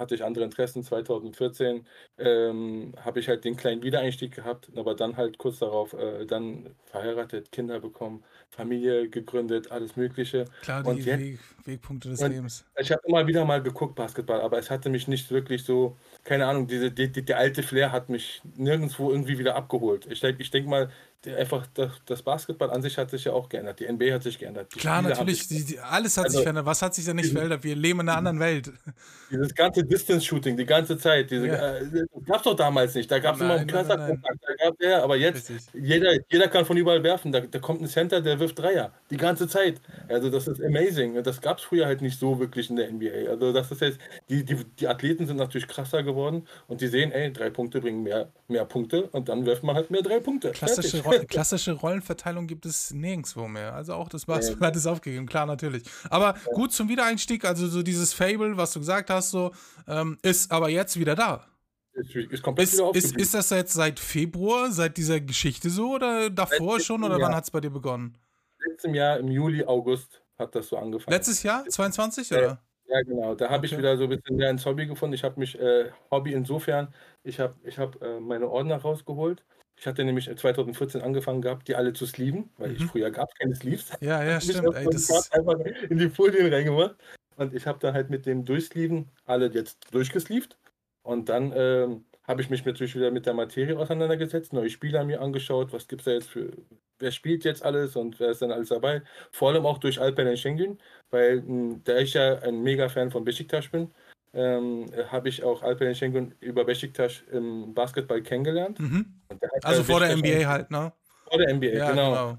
hatte 0.02 0.16
ich 0.16 0.24
andere 0.24 0.44
Interessen. 0.44 0.84
2014 0.84 1.86
ähm, 2.18 2.94
habe 3.06 3.20
ich 3.22 3.30
halt 3.30 3.46
den 3.46 3.56
kleinen 3.56 3.84
Wiedereinstieg 3.84 4.36
gehabt, 4.36 4.70
aber 4.76 4.96
dann 4.96 5.16
halt 5.16 5.38
kurz 5.38 5.60
darauf 5.60 5.94
äh, 5.94 6.26
dann 6.26 6.76
verheiratet, 6.86 7.52
Kinder 7.52 7.80
bekommen, 7.80 8.24
Familie 8.50 9.08
gegründet, 9.08 9.72
alles 9.72 9.96
Mögliche. 9.96 10.46
Klar, 10.62 10.84
die 10.84 10.90
und 10.90 11.06
Weg, 11.06 11.40
Wegpunkte 11.64 12.10
des 12.10 12.22
Lebens. 12.22 12.66
Ich 12.78 12.92
habe 12.92 13.02
immer 13.06 13.26
wieder 13.26 13.46
mal 13.46 13.62
geguckt, 13.64 13.96
Basketball, 13.96 14.42
aber 14.42 14.58
es 14.58 14.70
hatte 14.70 14.90
mich 14.90 15.08
nicht 15.08 15.32
wirklich 15.32 15.64
so, 15.64 15.96
keine 16.26 16.48
Ahnung, 16.48 16.68
diese, 16.68 16.92
die, 16.92 17.10
die, 17.10 17.24
der 17.24 17.38
alte 17.38 17.64
Flair 17.64 17.92
hat 17.94 18.10
mich 18.10 18.42
nirgendwo 18.58 19.12
irgendwie 19.12 19.38
wieder 19.40 19.56
abgeholt. 19.56 20.08
Ich, 20.10 20.22
ich 20.24 20.52
denke 20.52 20.70
mal, 20.70 20.92
einfach 21.28 21.68
das, 22.06 22.22
Basketball 22.22 22.72
an 22.72 22.82
sich 22.82 22.98
hat 22.98 23.12
sich 23.12 23.26
ja 23.26 23.34
auch 23.34 23.48
geändert. 23.48 23.80
Die 23.80 23.92
NBA 23.92 24.14
hat 24.14 24.24
sich 24.24 24.40
geändert. 24.40 24.72
Klar, 24.72 25.00
Spiele 25.00 25.14
natürlich. 25.14 25.48
Die, 25.48 25.64
die, 25.64 25.80
alles 25.80 26.18
hat 26.18 26.26
also, 26.26 26.38
sich 26.38 26.44
verändert. 26.44 26.66
Was 26.66 26.82
hat 26.82 26.96
sich 26.96 27.06
denn 27.06 27.18
nicht 27.18 27.32
verändert? 27.32 27.64
Wir 27.64 27.76
leben 27.76 28.00
in 28.00 28.10
einer 28.10 28.18
anderen 28.18 28.40
Welt. 28.40 28.72
Dieses 29.32 29.54
ganze 29.54 29.84
Distance-Shooting, 29.84 30.58
die 30.58 30.66
ganze 30.66 30.98
Zeit. 30.98 31.32
Diese, 31.32 31.48
ja. 31.48 31.78
äh, 31.78 31.86
das 32.14 32.26
gab 32.26 32.38
es 32.38 32.44
doch 32.44 32.56
damals 32.56 32.96
nicht. 32.96 33.10
Da 33.10 33.20
gab 33.20 33.36
es 33.36 33.42
immer 33.42 33.54
einen 33.54 33.68
Körperkontakt. 33.68 34.40
Ja, 34.80 35.04
aber 35.04 35.16
jetzt, 35.16 35.52
jeder, 35.74 36.14
jeder 36.30 36.48
kann 36.48 36.66
von 36.66 36.76
überall 36.76 37.04
werfen. 37.04 37.32
Da, 37.32 37.42
da 37.42 37.60
kommt 37.60 37.82
ein 37.82 37.88
Center, 37.88 38.22
der 38.22 38.40
wirft 38.40 38.60
Dreier. 38.60 38.92
Die 39.10 39.18
ganze 39.18 39.48
Zeit. 39.48 39.80
Also, 40.10 40.30
das 40.30 40.48
ist 40.48 40.62
amazing. 40.62 41.24
Das 41.24 41.40
gab 41.40 41.60
es 41.60 41.64
früher 41.64 41.86
halt 41.86 42.02
nicht 42.02 42.20
so 42.20 42.40
wirklich 42.40 42.70
in 42.70 42.76
der 42.76 42.92
NBA. 42.92 43.30
Also, 43.30 43.54
das 43.54 43.72
ist 43.72 43.82
jetzt, 43.82 44.00
die, 44.30 44.44
die, 44.44 44.58
die 44.80 44.88
Athleten 44.88 45.28
sind 45.28 45.38
natürlich 45.38 45.68
krasser 45.68 46.04
geworden 46.04 46.48
und 46.68 46.82
die 46.82 46.88
sehen, 46.88 47.12
ey, 47.12 47.32
drei 47.32 47.50
Punkte 47.50 47.80
bringen 47.80 48.04
mehr, 48.04 48.30
mehr 48.48 48.66
Punkte 48.66 49.04
und 49.04 49.30
dann 49.30 49.46
wirft 49.46 49.64
man 49.64 49.76
halt 49.76 49.92
mehr 49.92 50.02
drei 50.02 50.20
Punkte. 50.20 50.52
Klassische 50.52 51.04
klassische 51.28 51.74
Rollenverteilung 51.74 52.48
gibt 52.48 52.66
es 52.66 52.92
nirgendwo 52.92 53.48
mehr. 53.48 53.74
Also 53.74 53.94
auch 53.94 54.10
das 54.10 54.26
Basketball 54.26 54.68
hat 54.70 54.76
es 54.76 54.88
aufgegeben, 54.88 55.26
klar, 55.26 55.46
natürlich. 55.46 55.84
Aber 56.10 56.36
gut 56.54 56.74
zum 56.74 56.90
Wiedereinstieg, 56.90 57.46
also 57.46 57.68
so 57.68 57.84
dieses 57.84 58.14
Fable, 58.14 58.58
was 58.58 58.74
du 58.74 58.80
gesagt 58.80 59.10
hast, 59.10 59.32
so, 59.32 59.52
ähm, 59.88 60.18
ist 60.22 60.52
aber 60.52 60.70
jetzt 60.70 61.00
wieder 61.00 61.16
da. 61.16 61.46
Ist, 61.94 62.16
ist 62.16 62.48
ist, 62.58 62.80
ist, 62.96 63.18
ist 63.18 63.34
das 63.34 63.50
jetzt 63.50 63.74
seit 63.74 64.00
Februar, 64.00 64.72
seit 64.72 64.96
dieser 64.96 65.20
Geschichte 65.20 65.70
so 65.70 65.96
oder 65.96 66.30
davor 66.30 66.80
schon 66.80 67.04
oder 67.04 67.20
Jahr. 67.20 67.30
wann 67.30 67.36
hat 67.36 67.44
es 67.44 67.52
bei 67.52 67.60
dir 67.60 67.70
begonnen? 67.70 68.18
Letztes 68.66 68.96
Jahr 68.96 69.20
im 69.20 69.28
Juli, 69.28 69.66
August 69.66 70.22
hat 70.38 70.56
das 70.56 70.70
so 70.70 70.78
angefangen. 70.78 71.14
Letztes 71.14 71.44
Jahr? 71.44 71.66
22 71.68 72.32
oder? 72.32 72.62
Ja, 72.86 73.02
genau. 73.04 73.36
Da 73.36 73.46
habe 73.46 73.58
okay. 73.58 73.68
ich 73.68 73.78
wieder 73.78 73.98
so 73.98 74.04
ein 74.04 74.10
bisschen 74.10 74.36
mehr 74.36 74.50
ins 74.50 74.66
Hobby 74.66 74.86
gefunden. 74.86 75.14
Ich 75.14 75.24
habe 75.24 75.40
mich, 75.40 75.60
äh, 75.60 75.92
Hobby 76.10 76.34
insofern, 76.34 76.94
ich 77.24 77.40
habe 77.40 77.56
ich 77.64 77.78
hab, 77.78 78.02
äh, 78.02 78.20
meine 78.20 78.50
Ordner 78.50 78.78
rausgeholt 78.78 79.44
ich 79.82 79.88
hatte 79.88 80.06
nämlich 80.06 80.30
2014 80.30 81.02
angefangen 81.02 81.42
gehabt, 81.42 81.68
die 81.68 81.76
alle 81.76 81.92
zu 81.94 82.06
sleeven, 82.06 82.52
weil 82.58 82.70
mhm. 82.70 82.76
ich 82.76 82.86
früher 82.86 83.10
gab 83.10 83.34
keine 83.34 83.56
Sleeves. 83.56 83.92
Ja, 84.00 84.24
ja, 84.24 84.40
stimmt. 84.42 84.76
Ey, 84.76 84.86
das 84.86 85.32
einfach 85.32 85.58
in 85.90 85.98
die 85.98 86.08
Folien 86.08 86.54
reingemacht. 86.54 86.96
Und 87.38 87.56
ich 87.56 87.66
habe 87.66 87.80
dann 87.80 87.96
halt 87.96 88.12
mit 88.12 88.28
dem 88.28 88.46
Durchsleeven 88.46 89.10
alle 89.26 89.48
jetzt 89.52 89.92
durchgesleeved. 89.92 90.56
Und 91.02 91.30
dann 91.30 91.52
ähm, 91.56 92.06
habe 92.22 92.44
ich 92.44 92.52
mich 92.52 92.64
natürlich 92.64 92.94
wieder 92.94 93.10
mit 93.10 93.26
der 93.26 93.34
Materie 93.34 93.76
auseinandergesetzt, 93.76 94.54
neue 94.54 94.70
Spieler 94.70 95.04
mir 95.04 95.20
angeschaut, 95.20 95.74
was 95.74 95.88
gibt 95.88 96.02
es 96.02 96.06
da 96.06 96.12
jetzt 96.12 96.30
für, 96.30 96.52
wer 97.00 97.10
spielt 97.10 97.44
jetzt 97.44 97.66
alles 97.66 97.96
und 97.96 98.20
wer 98.20 98.30
ist 98.30 98.44
dann 98.44 98.52
alles 98.52 98.70
dabei. 98.70 99.02
Vor 99.32 99.50
allem 99.50 99.66
auch 99.66 99.80
durch 99.80 100.00
Alperen 100.00 100.38
Schengen, 100.38 100.78
weil 101.10 101.42
da 101.86 101.98
ich 101.98 102.14
ja 102.14 102.38
ein 102.44 102.62
mega 102.62 102.88
Fan 102.88 103.10
von 103.10 103.26
Besiktas 103.26 103.68
bin, 103.70 103.90
ähm, 104.34 104.88
habe 105.10 105.30
ich 105.30 105.44
auch 105.44 105.62
Alperen 105.62 105.96
Schengen 105.96 106.36
über 106.40 106.64
Besiktas 106.64 107.24
im 107.32 107.74
Basketball 107.74 108.22
kennengelernt. 108.22 108.80
Mhm. 108.80 109.22
Also 109.64 109.84
vor 109.84 110.00
der 110.00 110.16
NBA 110.16 110.46
halt, 110.46 110.72
ne? 110.72 110.94
Vor 111.30 111.38
der 111.38 111.54
NBA, 111.54 111.68
ja, 111.68 111.90
genau. 111.92 112.10
genau. 112.12 112.38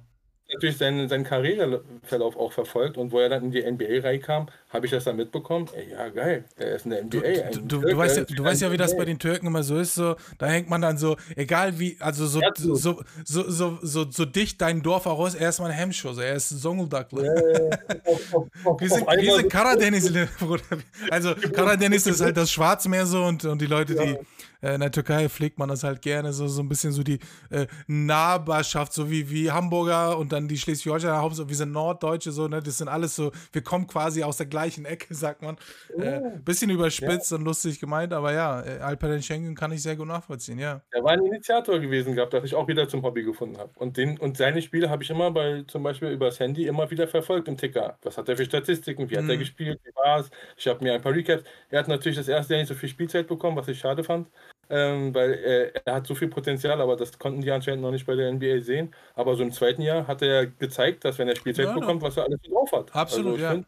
Natürlich 0.53 0.77
seinen, 0.77 1.09
seinen 1.09 1.25
Karriereverlauf 1.25 2.37
auch 2.37 2.53
verfolgt 2.53 2.97
und 2.97 3.13
wo 3.13 3.21
er 3.21 3.29
dann 3.29 3.45
in 3.45 3.51
die 3.51 3.63
NBA 3.63 4.07
reinkam, 4.07 4.47
habe 4.69 4.87
ich 4.87 4.93
das 4.93 5.05
dann 5.05 5.17
mitbekommen. 5.17 5.69
Ey, 5.75 5.91
ja, 5.91 6.09
geil, 6.09 6.45
er 6.57 6.77
ist 6.77 6.85
in 6.85 6.91
der 6.91 7.05
NBA. 7.05 7.21
Du, 7.53 7.61
du, 7.61 7.81
du, 7.81 7.89
du 7.89 7.97
weißt, 7.97 8.17
ja, 8.17 8.25
du 8.25 8.45
weißt 8.45 8.63
ja, 8.63 8.73
wie 8.73 8.77
das 8.77 8.97
bei 8.97 9.05
den 9.05 9.19
Türken 9.19 9.47
immer 9.47 9.63
so 9.63 9.79
ist. 9.79 9.95
So, 9.95 10.17
da 10.39 10.47
hängt 10.47 10.69
man 10.69 10.81
dann 10.81 10.99
so, 10.99 11.17
egal 11.37 11.79
wie, 11.79 11.97
also 12.01 12.27
so, 12.27 12.41
so, 12.57 12.75
so, 12.75 13.03
so, 13.25 13.79
so, 13.83 14.11
so, 14.11 14.25
dicht 14.25 14.61
dein 14.61 14.83
Dorf 14.83 15.07
auch 15.07 15.27
ist, 15.27 15.35
er 15.35 15.49
ist 15.49 15.61
mal 15.61 15.71
ein 15.71 15.77
Hemmschuss, 15.77 16.19
er 16.19 16.35
ist 16.35 16.49
Zonguldaklı. 16.61 17.25
Ja, 17.25 17.35
ja, 17.35 17.71
wir 18.79 18.89
sind, 18.89 19.07
wir 19.07 19.35
sind 19.37 19.51
Karadeniz, 19.51 20.13
Bruder. 20.39 20.63
Also 21.11 21.35
Karadeniz 21.35 22.07
ist 22.07 22.21
halt 22.21 22.37
das 22.37 22.51
Schwarzmeer 22.51 23.07
so 23.07 23.25
und, 23.25 23.45
und 23.45 23.61
die 23.61 23.67
Leute, 23.67 23.95
die 23.95 24.01
äh, 24.01 24.19
in 24.63 24.81
der 24.81 24.93
Türkei 24.93 25.29
pflegt 25.29 25.59
man 25.59 25.69
das 25.69 25.83
halt 25.83 26.03
gerne, 26.03 26.33
so, 26.33 26.47
so 26.47 26.63
ein 26.63 26.69
bisschen 26.69 26.93
so 26.93 27.03
die 27.03 27.19
äh, 27.51 27.67
Nahbarschaft, 27.89 28.93
so 28.93 29.11
wie, 29.11 29.29
wie 29.29 29.51
Hamburger 29.51 30.17
und 30.17 30.33
dann 30.33 30.47
die 30.47 30.57
Schleswig-Holsteiner 30.57 31.21
Hauptsache, 31.21 31.49
wir 31.49 31.57
sind 31.57 31.73
Norddeutsche, 31.73 32.31
so, 32.31 32.47
ne, 32.47 32.63
das 32.63 32.79
sind 32.79 32.89
alles 32.89 33.17
so, 33.17 33.33
wir 33.53 33.63
kommen 33.63 33.89
quasi 33.89 34.23
aus 34.23 34.37
der 34.37 34.47
gleichen 34.47 34.85
Ecke, 34.85 35.15
sagt 35.15 35.43
man. 35.43 35.57
Äh, 35.99 36.21
bisschen 36.45 36.71
überspitzt 36.71 37.33
ja. 37.33 37.37
und 37.37 37.45
lustig 37.45 37.81
gemeint, 37.81 38.13
aber 38.13 38.33
ja, 38.33 38.63
äh, 38.63 38.79
Alperen 38.79 39.23
Schengen 39.23 39.55
kann 39.55 39.73
ich 39.73 39.83
sehr 39.83 39.97
gut 39.97 40.07
nachvollziehen, 40.07 40.59
ja. 40.59 40.81
Er 40.93 41.03
war 41.03 41.13
ein 41.13 41.25
Initiator 41.25 41.81
gewesen 41.81 42.15
gehabt, 42.15 42.33
das 42.33 42.45
ich 42.45 42.55
auch 42.55 42.69
wieder 42.69 42.89
zum 42.89 43.03
Hobby 43.03 43.25
gefunden 43.25 43.59
habe. 43.59 43.73
Und, 43.77 43.97
den, 43.97 44.17
und 44.19 44.37
seine 44.37 44.63
Spiele 44.63 44.91
habe 44.91 45.03
ich 45.03 45.11
immer 45.11 45.33
bei, 45.33 45.65
zum 45.67 45.83
Beispiel 45.83 46.11
übers 46.11 46.39
Handy 46.39 46.67
immer 46.67 46.89
wieder 46.91 47.09
verfolgt 47.09 47.49
im 47.49 47.57
Ticker. 47.57 47.99
Was 48.03 48.17
hat 48.17 48.29
er 48.29 48.37
für 48.37 48.45
Statistiken, 48.45 49.11
wie 49.11 49.17
hat 49.17 49.25
mhm. 49.25 49.31
er 49.31 49.37
gespielt, 49.39 49.81
wie 49.85 49.95
war 49.97 50.21
es? 50.21 50.31
Ich 50.57 50.69
habe 50.69 50.85
mir 50.85 50.95
ein 50.95 51.03
paar 51.03 51.13
Recaps. 51.13 51.43
Er 51.71 51.81
hat 51.81 51.89
natürlich 51.89 52.19
das 52.19 52.29
erste 52.29 52.55
Jahr 52.55 52.61
nicht 52.61 52.69
so 52.69 52.75
viel 52.75 52.89
Spielzeit 52.89 53.27
bekommen, 53.27 53.57
was 53.57 53.69
ich 53.69 53.79
schade 53.79 54.05
fand 54.05 54.29
ähm, 54.73 55.15
weil 55.15 55.33
äh, 55.35 55.81
er 55.85 55.97
hat 55.97 56.07
so 56.07 56.15
viel 56.15 56.29
Potenzial, 56.29 56.81
aber 56.81 56.97
das 56.97 57.19
konnten 57.19 57.43
die 57.43 57.51
anscheinend 57.51 57.83
noch 57.83 57.91
nicht 57.91 58.07
bei 58.07 58.17
der 58.17 58.33
NBA 58.33 58.61
sehen. 58.61 58.95
Aber 59.15 59.37
so 59.37 59.43
im 59.43 59.53
zweiten 59.53 59.83
Jahr 59.83 60.07
hat 60.07 60.23
er 60.23 60.47
gezeigt, 60.47 61.05
dass 61.05 61.19
wenn 61.19 61.29
er 61.29 61.37
Spielzeit 61.37 61.67
ja, 61.67 61.75
bekommt, 61.75 62.01
was 62.01 62.17
er 62.17 62.25
alles 62.25 62.41
drauf 62.41 62.73
hat. 62.73 62.97
Absolut, 62.97 63.35
also 63.35 63.45
ja. 63.45 63.51
Find, 63.51 63.67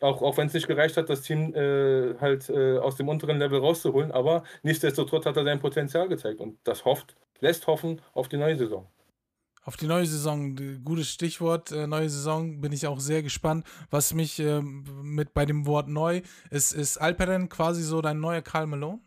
auch, 0.00 0.22
auch 0.22 0.36
wenn 0.36 0.48
es 0.48 0.54
nicht 0.54 0.66
gereicht 0.66 0.96
hat, 0.96 1.08
das 1.08 1.22
Team 1.22 1.54
äh, 1.54 2.16
halt 2.20 2.50
äh, 2.50 2.78
aus 2.78 2.96
dem 2.96 3.08
unteren 3.08 3.38
Level 3.38 3.60
rauszuholen, 3.60 4.10
aber 4.10 4.42
nichtsdestotrotz 4.64 5.24
hat 5.24 5.36
er 5.36 5.44
sein 5.44 5.60
Potenzial 5.60 6.08
gezeigt 6.08 6.40
und 6.40 6.58
das 6.64 6.84
hofft, 6.84 7.14
lässt 7.38 7.68
hoffen 7.68 8.02
auf 8.12 8.28
die 8.28 8.36
neue 8.36 8.56
Saison. 8.56 8.88
Auf 9.62 9.76
die 9.76 9.86
neue 9.86 10.04
Saison, 10.04 10.56
gutes 10.84 11.08
Stichwort, 11.08 11.70
äh, 11.70 11.86
neue 11.86 12.10
Saison, 12.10 12.60
bin 12.60 12.72
ich 12.72 12.88
auch 12.88 12.98
sehr 12.98 13.22
gespannt. 13.22 13.64
Was 13.88 14.12
mich 14.12 14.40
äh, 14.40 14.60
mit 14.60 15.32
bei 15.32 15.46
dem 15.46 15.64
Wort 15.64 15.88
neu 15.88 16.22
ist, 16.50 16.72
ist 16.72 16.98
Alperen 16.98 17.48
quasi 17.48 17.82
so 17.82 18.02
dein 18.02 18.18
neuer 18.20 18.42
Karl 18.42 18.66
Malone? 18.66 18.98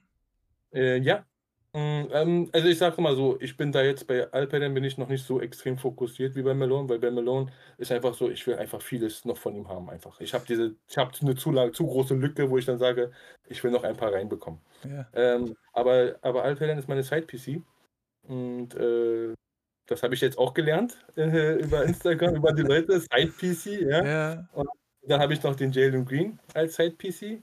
Äh, 0.74 0.98
ja. 1.00 1.26
Mm, 1.74 2.08
ähm, 2.12 2.50
also 2.54 2.68
ich 2.68 2.78
sage 2.78 3.02
mal 3.02 3.16
so, 3.16 3.40
ich 3.42 3.58
bin 3.58 3.72
da 3.72 3.82
jetzt 3.84 4.08
bei 4.08 4.32
Alperen 4.32 4.74
bin 4.74 4.84
ich 4.84 4.98
noch 4.98 5.10
nicht 5.10 5.26
so 5.26 5.42
extrem 5.42 5.78
fokussiert 5.78 6.36
wie 6.36 6.42
bei 6.42 6.54
Malone, 6.54 6.88
weil 6.90 7.00
bei 7.00 7.12
Malone 7.12 7.52
ist 7.78 7.92
einfach 7.92 8.14
so, 8.14 8.30
ich 8.30 8.46
will 8.48 8.56
einfach 8.56 8.82
vieles 8.82 9.26
noch 9.26 9.38
von 9.38 9.56
ihm 9.56 9.68
haben 9.68 9.90
einfach. 9.90 10.20
Ich 10.22 10.34
habe 10.34 10.46
diese, 10.48 10.76
ich 10.88 10.98
habe 10.98 11.12
eine 11.22 11.36
zu, 11.36 11.52
lang, 11.52 11.74
zu 11.74 11.86
große 11.86 12.16
Lücke, 12.16 12.50
wo 12.50 12.58
ich 12.58 12.66
dann 12.66 12.80
sage, 12.80 13.12
ich 13.48 13.64
will 13.64 13.72
noch 13.72 13.84
ein 13.84 13.98
paar 13.98 14.14
reinbekommen. 14.14 14.60
Ja. 14.90 15.08
Ähm, 15.14 15.56
aber, 15.74 16.16
aber 16.22 16.44
Alperen 16.44 16.78
ist 16.78 16.88
meine 16.88 17.04
Side-PC 17.04 17.62
und 18.24 18.76
äh, 18.76 19.34
das 19.88 20.04
habe 20.04 20.16
ich 20.16 20.22
jetzt 20.22 20.38
auch 20.38 20.54
gelernt 20.54 20.98
äh, 21.16 21.56
über 21.62 21.84
Instagram, 21.84 22.36
über 22.36 22.54
die 22.54 22.64
Leute, 22.64 23.00
Side-PC, 23.00 23.82
ja. 23.82 24.06
ja. 24.06 24.48
Und 24.54 24.68
dann 25.04 25.22
habe 25.22 25.34
ich 25.34 25.44
noch 25.44 25.56
den 25.56 25.72
Jalen 25.72 26.06
Green 26.06 26.40
als 26.54 26.76
Side-PC 26.76 27.42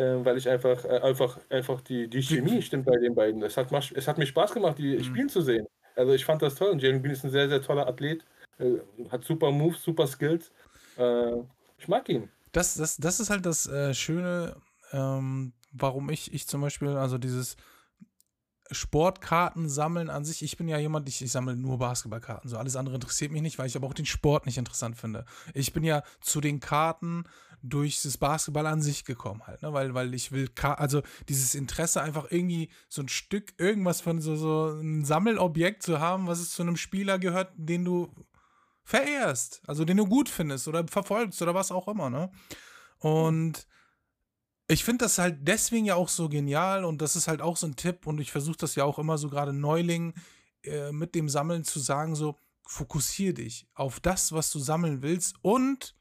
äh, 0.00 0.24
weil 0.24 0.38
ich 0.38 0.48
einfach, 0.48 0.84
äh, 0.84 1.00
einfach, 1.00 1.38
einfach 1.50 1.80
die, 1.82 2.08
die 2.08 2.22
Chemie 2.22 2.62
stimmt 2.62 2.86
bei 2.86 2.96
den 2.96 3.14
beiden. 3.14 3.42
Es 3.42 3.56
hat, 3.56 3.70
es 3.72 4.08
hat 4.08 4.18
mir 4.18 4.26
Spaß 4.26 4.52
gemacht, 4.52 4.78
die 4.78 4.96
mhm. 4.96 5.04
spielen 5.04 5.28
zu 5.28 5.42
sehen. 5.42 5.66
Also 5.94 6.12
ich 6.12 6.24
fand 6.24 6.40
das 6.40 6.54
toll 6.54 6.70
und 6.70 6.82
Jalen 6.82 7.02
Green 7.02 7.12
ist 7.12 7.24
ein 7.24 7.30
sehr, 7.30 7.48
sehr 7.48 7.60
toller 7.60 7.86
Athlet, 7.86 8.24
äh, 8.58 8.78
hat 9.10 9.24
super 9.24 9.50
Moves, 9.50 9.82
super 9.82 10.06
Skills. 10.06 10.50
Äh, 10.96 11.36
ich 11.78 11.88
mag 11.88 12.08
ihn. 12.08 12.30
Das, 12.52 12.74
das, 12.74 12.96
das 12.96 13.20
ist 13.20 13.30
halt 13.30 13.44
das 13.44 13.66
äh, 13.66 13.92
Schöne, 13.92 14.56
ähm, 14.92 15.52
warum 15.72 16.08
ich, 16.08 16.32
ich 16.32 16.48
zum 16.48 16.62
Beispiel, 16.62 16.88
also 16.88 17.18
dieses 17.18 17.56
Sportkarten 18.72 19.68
sammeln 19.68 20.08
an 20.08 20.24
sich, 20.24 20.42
ich 20.42 20.56
bin 20.56 20.68
ja 20.68 20.78
jemand, 20.78 21.08
ich, 21.08 21.22
ich 21.22 21.32
sammle 21.32 21.56
nur 21.56 21.78
Basketballkarten, 21.78 22.48
so 22.48 22.56
alles 22.56 22.76
andere 22.76 22.94
interessiert 22.94 23.32
mich 23.32 23.42
nicht, 23.42 23.58
weil 23.58 23.66
ich 23.66 23.76
aber 23.76 23.86
auch 23.86 23.94
den 23.94 24.06
Sport 24.06 24.46
nicht 24.46 24.58
interessant 24.58 24.96
finde. 24.96 25.24
Ich 25.54 25.72
bin 25.72 25.84
ja 25.84 26.02
zu 26.20 26.40
den 26.40 26.60
Karten 26.60 27.24
durch 27.62 28.02
das 28.02 28.18
Basketball 28.18 28.66
an 28.66 28.82
sich 28.82 29.04
gekommen 29.04 29.42
halt, 29.46 29.62
ne? 29.62 29.72
weil, 29.72 29.94
weil 29.94 30.14
ich 30.14 30.32
will, 30.32 30.50
also 30.62 31.02
dieses 31.28 31.54
Interesse 31.54 32.02
einfach 32.02 32.26
irgendwie 32.30 32.70
so 32.88 33.02
ein 33.02 33.08
Stück, 33.08 33.54
irgendwas 33.58 34.00
von 34.00 34.20
so, 34.20 34.36
so 34.36 34.80
ein 34.80 35.04
Sammelobjekt 35.04 35.82
zu 35.82 36.00
haben, 36.00 36.26
was 36.26 36.40
es 36.40 36.50
zu 36.52 36.62
einem 36.62 36.76
Spieler 36.76 37.18
gehört, 37.18 37.52
den 37.56 37.84
du 37.84 38.12
verehrst, 38.84 39.62
also 39.66 39.84
den 39.84 39.96
du 39.96 40.06
gut 40.06 40.28
findest 40.28 40.68
oder 40.68 40.86
verfolgst 40.88 41.40
oder 41.42 41.54
was 41.54 41.70
auch 41.70 41.88
immer, 41.88 42.10
ne? 42.10 42.30
Und 42.98 43.66
ich 44.68 44.84
finde 44.84 45.04
das 45.04 45.18
halt 45.18 45.38
deswegen 45.40 45.86
ja 45.86 45.96
auch 45.96 46.08
so 46.08 46.28
genial 46.28 46.84
und 46.84 47.02
das 47.02 47.16
ist 47.16 47.28
halt 47.28 47.42
auch 47.42 47.56
so 47.56 47.66
ein 47.66 47.76
Tipp 47.76 48.06
und 48.06 48.20
ich 48.20 48.30
versuche 48.30 48.58
das 48.58 48.74
ja 48.74 48.84
auch 48.84 48.98
immer 48.98 49.18
so 49.18 49.28
gerade 49.28 49.52
Neulingen 49.52 50.14
äh, 50.62 50.92
mit 50.92 51.14
dem 51.14 51.28
Sammeln 51.28 51.64
zu 51.64 51.80
sagen, 51.80 52.14
so 52.14 52.36
fokussiere 52.66 53.34
dich 53.34 53.66
auf 53.74 53.98
das, 53.98 54.32
was 54.32 54.50
du 54.50 54.60
sammeln 54.60 55.02
willst 55.02 55.34
und 55.42 55.96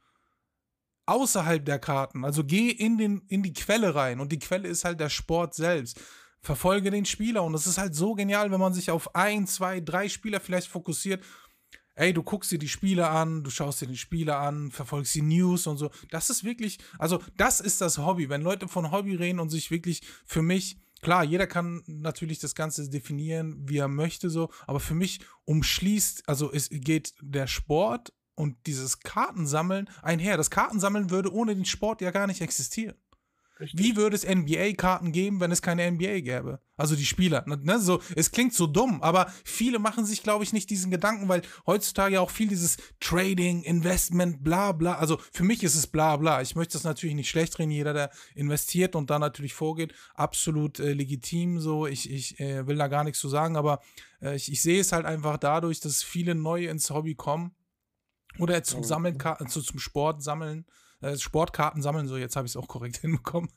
außerhalb 1.09 1.65
der 1.65 1.79
Karten. 1.79 2.23
Also 2.23 2.43
geh 2.43 2.69
in, 2.69 2.97
den, 2.97 3.21
in 3.27 3.43
die 3.43 3.53
Quelle 3.53 3.95
rein 3.95 4.19
und 4.19 4.31
die 4.31 4.39
Quelle 4.39 4.67
ist 4.67 4.85
halt 4.85 4.99
der 4.99 5.09
Sport 5.09 5.55
selbst. 5.55 5.99
Verfolge 6.41 6.91
den 6.91 7.05
Spieler 7.05 7.43
und 7.43 7.53
das 7.53 7.67
ist 7.67 7.77
halt 7.77 7.95
so 7.95 8.13
genial, 8.13 8.51
wenn 8.51 8.59
man 8.59 8.73
sich 8.73 8.91
auf 8.91 9.13
ein, 9.15 9.45
zwei, 9.45 9.81
drei 9.81 10.07
Spieler 10.07 10.39
vielleicht 10.39 10.67
fokussiert. 10.67 11.23
Ey, 11.95 12.13
du 12.13 12.23
guckst 12.23 12.49
dir 12.51 12.59
die 12.59 12.69
Spiele 12.69 13.09
an, 13.09 13.43
du 13.43 13.49
schaust 13.49 13.81
dir 13.81 13.87
die 13.87 13.97
Spiele 13.97 14.37
an, 14.37 14.71
verfolgst 14.71 15.15
die 15.15 15.21
News 15.21 15.67
und 15.67 15.77
so. 15.77 15.89
Das 16.11 16.29
ist 16.29 16.45
wirklich, 16.45 16.79
also 16.97 17.21
das 17.35 17.59
ist 17.59 17.81
das 17.81 17.97
Hobby. 17.97 18.29
Wenn 18.29 18.41
Leute 18.41 18.69
von 18.69 18.91
Hobby 18.91 19.15
reden 19.15 19.39
und 19.39 19.49
sich 19.49 19.69
wirklich 19.69 20.01
für 20.25 20.41
mich 20.41 20.77
Klar, 21.01 21.23
jeder 21.23 21.47
kann 21.47 21.81
natürlich 21.87 22.39
das 22.39 22.55
Ganze 22.55 22.89
definieren, 22.89 23.55
wie 23.65 23.77
er 23.77 23.87
möchte, 23.87 24.29
so, 24.29 24.49
aber 24.67 24.81
für 24.81 24.95
mich 24.95 25.21
umschließt, 25.45 26.27
also 26.27 26.51
es 26.51 26.69
geht 26.69 27.13
der 27.21 27.47
Sport 27.47 28.11
und 28.39 28.55
dieses 28.67 29.01
Kartensammeln 29.01 29.89
einher. 30.01 30.37
Das 30.37 30.49
Kartensammeln 30.49 31.09
würde 31.09 31.33
ohne 31.33 31.53
den 31.55 31.65
Sport 31.65 32.01
ja 32.01 32.11
gar 32.11 32.25
nicht 32.25 32.41
existieren. 32.41 32.95
Richtig. 33.59 33.77
Wie 33.77 33.97
würde 33.97 34.15
es 34.15 34.25
NBA-Karten 34.25 35.11
geben, 35.11 35.41
wenn 35.41 35.51
es 35.51 35.61
keine 35.61 35.91
NBA 35.91 36.21
gäbe? 36.21 36.61
Also 36.77 36.95
die 36.95 37.05
Spieler. 37.05 37.43
Ne, 37.45 37.57
ne? 37.57 37.77
So, 37.81 38.01
es 38.15 38.31
klingt 38.31 38.53
so 38.53 38.67
dumm, 38.67 39.01
aber 39.01 39.29
viele 39.43 39.79
machen 39.79 40.05
sich, 40.05 40.23
glaube 40.23 40.45
ich, 40.45 40.53
nicht 40.53 40.69
diesen 40.69 40.91
Gedanken, 40.91 41.27
weil 41.27 41.41
heutzutage 41.67 42.21
auch 42.21 42.29
viel 42.29 42.47
dieses 42.47 42.77
Trading, 43.01 43.63
Investment, 43.63 44.45
bla 44.45 44.71
bla. 44.71 44.95
Also 44.95 45.19
für 45.33 45.43
mich 45.43 45.61
ist 45.63 45.75
es 45.75 45.87
bla 45.87 46.15
bla. 46.15 46.41
Ich 46.41 46.55
möchte 46.55 46.73
das 46.73 46.85
natürlich 46.85 47.17
nicht 47.17 47.29
schlecht 47.29 47.59
reden. 47.59 47.71
Jeder, 47.71 47.93
der 47.93 48.11
investiert 48.33 48.95
und 48.95 49.09
da 49.09 49.19
natürlich 49.19 49.53
vorgeht, 49.53 49.93
absolut 50.13 50.79
äh, 50.79 50.93
legitim. 50.93 51.59
So, 51.59 51.85
ich, 51.85 52.09
ich 52.09 52.39
äh, 52.39 52.65
will 52.65 52.77
da 52.77 52.87
gar 52.87 53.03
nichts 53.03 53.19
zu 53.19 53.27
sagen, 53.27 53.57
aber 53.57 53.81
äh, 54.21 54.37
ich, 54.37 54.49
ich 54.49 54.61
sehe 54.61 54.79
es 54.79 54.93
halt 54.93 55.05
einfach 55.05 55.35
dadurch, 55.35 55.81
dass 55.81 56.01
viele 56.01 56.33
neu 56.33 56.69
ins 56.69 56.89
Hobby 56.91 57.15
kommen 57.15 57.51
oder 58.37 58.63
zum 58.63 58.83
Sammeln, 58.83 59.17
zu, 59.47 59.61
zum 59.61 59.79
Sport 59.79 60.21
sammeln, 60.21 60.65
äh, 61.01 61.17
Sportkarten 61.17 61.81
sammeln, 61.81 62.07
so 62.07 62.17
jetzt 62.17 62.35
habe 62.35 62.45
ich 62.45 62.53
es 62.53 62.57
auch 62.57 62.67
korrekt 62.67 62.97
hinbekommen. 63.01 63.49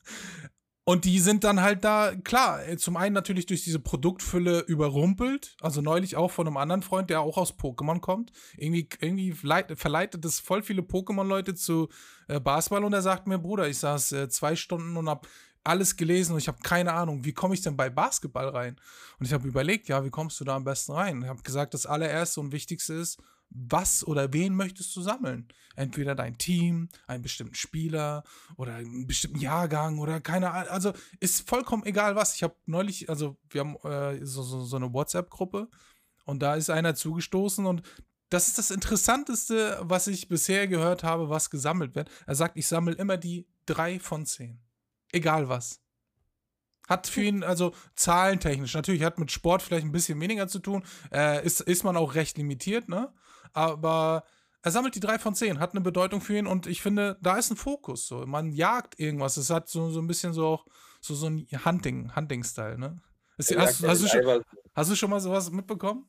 Und 0.85 1.05
die 1.05 1.19
sind 1.19 1.45
dann 1.45 1.61
halt 1.61 1.85
da, 1.85 2.13
klar, 2.13 2.67
äh, 2.67 2.75
zum 2.75 2.97
einen 2.97 3.13
natürlich 3.13 3.45
durch 3.45 3.63
diese 3.63 3.79
Produktfülle 3.79 4.61
überrumpelt. 4.61 5.55
Also 5.61 5.81
neulich 5.81 6.17
auch 6.17 6.29
von 6.29 6.45
einem 6.45 6.57
anderen 6.57 6.81
Freund, 6.81 7.09
der 7.09 7.21
auch 7.21 7.37
aus 7.37 7.57
Pokémon 7.57 8.01
kommt. 8.01 8.33
Irgendwie, 8.57 8.89
irgendwie 8.99 9.31
verleitet 9.31 10.25
es 10.25 10.41
voll 10.41 10.61
viele 10.61 10.81
Pokémon-Leute 10.81 11.55
zu 11.55 11.87
äh, 12.27 12.41
Basketball 12.41 12.83
und 12.83 12.91
er 12.91 13.01
sagt 13.01 13.27
mir, 13.27 13.39
Bruder, 13.39 13.69
ich 13.69 13.77
saß 13.77 14.11
äh, 14.11 14.29
zwei 14.29 14.57
Stunden 14.57 14.97
und 14.97 15.07
habe 15.07 15.25
alles 15.63 15.95
gelesen 15.95 16.33
und 16.33 16.39
ich 16.39 16.49
habe 16.49 16.57
keine 16.61 16.91
Ahnung, 16.91 17.23
wie 17.23 17.33
komme 17.33 17.53
ich 17.53 17.61
denn 17.61 17.77
bei 17.77 17.89
Basketball 17.89 18.49
rein? 18.49 18.75
Und 19.19 19.25
ich 19.25 19.31
habe 19.31 19.47
überlegt, 19.47 19.87
ja, 19.87 20.03
wie 20.03 20.09
kommst 20.09 20.37
du 20.41 20.43
da 20.43 20.57
am 20.57 20.65
besten 20.65 20.91
rein? 20.91 21.21
Ich 21.21 21.29
habe 21.29 21.41
gesagt, 21.43 21.73
das 21.73 21.85
allererste 21.85 22.41
und 22.41 22.51
wichtigste 22.51 22.93
ist, 22.95 23.21
was 23.53 24.05
oder 24.05 24.33
wen 24.33 24.55
möchtest 24.55 24.95
du 24.95 25.01
sammeln? 25.01 25.47
Entweder 25.75 26.15
dein 26.15 26.37
Team, 26.37 26.89
einen 27.07 27.23
bestimmten 27.23 27.55
Spieler 27.55 28.23
oder 28.57 28.75
einen 28.75 29.07
bestimmten 29.07 29.39
Jahrgang 29.39 29.99
oder 29.99 30.21
keine 30.21 30.51
Ahnung. 30.51 30.69
Also 30.69 30.93
ist 31.19 31.47
vollkommen 31.47 31.85
egal 31.85 32.15
was. 32.15 32.35
Ich 32.35 32.43
habe 32.43 32.55
neulich, 32.65 33.09
also 33.09 33.37
wir 33.49 33.61
haben 33.61 33.75
äh, 33.83 34.25
so, 34.25 34.43
so, 34.43 34.63
so 34.65 34.75
eine 34.75 34.93
WhatsApp-Gruppe 34.93 35.69
und 36.25 36.41
da 36.41 36.55
ist 36.55 36.69
einer 36.69 36.95
zugestoßen 36.95 37.65
und 37.65 37.83
das 38.29 38.47
ist 38.47 38.57
das 38.57 38.71
Interessanteste, 38.71 39.77
was 39.81 40.07
ich 40.07 40.27
bisher 40.27 40.67
gehört 40.67 41.03
habe, 41.03 41.29
was 41.29 41.51
gesammelt 41.51 41.93
wird. 41.95 42.09
Er 42.25 42.35
sagt, 42.35 42.57
ich 42.57 42.67
sammle 42.67 42.95
immer 42.95 43.17
die 43.17 43.47
drei 43.65 43.99
von 43.99 44.25
zehn. 44.25 44.59
Egal 45.11 45.49
was. 45.49 45.81
Hat 46.87 47.07
für 47.07 47.21
ihn, 47.21 47.43
also 47.43 47.73
zahlentechnisch, 47.95 48.73
natürlich 48.73 49.03
hat 49.03 49.19
mit 49.19 49.31
Sport 49.31 49.61
vielleicht 49.61 49.85
ein 49.85 49.91
bisschen 49.91 50.19
weniger 50.19 50.47
zu 50.47 50.59
tun, 50.59 50.83
äh, 51.13 51.45
ist, 51.45 51.61
ist 51.61 51.83
man 51.83 51.95
auch 51.95 52.15
recht 52.15 52.37
limitiert, 52.37 52.89
ne? 52.89 53.13
Aber 53.53 54.23
er 54.61 54.71
sammelt 54.71 54.95
die 54.95 54.99
drei 54.99 55.19
von 55.19 55.35
zehn, 55.35 55.59
hat 55.59 55.71
eine 55.71 55.81
Bedeutung 55.81 56.21
für 56.21 56.37
ihn 56.37 56.47
und 56.47 56.67
ich 56.67 56.81
finde, 56.81 57.17
da 57.21 57.37
ist 57.37 57.51
ein 57.51 57.57
Fokus. 57.57 58.07
So. 58.07 58.25
Man 58.25 58.51
jagt 58.51 58.99
irgendwas. 58.99 59.37
Es 59.37 59.49
hat 59.49 59.67
so, 59.67 59.89
so 59.89 59.99
ein 59.99 60.07
bisschen 60.07 60.33
so 60.33 60.47
auch 60.47 60.65
so, 61.01 61.15
so 61.15 61.27
ein 61.27 61.45
Hunting, 61.65 62.15
Hunting-Style, 62.15 62.79
ne? 62.79 62.95
Ist, 63.37 63.55
hast, 63.57 63.85
hast, 63.85 64.03
du 64.03 64.07
schon, 64.07 64.43
hast 64.73 64.91
du 64.91 64.95
schon 64.95 65.09
mal 65.09 65.19
sowas 65.19 65.51
mitbekommen? 65.51 66.07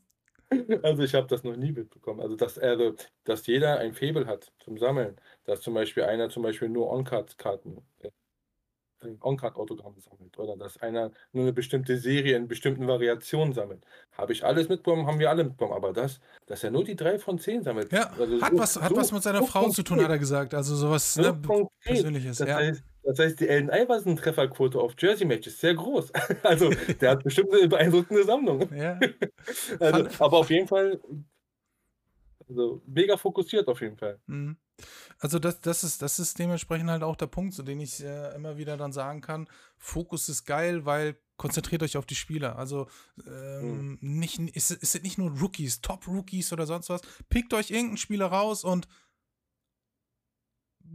Also 0.82 1.02
ich 1.02 1.14
habe 1.14 1.26
das 1.26 1.42
noch 1.42 1.56
nie 1.56 1.72
mitbekommen. 1.72 2.20
Also 2.20 2.36
dass, 2.36 2.58
also, 2.58 2.94
dass 3.24 3.46
jeder 3.46 3.78
ein 3.78 3.94
Faible 3.94 4.26
hat 4.26 4.52
zum 4.60 4.78
Sammeln. 4.78 5.16
Dass 5.44 5.62
zum 5.62 5.74
Beispiel 5.74 6.04
einer 6.04 6.28
zum 6.28 6.44
Beispiel 6.44 6.68
nur 6.68 6.92
On-Card-Karten 6.92 7.78
äh, 9.02 9.08
On-Card-Autogramme 9.20 10.00
sammelt 10.00 10.38
oder 10.38 10.56
dass 10.56 10.76
einer 10.80 11.10
nur 11.32 11.44
eine 11.44 11.52
bestimmte 11.52 11.96
Serie 11.98 12.36
in 12.36 12.48
bestimmten 12.48 12.86
Variationen 12.86 13.52
sammelt. 13.52 13.84
Habe 14.12 14.32
ich 14.32 14.44
alles 14.44 14.68
mitbekommen, 14.68 15.06
haben 15.06 15.18
wir 15.18 15.30
alle 15.30 15.44
mitbekommen. 15.44 15.72
Aber 15.74 15.92
das, 15.92 16.20
dass 16.46 16.64
er 16.64 16.70
nur 16.70 16.84
die 16.84 16.96
drei 16.96 17.18
von 17.18 17.38
zehn 17.38 17.62
sammelt. 17.62 17.92
Ja, 17.92 18.10
also 18.18 18.40
hat, 18.40 18.52
so, 18.52 18.58
was, 18.58 18.80
hat 18.80 18.90
so, 18.90 18.96
was 18.96 19.12
mit 19.12 19.22
seiner 19.22 19.40
so 19.40 19.46
Frau 19.46 19.68
zu 19.68 19.82
tun, 19.82 20.00
hat 20.02 20.10
er 20.10 20.18
gesagt. 20.18 20.54
Also 20.54 20.74
sowas 20.76 21.14
So 21.14 21.22
ne, 21.22 21.40
konkret. 21.46 21.68
Persönliches. 21.84 22.38
Das, 22.38 22.48
Ja. 22.48 22.56
heißt, 22.56 22.82
das 23.02 23.18
heißt, 23.18 23.40
die 23.40 23.50
Allen 23.50 23.68
Iverson-Trefferquote 23.70 24.78
auf 24.78 24.94
Jersey-Match 24.98 25.46
ist 25.46 25.60
sehr 25.60 25.74
groß. 25.74 26.10
Also 26.42 26.70
der 27.00 27.10
hat 27.10 27.24
bestimmt 27.24 27.52
eine 27.52 27.68
beeindruckende 27.68 28.24
Sammlung. 28.24 28.72
ja. 28.74 28.98
Also, 29.80 30.24
aber 30.24 30.38
auf 30.38 30.48
jeden 30.50 30.66
Fall, 30.68 30.98
also 32.48 32.82
mega 32.86 33.16
fokussiert 33.16 33.68
auf 33.68 33.80
jeden 33.80 33.96
Fall. 33.96 34.20
Mhm. 34.26 34.56
Also 35.18 35.38
das, 35.38 35.60
das, 35.60 35.84
ist, 35.84 36.02
das 36.02 36.18
ist 36.18 36.38
dementsprechend 36.38 36.90
halt 36.90 37.02
auch 37.02 37.16
der 37.16 37.26
Punkt, 37.26 37.54
zu 37.54 37.62
dem 37.62 37.80
ich 37.80 38.02
äh, 38.02 38.34
immer 38.34 38.56
wieder 38.56 38.76
dann 38.76 38.92
sagen 38.92 39.20
kann, 39.20 39.48
Fokus 39.78 40.28
ist 40.28 40.44
geil, 40.44 40.84
weil 40.84 41.16
konzentriert 41.36 41.82
euch 41.82 41.96
auf 41.96 42.06
die 42.06 42.14
Spieler. 42.14 42.58
Also 42.58 42.88
ähm, 43.26 43.98
nicht, 44.00 44.40
es, 44.54 44.70
es 44.70 44.92
sind 44.92 45.04
nicht 45.04 45.18
nur 45.18 45.38
Rookies, 45.38 45.80
Top-Rookies 45.80 46.52
oder 46.52 46.66
sonst 46.66 46.90
was. 46.90 47.02
Pickt 47.28 47.54
euch 47.54 47.70
irgendeinen 47.70 47.96
Spieler 47.98 48.26
raus 48.26 48.64
und 48.64 48.88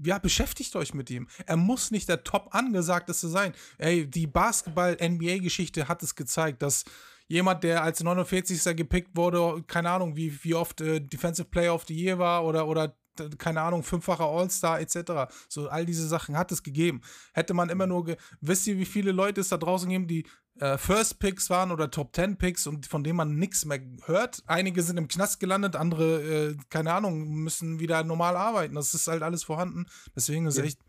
ja, 0.04 0.20
beschäftigt 0.20 0.76
euch 0.76 0.94
mit 0.94 1.10
ihm. 1.10 1.28
Er 1.46 1.58
muss 1.58 1.92
nicht 1.92 2.08
der 2.10 2.24
top 2.24 2.54
angesagteste 2.54 3.28
sein. 3.28 3.54
Ey, 3.78 4.10
die 4.10 4.28
Basketball-NBA-Geschichte 4.28 5.88
hat 5.88 6.04
es 6.04 6.16
gezeigt, 6.16 6.62
dass 6.62 6.86
jemand, 7.30 7.64
der 7.64 7.84
als 7.84 8.04
49. 8.04 8.76
gepickt 8.76 9.16
wurde, 9.16 9.64
keine 9.68 9.92
Ahnung, 9.92 10.18
wie, 10.18 10.44
wie 10.44 10.56
oft 10.56 10.82
äh, 10.82 11.00
Defensive 11.00 11.48
Player 11.48 11.74
of 11.74 11.86
the 11.88 11.96
Year 11.96 12.20
war 12.20 12.44
oder, 12.44 12.68
oder 12.68 12.96
keine 13.38 13.62
Ahnung, 13.62 13.84
fünffacher 13.84 14.26
All-Star 14.26 14.80
etc. 14.80 15.32
So, 15.48 15.68
all 15.70 15.86
diese 15.86 16.08
Sachen 16.08 16.38
hat 16.38 16.52
es 16.52 16.64
gegeben. 16.64 17.02
Hätte 17.34 17.54
man 17.54 17.70
immer 17.70 17.86
nur, 17.86 18.06
ge 18.06 18.18
wisst 18.42 18.66
ihr, 18.68 18.78
wie 18.78 18.86
viele 18.86 19.12
Leute 19.12 19.42
es 19.42 19.50
da 19.50 19.58
draußen 19.58 19.90
geben, 19.90 20.08
die 20.08 20.26
äh, 20.60 20.78
First 20.78 21.20
Picks 21.20 21.50
waren 21.50 21.72
oder 21.72 21.92
Top 21.92 22.16
10 22.16 22.38
Picks 22.38 22.66
und 22.66 22.88
von 22.88 23.04
denen 23.04 23.18
man 23.18 23.36
nichts 23.36 23.66
mehr 23.66 23.82
hört? 24.06 24.42
Einige 24.48 24.84
sind 24.84 24.98
im 24.98 25.08
Knast 25.08 25.40
gelandet, 25.40 25.76
andere, 25.76 26.22
äh, 26.22 26.58
keine 26.70 26.94
Ahnung, 26.94 27.28
müssen 27.30 27.80
wieder 27.80 28.04
normal 28.04 28.36
arbeiten. 28.38 28.76
Das 28.76 28.94
ist 28.94 29.08
halt 29.08 29.22
alles 29.22 29.44
vorhanden. 29.44 29.86
Deswegen 30.16 30.48
ist 30.48 30.58
Ja. 30.58 30.64
echt 30.64 30.80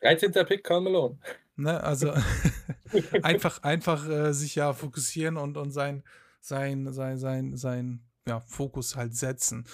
13. 0.00 0.32
Pick, 0.46 0.64
Karl 0.64 0.80
Malone. 0.80 1.18
Ne, 1.62 1.80
also 1.82 2.12
einfach, 3.22 3.62
einfach 3.62 4.08
äh, 4.08 4.32
sich 4.32 4.56
ja 4.56 4.72
fokussieren 4.72 5.36
und, 5.36 5.56
und 5.56 5.70
sein, 5.70 6.02
sein, 6.40 6.92
sein, 6.92 7.18
sein, 7.18 7.56
sein 7.56 8.00
ja, 8.26 8.40
Fokus 8.40 8.96
halt 8.96 9.14
setzen. 9.14 9.64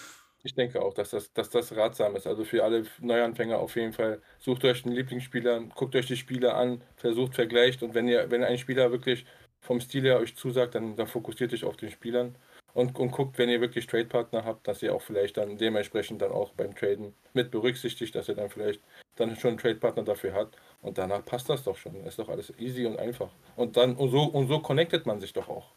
Ich 0.42 0.54
denke 0.54 0.82
auch, 0.82 0.92
dass 0.92 1.10
das, 1.10 1.32
dass 1.32 1.48
das 1.48 1.74
ratsam 1.74 2.14
ist. 2.14 2.26
Also 2.26 2.44
für 2.44 2.62
alle 2.62 2.84
Neuanfänger 3.00 3.58
auf 3.58 3.74
jeden 3.76 3.94
Fall. 3.94 4.20
Sucht 4.38 4.64
euch 4.66 4.84
einen 4.84 4.94
Lieblingsspieler, 4.94 5.60
guckt 5.74 5.96
euch 5.96 6.06
die 6.06 6.16
Spieler 6.16 6.56
an, 6.56 6.82
versucht, 6.96 7.34
vergleicht. 7.34 7.82
Und 7.82 7.94
wenn 7.94 8.06
ihr, 8.06 8.30
wenn 8.30 8.44
ein 8.44 8.58
Spieler 8.58 8.90
wirklich 8.92 9.24
vom 9.60 9.80
Stil 9.80 10.04
her 10.04 10.18
euch 10.18 10.36
zusagt, 10.36 10.74
dann, 10.74 10.94
dann 10.94 11.06
fokussiert 11.06 11.54
euch 11.54 11.64
auf 11.64 11.78
den 11.78 11.90
Spielern. 11.90 12.36
Und, 12.74 12.98
und 12.98 13.10
guckt, 13.10 13.38
wenn 13.38 13.48
ihr 13.48 13.62
wirklich 13.62 13.86
Trade-Partner 13.86 14.44
habt, 14.44 14.68
dass 14.68 14.82
ihr 14.82 14.94
auch 14.94 15.02
vielleicht 15.02 15.38
dann 15.38 15.56
dementsprechend 15.56 16.20
dann 16.20 16.32
auch 16.32 16.52
beim 16.52 16.74
Traden 16.74 17.14
mit 17.32 17.50
berücksichtigt, 17.50 18.14
dass 18.14 18.28
ihr 18.28 18.34
dann 18.34 18.50
vielleicht 18.50 18.82
dann 19.16 19.34
schon 19.36 19.50
einen 19.50 19.58
Trade-Partner 19.58 20.04
dafür 20.04 20.34
hat. 20.34 20.56
Und 20.80 20.96
danach 20.96 21.24
passt 21.24 21.48
das 21.48 21.64
doch 21.64 21.76
schon. 21.76 22.04
Ist 22.04 22.18
doch 22.18 22.28
alles 22.28 22.52
easy 22.58 22.86
und 22.86 22.98
einfach. 22.98 23.30
Und 23.56 23.76
dann, 23.76 23.96
und 23.96 24.10
so, 24.10 24.22
und 24.22 24.48
so 24.48 24.60
connectet 24.60 25.06
man 25.06 25.20
sich 25.20 25.32
doch 25.32 25.48
auch. 25.48 25.72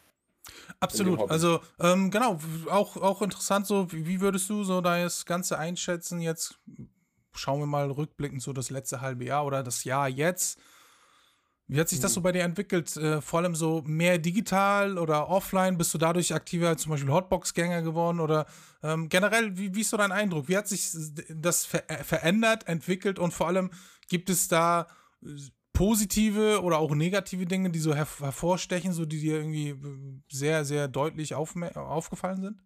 Absolut. 0.80 1.30
Also, 1.30 1.60
ähm, 1.80 2.12
genau, 2.12 2.40
auch, 2.70 2.98
auch 2.98 3.22
interessant, 3.22 3.68
so, 3.68 3.92
wie, 3.92 4.08
wie 4.08 4.22
würdest 4.22 4.50
du 4.50 4.64
so 4.64 4.82
das 4.82 5.26
Ganze 5.26 5.58
einschätzen? 5.58 6.22
Jetzt 6.22 6.60
schauen 7.34 7.60
wir 7.60 7.66
mal 7.66 7.90
rückblickend 7.90 8.42
so 8.42 8.54
das 8.54 8.70
letzte 8.70 9.02
halbe 9.02 9.26
Jahr 9.26 9.46
oder 9.46 9.64
das 9.64 9.84
Jahr 9.84 10.08
jetzt. 10.08 10.60
Wie 11.68 11.80
hat 11.80 11.88
sich 11.88 12.02
das 12.02 12.14
so 12.14 12.20
bei 12.20 12.34
dir 12.34 12.44
entwickelt? 12.44 12.98
Äh, 12.98 13.22
vor 13.22 13.40
allem 13.40 13.56
so 13.56 13.82
mehr 13.86 14.18
digital 14.18 14.98
oder 14.98 15.30
offline? 15.30 15.78
Bist 15.78 15.94
du 15.94 15.98
dadurch 15.98 16.34
aktiver 16.34 16.68
als 16.68 16.82
zum 16.82 16.92
Beispiel 16.92 17.12
Hotbox-Gänger 17.12 17.82
geworden? 17.82 18.20
Oder 18.20 18.46
ähm, 18.84 19.08
generell, 19.08 19.58
wie, 19.58 19.74
wie 19.74 19.80
ist 19.80 19.90
so 19.90 19.96
dein 19.96 20.12
Eindruck? 20.12 20.50
Wie 20.50 20.58
hat 20.58 20.68
sich 20.68 20.92
das 21.30 21.66
ver 21.66 21.84
verändert, 22.04 22.68
entwickelt 22.68 23.20
und 23.20 23.34
vor 23.34 23.48
allem 23.48 23.72
gibt 24.12 24.30
es 24.30 24.50
da 24.50 24.88
äh, 25.24 25.30
positive 25.72 26.62
oder 26.62 26.80
auch 26.80 26.94
negative 26.94 27.46
Dinge, 27.46 27.70
die 27.72 27.80
so 27.80 27.96
herv 27.96 28.20
hervorstechen, 28.20 28.92
so 28.92 29.06
die 29.06 29.22
dir 29.22 29.38
irgendwie 29.38 29.70
äh, 29.70 30.22
sehr, 30.30 30.66
sehr 30.66 30.90
deutlich 30.90 31.34
aufgefallen 31.34 32.42
sind? 32.42 32.62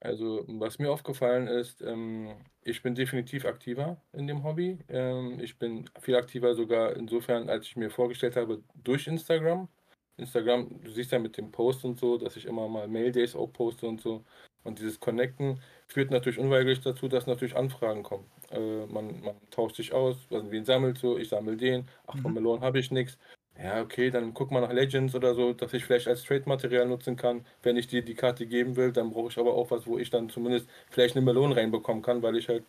Also, 0.00 0.44
was 0.48 0.80
mir 0.80 0.90
aufgefallen 0.90 1.46
ist, 1.46 1.80
ähm, 1.82 2.34
ich 2.62 2.82
bin 2.82 2.96
definitiv 2.96 3.44
aktiver 3.44 4.02
in 4.12 4.26
dem 4.26 4.42
Hobby. 4.42 4.80
Ähm, 4.88 5.38
ich 5.38 5.56
bin 5.56 5.88
viel 6.00 6.16
aktiver 6.16 6.56
sogar 6.56 6.96
insofern, 6.96 7.48
als 7.48 7.66
ich 7.66 7.76
mir 7.76 7.88
vorgestellt 7.88 8.34
habe, 8.34 8.60
durch 8.74 9.06
Instagram. 9.06 9.68
Instagram, 10.16 10.80
du 10.82 10.90
siehst 10.90 11.12
ja 11.12 11.20
mit 11.20 11.36
dem 11.36 11.52
Post 11.52 11.84
und 11.84 12.00
so, 12.00 12.18
dass 12.18 12.34
ich 12.34 12.46
immer 12.46 12.68
mal 12.68 12.88
Mail 12.88 13.12
Days 13.12 13.36
auch 13.36 13.52
poste 13.52 13.86
und 13.86 14.00
so. 14.00 14.24
Und 14.64 14.78
dieses 14.78 15.00
Connecten 15.00 15.60
führt 15.88 16.10
natürlich 16.10 16.38
unweigerlich 16.38 16.80
dazu, 16.80 17.08
dass 17.08 17.26
natürlich 17.26 17.56
Anfragen 17.56 18.02
kommen. 18.02 18.30
Äh, 18.50 18.86
man, 18.86 19.20
man 19.22 19.36
tauscht 19.50 19.76
sich 19.76 19.92
aus, 19.92 20.26
also 20.30 20.50
wen 20.50 20.64
sammelt 20.64 20.98
so, 20.98 21.18
ich 21.18 21.28
sammle 21.30 21.56
den, 21.56 21.88
ach 22.06 22.18
von 22.18 22.32
Mhm. 22.32 22.34
Melon 22.34 22.60
habe 22.60 22.78
ich 22.78 22.90
nichts. 22.90 23.18
Ja, 23.58 23.82
okay, 23.82 24.10
dann 24.10 24.32
guck 24.34 24.50
mal 24.50 24.60
nach 24.62 24.72
Legends 24.72 25.14
oder 25.14 25.34
so, 25.34 25.52
dass 25.52 25.72
ich 25.74 25.84
vielleicht 25.84 26.08
als 26.08 26.24
Trade-Material 26.24 26.86
nutzen 26.88 27.16
kann. 27.16 27.44
Wenn 27.62 27.76
ich 27.76 27.86
dir 27.86 28.02
die 28.02 28.14
Karte 28.14 28.46
geben 28.46 28.76
will, 28.76 28.92
dann 28.92 29.10
brauche 29.10 29.28
ich 29.28 29.38
aber 29.38 29.52
auch 29.54 29.70
was, 29.70 29.86
wo 29.86 29.98
ich 29.98 30.08
dann 30.10 30.30
zumindest 30.30 30.68
vielleicht 30.90 31.16
eine 31.16 31.24
Melone 31.24 31.54
reinbekommen 31.56 32.02
kann, 32.02 32.22
weil 32.22 32.36
ich 32.36 32.48
halt 32.48 32.64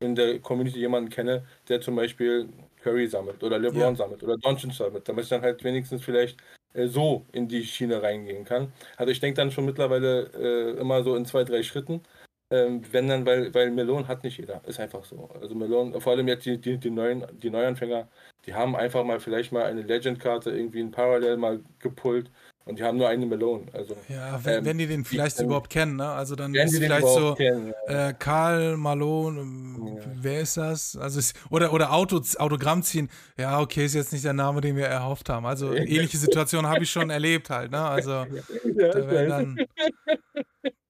in 0.00 0.14
der 0.14 0.38
Community 0.40 0.78
jemanden 0.78 1.08
kenne, 1.10 1.46
der 1.68 1.80
zum 1.80 1.96
Beispiel 1.96 2.50
Curry 2.82 3.06
sammelt 3.08 3.42
oder 3.42 3.58
LeBron 3.58 3.96
Ja. 3.96 3.96
sammelt 3.96 4.22
oder 4.22 4.36
Doncic 4.36 4.72
sammelt, 4.74 5.08
damit 5.08 5.24
ich 5.24 5.30
dann 5.30 5.40
halt 5.42 5.64
wenigstens 5.64 6.04
vielleicht 6.04 6.38
äh, 6.76 6.88
so 6.88 7.26
in 7.32 7.48
die 7.48 7.64
Schiene 7.64 8.02
reingehen 8.02 8.44
kann. 8.44 8.72
Also 8.96 9.12
ich 9.12 9.20
denke 9.20 9.36
dann 9.36 9.50
schon 9.50 9.64
mittlerweile 9.64 10.30
äh, 10.34 10.80
immer 10.80 11.02
so 11.02 11.16
in 11.16 11.24
zwei, 11.26 11.44
drei 11.44 11.62
Schritten. 11.62 12.02
Ähm, 12.50 12.82
wenn 12.92 13.08
dann, 13.08 13.26
weil, 13.26 13.52
weil 13.54 13.70
Melon 13.72 14.06
hat 14.06 14.22
nicht 14.22 14.38
jeder. 14.38 14.62
Ist 14.66 14.78
einfach 14.78 15.04
so. 15.04 15.28
Also 15.40 15.54
Melon, 15.56 16.00
vor 16.00 16.12
allem 16.12 16.28
jetzt 16.28 16.46
die, 16.46 16.58
die, 16.60 16.78
die, 16.78 16.90
neuen, 16.90 17.26
die 17.40 17.50
Neuanfänger, 17.50 18.08
die 18.46 18.54
haben 18.54 18.76
einfach 18.76 19.04
mal 19.04 19.18
vielleicht 19.20 19.52
mal 19.52 19.64
eine 19.64 19.82
Legend-Karte 19.82 20.50
irgendwie 20.50 20.80
in 20.80 20.92
Parallel 20.92 21.36
mal 21.38 21.60
gepullt 21.80 22.30
und 22.66 22.78
die 22.78 22.82
haben 22.84 22.98
nur 22.98 23.08
eine 23.08 23.26
Melon. 23.26 23.68
Also 23.72 23.96
Ja, 24.08 24.44
wenn, 24.44 24.58
Ähm, 24.58 24.64
wenn 24.64 24.78
die 24.78 24.86
den 24.86 25.04
vielleicht 25.04 25.38
ähm, 25.38 25.46
überhaupt 25.46 25.70
kennen, 25.70 25.96
ne? 25.96 26.08
Also 26.08 26.36
dann 26.36 26.52
werden 26.52 26.68
ist 26.68 26.78
vielleicht 26.78 27.08
so 27.08 27.34
kennen? 27.36 27.72
äh, 27.86 28.12
Karl 28.18 28.76
Malone, 28.76 29.40
ähm, 29.40 29.98
Ja. 29.98 30.12
wer 30.22 30.40
ist 30.40 30.56
das? 30.56 30.96
Also 30.96 31.18
es, 31.18 31.34
oder 31.50 31.72
oder 31.72 31.92
Auto, 31.92 32.20
Autogramm 32.38 32.82
ziehen. 32.82 33.08
Ja, 33.38 33.60
okay, 33.60 33.84
ist 33.84 33.94
jetzt 33.94 34.12
nicht 34.12 34.24
der 34.24 34.32
Name, 34.32 34.60
den 34.60 34.76
wir 34.76 34.86
erhofft 34.86 35.28
haben. 35.28 35.46
Also 35.46 35.74
ähnliche 35.74 36.18
Situationen 36.18 36.68
habe 36.70 36.82
ich 36.84 36.90
schon 36.90 37.10
erlebt 37.10 37.50
halt, 37.50 37.70
ne? 37.72 37.80
Also 37.82 38.26
Ja, 38.78 38.88
da 38.92 39.06
werden 39.08 39.28
dann 39.28 39.62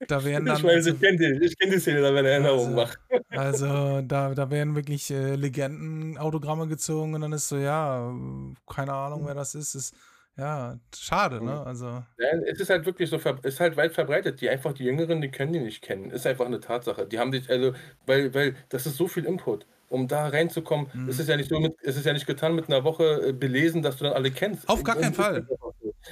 da 0.06 0.24
werden 0.24 0.46
dann 0.46 0.56
Ich 0.56 0.64
weiß, 0.64 0.86
also, 0.86 0.90
ich 0.90 1.00
kenne 1.00 1.18
die, 1.18 1.44
ich 1.46 1.58
kenn 1.58 1.70
die 1.70 1.78
Szene, 1.80 2.00
da 2.00 2.14
wenn 2.14 2.24
er 2.24 2.32
Erinnerungen 2.32 2.74
Also, 2.74 2.74
macht. 2.74 2.98
also 3.32 4.02
da, 4.02 4.34
da 4.34 4.50
werden 4.50 4.74
wirklich 4.76 5.10
äh, 5.10 5.34
Legenden-Autogramme 5.34 6.68
gezogen 6.68 7.14
und 7.14 7.20
dann 7.22 7.32
ist 7.32 7.48
so, 7.48 7.56
ja, 7.56 8.12
keine 8.66 8.92
Ahnung, 8.92 9.26
wer 9.26 9.34
das 9.34 9.54
ist. 9.54 9.74
Ist 9.74 9.94
ja 10.36 10.78
schade, 10.94 11.42
ne? 11.44 11.62
Also 11.64 12.04
Ja, 12.18 12.28
es 12.46 12.60
ist 12.60 12.70
halt 12.70 12.86
wirklich 12.86 13.10
so, 13.10 13.16
ist 13.42 13.60
halt 13.60 13.76
weit 13.76 13.92
verbreitet. 13.92 14.40
Die 14.40 14.48
einfach, 14.48 14.72
die 14.72 14.84
Jüngeren, 14.84 15.20
die 15.20 15.30
können 15.30 15.52
die 15.52 15.60
nicht 15.60 15.82
kennen. 15.82 16.10
Ist 16.10 16.26
einfach 16.26 16.46
eine 16.46 16.60
Tatsache. 16.60 17.06
Die 17.06 17.18
haben 17.18 17.30
dich, 17.30 17.50
also, 17.50 17.74
weil, 18.06 18.32
weil 18.32 18.56
das 18.70 18.86
ist 18.86 18.96
so 18.96 19.06
viel 19.06 19.24
Input. 19.26 19.66
Um 19.88 20.08
da 20.08 20.26
reinzukommen, 20.28 20.88
Mhm. 20.94 21.08
ist 21.10 21.20
es 21.20 21.28
ja 21.28 21.36
nicht 21.36 21.48
so 21.50 21.60
mit, 21.60 21.74
ist 21.82 21.96
es 21.96 22.04
ja 22.04 22.12
nicht 22.14 22.26
getan 22.26 22.54
mit 22.54 22.68
einer 22.68 22.84
Woche 22.84 23.28
äh, 23.28 23.32
belesen, 23.32 23.82
dass 23.82 23.98
du 23.98 24.04
dann 24.04 24.14
alle 24.14 24.30
kennst. 24.32 24.68
Auf 24.68 24.82
gar 24.82 24.96
keinen 24.96 25.14
Fall. 25.14 25.46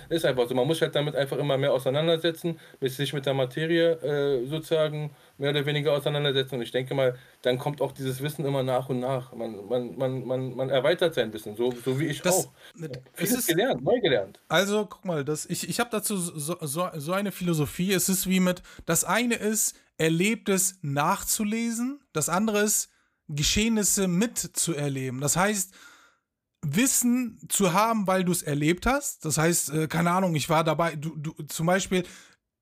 Ist 0.09 0.25
einfach 0.25 0.49
so. 0.49 0.55
Man 0.55 0.67
muss 0.67 0.79
sich 0.79 0.83
halt 0.83 0.95
damit 0.95 1.15
einfach 1.15 1.39
immer 1.39 1.57
mehr 1.57 1.73
auseinandersetzen, 1.73 2.59
mit 2.81 2.93
sich 2.93 3.13
mit 3.13 3.27
der 3.27 3.35
Materie 3.35 3.93
äh, 3.93 4.47
sozusagen 4.47 5.15
mehr 5.39 5.51
oder 5.51 5.67
weniger 5.67 5.93
auseinandersetzen. 5.93 6.57
Und 6.57 6.63
ich 6.63 6.71
denke 6.71 6.95
mal, 6.95 7.17
dann 7.43 7.59
kommt 7.59 7.81
auch 7.81 7.93
dieses 7.93 8.23
Wissen 8.23 8.45
immer 8.45 8.63
nach 8.63 8.89
und 8.89 9.01
nach. 9.01 9.33
Man, 9.33 9.67
man, 9.67 9.97
man, 9.97 10.27
man, 10.27 10.57
man 10.57 10.71
erweitert 10.71 11.15
sein 11.15 11.33
Wissen, 11.33 11.57
so, 11.57 11.73
so 11.73 11.99
wie 11.99 12.07
ich 12.07 12.23
das, 12.23 12.47
auch. 12.47 12.53
es 12.81 12.91
Vieles 13.15 13.39
ist, 13.39 13.47
gelernt, 13.49 13.83
neu 13.85 14.01
gelernt. 14.01 14.41
Also, 14.49 14.87
guck 14.87 15.05
mal, 15.05 15.25
das, 15.25 15.47
ich, 15.47 15.69
ich 15.69 15.81
habe 15.81 15.91
dazu 15.91 16.17
so, 16.17 16.57
so, 16.61 16.89
so 16.95 17.13
eine 17.13 17.33
Philosophie. 17.33 17.93
Es 17.93 18.09
ist 18.09 18.29
wie 18.29 18.41
mit, 18.41 18.63
das 18.87 19.05
eine 19.05 19.37
ist, 19.37 19.77
Erlebtes 19.97 20.79
nachzulesen, 20.83 22.01
das 22.13 22.29
andere 22.29 22.63
ist, 22.63 22.91
Geschehnisse 23.29 24.09
mitzuerleben. 24.09 25.21
Das 25.21 25.37
heißt, 25.37 25.73
Wissen 26.65 27.39
zu 27.49 27.73
haben, 27.73 28.07
weil 28.07 28.25
du 28.25 28.33
es 28.33 28.43
erlebt 28.43 28.87
hast. 28.87 29.25
Das 29.25 29.39
heißt, 29.39 29.71
äh, 29.71 29.89
keine 29.89 30.11
Ahnung, 30.11 30.35
ich 30.35 30.49
war 30.49 30.65
dabei, 30.65 30.97
du, 30.97 31.17
du, 31.17 31.33
zum 31.45 31.67
Beispiel, 31.67 32.05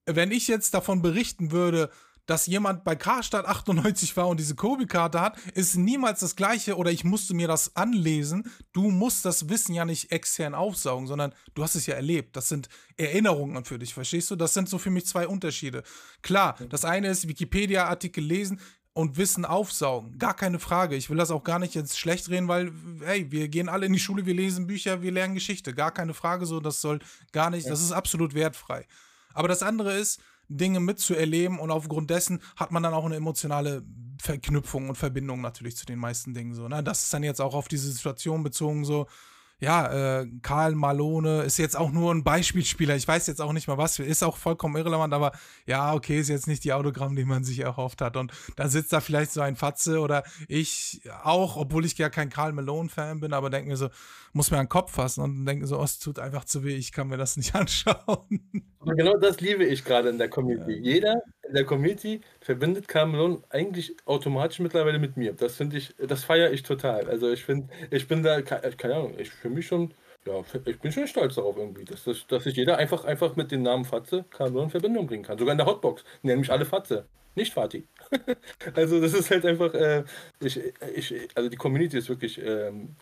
wenn 0.06 0.30
ich 0.30 0.48
jetzt 0.48 0.74
davon 0.74 1.02
berichten 1.02 1.52
würde, 1.52 1.90
dass 2.26 2.46
jemand 2.46 2.84
bei 2.84 2.94
Karstadt 2.94 3.46
98 3.46 4.16
war 4.16 4.28
und 4.28 4.38
diese 4.38 4.54
Kobi-Karte 4.54 5.20
hat, 5.20 5.36
ist 5.54 5.76
niemals 5.76 6.20
das 6.20 6.36
gleiche 6.36 6.76
oder 6.76 6.90
ich 6.90 7.04
musste 7.04 7.34
mir 7.34 7.48
das 7.48 7.74
anlesen. 7.74 8.50
Du 8.72 8.90
musst 8.90 9.24
das 9.24 9.48
Wissen 9.48 9.74
ja 9.74 9.84
nicht 9.84 10.12
extern 10.12 10.54
aufsaugen, 10.54 11.06
sondern 11.06 11.34
du 11.54 11.62
hast 11.62 11.74
es 11.74 11.86
ja 11.86 11.94
erlebt. 11.94 12.36
Das 12.36 12.48
sind 12.48 12.68
Erinnerungen 12.96 13.64
für 13.64 13.78
dich, 13.78 13.92
verstehst 13.92 14.30
du? 14.30 14.36
Das 14.36 14.54
sind 14.54 14.68
so 14.68 14.78
für 14.78 14.90
mich 14.90 15.06
zwei 15.06 15.26
Unterschiede. 15.26 15.82
Klar, 16.22 16.56
das 16.68 16.84
eine 16.84 17.08
ist 17.08 17.26
Wikipedia-Artikel 17.26 18.22
lesen, 18.22 18.60
und 18.94 19.16
Wissen 19.16 19.44
aufsaugen. 19.44 20.18
Gar 20.18 20.34
keine 20.34 20.58
Frage. 20.58 20.96
Ich 20.96 21.08
will 21.08 21.16
das 21.16 21.30
auch 21.30 21.44
gar 21.44 21.58
nicht 21.58 21.74
jetzt 21.74 21.98
schlecht 21.98 22.28
reden, 22.28 22.48
weil, 22.48 22.72
hey, 23.04 23.30
wir 23.30 23.48
gehen 23.48 23.68
alle 23.68 23.86
in 23.86 23.92
die 23.92 23.98
Schule, 23.98 24.26
wir 24.26 24.34
lesen 24.34 24.66
Bücher, 24.66 25.02
wir 25.02 25.12
lernen 25.12 25.34
Geschichte. 25.34 25.74
Gar 25.74 25.92
keine 25.92 26.14
Frage 26.14 26.46
so, 26.46 26.60
das 26.60 26.80
soll 26.80 26.98
gar 27.32 27.50
nicht, 27.50 27.68
das 27.68 27.82
ist 27.82 27.92
absolut 27.92 28.34
wertfrei. 28.34 28.86
Aber 29.32 29.48
das 29.48 29.62
andere 29.62 29.94
ist, 29.94 30.20
Dinge 30.48 30.80
mitzuerleben 30.80 31.58
und 31.58 31.70
aufgrund 31.70 32.10
dessen 32.10 32.40
hat 32.56 32.72
man 32.72 32.82
dann 32.82 32.92
auch 32.92 33.06
eine 33.06 33.16
emotionale 33.16 33.82
Verknüpfung 34.20 34.90
und 34.90 34.96
Verbindung 34.96 35.40
natürlich 35.40 35.76
zu 35.76 35.86
den 35.86 35.98
meisten 35.98 36.34
Dingen 36.34 36.54
so. 36.54 36.68
Ne? 36.68 36.82
Das 36.82 37.04
ist 37.04 37.14
dann 37.14 37.22
jetzt 37.22 37.40
auch 37.40 37.54
auf 37.54 37.68
diese 37.68 37.90
Situation 37.90 38.42
bezogen 38.42 38.84
so, 38.84 39.06
ja, 39.62 40.22
äh, 40.22 40.26
Karl 40.42 40.74
Malone 40.74 41.42
ist 41.42 41.56
jetzt 41.56 41.76
auch 41.76 41.92
nur 41.92 42.12
ein 42.12 42.24
Beispielspieler. 42.24 42.96
Ich 42.96 43.06
weiß 43.06 43.28
jetzt 43.28 43.40
auch 43.40 43.52
nicht 43.52 43.68
mal 43.68 43.78
was, 43.78 43.96
ist 44.00 44.24
auch 44.24 44.36
vollkommen 44.36 44.74
irrelevant, 44.74 45.14
aber 45.14 45.30
ja, 45.66 45.94
okay, 45.94 46.18
ist 46.18 46.30
jetzt 46.30 46.48
nicht 46.48 46.64
die 46.64 46.72
Autogramm, 46.72 47.14
die 47.14 47.24
man 47.24 47.44
sich 47.44 47.60
erhofft 47.60 48.00
hat. 48.00 48.16
Und 48.16 48.32
da 48.56 48.66
sitzt 48.66 48.92
da 48.92 49.00
vielleicht 49.00 49.30
so 49.30 49.40
ein 49.40 49.54
Fatze 49.54 50.00
oder 50.00 50.24
ich 50.48 51.02
auch, 51.22 51.56
obwohl 51.56 51.84
ich 51.84 51.96
ja 51.96 52.10
kein 52.10 52.28
Karl 52.28 52.52
Malone-Fan 52.52 53.20
bin, 53.20 53.32
aber 53.32 53.50
denke 53.50 53.70
mir 53.70 53.76
so, 53.76 53.88
muss 54.32 54.50
mir 54.50 54.58
an 54.58 54.64
den 54.64 54.70
Kopf 54.70 54.92
fassen 54.92 55.22
und 55.22 55.46
denke 55.46 55.64
so, 55.68 55.78
oh, 55.78 55.84
es 55.84 56.00
tut 56.00 56.18
einfach 56.18 56.44
zu 56.44 56.64
weh, 56.64 56.74
ich 56.74 56.90
kann 56.90 57.06
mir 57.06 57.16
das 57.16 57.36
nicht 57.36 57.54
anschauen. 57.54 58.40
Aber 58.80 58.94
genau 58.96 59.16
das 59.16 59.40
liebe 59.40 59.64
ich 59.64 59.84
gerade 59.84 60.08
in 60.08 60.18
der 60.18 60.28
Community. 60.28 60.72
Ja. 60.72 60.80
Jeder 60.80 61.22
in 61.46 61.54
der 61.54 61.64
Community 61.64 62.20
verbindet 62.40 62.88
Carmelon 62.88 63.44
eigentlich 63.50 63.94
automatisch 64.06 64.58
mittlerweile 64.58 64.98
mit 64.98 65.16
mir. 65.16 65.34
Das 65.34 65.56
finde 65.56 65.76
ich, 65.76 65.94
das 65.98 66.24
feiere 66.24 66.50
ich 66.50 66.62
total. 66.62 67.08
Also 67.08 67.30
ich 67.30 67.44
finde, 67.44 67.72
ich 67.90 68.08
bin 68.08 68.22
da, 68.22 68.40
keine 68.42 68.94
Ahnung, 68.94 69.14
ich 69.18 69.30
für 69.30 69.50
mich 69.52 69.66
schon, 69.66 69.94
ja, 70.26 70.42
ich 70.64 70.78
bin 70.80 70.92
schon 70.92 71.06
stolz 71.06 71.34
darauf 71.34 71.56
irgendwie, 71.56 71.84
dass, 71.84 72.04
dass, 72.04 72.26
dass 72.26 72.44
sich 72.44 72.56
jeder 72.56 72.78
einfach, 72.78 73.04
einfach 73.04 73.36
mit 73.36 73.50
dem 73.50 73.62
Namen 73.62 73.84
Fatze 73.84 74.24
Carmelon 74.30 74.64
in 74.64 74.70
Verbindung 74.70 75.06
bringen 75.06 75.24
kann. 75.24 75.38
Sogar 75.38 75.52
in 75.52 75.58
der 75.58 75.66
Hotbox 75.66 76.04
nennen 76.22 76.40
mich 76.40 76.50
alle 76.52 76.64
Fatze, 76.64 77.06
nicht 77.34 77.52
Fatih. 77.52 77.84
also 78.74 79.00
das 79.00 79.14
ist 79.14 79.30
halt 79.30 79.44
einfach, 79.46 79.74
äh, 79.74 80.04
ich, 80.40 80.60
ich, 80.94 81.28
also 81.34 81.48
die 81.48 81.56
Community 81.56 81.98
ist 81.98 82.08
wirklich 82.08 82.40
ähm, 82.42 82.96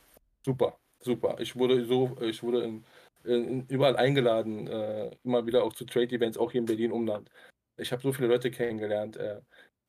super, 0.45 0.79
super. 1.01 1.37
Ich 1.41 1.57
wurde 1.57 1.85
so, 1.85 2.17
ich 2.21 2.43
wurde 2.43 2.65
in 2.65 3.67
überall 3.69 3.97
eingeladen, 3.97 4.67
äh, 4.67 5.11
immer 5.25 5.47
wieder 5.47 5.65
auch 5.65 5.75
zu 5.75 5.85
Trade-Events, 5.85 6.39
auch 6.39 6.53
hier 6.53 6.61
in 6.61 6.67
Berlin 6.67 6.93
Umland. 6.93 7.31
Ich 7.77 7.93
habe 7.93 8.03
so 8.03 8.13
viele 8.13 8.29
Leute 8.29 8.51
kennengelernt. 8.51 9.17
Äh, 9.17 9.41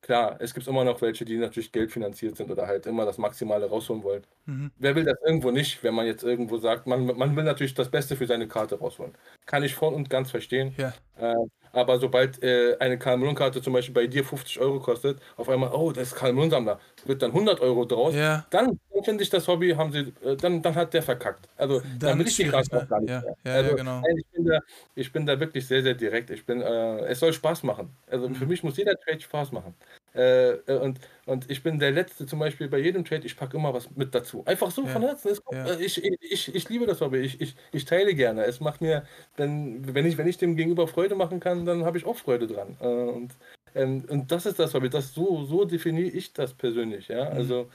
klar, 0.02 0.36
es 0.40 0.52
gibt 0.52 0.66
immer 0.66 0.84
noch 0.84 1.00
welche, 1.00 1.24
die 1.24 1.38
natürlich 1.38 1.72
geldfinanziert 1.72 2.36
sind 2.36 2.50
oder 2.50 2.66
halt 2.66 2.86
immer 2.86 3.06
das 3.06 3.18
Maximale 3.18 3.66
rausholen 3.66 4.02
wollen. 4.02 4.26
Mhm. 4.46 4.70
Wer 4.78 4.94
will 4.94 5.04
das 5.04 5.16
irgendwo 5.24 5.50
nicht, 5.50 5.82
wenn 5.82 5.94
man 5.94 6.06
jetzt 6.06 6.24
irgendwo 6.24 6.58
sagt, 6.58 6.86
man, 6.86 7.06
man 7.06 7.34
will 7.36 7.44
natürlich 7.44 7.74
das 7.74 7.90
Beste 7.90 8.16
für 8.16 8.26
seine 8.26 8.48
Karte 8.48 8.78
rausholen. 8.78 9.14
Kann 9.46 9.62
ich 9.62 9.74
voll 9.74 9.94
und 9.94 10.10
ganz 10.10 10.30
verstehen. 10.30 10.74
Ja. 10.76 10.92
Äh, 11.16 11.34
aber 11.72 11.98
sobald 11.98 12.42
äh, 12.42 12.76
eine 12.78 12.98
Karl-Malone-Karte 12.98 13.62
zum 13.62 13.72
Beispiel 13.72 13.94
bei 13.94 14.06
dir 14.06 14.24
50 14.24 14.60
Euro 14.60 14.80
kostet, 14.80 15.18
auf 15.36 15.48
einmal, 15.48 15.70
oh, 15.72 15.92
das 15.92 16.08
ist 16.08 16.14
Karl-Malone-Sammler, 16.14 16.78
wird 17.04 17.22
dann 17.22 17.30
100 17.30 17.60
Euro 17.60 17.84
draus, 17.84 18.14
ja. 18.14 18.44
dann, 18.50 18.78
dann 18.92 19.04
finde 19.04 19.22
ich 19.22 19.30
das 19.30 19.48
Hobby, 19.48 19.70
haben 19.70 19.92
sie, 19.92 20.12
äh, 20.24 20.36
dann, 20.36 20.62
dann 20.62 20.74
hat 20.74 20.94
der 20.94 21.02
verkackt. 21.02 21.48
Also, 21.56 21.80
dann, 21.80 21.98
dann 21.98 22.18
will 22.18 22.28
ich 22.28 22.36
die 22.36 22.48
Karte 22.48 22.82
auch 22.82 22.88
gar 22.88 23.00
nicht 23.00 23.10
ja. 23.10 23.22
Ja, 23.44 23.52
also, 23.54 23.76
genau. 23.76 24.02
ich, 24.16 24.26
bin 24.30 24.44
da, 24.44 24.58
ich 24.94 25.12
bin 25.12 25.26
da 25.26 25.40
wirklich 25.40 25.66
sehr, 25.66 25.82
sehr 25.82 25.94
direkt. 25.94 26.30
Ich 26.30 26.44
bin, 26.44 26.60
äh, 26.60 26.98
es 27.06 27.20
soll 27.20 27.32
Spaß 27.32 27.62
machen. 27.62 27.90
Also, 28.10 28.28
mhm. 28.28 28.34
für 28.34 28.46
mich 28.46 28.62
muss 28.62 28.76
jeder 28.76 28.94
Trade 28.96 29.20
Spaß 29.20 29.52
machen. 29.52 29.74
Äh, 30.14 30.52
äh, 30.66 30.78
und, 30.78 31.00
und 31.24 31.50
ich 31.50 31.62
bin 31.62 31.78
der 31.78 31.90
Letzte 31.90 32.26
zum 32.26 32.38
Beispiel 32.38 32.68
bei 32.68 32.78
jedem 32.78 33.04
Trade, 33.04 33.24
ich 33.24 33.36
packe 33.36 33.56
immer 33.56 33.72
was 33.72 33.90
mit 33.96 34.14
dazu. 34.14 34.44
Einfach 34.44 34.70
so 34.70 34.82
ja. 34.82 34.88
von 34.88 35.02
Herzen. 35.02 35.28
Es, 35.30 35.40
ja. 35.50 35.66
Äh, 35.66 35.82
ich, 35.82 36.04
ich, 36.04 36.54
ich 36.54 36.68
liebe 36.68 36.86
das 36.86 37.00
Hobby. 37.00 37.18
Ich, 37.18 37.40
ich, 37.40 37.56
ich 37.72 37.84
teile 37.84 38.14
gerne. 38.14 38.44
Es 38.44 38.60
macht 38.60 38.80
mir, 38.80 39.06
wenn, 39.36 39.94
wenn, 39.94 40.06
ich, 40.06 40.18
wenn 40.18 40.28
ich 40.28 40.38
dem 40.38 40.56
Gegenüber 40.56 40.86
Freude 40.86 41.14
machen 41.14 41.40
kann, 41.40 41.64
dann 41.64 41.84
habe 41.84 41.96
ich 41.96 42.04
auch 42.04 42.16
Freude 42.16 42.46
dran. 42.46 42.76
Äh, 42.80 42.86
und, 42.86 43.32
ähm, 43.74 44.04
und 44.08 44.30
das 44.30 44.46
ist 44.46 44.58
das 44.58 44.74
Hobby. 44.74 44.90
Das, 44.90 45.14
so, 45.14 45.44
so 45.44 45.64
definiere 45.64 46.10
ich 46.10 46.32
das 46.32 46.52
persönlich. 46.52 47.08
Ja? 47.08 47.30
Mhm. 47.30 47.36
Also 47.36 47.70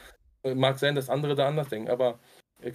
mag 0.55 0.77
sein, 0.79 0.95
dass 0.95 1.09
andere 1.09 1.35
da 1.35 1.47
anders 1.47 1.69
denken, 1.69 1.89
aber 1.89 2.19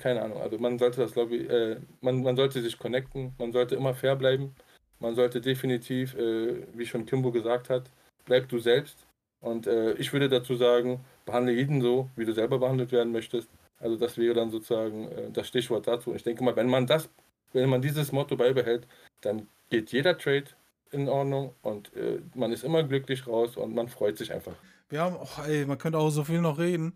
keine 0.01 0.23
Ahnung. 0.23 0.41
Also 0.41 0.59
man 0.59 0.79
sollte 0.79 1.01
das, 1.01 1.17
äh, 1.17 1.77
man, 2.01 2.23
man 2.23 2.37
sollte 2.37 2.61
sich 2.61 2.79
connecten, 2.79 3.35
man 3.39 3.53
sollte 3.53 3.77
immer 3.77 3.95
fair 3.95 4.17
bleiben. 4.17 4.55
Man 4.99 5.15
sollte 5.15 5.41
definitiv, 5.41 6.15
äh, 6.17 6.63
wie 6.75 6.87
schon 6.87 7.07
Kimbo 7.07 7.33
gesagt 7.33 7.71
hat, 7.71 7.85
bleib 8.25 8.49
du 8.49 8.59
selbst 8.59 9.07
und 9.43 9.67
äh, 9.67 9.93
ich 9.95 10.13
würde 10.13 10.29
dazu 10.29 10.55
sagen, 10.55 11.05
behandle 11.27 11.53
jeden 11.53 11.83
so, 11.83 12.09
wie 12.17 12.25
du 12.25 12.33
selber 12.33 12.59
behandelt 12.59 12.93
werden 12.93 13.13
möchtest. 13.13 13.51
Also 13.79 13.97
das 13.97 14.17
wäre 14.17 14.35
dann 14.35 14.51
sozusagen 14.51 15.09
äh, 15.09 15.31
das 15.33 15.49
Stichwort 15.49 15.87
dazu. 15.87 16.15
Ich 16.15 16.23
denke 16.23 16.43
mal, 16.43 16.57
wenn 16.57 16.71
man 16.71 16.87
das, 16.87 17.11
wenn 17.53 17.69
man 17.69 17.83
dieses 17.83 18.13
Motto 18.13 18.37
beibehält, 18.37 18.87
dann 19.21 19.49
geht 19.69 19.91
jeder 19.93 20.17
Trade 20.17 20.45
in 20.93 21.09
Ordnung 21.09 21.55
und 21.63 21.95
äh, 21.97 22.21
man 22.35 22.53
ist 22.53 22.65
immer 22.65 22.85
glücklich 22.85 23.27
raus 23.27 23.57
und 23.57 23.75
man 23.75 23.89
freut 23.89 24.17
sich 24.17 24.33
einfach. 24.33 24.55
Wir 24.93 25.01
haben, 25.01 25.17
oh, 25.19 25.43
ey, 25.49 25.65
man 25.65 25.79
könnte 25.79 25.97
auch 25.97 26.11
so 26.11 26.23
viel 26.23 26.43
noch 26.43 26.59
reden. 26.59 26.93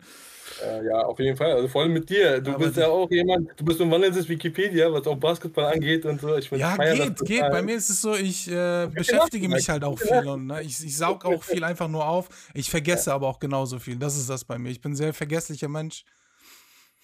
Äh, 0.63 0.85
ja, 0.85 0.99
auf 1.01 1.17
jeden 1.17 1.35
Fall. 1.35 1.53
Also 1.53 1.67
vor 1.67 1.81
allem 1.81 1.93
mit 1.93 2.07
dir. 2.07 2.39
Du 2.39 2.51
Aber 2.51 2.65
bist 2.65 2.77
ja 2.77 2.87
auch 2.89 3.09
jemand, 3.09 3.49
du 3.59 3.65
bist 3.65 3.81
ein 3.81 3.89
wandelndes 3.89 4.29
Wikipedia, 4.29 4.93
was 4.93 5.07
auch 5.07 5.17
Basketball 5.17 5.73
angeht 5.73 6.05
und 6.05 6.21
so. 6.21 6.37
Ich 6.37 6.51
ja, 6.51 6.77
geht, 6.77 7.17
geht. 7.25 7.41
Bei 7.49 7.63
mir 7.63 7.75
ist 7.75 7.89
es 7.89 8.01
so, 8.01 8.13
ich 8.13 8.51
äh, 8.51 8.85
beschäftige 8.93 9.49
mich 9.49 9.67
halt 9.67 9.83
auch 9.83 9.97
viel 9.97 10.27
und 10.27 10.45
ne, 10.45 10.61
ich, 10.61 10.85
ich 10.85 10.95
saug 10.95 11.25
auch 11.25 11.43
viel 11.43 11.63
einfach 11.63 11.87
nur 11.87 12.07
auf. 12.07 12.29
Ich 12.53 12.69
vergesse 12.69 13.09
ja. 13.09 13.15
aber 13.15 13.27
auch 13.27 13.39
genauso 13.39 13.79
viel. 13.79 13.95
Das 13.95 14.15
ist 14.15 14.29
das 14.29 14.45
bei 14.45 14.59
mir. 14.59 14.69
Ich 14.69 14.79
bin 14.79 14.91
ein 14.91 14.95
sehr 14.95 15.11
vergesslicher 15.11 15.67
Mensch. 15.67 16.05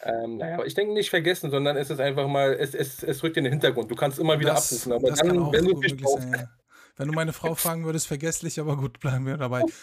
Ähm, 0.04 0.38
naja, 0.38 0.64
ich 0.64 0.76
denke 0.76 0.94
nicht 0.94 1.10
vergessen, 1.10 1.50
sondern 1.50 1.76
es 1.76 1.90
ist 1.90 2.02
einfach 2.02 2.28
mal, 2.28 2.54
es, 2.54 2.76
es, 2.76 3.02
es 3.02 3.24
rückt 3.24 3.38
in 3.38 3.46
den 3.46 3.54
Hintergrund. 3.54 3.90
Du 3.90 3.96
kannst 3.96 4.20
immer 4.20 4.40
wieder 4.40 4.54
das, 4.54 4.72
abrufen, 4.72 4.92
aber 4.92 5.10
dann, 5.10 5.52
wenn 5.52 5.66
du 5.66 5.80
dich 5.80 5.96
sein, 6.08 6.36
ja. 6.38 6.50
Wenn 6.98 7.08
du 7.08 7.14
meine 7.16 7.34
Frau 7.34 7.56
fragen 7.56 7.84
würdest, 7.84 8.06
vergesslich, 8.06 8.60
aber 8.60 8.78
gut, 8.78 9.00
bleiben 9.00 9.26
wir 9.26 9.38
dabei. 9.38 9.64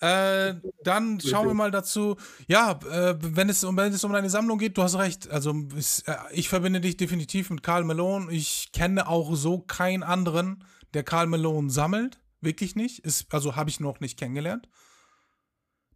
Äh, 0.00 0.54
dann 0.82 1.20
schauen 1.20 1.46
wir 1.46 1.54
mal 1.54 1.70
dazu. 1.70 2.16
Ja, 2.48 2.78
äh, 2.90 3.16
wenn, 3.18 3.48
es, 3.48 3.62
wenn 3.62 3.92
es 3.92 4.04
um 4.04 4.12
deine 4.12 4.28
Sammlung 4.28 4.58
geht, 4.58 4.76
du 4.76 4.82
hast 4.82 4.96
recht. 4.96 5.30
Also 5.30 5.54
ich, 5.76 6.06
äh, 6.06 6.16
ich 6.32 6.48
verbinde 6.48 6.80
dich 6.80 6.96
definitiv 6.96 7.50
mit 7.50 7.62
Karl 7.62 7.84
Malone. 7.84 8.30
Ich 8.30 8.72
kenne 8.72 9.08
auch 9.08 9.34
so 9.34 9.60
keinen 9.60 10.02
anderen, 10.02 10.64
der 10.92 11.02
Karl 11.02 11.26
Malone 11.26 11.70
sammelt. 11.70 12.20
Wirklich 12.42 12.76
nicht. 12.76 12.98
Ist, 13.00 13.32
also 13.32 13.56
habe 13.56 13.70
ich 13.70 13.80
noch 13.80 14.00
nicht 14.00 14.18
kennengelernt. 14.18 14.68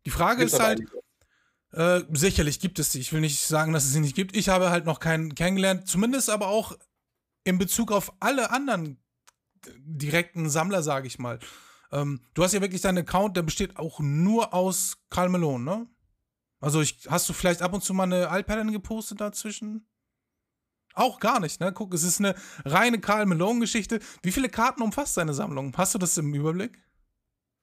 Die 0.07 0.11
Frage 0.11 0.45
ist 0.45 0.59
halt. 0.59 0.81
Äh, 1.73 2.01
sicherlich 2.13 2.59
gibt 2.59 2.79
es 2.79 2.93
sie. 2.93 3.01
Ich 3.01 3.13
will 3.13 3.21
nicht 3.21 3.47
sagen, 3.47 3.73
dass 3.73 3.85
es 3.85 3.93
sie 3.93 4.01
nicht 4.01 4.17
gibt. 4.17 4.35
Ich 4.37 4.49
habe 4.49 4.71
halt 4.71 4.87
noch 4.87 4.99
keinen 4.99 5.35
kennengelernt. 5.35 5.87
Zumindest 5.87 6.31
aber 6.31 6.49
auch 6.49 6.77
in 7.45 7.59
Bezug 7.59 7.93
auf 7.93 8.13
alle 8.19 8.51
anderen 8.51 8.99
direkten 9.79 10.49
Sammler, 10.49 10.83
sage 10.83 11.07
ich 11.07 11.19
mal. 11.19 11.39
Ähm, 11.93 12.20
du 12.34 12.43
hast 12.43 12.55
ja 12.55 12.61
wirklich 12.61 12.82
deinen 12.82 12.99
Account, 12.99 13.36
der 13.36 13.43
besteht 13.43 13.76
auch 13.76 14.01
nur 14.01 14.55
aus 14.55 14.99
Karl 15.11 15.28
Malone, 15.28 15.64
ne? 15.64 15.86
Also 16.61 16.80
ich, 16.82 17.07
hast 17.09 17.28
du 17.28 17.32
vielleicht 17.32 17.62
ab 17.62 17.72
und 17.72 17.82
zu 17.82 17.95
mal 17.95 18.05
eine 18.05 18.28
Alpadan 18.28 18.70
gepostet 18.70 19.20
dazwischen? 19.20 19.86
Auch 20.95 21.20
gar 21.20 21.41
nicht, 21.41 21.61
ne? 21.61 21.72
Guck, 21.72 21.95
es 21.95 22.03
ist 22.03 22.18
eine 22.18 22.34
reine 22.64 23.01
Karl 23.01 23.26
Malone-Geschichte. 23.26 24.01
Wie 24.22 24.32
viele 24.32 24.49
Karten 24.49 24.82
umfasst 24.82 25.16
deine 25.16 25.34
Sammlung? 25.34 25.72
Hast 25.76 25.95
du 25.95 25.99
das 25.99 26.18
im 26.18 26.34
Überblick? 26.34 26.78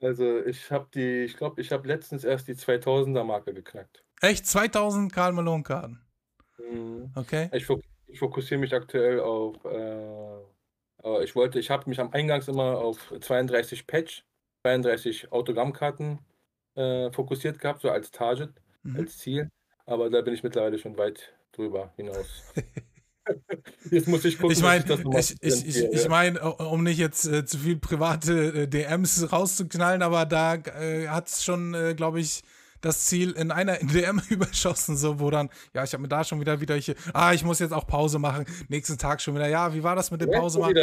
Also 0.01 0.43
ich 0.45 0.71
habe 0.71 0.87
die, 0.93 1.23
ich 1.23 1.37
glaube, 1.37 1.61
ich 1.61 1.71
habe 1.71 1.87
letztens 1.87 2.23
erst 2.23 2.47
die 2.47 2.55
2000er-Marke 2.55 3.53
geknackt. 3.53 4.03
Echt? 4.21 4.45
2000 4.45 5.11
Karl 5.11 5.33
Malone-Karten? 5.33 6.01
Mhm. 6.57 7.11
Okay. 7.15 7.49
Ich, 7.53 7.67
ich 8.07 8.19
fokussiere 8.19 8.59
mich 8.59 8.73
aktuell 8.73 9.19
auf 9.19 9.63
äh, 9.65 10.41
äh, 11.03 11.23
ich 11.23 11.35
wollte, 11.35 11.59
ich 11.59 11.69
habe 11.69 11.89
mich 11.89 11.99
am 11.99 12.11
Eingangs 12.11 12.47
immer 12.47 12.77
auf 12.77 13.13
32 13.19 13.87
Patch, 13.87 14.23
32 14.63 15.31
Autogrammkarten 15.31 16.19
äh, 16.75 17.11
fokussiert 17.11 17.59
gehabt, 17.59 17.81
so 17.81 17.89
als 17.89 18.11
Target, 18.11 18.51
mhm. 18.83 18.97
als 18.97 19.17
Ziel. 19.17 19.49
Aber 19.85 20.09
da 20.09 20.21
bin 20.21 20.33
ich 20.33 20.43
mittlerweile 20.43 20.77
schon 20.77 20.97
weit 20.97 21.33
drüber 21.51 21.93
hinaus. 21.95 22.43
Jetzt 23.91 24.07
muss 24.07 24.25
ich 24.25 24.37
gucken. 24.37 24.51
Ich 24.51 24.61
meine, 24.61 24.85
ich, 25.17 25.35
ich, 25.41 25.67
ich, 25.67 25.83
ich 25.83 26.07
mein, 26.07 26.37
um 26.37 26.83
nicht 26.83 26.97
jetzt 26.97 27.25
äh, 27.25 27.45
zu 27.45 27.57
viel 27.57 27.77
private 27.77 28.63
äh, 28.63 28.67
DMs 28.67 29.31
rauszuknallen, 29.31 30.01
aber 30.01 30.25
da 30.25 30.55
äh, 30.55 31.07
hat 31.07 31.27
es 31.27 31.43
schon, 31.43 31.73
äh, 31.73 31.93
glaube 31.93 32.21
ich, 32.21 32.41
das 32.81 33.05
Ziel 33.05 33.31
in 33.31 33.51
einer 33.51 33.77
DM 33.81 34.21
überschossen, 34.29 34.97
so 34.97 35.19
wo 35.19 35.29
dann, 35.29 35.49
ja, 35.73 35.83
ich 35.83 35.93
habe 35.93 36.01
mir 36.01 36.09
da 36.09 36.23
schon 36.23 36.39
wieder 36.39 36.59
wieder 36.61 36.75
hier, 36.75 36.95
ah, 37.13 37.33
ich 37.33 37.43
muss 37.43 37.59
jetzt 37.59 37.73
auch 37.73 37.87
Pause 37.87 38.19
machen. 38.19 38.45
Nächsten 38.69 38.97
Tag 38.97 39.21
schon 39.21 39.35
wieder, 39.35 39.47
ja, 39.47 39.73
wie 39.73 39.83
war 39.83 39.95
das 39.95 40.11
mit 40.11 40.21
dem 40.21 40.31
Pause 40.31 40.59
machen? 40.59 40.75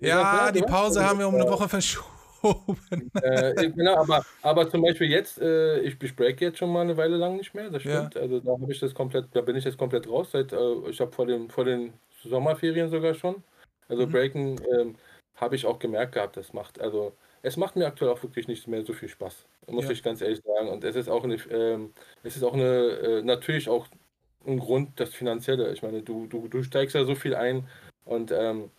Ja, 0.00 0.52
die 0.52 0.62
Pause 0.62 1.04
haben 1.04 1.18
wir 1.18 1.28
um 1.28 1.34
eine 1.34 1.48
Woche 1.48 1.68
verschoben. 1.68 2.14
Äh, 3.22 3.70
genau, 3.70 3.96
aber, 3.96 4.22
aber 4.42 4.70
zum 4.70 4.82
Beispiel 4.82 5.10
jetzt, 5.10 5.40
äh, 5.40 5.78
ich, 5.78 5.96
ich 6.02 6.14
break 6.14 6.42
jetzt 6.42 6.58
schon 6.58 6.70
mal 6.70 6.82
eine 6.82 6.94
Weile 6.94 7.16
lang 7.16 7.38
nicht 7.38 7.54
mehr, 7.54 7.70
das 7.70 7.80
stimmt. 7.80 8.16
Ja. 8.16 8.20
Also 8.20 8.40
da 8.40 8.52
habe 8.52 8.70
ich 8.70 8.78
das 8.78 8.92
komplett, 8.92 9.28
da 9.32 9.40
bin 9.40 9.56
ich 9.56 9.64
jetzt 9.64 9.78
komplett 9.78 10.06
raus. 10.06 10.28
Seit, 10.32 10.52
äh, 10.52 10.90
ich 10.90 11.00
habe 11.00 11.10
vor 11.10 11.24
den, 11.24 11.48
vor 11.48 11.64
den 11.64 11.94
Sommerferien 12.22 12.90
sogar 12.90 13.14
schon. 13.14 13.42
Also 13.88 14.06
mhm. 14.06 14.12
Breaken 14.12 14.60
ähm, 14.78 14.96
habe 15.36 15.56
ich 15.56 15.64
auch 15.64 15.78
gemerkt 15.78 16.12
gehabt, 16.12 16.36
das 16.36 16.52
macht, 16.52 16.80
also 16.80 17.14
es 17.44 17.56
macht 17.56 17.76
mir 17.76 17.86
aktuell 17.86 18.10
auch 18.12 18.22
wirklich 18.22 18.48
nicht 18.48 18.66
mehr 18.68 18.84
so 18.84 18.92
viel 18.94 19.08
Spaß, 19.08 19.46
muss 19.68 19.84
Ja. 19.84 19.90
ich 19.90 20.02
ganz 20.02 20.20
ehrlich 20.22 20.40
sagen. 20.44 20.68
Und 20.68 20.84
es 20.84 20.96
ist 20.96 21.08
auch 21.08 21.24
eine, 21.24 21.36
ähm, 21.50 21.92
es 22.22 22.36
ist 22.36 22.42
auch 22.44 22.54
eine, 22.54 22.64
äh, 22.64 23.22
natürlich 23.22 23.68
auch 23.68 23.88
ein 24.46 24.58
Grund, 24.58 25.00
das 25.00 25.10
Finanzielle. 25.14 25.72
Ich 25.72 25.82
meine, 25.82 26.02
du, 26.02 26.26
du, 26.26 26.48
du 26.48 26.62
steigst 26.62 26.94
ja 26.94 27.04
so 27.04 27.14
viel 27.14 27.34
ein 27.34 27.68
und 28.04 28.32
ähm, 28.32 28.70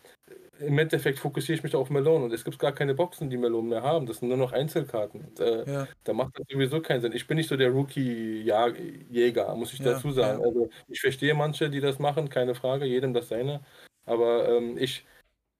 im 0.59 0.77
Endeffekt 0.79 1.19
fokussiere 1.19 1.57
ich 1.57 1.63
mich 1.63 1.75
auf 1.75 1.89
Melonen 1.89 2.23
und 2.25 2.33
es 2.33 2.43
gibt 2.45 2.59
gar 2.59 2.71
keine 2.73 2.95
Boxen, 2.95 3.29
die 3.29 3.37
Melonen 3.37 3.69
mehr 3.69 3.83
haben. 3.83 4.05
Das 4.05 4.19
sind 4.19 4.29
nur 4.29 4.37
noch 4.37 4.53
Einzelkarten. 4.53 5.21
Und, 5.25 5.39
äh, 5.41 5.65
Ja, 5.65 5.87
da 6.05 6.13
macht 6.13 6.39
das 6.39 6.45
sowieso 6.51 6.81
keinen 6.81 7.01
Sinn. 7.01 7.13
Ich 7.13 7.27
bin 7.27 7.37
nicht 7.37 7.49
so 7.49 7.57
der 7.57 7.71
Rookie-Jäger, 7.71 9.53
muss 9.55 9.73
ich 9.73 9.79
Ja, 9.79 9.85
dazu 9.91 10.11
sagen. 10.11 10.39
ja. 10.39 10.45
Also 10.45 10.69
ich 10.87 11.01
verstehe 11.01 11.33
manche, 11.35 11.69
die 11.69 11.81
das 11.81 11.99
machen, 11.99 12.29
keine 12.29 12.55
Frage, 12.55 12.85
jedem 12.85 13.13
das 13.13 13.29
seine. 13.29 13.61
Aber 14.05 14.47
ähm, 14.49 14.77
ich, 14.77 15.05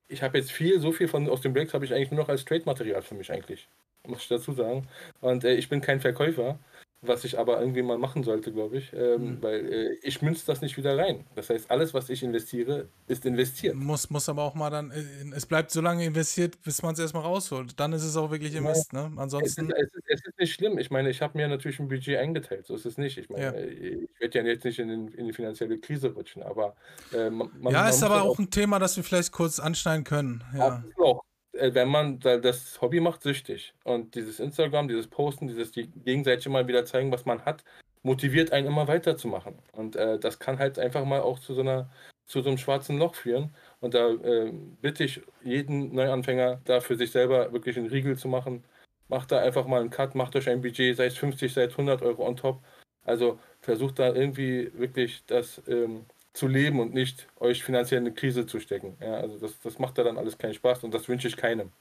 ich 0.07 0.23
habe 0.23 0.37
jetzt 0.37 0.51
viel, 0.51 0.79
so 0.79 0.91
viel 0.91 1.07
von 1.07 1.29
aus 1.29 1.41
den 1.41 1.53
Breaks 1.53 1.73
habe 1.73 1.85
ich 1.85 1.93
eigentlich 1.93 2.11
nur 2.11 2.21
noch 2.21 2.29
als 2.29 2.45
Trade-Material 2.45 3.01
für 3.01 3.15
mich 3.15 3.31
eigentlich, 3.31 3.67
muss 4.05 4.21
ich 4.21 4.27
dazu 4.27 4.53
sagen. 4.53 4.87
Und 5.21 5.43
äh, 5.43 5.55
ich 5.55 5.69
bin 5.69 5.81
kein 5.81 5.99
Verkäufer, 5.99 6.59
was 7.07 7.23
ich 7.25 7.37
aber 7.39 7.59
irgendwie 7.59 7.81
mal 7.81 7.97
machen 7.97 8.23
sollte, 8.23 8.51
glaube 8.51 8.77
ich, 8.77 8.91
ähm, 8.93 9.35
Mhm. 9.35 9.37
weil 9.43 9.71
äh, 9.73 9.97
ich 10.03 10.21
münze 10.21 10.45
das 10.45 10.61
nicht 10.61 10.77
wieder 10.77 10.97
rein. 10.97 11.25
Das 11.35 11.49
heißt, 11.49 11.69
alles, 11.71 11.93
was 11.93 12.09
ich 12.09 12.23
investiere, 12.23 12.87
ist 13.07 13.25
investiert. 13.25 13.75
muss, 13.75 14.09
muss 14.09 14.29
aber 14.29 14.43
auch 14.43 14.55
mal 14.55 14.69
dann, 14.69 14.91
äh, 14.91 15.03
es 15.35 15.45
bleibt 15.45 15.71
so 15.71 15.81
lange 15.81 16.05
investiert, 16.05 16.61
bis 16.63 16.81
man 16.81 16.93
es 16.93 16.99
erstmal 16.99 17.23
rausholt. 17.23 17.79
Dann 17.79 17.93
ist 17.93 18.03
es 18.03 18.15
auch 18.17 18.31
wirklich 18.31 18.53
Ja. 18.53 18.59
Invest, 18.59 18.93
ne? 18.93 19.05
Es 19.05 19.11
ist, 19.13 19.19
Ansonsten, 19.19 19.71
es, 19.71 19.93
ist, 19.93 20.03
es 20.07 20.25
ist 20.25 20.39
nicht 20.39 20.53
schlimm. 20.53 20.77
Ich 20.77 20.91
meine, 20.91 21.09
ich 21.09 21.21
habe 21.21 21.37
mir 21.37 21.47
natürlich 21.47 21.79
ein 21.79 21.87
Budget 21.87 22.17
eingeteilt. 22.17 22.65
So 22.65 22.75
ist 22.75 22.85
es 22.85 22.97
nicht. 22.97 23.17
Ich 23.17 23.29
meine, 23.29 23.43
Ja. 23.43 23.53
ich 23.55 24.09
werde 24.19 24.39
ja 24.39 24.45
jetzt 24.45 24.63
nicht 24.65 24.79
in, 24.79 24.87
den, 24.87 25.07
in 25.09 25.25
die 25.27 25.33
finanzielle 25.33 25.77
Krise 25.79 26.13
rutschen, 26.13 26.43
aber 26.43 26.75
äh, 27.13 27.29
man, 27.29 27.49
ja, 27.71 27.81
man 27.81 27.89
ist 27.89 28.03
aber 28.03 28.23
auch 28.23 28.39
ein 28.39 28.49
Thema, 28.49 28.79
das 28.79 28.95
wir 28.95 29.03
vielleicht 29.03 29.31
kurz 29.31 29.59
anschneiden 29.59 30.03
können. 30.03 30.43
Ja, 30.57 30.83
auch. 30.97 31.24
Wenn 31.59 31.87
man, 31.89 32.19
da- 32.19 32.37
das 32.37 32.81
Hobby 32.81 32.99
macht 32.99 33.23
süchtig. 33.23 33.73
Und 33.83 34.15
dieses 34.15 34.39
Instagram, 34.39 34.87
dieses 34.87 35.07
Posten, 35.07 35.47
dieses 35.47 35.71
die 35.71 35.87
gegenseitig 35.89 36.45
immer 36.45 36.67
wieder 36.67 36.85
zeigen, 36.85 37.11
was 37.11 37.25
man 37.25 37.43
hat, 37.45 37.63
motiviert 38.03 38.51
einen 38.51 38.67
immer 38.67 38.87
weiterzumachen. 38.87 39.55
Und 39.71 39.95
äh, 39.95 40.19
das 40.19 40.39
kann 40.39 40.59
halt 40.59 40.77
einfach 40.79 41.05
mal 41.05 41.21
auch 41.21 41.39
zu 41.39 41.53
so 41.53 41.61
einer, 41.61 41.89
zu 42.25 42.41
so 42.41 42.49
einem 42.49 42.57
schwarzen 42.57 42.97
Loch 42.99 43.15
führen. 43.15 43.53
Und 43.79 43.93
da 43.93 44.09
äh, 44.09 44.51
bitte 44.81 45.03
ich 45.05 45.21
jeden 45.43 45.93
Neuanfänger, 45.95 46.61
da 46.65 46.81
für 46.81 46.95
sich 46.95 47.11
selber 47.11 47.51
wirklich 47.53 47.77
einen 47.77 47.87
Riegel 47.87 48.17
zu 48.17 48.27
machen. 48.27 48.63
Macht 49.07 49.31
da 49.31 49.39
einfach 49.39 49.65
mal 49.67 49.81
einen 49.81 49.89
Cut, 49.91 50.15
macht 50.15 50.35
euch 50.35 50.49
ein 50.49 50.61
Budget, 50.61 50.97
sei 50.97 51.05
es 51.07 51.17
50, 51.17 51.53
sei 51.53 51.63
es 51.63 51.71
100 51.73 52.01
Euro 52.01 52.27
on 52.27 52.35
top. 52.35 52.61
Also 53.05 53.39
versucht 53.61 53.99
da 53.99 54.13
irgendwie 54.13 54.71
wirklich 54.77 55.23
das 55.27 55.61
ähm, 55.67 56.05
zu 56.35 56.47
leben 56.47 56.79
und 56.79 56.93
nicht 56.93 57.27
euch 57.37 57.63
finanziell 57.63 58.01
in 58.01 58.07
eine 58.07 58.13
Krise 58.13 58.45
zu 58.45 58.59
stecken. 58.59 58.97
Ja, 58.99 59.15
also 59.15 59.39
das, 59.39 59.57
das 59.63 59.79
macht 59.79 59.97
da 59.97 60.03
dann 60.03 60.17
alles 60.17 60.37
keinen 60.37 60.53
Spaß 60.53 60.83
und 60.83 60.93
das 60.93 61.07
wünsche 61.07 61.27
ich 61.27 61.37
keinem. 61.37 61.71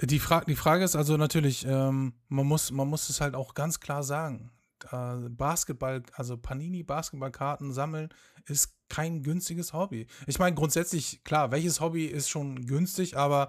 Die, 0.00 0.18
Fra 0.18 0.42
die 0.44 0.56
Frage 0.56 0.84
ist 0.84 0.96
also 0.96 1.16
natürlich, 1.16 1.64
ähm, 1.66 2.12
man, 2.28 2.46
muss, 2.46 2.70
man 2.70 2.88
muss 2.88 3.08
es 3.08 3.20
halt 3.20 3.34
auch 3.34 3.54
ganz 3.54 3.80
klar 3.80 4.02
sagen. 4.02 4.50
Äh, 4.92 5.28
Basketball, 5.28 6.02
also 6.12 6.36
Panini 6.36 6.82
Basketballkarten 6.82 7.72
sammeln 7.72 8.08
ist 8.46 8.74
kein 8.88 9.22
günstiges 9.22 9.72
Hobby. 9.72 10.06
Ich 10.26 10.38
meine, 10.38 10.54
grundsätzlich, 10.54 11.22
klar, 11.24 11.50
welches 11.50 11.80
Hobby 11.80 12.06
ist 12.06 12.28
schon 12.28 12.66
günstig, 12.66 13.16
aber 13.16 13.48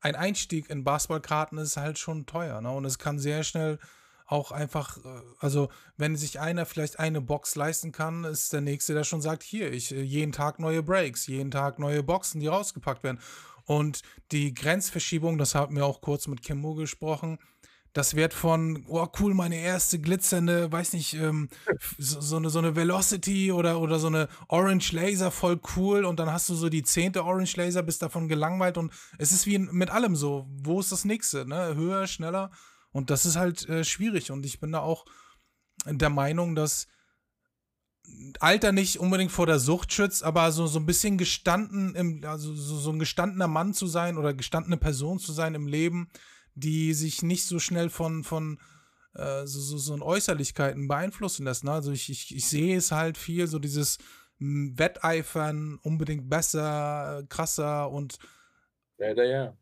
ein 0.00 0.14
Einstieg 0.14 0.70
in 0.70 0.84
Basketballkarten 0.84 1.58
ist 1.58 1.76
halt 1.76 1.98
schon 1.98 2.26
teuer. 2.26 2.60
Ne? 2.60 2.70
Und 2.70 2.84
es 2.84 2.98
kann 2.98 3.18
sehr 3.18 3.44
schnell 3.44 3.78
auch 4.28 4.52
einfach, 4.52 4.98
äh, 4.98 5.22
also 5.40 5.68
wenn 5.96 6.16
sich 6.16 6.38
einer 6.38 6.66
vielleicht 6.66 7.00
eine 7.00 7.20
Box 7.20 7.56
leisten 7.56 7.90
kann, 7.92 8.24
ist 8.24 8.52
der 8.52 8.60
nächste, 8.60 8.94
der 8.94 9.04
schon 9.04 9.22
sagt, 9.22 9.42
hier, 9.42 9.72
ich 9.72 9.92
äh, 9.92 10.02
jeden 10.02 10.32
Tag 10.32 10.58
neue 10.58 10.82
Breaks, 10.82 11.26
jeden 11.26 11.50
Tag 11.50 11.78
neue 11.78 12.02
Boxen, 12.02 12.40
die 12.40 12.46
rausgepackt 12.46 13.02
werden. 13.02 13.18
Und 13.64 14.02
die 14.30 14.54
Grenzverschiebung, 14.54 15.38
das 15.38 15.54
haben 15.54 15.76
wir 15.76 15.84
auch 15.84 16.00
kurz 16.00 16.26
mit 16.26 16.42
Kimmo 16.42 16.74
gesprochen, 16.74 17.38
das 17.94 18.14
wird 18.14 18.34
von, 18.34 18.84
oh 18.86 19.08
cool, 19.18 19.34
meine 19.34 19.56
erste 19.56 19.98
glitzernde, 19.98 20.70
weiß 20.70 20.92
nicht, 20.92 21.14
ähm, 21.14 21.48
so, 21.96 22.20
so, 22.20 22.36
eine, 22.36 22.50
so 22.50 22.58
eine 22.58 22.76
Velocity 22.76 23.50
oder, 23.50 23.80
oder 23.80 23.98
so 23.98 24.08
eine 24.08 24.28
Orange 24.48 24.92
Laser, 24.92 25.30
voll 25.30 25.58
cool. 25.74 26.04
Und 26.04 26.20
dann 26.20 26.30
hast 26.30 26.48
du 26.48 26.54
so 26.54 26.68
die 26.68 26.82
zehnte 26.82 27.24
Orange 27.24 27.56
Laser, 27.56 27.82
bist 27.82 28.02
davon 28.02 28.28
gelangweilt. 28.28 28.76
Und 28.76 28.92
es 29.16 29.32
ist 29.32 29.46
wie 29.46 29.58
mit 29.58 29.90
allem 29.90 30.16
so, 30.16 30.46
wo 30.48 30.80
ist 30.80 30.92
das 30.92 31.04
nächste? 31.04 31.46
Ne? 31.46 31.74
Höher, 31.74 32.06
schneller. 32.06 32.50
Und 32.92 33.10
das 33.10 33.26
ist 33.26 33.36
halt 33.36 33.68
äh, 33.68 33.84
schwierig. 33.84 34.30
Und 34.30 34.46
ich 34.46 34.60
bin 34.60 34.72
da 34.72 34.80
auch 34.80 35.04
der 35.86 36.10
Meinung, 36.10 36.54
dass 36.54 36.88
Alter 38.40 38.72
nicht 38.72 38.98
unbedingt 38.98 39.30
vor 39.30 39.46
der 39.46 39.58
Sucht 39.58 39.92
schützt, 39.92 40.22
aber 40.22 40.50
so, 40.52 40.66
so 40.66 40.78
ein 40.78 40.86
bisschen 40.86 41.18
gestanden, 41.18 41.94
im, 41.94 42.24
also 42.24 42.54
so, 42.54 42.76
so 42.78 42.90
ein 42.90 42.98
gestandener 42.98 43.48
Mann 43.48 43.74
zu 43.74 43.86
sein 43.86 44.16
oder 44.16 44.34
gestandene 44.34 44.76
Person 44.76 45.18
zu 45.18 45.32
sein 45.32 45.54
im 45.54 45.66
Leben, 45.66 46.08
die 46.54 46.94
sich 46.94 47.22
nicht 47.22 47.46
so 47.46 47.58
schnell 47.58 47.90
von, 47.90 48.24
von 48.24 48.58
äh, 49.14 49.46
so, 49.46 49.60
so, 49.60 49.78
so 49.78 50.02
Äußerlichkeiten 50.02 50.88
beeinflussen 50.88 51.44
lässt. 51.44 51.64
Ne? 51.64 51.72
Also 51.72 51.92
ich, 51.92 52.08
ich, 52.10 52.34
ich 52.34 52.48
sehe 52.48 52.76
es 52.76 52.92
halt 52.92 53.18
viel, 53.18 53.46
so 53.46 53.58
dieses 53.58 53.98
m, 54.40 54.78
Wetteifern, 54.78 55.78
unbedingt 55.82 56.28
besser, 56.30 57.20
äh, 57.20 57.26
krasser 57.26 57.90
und 57.90 58.18
Leider 58.96 59.24
ja. 59.24 59.56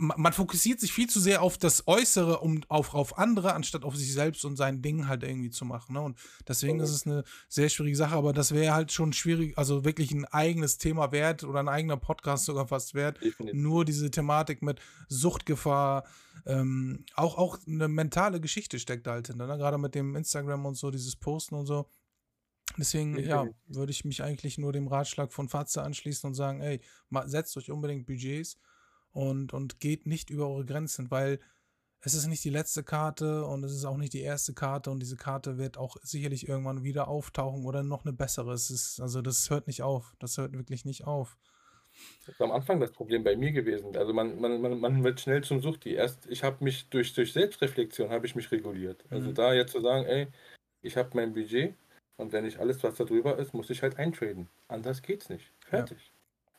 Ma- 0.00 0.16
man 0.16 0.32
fokussiert 0.32 0.80
sich 0.80 0.92
viel 0.92 1.08
zu 1.08 1.20
sehr 1.20 1.42
auf 1.42 1.58
das 1.58 1.86
Äußere, 1.86 2.40
um 2.40 2.62
auf, 2.68 2.94
auf 2.94 3.18
andere, 3.18 3.54
anstatt 3.54 3.84
auf 3.84 3.94
sich 3.94 4.12
selbst 4.12 4.44
und 4.44 4.56
sein 4.56 4.82
Ding 4.82 5.06
halt 5.06 5.22
irgendwie 5.22 5.50
zu 5.50 5.64
machen. 5.64 5.92
Ne? 5.92 6.00
Und 6.00 6.18
deswegen 6.48 6.80
ist 6.80 6.90
es 6.90 7.06
eine 7.06 7.22
sehr 7.48 7.68
schwierige 7.68 7.96
Sache, 7.96 8.14
aber 8.14 8.32
das 8.32 8.52
wäre 8.52 8.74
halt 8.74 8.90
schon 8.92 9.12
schwierig, 9.12 9.56
also 9.56 9.84
wirklich 9.84 10.10
ein 10.10 10.24
eigenes 10.24 10.78
Thema 10.78 11.12
wert 11.12 11.44
oder 11.44 11.60
ein 11.60 11.68
eigener 11.68 11.96
Podcast 11.96 12.46
sogar 12.46 12.66
fast 12.66 12.94
wert. 12.94 13.22
Definitiv. 13.22 13.60
Nur 13.60 13.84
diese 13.84 14.10
Thematik 14.10 14.62
mit 14.62 14.80
Suchtgefahr, 15.08 16.04
ähm, 16.46 17.04
auch, 17.14 17.36
auch 17.36 17.58
eine 17.66 17.88
mentale 17.88 18.40
Geschichte 18.40 18.78
steckt 18.78 19.06
da 19.06 19.12
halt 19.12 19.26
hinter, 19.26 19.46
ne? 19.46 19.58
gerade 19.58 19.78
mit 19.78 19.94
dem 19.94 20.16
Instagram 20.16 20.64
und 20.64 20.76
so, 20.76 20.90
dieses 20.90 21.14
Posten 21.16 21.54
und 21.54 21.66
so. 21.66 21.86
Deswegen, 22.78 23.18
ja, 23.18 23.48
würde 23.66 23.90
ich 23.90 24.04
mich 24.04 24.22
eigentlich 24.22 24.56
nur 24.56 24.72
dem 24.72 24.86
Ratschlag 24.86 25.32
von 25.32 25.48
Fatze 25.48 25.82
anschließen 25.82 26.28
und 26.28 26.34
sagen, 26.34 26.60
ey, 26.60 26.80
setzt 27.26 27.56
euch 27.56 27.70
unbedingt 27.70 28.06
Budgets 28.06 28.56
und, 29.12 29.52
und 29.52 29.80
geht 29.80 30.06
nicht 30.06 30.30
über 30.30 30.48
eure 30.48 30.64
Grenzen, 30.64 31.10
weil 31.10 31.40
es 32.02 32.14
ist 32.14 32.26
nicht 32.26 32.44
die 32.44 32.50
letzte 32.50 32.82
Karte 32.82 33.44
und 33.44 33.62
es 33.62 33.72
ist 33.72 33.84
auch 33.84 33.98
nicht 33.98 34.14
die 34.14 34.22
erste 34.22 34.54
Karte 34.54 34.90
und 34.90 35.00
diese 35.00 35.16
Karte 35.16 35.58
wird 35.58 35.76
auch 35.76 35.96
sicherlich 36.02 36.48
irgendwann 36.48 36.82
wieder 36.82 37.08
auftauchen 37.08 37.66
oder 37.66 37.82
noch 37.82 38.04
eine 38.04 38.14
bessere. 38.14 38.52
Es 38.52 38.70
ist, 38.70 39.00
also 39.00 39.20
das 39.20 39.50
hört 39.50 39.66
nicht 39.66 39.82
auf. 39.82 40.14
Das 40.18 40.38
hört 40.38 40.52
wirklich 40.52 40.84
nicht 40.86 41.06
auf. 41.06 41.36
Das 42.24 42.36
ist 42.36 42.40
am 42.40 42.52
Anfang 42.52 42.80
das 42.80 42.92
Problem 42.92 43.22
bei 43.24 43.36
mir 43.36 43.52
gewesen. 43.52 43.96
Also 43.96 44.14
man, 44.14 44.40
man, 44.40 44.62
man, 44.62 44.80
man 44.80 45.04
wird 45.04 45.20
schnell 45.20 45.42
zum 45.44 45.60
Suchti. 45.60 45.92
Erst, 45.92 46.26
ich 46.26 46.42
habe 46.42 46.64
mich 46.64 46.88
durch, 46.88 47.12
durch 47.12 47.32
Selbstreflexion 47.34 48.08
habe 48.10 48.26
ich 48.26 48.34
mich 48.34 48.50
reguliert. 48.50 49.04
Also 49.10 49.28
Mhm. 49.30 49.34
da 49.34 49.52
jetzt 49.52 49.72
zu 49.72 49.80
sagen, 49.80 50.06
ey, 50.06 50.28
ich 50.82 50.96
habe 50.96 51.10
mein 51.14 51.34
Budget 51.34 51.74
und 52.16 52.32
wenn 52.32 52.46
ich 52.46 52.58
alles, 52.58 52.82
was 52.82 52.94
da 52.94 53.04
drüber 53.04 53.38
ist, 53.38 53.52
muss 53.52 53.68
ich 53.68 53.82
halt 53.82 53.98
eintraden. 53.98 54.48
Anders 54.68 55.02
geht's 55.02 55.28
nicht. 55.28 55.52
Fertig. 55.66 55.98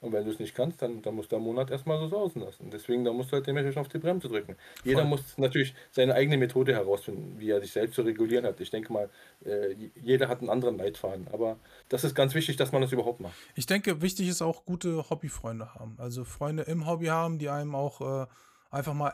Und 0.01 0.13
wenn 0.13 0.25
du 0.25 0.31
es 0.31 0.39
nicht 0.39 0.55
kannst, 0.55 0.81
dann, 0.81 1.03
dann 1.03 1.13
musst 1.13 1.31
du 1.31 1.35
am 1.35 1.43
Monat 1.43 1.69
erstmal 1.69 1.99
so 1.99 2.07
sausen 2.07 2.41
lassen. 2.41 2.71
Deswegen, 2.71 3.05
da 3.05 3.13
musst 3.13 3.31
du 3.31 3.35
halt 3.35 3.45
dementsprechend 3.45 3.81
auf 3.81 3.87
die 3.87 3.99
Bremse 3.99 4.27
drücken. 4.27 4.55
Jeder 4.83 5.01
Voll. 5.01 5.09
muss 5.09 5.37
natürlich 5.37 5.75
seine 5.91 6.15
eigene 6.15 6.37
Methode 6.37 6.73
herausfinden, 6.73 7.35
wie 7.37 7.51
er 7.51 7.61
sich 7.61 7.71
selbst 7.71 7.93
zu 7.93 8.01
regulieren 8.01 8.45
hat. 8.45 8.59
Ich 8.59 8.71
denke 8.71 8.91
mal, 8.91 9.09
äh, 9.45 9.75
jeder 10.01 10.27
hat 10.27 10.39
einen 10.39 10.49
anderen 10.49 10.79
Leitfaden. 10.79 11.27
Aber 11.31 11.57
das 11.89 12.03
ist 12.03 12.15
ganz 12.15 12.33
wichtig, 12.33 12.57
dass 12.57 12.71
man 12.71 12.81
das 12.81 12.91
überhaupt 12.91 13.19
macht. 13.19 13.35
Ich 13.53 13.67
denke, 13.67 14.01
wichtig 14.01 14.27
ist 14.27 14.41
auch 14.41 14.65
gute 14.65 15.07
Hobbyfreunde 15.09 15.75
haben. 15.75 15.95
Also 15.99 16.25
Freunde 16.25 16.63
im 16.63 16.87
Hobby 16.87 17.05
haben, 17.05 17.37
die 17.37 17.49
einem 17.49 17.75
auch 17.75 18.01
äh, 18.23 18.25
einfach 18.71 18.95
mal 18.95 19.13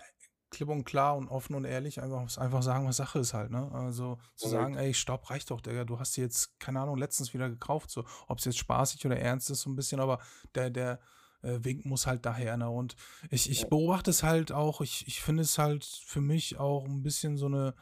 klipp 0.57 0.69
und 0.69 0.85
klar 0.85 1.15
und 1.15 1.27
offen 1.27 1.55
und 1.55 1.65
ehrlich 1.65 2.01
einfach, 2.01 2.35
einfach 2.37 2.63
sagen, 2.63 2.87
was 2.87 2.97
Sache 2.97 3.19
ist 3.19 3.35
halt, 3.35 3.51
ne? 3.51 3.71
Also 3.71 4.17
zu 4.35 4.49
sagen, 4.49 4.75
ey, 4.75 4.93
stopp, 4.93 5.29
reicht 5.29 5.51
doch, 5.51 5.61
Digga, 5.61 5.85
du 5.85 5.99
hast 5.99 6.17
die 6.17 6.21
jetzt, 6.21 6.59
keine 6.59 6.81
Ahnung, 6.81 6.97
letztens 6.97 7.33
wieder 7.33 7.47
gekauft, 7.47 7.91
so, 7.91 8.05
ob 8.27 8.39
es 8.39 8.45
jetzt 8.45 8.57
spaßig 8.57 9.05
oder 9.05 9.19
ernst 9.19 9.51
ist, 9.51 9.61
so 9.61 9.69
ein 9.69 9.75
bisschen, 9.75 9.99
aber 9.99 10.19
der, 10.55 10.71
der 10.71 10.99
äh, 11.43 11.59
Wink 11.61 11.85
muss 11.85 12.07
halt 12.07 12.25
daher, 12.25 12.57
ne? 12.57 12.69
Und 12.71 12.95
ich, 13.29 13.51
ich 13.51 13.69
beobachte 13.69 14.09
es 14.09 14.23
halt 14.23 14.51
auch, 14.51 14.81
ich, 14.81 15.07
ich 15.07 15.21
finde 15.21 15.43
es 15.43 15.59
halt 15.59 15.85
für 15.85 16.21
mich 16.21 16.57
auch 16.57 16.85
ein 16.85 17.03
bisschen 17.03 17.37
so 17.37 17.45
eine, 17.45 17.75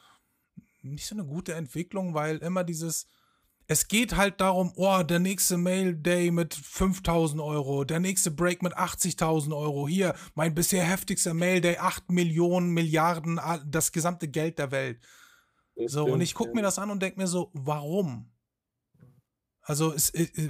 nicht 0.82 1.08
so 1.08 1.16
eine 1.16 1.26
gute 1.26 1.54
Entwicklung, 1.54 2.14
weil 2.14 2.40
immer 2.40 2.66
dieses, 2.66 3.08
es 3.68 3.88
geht 3.88 4.16
halt 4.16 4.42
darum, 4.42 4.74
oh, 4.76 5.02
der 5.04 5.20
nächste 5.20 5.58
Mail 5.58 5.96
Day 5.96 6.30
mit 6.32 6.54
5000 6.54 7.42
Euro, 7.42 7.84
der 7.84 8.00
nächste 8.00 8.30
Break 8.32 8.62
mit 8.62 8.78
80.000 8.78 9.56
Euro, 9.56 9.88
hier, 9.88 10.14
mein 10.36 10.54
bisher 10.54 10.84
heftigster 10.84 11.34
Mail 11.34 11.62
Day, 11.62 11.78
8 11.78 12.12
Millionen, 12.12 12.70
Milliarden, 12.70 13.40
ah, 13.40 13.60
das 13.66 13.92
gesamte 13.92 14.28
Geld 14.28 14.60
der 14.60 14.72
Welt. 14.72 15.00
Das 15.76 15.92
So, 15.92 16.04
und 16.04 16.10
stimmt, 16.10 16.24
ich 16.24 16.34
gucke 16.36 16.50
ja. 16.52 16.56
mir 16.56 16.62
das 16.62 16.78
an 16.78 16.92
und 16.92 17.02
denke 17.02 17.20
mir 17.20 17.28
so, 17.28 17.50
warum? 17.54 18.32
Also, 19.62 19.94
es, 19.94 20.12
äh, 20.12 20.28
äh, 20.36 20.50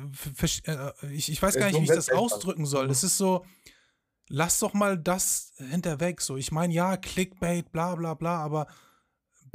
äh, 0.65 0.91
ich, 1.13 1.31
ich 1.31 1.41
weiß 1.41 1.55
Es 1.55 1.59
gar 1.59 1.67
nicht, 1.67 1.79
wie 1.79 1.83
ich 1.83 1.89
das 1.89 2.09
ausdrücken 2.09 2.65
soll. 2.65 2.85
Mhm. 2.85 2.89
Das 2.89 3.03
ist 3.03 3.17
so, 3.17 3.45
lass 4.27 4.59
doch 4.59 4.73
mal 4.73 4.97
das 4.97 5.53
hinterweg. 5.57 6.19
So, 6.19 6.35
ich 6.35 6.51
meine, 6.51 6.73
ja, 6.73 6.97
Clickbait, 6.97 7.71
bla 7.71 7.95
bla 7.95 8.13
bla, 8.13 8.39
aber 8.39 8.67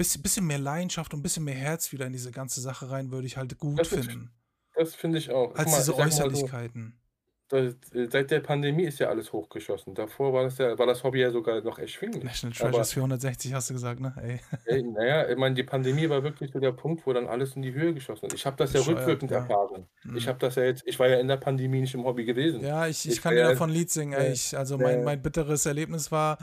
bisschen, 0.01 0.23
bisschen 0.23 0.47
mehr 0.47 0.59
Leidenschaft 0.59 1.13
und 1.15 1.21
ein 1.21 1.23
bisschen 1.23 1.45
mehr 1.45 1.55
Herz 1.55 1.93
wieder 1.93 2.07
in 2.07 2.13
diese 2.13 2.33
ganze 2.33 2.61
Sache 2.61 2.91
rein, 2.91 3.11
würde 3.13 3.27
ich 3.27 3.37
halt 3.37 3.57
gut 3.59 3.79
Das 3.79 3.93
ist- 3.93 4.07
finden. 4.07 4.31
Das 4.75 4.95
finde 4.95 5.19
ich 5.19 5.31
auch. 5.31 5.55
Als 5.55 5.71
mal, 5.71 5.77
diese 5.79 5.93
ich 5.93 5.99
mal 5.99 6.11
so, 6.11 6.23
Äußerlichkeiten. 6.25 6.97
das, 7.49 7.75
äh, 7.93 8.09
seit 8.11 8.31
der 8.31 8.41
Pandemie 8.41 8.85
ist 8.85 8.99
ja 9.01 9.09
alles 9.09 9.31
hochgeschossen. 9.33 9.95
Davor 9.95 10.33
war 10.33 10.45
das 10.45 10.57
ja 10.59 10.79
war 10.79 10.87
das 10.87 11.03
Hobby 11.05 11.21
ja 11.21 11.31
sogar 11.31 11.61
noch 11.63 11.79
erschwinglich. 11.79 12.23
National 12.25 12.57
Treasures 12.57 12.93
460 12.95 13.53
hast 13.53 13.69
du 13.69 13.75
gesagt, 13.75 14.01
ne? 14.01 14.15
Ey. 14.23 14.41
ey, 14.67 14.83
na 14.95 15.05
ja, 15.05 15.29
ich 15.29 15.37
meine, 15.37 15.55
die 15.57 15.65
Pandemie 15.65 16.09
war 16.09 16.23
wirklich 16.23 16.51
so 16.53 16.61
der 16.61 16.73
Punkt, 16.73 17.05
wo 17.07 17.13
dann 17.13 17.27
alles 17.27 17.57
in 17.57 17.63
die 17.63 17.75
Höhe 17.75 17.93
geschossen 17.93 18.27
ist. 18.27 18.35
Ich 18.35 18.47
habe 18.47 18.57
das 18.57 18.73
ja 18.73 18.81
rückwirkend 18.81 19.33
ja. 19.33 19.39
erfahren. 19.39 19.87
Ich 20.17 20.25
Mhm. 20.25 20.29
habe 20.29 20.39
das 20.39 20.55
ja 20.55 20.63
jetzt 20.63 20.83
ich 20.87 20.99
war 20.99 21.09
ja 21.09 21.19
in 21.19 21.29
der 21.29 21.37
Pandemie 21.37 21.81
nicht 21.81 21.93
im 21.95 22.05
Hobby 22.05 22.25
gewesen. 22.25 22.61
Ja, 22.63 22.87
ich, 22.87 23.05
ich 23.05 23.13
Ich 23.17 23.21
kann 23.23 23.37
ja 23.37 23.49
davon 23.51 23.69
Lied 23.69 23.91
singen. 23.91 24.13
Ey. 24.15 24.33
Ich, 24.33 24.57
also 24.57 24.79
mein, 24.79 25.03
mein 25.05 25.21
bitteres 25.21 25.67
Erlebnis 25.67 26.11
war 26.13 26.39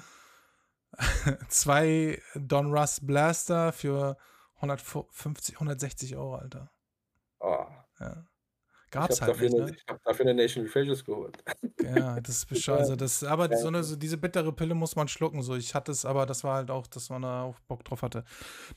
zwei 1.49 2.21
Don 2.35 2.73
Russ 2.73 2.99
Blaster 3.05 3.71
für 3.73 4.17
150, 4.55 5.55
160 5.55 6.15
Euro, 6.15 6.35
Alter. 6.35 6.71
oh, 7.39 7.65
Ja. 7.99 8.25
Gab's 8.91 9.21
halt 9.21 9.31
dafür 9.31 9.49
nicht, 9.49 9.57
'ne 9.57 9.65
ne? 9.65 9.71
ich 9.75 9.83
habe 9.87 9.99
dafür 10.05 10.25
'ne 10.25 10.33
National 10.33 10.69
Treasures 10.69 11.03
geholt. 11.03 11.37
Ja, 11.79 12.19
das 12.19 12.37
ist 12.37 12.45
bescheuert. 12.47 12.79
Also 12.81 12.95
das, 12.95 13.23
aber 13.23 13.49
ja. 13.49 13.57
so 13.57 13.67
eine, 13.67 13.83
so 13.83 13.95
diese 13.95 14.17
bittere 14.17 14.51
Pille 14.51 14.73
muss 14.75 14.95
man 14.95 15.07
schlucken. 15.07 15.41
So, 15.41 15.55
ich 15.55 15.73
hatte 15.73 15.91
es, 15.91 16.03
aber 16.05 16.25
das 16.25 16.43
war 16.43 16.55
halt 16.55 16.69
auch, 16.71 16.85
dass 16.87 17.09
man 17.09 17.21
da 17.21 17.43
auch 17.43 17.59
Bock 17.61 17.85
drauf 17.85 18.01
hatte. 18.01 18.25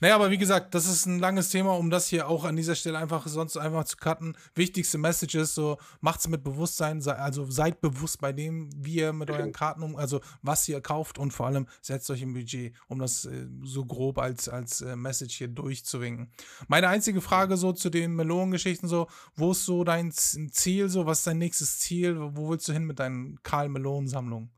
Naja, 0.00 0.14
aber 0.14 0.30
wie 0.30 0.38
gesagt, 0.38 0.74
das 0.74 0.86
ist 0.86 1.06
ein 1.06 1.18
langes 1.18 1.48
Thema, 1.50 1.76
um 1.76 1.90
das 1.90 2.06
hier 2.08 2.28
auch 2.28 2.44
an 2.44 2.56
dieser 2.56 2.74
Stelle 2.76 2.98
einfach 2.98 3.26
sonst 3.26 3.56
einfach 3.56 3.84
zu 3.84 3.96
cutten. 3.96 4.36
Wichtigste 4.54 4.98
Message 4.98 5.34
ist 5.34 5.54
so, 5.54 5.78
macht's 6.00 6.28
mit 6.28 6.44
Bewusstsein, 6.44 7.00
sei, 7.00 7.14
also 7.14 7.50
seid 7.50 7.80
bewusst 7.80 8.20
bei 8.20 8.32
dem, 8.32 8.70
wie 8.76 8.96
ihr 8.96 9.12
mit 9.12 9.30
euren. 9.30 9.52
Karten 9.52 9.82
um, 9.82 9.96
also 9.96 10.20
was 10.42 10.68
ihr 10.68 10.80
kauft 10.80 11.18
und 11.18 11.32
vor 11.32 11.46
allem 11.46 11.66
setzt 11.82 12.10
euch 12.10 12.22
im 12.22 12.34
Budget, 12.34 12.74
um 12.88 12.98
das 12.98 13.24
äh, 13.24 13.46
so 13.64 13.84
grob 13.84 14.18
als, 14.18 14.48
als 14.48 14.82
äh, 14.82 14.94
Message 14.96 15.36
hier 15.36 15.48
durchzuwinken. 15.48 16.30
Meine 16.68 16.88
einzige 16.88 17.20
Frage 17.20 17.56
so 17.56 17.72
zu 17.72 17.90
den 17.90 18.14
Melonengeschichten 18.14 18.88
so, 18.88 19.08
wo 19.34 19.52
ist 19.52 19.64
so 19.64 19.84
dein 19.84 19.99
Z- 20.10 20.52
Ziel, 20.54 20.88
so, 20.88 21.06
was 21.06 21.18
ist 21.18 21.26
dein 21.26 21.38
nächstes 21.38 21.78
Ziel, 21.78 22.16
wo 22.36 22.50
willst 22.50 22.68
du 22.68 22.72
hin 22.72 22.84
mit 22.84 22.98
deinen 22.98 23.42
Karl-Melonen-Sammlungen? 23.42 24.50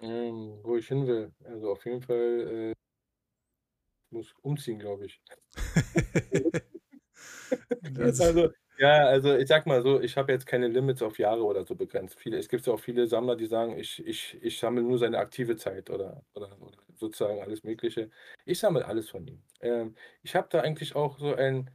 Ähm, 0.00 0.60
wo 0.64 0.76
ich 0.76 0.88
hin 0.88 1.06
will. 1.06 1.32
Also, 1.44 1.70
auf 1.72 1.84
jeden 1.86 2.02
Fall, 2.02 2.72
äh 2.72 2.74
muss 4.10 4.32
umziehen, 4.42 4.78
glaube 4.78 5.06
ich. 5.06 5.20
Also, 7.98 8.50
ja, 8.78 9.04
also, 9.06 9.34
ich 9.36 9.48
sage 9.48 9.68
mal 9.68 9.82
so, 9.82 10.00
ich 10.00 10.16
habe 10.16 10.32
jetzt 10.32 10.46
keine 10.46 10.68
Limits 10.68 11.02
auf 11.02 11.18
Jahre 11.18 11.44
oder 11.44 11.64
so 11.66 11.74
begrenzt. 11.76 12.18
Viele 12.18 12.38
es 12.38 12.48
gibt 12.48 12.66
ja 12.66 12.72
auch 12.72 12.80
viele 12.80 13.06
Sammler, 13.06 13.36
die 13.36 13.46
sagen: 13.46 13.78
„Ich 13.78 14.04
ich 14.06 14.38
ich 14.42 14.58
sammle 14.58 14.82
nur 14.82 14.98
seine 14.98 15.18
aktive 15.18 15.56
Zeit“ 15.56 15.90
oder 15.90 16.24
oder 16.34 16.60
oder 16.60 16.78
sozusagen 16.94 17.40
alles 17.40 17.64
Mögliche. 17.64 18.10
Ich 18.44 18.58
sammle 18.60 18.86
alles 18.86 19.10
von 19.10 19.26
ihm. 19.26 19.42
Ähm, 19.60 19.94
ich 20.22 20.34
habe 20.36 20.48
da 20.50 20.60
eigentlich 20.60 20.94
auch 20.96 21.18
so 21.18 21.34
ein 21.34 21.70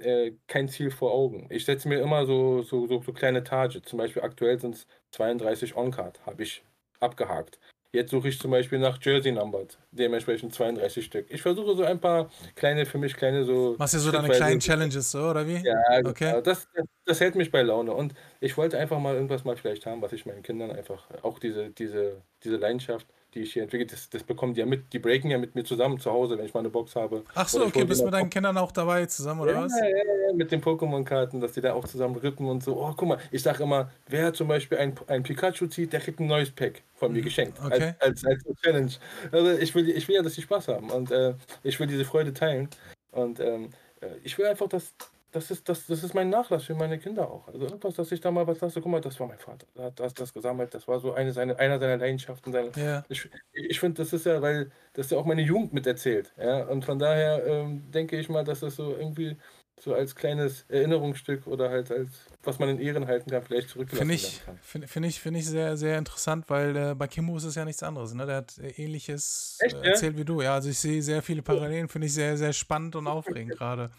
äh, 0.00 0.32
kein 0.46 0.68
Ziel 0.68 0.90
vor 0.90 1.12
Augen. 1.12 1.46
Ich 1.50 1.64
setze 1.64 1.88
mir 1.88 2.00
immer 2.00 2.26
so 2.26 2.62
so 2.62 2.86
so 2.86 3.02
so 3.02 3.12
kleine 3.12 3.44
Targets. 3.44 3.88
Zum 3.88 3.98
Beispiel 3.98 4.22
aktuell 4.22 4.58
sind's 4.58 4.86
32 5.12 5.76
On-Card, 5.76 6.24
habe 6.26 6.42
ich 6.42 6.64
abgehakt. 7.00 7.58
Jetzt 7.92 8.10
suche 8.10 8.28
ich 8.28 8.38
zum 8.38 8.50
Beispiel 8.50 8.78
nach 8.78 8.98
Jersey 9.02 9.32
Numbered, 9.32 9.78
dementsprechend 9.92 10.54
32 10.54 11.04
Stück. 11.06 11.26
Ich 11.30 11.42
versuche 11.42 11.74
so 11.76 11.84
ein 11.84 12.00
paar 12.00 12.30
kleine 12.54 12.84
für 12.86 12.98
mich 12.98 13.14
kleine 13.16 13.44
so 13.44 13.78
machst 13.78 13.94
du 13.94 13.98
so 14.00 14.10
deine 14.12 14.30
kleinen 14.30 14.60
Challenges, 14.60 15.10
so, 15.10 15.20
oder 15.30 15.46
wie? 15.46 15.64
ja, 15.64 15.74
Okay. 16.02 16.36
genau. 16.36 16.40
Das 16.40 16.66
das 16.74 16.86
das 17.04 17.20
hält 17.20 17.34
mich 17.34 17.50
bei 17.50 17.62
Laune 17.62 17.92
und 17.94 18.14
ich 18.40 18.56
wollte 18.56 18.78
einfach 18.78 18.98
mal 19.00 19.14
irgendwas 19.14 19.44
mal 19.44 19.56
vielleicht 19.56 19.86
haben, 19.86 20.02
was 20.02 20.12
ich 20.12 20.26
meinen 20.26 20.42
Kindern 20.42 20.70
einfach 20.70 21.08
auch 21.22 21.38
diese 21.38 21.70
diese 21.70 22.22
diese 22.44 22.56
Leidenschaft, 22.56 23.06
die 23.34 23.40
ich 23.42 23.52
hier 23.54 23.62
entwickelt 23.64 23.92
das 23.92 24.10
das 24.10 24.24
bekommen 24.24 24.54
die 24.54 24.60
ja 24.60 24.66
mit. 24.66 24.92
Die 24.92 24.98
breaken 24.98 25.30
ja 25.30 25.38
mit 25.38 25.54
mir 25.54 25.64
zusammen 25.64 25.98
zu 26.00 26.10
Hause, 26.12 26.38
wenn 26.38 26.44
ich 26.46 26.54
mal 26.54 26.62
'ne 26.62 26.70
Box 26.70 26.96
habe. 26.96 27.24
Ach 27.34 27.48
so, 27.48 27.64
okay, 27.64 27.84
bist 27.84 28.04
denen 28.04 28.04
mit 28.04 28.14
deinen 28.14 28.30
Kindern 28.30 28.56
auch 28.58 28.72
dabei 28.72 29.06
zusammen, 29.06 29.40
oder 29.40 29.54
ja, 29.54 29.56
was? 29.56 29.84
ja, 29.88 29.96
ja, 30.28 30.32
mit 30.34 30.50
den 30.52 30.60
Pokémon-Karten, 30.60 31.40
dass 31.40 31.52
die 31.52 31.60
da 31.60 31.72
auch 31.74 31.86
zusammen 31.86 32.16
rippen 32.16 32.46
und 32.48 32.62
so. 32.62 32.76
Oh, 32.76 32.92
guck 32.96 33.08
mal, 33.08 33.18
ich 33.30 33.42
sage 33.42 33.62
immer, 33.62 33.90
wer 34.08 34.32
zum 34.34 34.48
Beispiel 34.48 34.78
ein 34.78 34.94
ein 35.06 35.22
Pikachu 35.22 35.66
zieht, 35.68 35.92
der 35.92 36.00
kriegt 36.00 36.20
'n 36.20 36.26
neues 36.26 36.50
Pack 36.50 36.82
von 36.94 37.12
mir 37.12 37.22
Mhm, 37.22 37.22
geschenkt 37.22 37.62
als 37.68 37.84
okay. 37.84 37.98
als 38.00 38.24
als 38.24 38.42
Challenge. 38.62 38.92
Also, 39.32 39.50
ich 39.58 39.74
will 39.74 39.88
ich 39.88 40.08
will 40.08 40.16
ja, 40.16 40.22
dass 40.22 40.34
die 40.34 40.42
Spaß 40.42 40.68
haben 40.68 40.90
und, 40.90 41.10
äh, 41.10 41.34
ich 41.62 41.78
will 41.80 41.86
diese 41.86 42.04
Freude 42.04 42.32
teilen 42.32 42.68
und, 43.12 43.40
ähm, 43.40 43.70
äh, 44.00 44.16
ich 44.24 44.36
will 44.38 44.46
einfach, 44.46 44.68
dass 44.68 44.94
das 45.30 45.50
ist 45.50 45.68
das 45.68 45.86
das 45.86 46.02
ist 46.04 46.14
mein 46.14 46.30
Nachlass 46.30 46.64
für 46.64 46.74
meine 46.74 46.98
Kinder 46.98 47.30
auch. 47.30 47.48
Also, 47.48 47.60
irgendwas, 47.66 47.94
dass 47.94 48.12
ich 48.12 48.20
da 48.20 48.30
mal 48.30 48.46
was 48.46 48.60
lasse: 48.60 48.80
„Guck 48.80 48.90
mal, 48.92 49.00
das 49.00 49.18
war 49.20 49.26
mein 49.26 49.38
Vater. 49.38 49.66
Der 49.76 49.84
hat 49.86 50.00
das 50.00 50.14
das 50.14 50.32
gesammelt. 50.32 50.74
Das 50.74 50.88
war 50.88 51.00
so 51.00 51.12
eine 51.12 51.32
seine 51.32 51.58
einer 51.58 51.78
seiner 51.78 51.96
Leidenschaften, 51.98 52.52
seine“ 52.52 52.74
Ja. 52.74 53.04
ich 53.08 53.28
ich 53.52 53.80
finde, 53.80 54.02
das 54.02 54.12
ist 54.12 54.26
ja 54.26 54.40
weil 54.42 54.70
das 54.94 55.10
ja 55.10 55.18
auch 55.18 55.26
meine 55.26 55.42
Jugend 55.42 55.72
miterzählt, 55.72 56.34
ja? 56.38 56.64
Und 56.68 56.84
von 56.84 56.98
daher, 56.98 57.46
ähm, 57.46 57.90
denke 57.90 58.18
ich 58.18 58.28
mal, 58.28 58.44
dass 58.44 58.60
das 58.60 58.76
so 58.76 58.94
irgendwie 58.96 59.36
so 59.80 59.94
als 59.94 60.14
kleines 60.16 60.62
Erinnerungsstück 60.68 61.46
oder 61.46 61.70
halt 61.70 61.90
als 61.90 62.26
was 62.42 62.58
man 62.58 62.68
in 62.70 62.78
Ehren 62.80 63.06
halten 63.06 63.30
kann, 63.30 63.42
vielleicht 63.44 63.74
werden 63.76 64.10
ich, 64.10 64.42
kann. 64.44 64.60
finde 64.60 64.86
finde 64.88 65.08
ich, 65.08 65.20
finde 65.20 65.40
ich 65.40 65.46
sehr, 65.46 65.76
sehr 65.76 65.98
interessant, 65.98 66.44
weil 66.50 66.76
äh, 66.76 66.94
bei 66.94 67.06
Kimbo 67.08 67.36
ist 67.36 67.44
es 67.44 67.54
ja 67.54 67.64
nichts 67.64 67.82
anderes. 67.82 68.12
Ne? 68.14 68.26
Der 68.26 68.36
hat 68.36 68.58
äh, 68.58 68.68
ähnliches 68.70 69.64
Echt, 69.64 69.82
äh, 69.82 69.84
ja? 69.84 70.02
erzählt 70.02 70.16
wie 70.18 70.24
du. 70.26 70.42
Ja, 70.42 70.54
also 70.54 70.68
ich 70.68 70.78
sehe 70.78 71.02
sehr 71.02 71.22
viele 71.22 71.42
Parallelen, 71.42 71.88
finde 71.88 72.06
ich 72.06 72.12
sehr, 72.14 72.36
sehr 72.36 72.52
spannend 72.52 72.96
und 72.96 73.06
aufregend 73.06 73.54
gerade. 73.56 73.90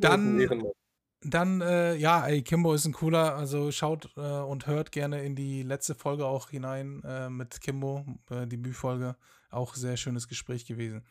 Dann, 0.00 0.62
dann, 1.20 1.60
äh, 1.60 1.94
ja, 1.96 2.26
ey, 2.26 2.42
Kimbo 2.42 2.74
ist 2.74 2.84
ein 2.84 2.92
cooler, 2.92 3.34
also 3.34 3.72
schaut 3.72 4.10
äh, 4.16 4.20
und 4.20 4.66
hört 4.66 4.92
gerne 4.92 5.24
in 5.24 5.34
die 5.34 5.62
letzte 5.62 5.94
Folge 5.94 6.26
auch 6.26 6.50
hinein 6.50 7.02
äh, 7.04 7.28
mit 7.28 7.60
Kimbo, 7.60 8.04
äh, 8.30 8.46
Debütfolge. 8.46 9.16
Auch 9.50 9.74
sehr 9.74 9.96
schönes 9.96 10.28
Gespräch 10.28 10.66
gewesen. 10.66 11.04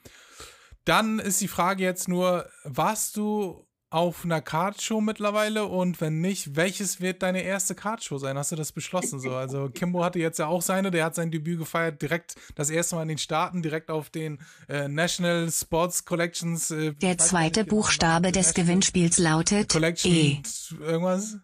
Dann 0.86 1.20
ist 1.20 1.42
die 1.42 1.50
Frage 1.50 1.84
jetzt 1.84 2.08
nur, 2.08 2.50
warst 2.64 3.18
du 3.18 3.67
auf 3.90 4.26
einer 4.26 4.42
Kartshow 4.42 5.00
mittlerweile 5.00 5.66
und 5.66 6.02
wenn 6.02 6.20
nicht, 6.20 6.56
welches 6.58 7.00
wird 7.00 7.24
deine 7.24 7.42
erste 7.42 7.74
Kartshow 7.74 8.18
sein? 8.18 8.38
Hast 8.38 8.52
du 8.52 8.56
das 8.58 8.74
beschlossen 8.74 9.20
so? 9.20 9.34
Also 9.34 9.70
Kimbo 9.70 10.04
hatte 10.04 10.20
jetzt 10.20 10.40
ja 10.40 10.48
auch 10.48 10.62
seine, 10.62 10.92
der 10.92 11.06
hat 11.06 11.16
sein 11.16 11.32
Debüt 11.32 11.60
gefeiert, 11.60 12.02
direkt 12.02 12.36
das 12.56 12.70
erste 12.70 12.96
Mal 12.96 13.04
in 13.04 13.08
den 13.10 13.18
Staaten, 13.18 13.62
direkt 13.62 13.90
auf 13.90 14.10
den 14.10 14.40
äh, 14.68 14.88
National 14.90 15.50
Sports 15.52 16.04
Collections. 16.04 16.70
Äh, 16.72 16.94
Der 16.96 17.18
zweite 17.18 17.64
genau, 17.64 17.78
Buchstabe 17.78 18.32
des 18.32 18.48
National 18.48 18.66
Gewinnspiels 18.68 19.18
lautet 19.20 19.70
Collection 19.70 20.12
E. 20.12 20.42
irgendwas. 20.82 21.38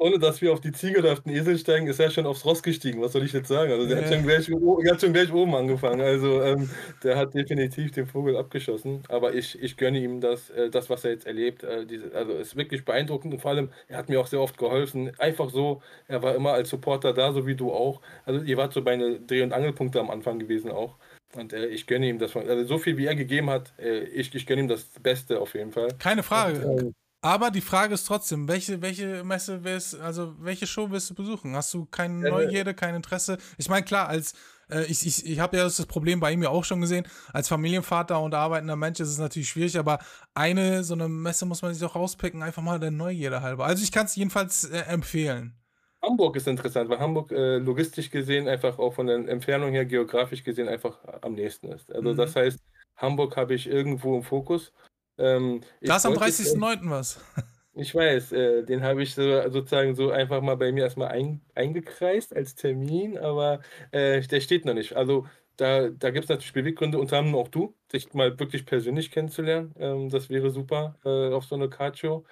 Ohne 0.00 0.20
dass 0.20 0.40
wir 0.40 0.52
auf 0.52 0.60
die 0.60 0.70
Ziege 0.70 1.00
oder 1.00 1.12
auf 1.12 1.22
den 1.22 1.32
Esel 1.34 1.58
steigen, 1.58 1.88
ist 1.88 1.98
er 1.98 2.08
schon 2.10 2.24
aufs 2.24 2.44
Ross 2.44 2.62
gestiegen. 2.62 3.02
Was 3.02 3.12
soll 3.12 3.24
ich 3.24 3.32
jetzt 3.32 3.48
sagen? 3.48 3.72
Also, 3.72 3.84
der 3.88 3.96
hat 3.98 4.04
Ja. 4.04 4.12
schon 4.14 4.22
gleich 4.22 4.46
der 4.46 4.92
hat 4.92 5.00
schon 5.00 5.12
gleich 5.12 5.32
oben 5.32 5.56
angefangen. 5.56 6.00
Also, 6.00 6.40
ähm, 6.40 6.70
der 7.02 7.16
hat 7.16 7.34
definitiv 7.34 7.90
den 7.90 8.06
Vogel 8.06 8.36
abgeschossen. 8.36 9.02
Aber 9.08 9.34
ich 9.34 9.60
ich 9.60 9.76
gönne 9.76 9.98
ihm 9.98 10.20
das 10.20 10.50
äh, 10.50 10.70
das, 10.70 10.88
was 10.88 11.04
er 11.04 11.10
jetzt 11.10 11.26
erlebt. 11.26 11.64
Äh, 11.64 11.84
diese 11.84 12.14
also, 12.14 12.32
ist 12.34 12.54
wirklich 12.54 12.84
beeindruckend 12.84 13.34
und 13.34 13.40
vor 13.40 13.50
allem, 13.50 13.72
er 13.88 13.98
hat 13.98 14.08
mir 14.08 14.20
auch 14.20 14.28
sehr 14.28 14.40
oft 14.40 14.56
geholfen. 14.56 15.10
Einfach 15.18 15.50
so, 15.50 15.82
er 16.06 16.22
war 16.22 16.36
immer 16.36 16.52
als 16.52 16.70
Supporter 16.70 17.12
da, 17.12 17.32
so 17.32 17.44
wie 17.48 17.56
du 17.56 17.72
auch. 17.72 18.00
Also, 18.24 18.44
ihr 18.44 18.56
wart 18.56 18.72
so 18.72 18.82
meine 18.82 19.18
Dreh 19.20 19.42
und 19.42 19.52
Angelpunkte 19.52 19.98
am 19.98 20.10
Anfang 20.10 20.38
gewesen 20.38 20.70
auch. 20.70 20.96
Und, 21.34 21.52
äh, 21.52 21.66
ich 21.66 21.88
gönne 21.88 22.08
ihm 22.08 22.20
das 22.20 22.36
also, 22.36 22.64
so 22.64 22.78
viel 22.78 22.96
wie 22.98 23.06
er 23.06 23.16
gegeben 23.16 23.50
hat, 23.50 23.74
äh, 23.80 24.04
ich 24.04 24.32
ich 24.32 24.46
gönne 24.46 24.62
ihm 24.62 24.68
das 24.68 24.84
Beste 25.02 25.40
auf 25.40 25.54
jeden 25.54 25.72
Fall. 25.72 25.88
Keine 25.98 26.22
Frage. 26.22 26.64
Und, 26.68 26.82
ähm 26.82 26.94
Aber 27.20 27.50
die 27.50 27.60
Frage 27.60 27.94
ist 27.94 28.06
trotzdem, 28.06 28.46
welche, 28.46 28.80
welche 28.80 29.24
Messe 29.24 29.64
willst, 29.64 29.98
also 29.98 30.34
welche 30.38 30.66
Show 30.68 30.90
willst 30.90 31.10
du 31.10 31.14
besuchen? 31.14 31.56
Hast 31.56 31.74
du 31.74 31.84
keine 31.86 32.24
Äh. 32.26 32.30
Neugierde, 32.30 32.74
kein 32.74 32.94
Interesse? 32.94 33.38
Ich 33.56 33.68
meine, 33.68 33.84
klar, 33.84 34.08
als 34.08 34.34
äh, 34.70 34.84
ich, 34.84 35.04
ich, 35.04 35.26
ich 35.26 35.40
habe 35.40 35.56
ja 35.56 35.64
das 35.64 35.84
Problem 35.86 36.20
bei 36.20 36.30
ihm 36.30 36.42
ja 36.44 36.50
auch 36.50 36.64
schon 36.64 36.80
gesehen, 36.80 37.06
als 37.32 37.48
Familienvater 37.48 38.20
und 38.20 38.34
arbeitender 38.34 38.76
Mensch 38.76 39.00
ist 39.00 39.08
es 39.08 39.18
natürlich 39.18 39.48
schwierig, 39.48 39.76
aber 39.78 39.98
eine, 40.34 40.84
so 40.84 40.94
eine 40.94 41.08
Messe 41.08 41.44
muss 41.44 41.62
man 41.62 41.72
sich 41.74 41.82
doch 41.82 41.96
rauspicken, 41.96 42.42
einfach 42.42 42.62
mal 42.62 42.78
der 42.78 42.92
Neugierde 42.92 43.42
halber. 43.42 43.64
Also 43.66 43.82
ich 43.82 43.90
kann 43.90 44.06
es 44.06 44.14
jedenfalls 44.14 44.64
äh, 44.64 44.78
empfehlen. 44.82 45.56
Hamburg 46.02 46.36
ist 46.36 46.46
interessant, 46.46 46.88
weil 46.88 47.00
Hamburg 47.00 47.32
äh, 47.32 47.56
logistisch 47.58 48.10
gesehen 48.10 48.46
einfach 48.46 48.78
auch 48.78 48.94
von 48.94 49.08
der 49.08 49.16
Entfernung 49.28 49.72
her, 49.72 49.84
geografisch 49.84 50.44
gesehen 50.44 50.68
einfach 50.68 50.98
am 51.22 51.34
nächsten 51.34 51.72
ist. 51.72 51.90
Also 51.92 52.12
Mhm. 52.12 52.16
das 52.16 52.36
heißt, 52.36 52.60
Hamburg 52.96 53.36
habe 53.36 53.54
ich 53.54 53.66
irgendwo 53.66 54.16
im 54.16 54.22
Fokus. 54.22 54.72
Ähm, 55.18 55.60
Da 55.82 55.96
ist 55.96 56.06
am 56.06 56.12
wollte 56.12 56.26
jetzt- 56.26 56.54
30.09. 56.56 56.90
was. 56.90 57.20
Ich 57.80 57.94
weiß, 57.94 58.32
äh, 58.32 58.64
den 58.64 58.82
habe 58.82 59.04
ich 59.04 59.14
so, 59.14 59.22
sozusagen 59.50 59.94
so 59.94 60.10
einfach 60.10 60.40
mal 60.42 60.56
bei 60.56 60.72
mir 60.72 60.82
erstmal 60.82 61.08
ein, 61.10 61.42
eingekreist 61.54 62.34
als 62.34 62.56
Termin, 62.56 63.16
aber 63.16 63.60
äh, 63.92 64.20
der 64.20 64.40
steht 64.40 64.64
noch 64.64 64.74
nicht. 64.74 64.96
Also 64.96 65.26
da, 65.56 65.88
da 65.88 66.10
gibt 66.10 66.24
es 66.24 66.28
natürlich 66.28 66.52
Beweggründe, 66.52 66.98
unter 66.98 67.18
anderem 67.18 67.36
auch 67.38 67.46
du, 67.46 67.76
dich 67.92 68.12
mal 68.14 68.36
wirklich 68.36 68.66
persönlich 68.66 69.12
kennenzulernen. 69.12 69.72
Ähm, 69.78 70.08
das 70.08 70.28
wäre 70.28 70.50
super 70.50 70.96
äh, 71.04 71.32
auf 71.32 71.44
so 71.44 71.54
eine 71.54 71.68
Cardshow. 71.68 72.24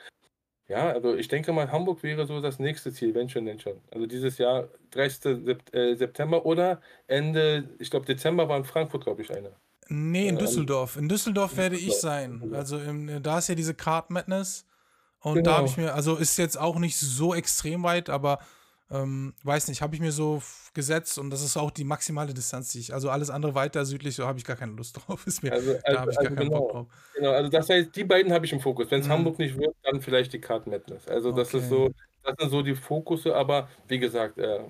Ja, 0.69 0.89
also 0.91 1.15
ich 1.15 1.29
denke 1.29 1.53
mal, 1.53 1.71
Hamburg 1.71 2.03
wäre 2.03 2.27
so 2.27 2.41
das 2.41 2.59
nächste 2.59 2.91
Ziel, 2.93 3.15
wenn 3.15 3.29
schon, 3.29 3.45
denn 3.47 3.61
schon. 3.61 3.81
Also 3.93 4.07
dieses 4.07 4.39
Jahr, 4.39 4.69
30. 4.91 5.45
Sep 5.45 5.73
äh, 5.73 5.95
September 5.95 6.45
oder 6.45 6.81
Ende, 7.07 7.69
ich 7.79 7.91
glaube 7.93 8.07
Dezember 8.07 8.49
war 8.49 8.57
in 8.59 8.65
Frankfurt, 8.65 9.05
glaube 9.05 9.23
ich, 9.23 9.31
eine. 9.31 9.53
Nee, 9.89 10.29
in 10.29 10.35
Ähm, 10.35 10.39
Düsseldorf. 10.39 10.97
In 10.97 11.09
Düsseldorf 11.09 11.57
werde 11.57 11.77
ich 11.77 11.95
sein. 11.97 12.51
Also 12.53 12.79
im, 12.79 13.23
da 13.23 13.39
ist 13.39 13.49
ja 13.49 13.55
diese 13.55 13.75
Card 13.75 14.11
Madness. 14.11 14.67
Und 15.21 15.45
da 15.47 15.53
habe 15.55 15.63
Genau. 15.65 15.71
ich 15.73 15.77
mir, 15.77 15.95
also 15.95 16.17
ist 16.17 16.37
jetzt 16.39 16.59
auch 16.59 16.79
nicht 16.79 16.97
so 16.99 17.35
extrem 17.35 17.83
weit, 17.83 18.11
aber 18.11 18.39
ähm, 18.91 19.35
weiß 19.43 19.67
nicht, 19.67 19.83
habe 19.83 19.97
ich 19.97 20.01
mir 20.01 20.13
so 20.13 20.41
gesetzt 20.73 21.19
und 21.19 21.31
das 21.31 21.43
ist 21.43 21.57
auch 21.57 21.73
die 21.73 21.83
maximale 21.83 22.33
Distanz, 22.33 22.71
die 22.71 22.79
ich, 22.79 22.95
also 22.95 23.11
alles 23.11 23.31
andere 23.31 23.55
weiter 23.57 23.85
südlich, 23.85 24.15
so 24.15 24.27
habe 24.29 24.39
ich 24.39 24.45
gar 24.45 24.55
keine 24.57 24.73
Lust 24.73 24.97
drauf. 25.09 25.27
Ist 25.27 25.43
mir, 25.43 25.53
Also, 25.53 25.73
da 25.73 25.81
also, 25.85 25.99
habe 26.01 26.11
ich 26.13 26.17
gar 26.19 26.25
also 26.27 26.37
keinen 26.37 26.51
Bock 26.51 26.61
genau. 26.61 26.73
drauf. 26.73 26.87
Genau, 27.15 27.31
also 27.33 27.51
das 27.51 27.69
heißt, 27.69 27.97
die 27.97 28.05
beiden 28.05 28.33
habe 28.33 28.45
ich 28.47 28.53
im 28.53 28.61
Fokus. 28.61 28.89
Wenn 28.91 29.01
es 29.01 29.07
Mhm. 29.09 29.13
Hamburg 29.13 29.39
nicht 29.41 29.59
wird, 29.59 29.75
dann 29.83 30.01
vielleicht 30.01 30.33
die 30.33 30.41
Card 30.41 30.67
Madness. 30.69 31.09
Also 31.09 31.33
das 31.33 31.49
ist 31.49 31.65
Okay. 31.65 31.69
so 31.69 31.91
das 32.23 32.35
sind 32.41 32.51
so 32.51 32.63
die 32.63 32.75
Fokusse, 32.77 33.35
aber 33.35 33.69
wie 33.89 33.99
gesagt, 33.99 34.39
äh, 34.39 34.61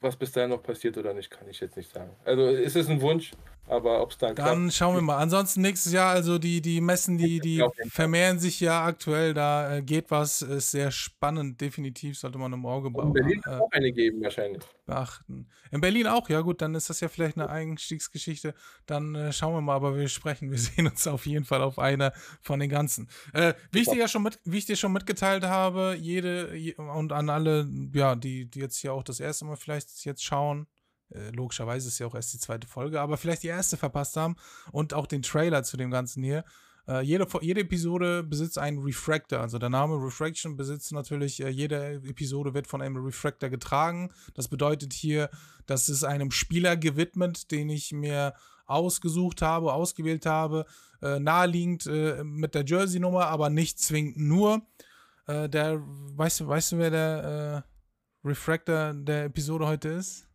was 0.00 0.16
bis 0.16 0.32
dahin 0.32 0.50
noch 0.50 0.62
passiert 0.62 0.98
oder 0.98 1.14
nicht, 1.14 1.30
kann 1.30 1.48
ich 1.48 1.60
jetzt 1.60 1.76
nicht 1.76 1.90
sagen. 1.92 2.10
Also 2.24 2.42
es 2.48 2.76
ist 2.76 2.90
ein 2.90 3.00
Wunsch, 3.00 3.32
aber 3.66 4.02
ob 4.02 4.10
es 4.10 4.18
dann 4.18 4.34
Dann 4.34 4.62
klappt, 4.62 4.74
schauen 4.74 4.94
wir 4.94 5.02
mal. 5.02 5.16
Ansonsten 5.16 5.62
nächstes 5.62 5.92
Jahr, 5.92 6.10
also 6.10 6.38
die, 6.38 6.60
die 6.60 6.80
Messen, 6.80 7.16
die, 7.16 7.40
die 7.40 7.64
vermehren 7.88 8.38
sich 8.38 8.60
ja 8.60 8.84
aktuell, 8.84 9.32
da 9.32 9.76
äh, 9.76 9.82
geht 9.82 10.10
was, 10.10 10.42
ist 10.42 10.70
sehr 10.70 10.90
spannend, 10.90 11.60
definitiv, 11.60 12.18
sollte 12.18 12.38
man 12.38 12.52
im 12.52 12.66
Auge 12.66 12.88
in 12.88 12.92
be 12.92 13.04
Berlin 13.06 13.40
äh, 13.46 13.50
auch 13.50 13.70
eine 13.72 13.92
geben 13.92 14.22
wahrscheinlich. 14.22 14.62
beachten. 14.84 15.48
In 15.70 15.80
Berlin 15.80 16.06
auch, 16.06 16.28
ja 16.28 16.42
gut, 16.42 16.60
dann 16.60 16.74
ist 16.74 16.90
das 16.90 17.00
ja 17.00 17.08
vielleicht 17.08 17.38
eine 17.38 17.48
Einstiegsgeschichte. 17.48 18.54
Dann 18.86 19.14
äh, 19.14 19.32
schauen 19.32 19.54
wir 19.54 19.62
mal, 19.62 19.76
aber 19.76 19.96
wir 19.96 20.08
sprechen, 20.08 20.50
wir 20.50 20.58
sehen 20.58 20.86
uns 20.86 21.06
auf 21.06 21.24
jeden 21.24 21.46
Fall 21.46 21.62
auf 21.62 21.78
einer 21.78 22.12
von 22.42 22.60
den 22.60 22.68
ganzen. 22.68 23.08
Äh, 23.32 23.54
wie, 23.72 23.80
ich 23.80 23.88
dir 23.88 23.96
ja 23.96 24.08
schon 24.08 24.22
mit, 24.22 24.38
wie 24.44 24.58
ich 24.58 24.66
dir 24.66 24.76
schon 24.76 24.92
mitgeteilt 24.92 25.44
habe, 25.44 25.96
jede 25.98 26.54
je, 26.54 26.74
und 26.74 27.12
an 27.12 27.30
alle, 27.30 27.68
ja, 27.94 28.14
die, 28.14 28.44
die 28.44 28.60
jetzt 28.60 28.78
hier 28.78 28.92
auch 28.92 29.02
das 29.02 29.20
erste 29.20 29.46
Mal 29.46 29.56
vielleicht 29.56 30.04
jetzt 30.04 30.22
schauen, 30.22 30.66
äh, 31.14 31.30
logischerweise 31.30 31.88
ist 31.88 31.98
ja 31.98 32.06
auch 32.06 32.14
erst 32.14 32.34
die 32.34 32.38
zweite 32.38 32.66
Folge, 32.66 33.00
aber 33.00 33.16
vielleicht 33.16 33.42
die 33.42 33.48
erste 33.48 33.76
verpasst 33.76 34.16
haben 34.16 34.36
und 34.72 34.94
auch 34.94 35.06
den 35.06 35.22
Trailer 35.22 35.62
zu 35.62 35.76
dem 35.76 35.90
Ganzen 35.90 36.22
hier. 36.22 36.44
Äh, 36.86 37.02
jede, 37.02 37.26
jede 37.40 37.60
Episode 37.60 38.22
besitzt 38.22 38.58
einen 38.58 38.78
Refractor. 38.78 39.40
Also 39.40 39.58
der 39.58 39.70
Name 39.70 39.94
Refraction 39.94 40.56
besitzt 40.56 40.92
natürlich, 40.92 41.42
äh, 41.42 41.48
jede 41.48 42.02
Episode 42.04 42.52
wird 42.52 42.66
von 42.66 42.82
einem 42.82 42.96
Refractor 42.96 43.48
getragen. 43.48 44.10
Das 44.34 44.48
bedeutet 44.48 44.92
hier, 44.92 45.30
das 45.66 45.88
ist 45.88 46.04
einem 46.04 46.30
Spieler 46.30 46.76
gewidmet, 46.76 47.50
den 47.50 47.70
ich 47.70 47.92
mir 47.92 48.34
ausgesucht 48.66 49.42
habe, 49.42 49.72
ausgewählt 49.72 50.26
habe, 50.26 50.66
äh, 51.02 51.18
naheliegend 51.18 51.86
äh, 51.86 52.22
mit 52.24 52.54
der 52.54 52.64
Jersey-Nummer, 52.64 53.26
aber 53.26 53.50
nicht 53.50 53.78
zwingend 53.78 54.18
nur. 54.18 54.62
Äh, 55.26 55.48
der, 55.48 55.82
weißt 55.82 56.40
du, 56.40 56.48
weißt 56.48 56.72
du, 56.72 56.78
wer 56.78 56.90
der 56.90 57.64
Refractor 58.24 58.94
der 58.94 59.24
Episode 59.24 59.66
heute 59.66 59.90
ist? 59.90 60.26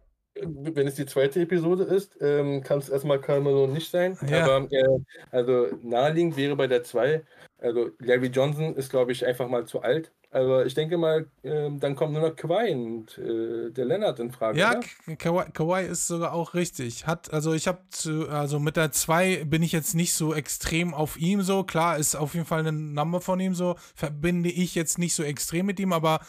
Wenn 0.44 0.88
es 0.88 0.96
die 0.96 1.06
zweite 1.06 1.42
Episode 1.42 1.84
ist, 1.84 2.18
ähm, 2.22 2.62
kann 2.64 2.80
es 2.80 2.90
erstmal 2.90 3.20
Carmelo 3.20 3.68
nicht 3.68 3.92
sein. 3.92 4.18
Ja. 4.28 4.46
Aber 4.46 4.68
äh, 4.72 5.00
also 5.32 5.68
naheliegend 5.82 6.38
wäre 6.38 6.56
bei 6.56 6.68
der 6.68 6.84
2, 6.84 7.24
also 7.58 7.90
Larry 8.00 8.28
Johnson 8.28 8.76
ist, 8.76 8.90
glaube 8.90 9.12
ich, 9.12 9.26
einfach 9.26 9.48
mal 9.48 9.66
zu 9.66 9.82
alt. 9.82 10.12
Aber 10.32 10.68
ich 10.68 10.76
denke 10.76 10.96
mal, 10.98 11.26
ähm, 11.44 11.80
dann 11.80 11.96
kommt 11.96 12.14
nur 12.14 12.22
noch 12.22 12.36
Kawhi 12.36 12.72
und 12.72 13.18
äh, 13.18 13.72
der 13.72 13.86
Leonard 13.86 14.20
in 14.20 14.32
Frage. 14.32 14.60
Ja? 14.60 14.76
K- 14.76 15.16
Kawhi, 15.16 15.50
Kawhi 15.52 15.86
ist 15.88 16.06
sogar 16.06 16.34
auch 16.34 16.54
richtig. 16.54 17.08
Hat, 17.08 17.34
also 17.34 17.54
ich 17.54 17.68
habe 17.68 17.80
zu, 17.90 18.30
also 18.30 18.60
mit 18.60 18.78
der 18.78 18.92
2 18.92 19.46
bin 19.46 19.64
ich 19.64 19.72
jetzt 19.72 19.96
nicht 19.96 20.14
so 20.14 20.36
extrem 20.36 20.94
auf 20.94 21.18
ihm 21.18 21.42
so. 21.42 21.64
Klar, 21.64 21.98
ist 21.98 22.16
auf 22.16 22.36
jeden 22.36 22.46
Fall 22.46 22.66
ein 22.68 22.94
Number 22.94 23.22
von 23.22 23.40
ihm 23.40 23.56
so. 23.56 23.76
Verbinde 23.96 24.50
ich 24.50 24.76
jetzt 24.76 25.00
nicht 25.00 25.16
so 25.16 25.24
extrem 25.24 25.66
mit 25.66 25.80
ihm, 25.80 25.94
aber 25.94 26.20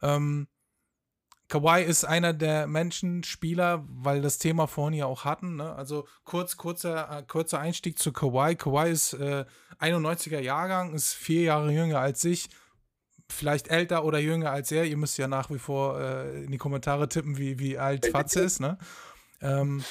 ähm, 0.00 0.46
Kawhi 1.50 1.82
ist 1.82 2.04
einer 2.04 2.32
der 2.32 2.68
Menschen, 2.68 3.24
Spieler, 3.24 3.84
weil 3.88 4.22
das 4.22 4.38
Thema 4.38 4.68
vorhin 4.68 4.98
ja 4.98 5.06
auch 5.06 5.24
hatten. 5.24 5.56
Ne? 5.56 5.74
Also 5.74 6.06
kurz, 6.24 6.56
kurzer, 6.56 7.18
äh, 7.18 7.22
kurzer 7.24 7.58
Einstieg 7.58 7.98
zu 7.98 8.12
Kawhi. 8.12 8.54
Kawhi 8.54 8.90
ist 8.90 9.14
äh, 9.14 9.44
91er 9.80 10.38
Jahrgang, 10.38 10.94
ist 10.94 11.12
vier 11.12 11.42
Jahre 11.42 11.72
jünger 11.72 11.98
als 11.98 12.24
ich. 12.24 12.48
Vielleicht 13.28 13.68
älter 13.68 14.04
oder 14.04 14.20
jünger 14.20 14.52
als 14.52 14.70
er. 14.70 14.84
Ihr 14.84 14.96
müsst 14.96 15.18
ja 15.18 15.26
nach 15.26 15.50
wie 15.50 15.58
vor 15.58 16.00
äh, 16.00 16.44
in 16.44 16.52
die 16.52 16.58
Kommentare 16.58 17.08
tippen, 17.08 17.36
wie, 17.36 17.58
wie 17.58 17.78
alt 17.78 18.06
Fatze 18.06 18.40
ist. 18.40 18.60
Ne? 18.60 18.78
Ähm, 19.40 19.84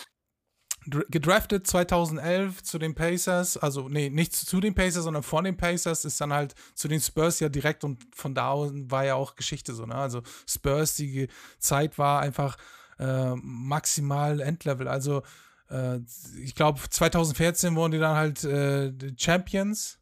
gedraftet 0.90 1.68
2011 1.68 2.64
zu 2.64 2.80
den 2.80 2.96
Pacers, 2.96 3.58
also 3.58 3.90
nee, 3.90 4.10
nicht 4.10 4.34
zu, 4.34 4.60
den 4.60 4.76
Pacers, 4.76 5.04
sondern 5.04 5.24
von 5.24 5.44
den 5.44 5.58
Pacers, 5.58 6.06
ist 6.06 6.20
dann 6.22 6.34
halt 6.34 6.56
zu 6.76 6.88
den 6.88 7.00
Spurs 7.00 7.40
ja 7.40 7.50
direkt 7.50 7.84
und 7.84 8.06
von 8.14 8.34
da 8.34 8.54
an 8.54 8.90
war 8.92 9.06
ja 9.06 9.16
auch 9.16 9.36
Geschichte 9.36 9.74
so, 9.74 9.86
ne? 9.86 9.96
Also 9.96 10.22
Spurs, 10.48 10.96
die 10.96 11.28
Zeit 11.60 11.98
war 11.98 12.22
einfach 12.22 12.58
äh, 13.00 13.36
maximal 13.36 14.40
Endlevel. 14.42 14.88
Also 14.88 15.24
äh, 15.70 16.00
ich 16.42 16.56
glaube 16.56 16.80
2014 16.90 17.76
wurden 17.76 17.94
die 17.94 18.00
dann 18.00 18.16
halt 18.16 18.44
äh, 18.44 18.92
Champions. 19.18 19.98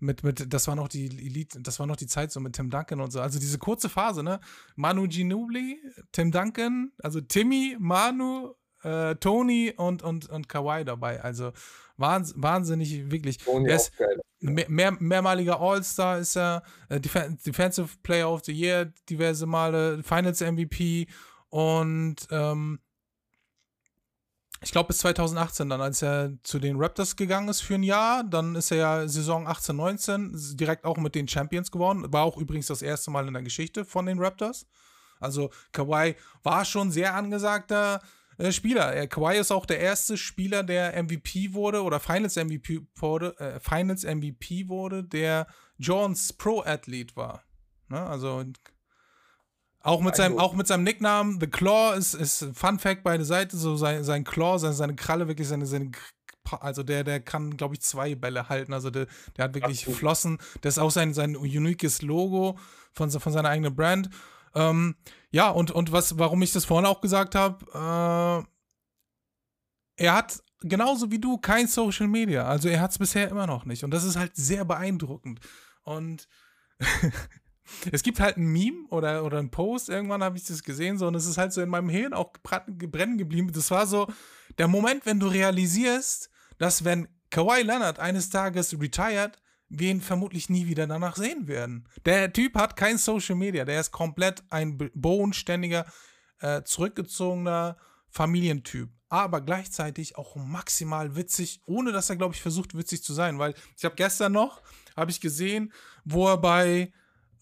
Mit, 0.00 0.22
mit, 0.22 0.52
das 0.52 0.66
war 0.66 0.74
noch 0.74 0.88
die 0.88 1.06
Elite, 1.06 1.62
das 1.62 1.78
war 1.78 1.86
noch 1.86 1.96
die 1.96 2.08
Zeit 2.08 2.30
so 2.30 2.38
mit 2.38 2.54
Tim 2.54 2.68
Duncan 2.68 3.00
und 3.00 3.10
so. 3.10 3.20
Also 3.20 3.38
diese 3.38 3.58
kurze 3.58 3.88
Phase, 3.88 4.22
ne? 4.22 4.38
Manu 4.76 5.06
Ginobili, 5.08 5.80
Tim 6.12 6.30
Duncan, 6.30 6.92
also 7.02 7.22
Timmy, 7.22 7.76
Manu, 7.78 8.54
äh, 8.84 9.16
Tony 9.16 9.72
und, 9.76 10.02
und, 10.02 10.28
und 10.28 10.48
Kawhi 10.48 10.84
dabei. 10.84 11.22
Also 11.22 11.52
wahns 11.96 12.34
wahnsinnig, 12.36 13.10
wirklich. 13.10 13.38
Tony 13.38 13.66
Der 13.66 13.76
auch 13.76 13.80
ist 13.80 13.96
geil. 13.96 14.20
mehr, 14.40 14.68
mehr, 14.68 14.96
mehrmaliger 14.98 15.60
All-Star 15.60 16.18
ist 16.18 16.36
er, 16.36 16.62
äh, 16.88 17.00
Def 17.00 17.14
Defensive 17.44 17.88
Player 18.02 18.30
of 18.30 18.44
the 18.44 18.52
Year 18.52 18.92
diverse 19.08 19.46
Male, 19.46 20.02
Finals 20.02 20.40
MVP 20.40 21.06
und 21.50 22.16
ähm, 22.30 22.80
ich 24.64 24.72
glaube 24.72 24.88
bis 24.88 24.98
2018 24.98 25.68
dann, 25.68 25.82
als 25.82 26.00
er 26.00 26.32
zu 26.42 26.58
den 26.58 26.76
Raptors 26.80 27.16
gegangen 27.16 27.48
ist 27.48 27.60
für 27.60 27.74
ein 27.74 27.82
Jahr, 27.82 28.24
dann 28.24 28.54
ist 28.54 28.70
er 28.70 28.78
ja 28.78 29.08
Saison 29.08 29.46
18, 29.46 29.76
19 29.76 30.56
direkt 30.56 30.86
auch 30.86 30.96
mit 30.96 31.14
den 31.14 31.28
Champions 31.28 31.70
geworden. 31.70 32.10
War 32.12 32.24
auch 32.24 32.38
übrigens 32.38 32.68
das 32.68 32.80
erste 32.80 33.10
Mal 33.10 33.28
in 33.28 33.34
der 33.34 33.42
Geschichte 33.42 33.84
von 33.84 34.06
den 34.06 34.18
Raptors. 34.18 34.66
Also 35.20 35.50
Kawhi 35.72 36.16
war 36.42 36.64
schon 36.64 36.90
sehr 36.90 37.14
angesagter 37.14 38.00
äh, 38.38 38.52
Spieler. 38.52 38.94
Äh, 38.96 39.06
Kawhi 39.06 39.38
ist 39.38 39.50
auch 39.50 39.66
der 39.66 39.80
erste 39.80 40.16
Spieler, 40.16 40.62
der 40.62 41.02
MVP 41.02 41.52
wurde 41.52 41.82
oder 41.82 42.00
Finals 42.00 42.36
MVP 42.36 42.80
wurde, 42.96 43.38
äh, 43.38 43.60
Finals 43.60 44.04
MVP 44.04 44.68
wurde, 44.68 45.04
der 45.04 45.46
Jones 45.78 46.32
Pro 46.32 46.62
Athlet 46.62 47.16
war. 47.16 47.42
Ne? 47.88 48.00
Also 48.00 48.44
auch 49.80 50.00
mit, 50.00 50.16
seinem, 50.16 50.38
auch 50.38 50.54
mit 50.54 50.66
seinem 50.66 50.82
Nicknamen, 50.82 51.38
The 51.40 51.46
Claw 51.46 51.94
ist, 51.94 52.14
ist 52.14 52.46
Fun 52.54 52.78
Fact 52.78 53.02
bei 53.02 53.18
der 53.18 53.26
Seite, 53.26 53.56
so 53.56 53.76
sein, 53.76 54.02
sein 54.02 54.24
Claw, 54.24 54.58
seine, 54.58 54.72
seine 54.72 54.96
Kralle, 54.96 55.28
wirklich 55.28 55.46
seine, 55.46 55.66
seine 55.66 55.90
also 56.60 56.82
der, 56.82 57.04
der 57.04 57.20
kann, 57.20 57.56
glaube 57.56 57.74
ich, 57.74 57.80
zwei 57.80 58.14
Bälle 58.14 58.48
halten. 58.48 58.72
Also 58.72 58.90
der, 58.90 59.06
der 59.36 59.44
hat 59.44 59.54
wirklich 59.54 59.86
Ach. 59.88 59.94
Flossen. 59.94 60.38
Das 60.60 60.74
ist 60.74 60.78
auch 60.78 60.90
sein, 60.90 61.14
sein 61.14 61.36
uniques 61.36 62.02
Logo 62.02 62.58
von, 62.92 63.10
von 63.10 63.32
seiner 63.32 63.48
eigenen 63.48 63.74
Brand. 63.74 64.10
Ähm, 64.54 64.96
ja, 65.30 65.50
und, 65.50 65.70
und 65.70 65.92
was, 65.92 66.18
warum 66.18 66.42
ich 66.42 66.52
das 66.52 66.64
vorhin 66.64 66.86
auch 66.86 67.00
gesagt 67.00 67.34
habe, 67.34 68.46
äh, 69.98 70.04
er 70.04 70.14
hat 70.14 70.42
genauso 70.60 71.10
wie 71.10 71.18
du 71.18 71.38
kein 71.38 71.66
Social 71.66 72.08
Media. 72.08 72.46
Also 72.46 72.68
er 72.68 72.80
hat 72.80 72.92
es 72.92 72.98
bisher 72.98 73.28
immer 73.28 73.46
noch 73.46 73.64
nicht. 73.64 73.84
Und 73.84 73.90
das 73.90 74.04
ist 74.04 74.16
halt 74.16 74.34
sehr 74.34 74.64
beeindruckend. 74.64 75.40
Und 75.82 76.26
es 77.92 78.02
gibt 78.02 78.20
halt 78.20 78.36
ein 78.36 78.46
Meme 78.46 78.86
oder, 78.90 79.24
oder 79.24 79.38
ein 79.38 79.50
Post, 79.50 79.88
irgendwann 79.88 80.22
habe 80.22 80.36
ich 80.36 80.44
das 80.44 80.62
gesehen, 80.62 80.98
so, 80.98 81.06
und 81.06 81.14
es 81.14 81.26
ist 81.26 81.38
halt 81.38 81.52
so 81.52 81.60
in 81.62 81.68
meinem 81.68 81.88
Hirn 81.88 82.14
auch 82.14 82.32
brennen 82.42 83.18
geblieben. 83.18 83.52
Das 83.52 83.70
war 83.70 83.86
so 83.86 84.06
der 84.58 84.68
Moment, 84.68 85.06
wenn 85.06 85.20
du 85.20 85.26
realisierst, 85.26 86.30
dass 86.58 86.84
wenn 86.84 87.08
Kawhi 87.30 87.62
Leonard 87.62 87.98
eines 87.98 88.30
Tages 88.30 88.78
retired, 88.78 89.38
wir 89.78 89.90
ihn 89.90 90.00
vermutlich 90.00 90.48
nie 90.48 90.66
wieder 90.66 90.86
danach 90.86 91.16
sehen 91.16 91.46
werden. 91.46 91.88
Der 92.04 92.32
Typ 92.32 92.56
hat 92.56 92.76
kein 92.76 92.98
Social 92.98 93.36
Media, 93.36 93.64
der 93.64 93.80
ist 93.80 93.90
komplett 93.90 94.42
ein 94.50 94.78
bodenständiger, 94.94 95.86
äh, 96.40 96.62
zurückgezogener 96.62 97.76
Familientyp. 98.08 98.90
Aber 99.08 99.40
gleichzeitig 99.40 100.16
auch 100.16 100.36
maximal 100.36 101.14
witzig, 101.16 101.60
ohne 101.66 101.92
dass 101.92 102.10
er, 102.10 102.16
glaube 102.16 102.34
ich, 102.34 102.42
versucht, 102.42 102.76
witzig 102.76 103.02
zu 103.02 103.12
sein. 103.12 103.38
Weil 103.38 103.54
ich 103.76 103.84
habe 103.84 103.94
gestern 103.94 104.32
noch, 104.32 104.62
habe 104.96 105.10
ich 105.10 105.20
gesehen, 105.20 105.72
wo 106.04 106.28
er 106.28 106.38
bei 106.38 106.92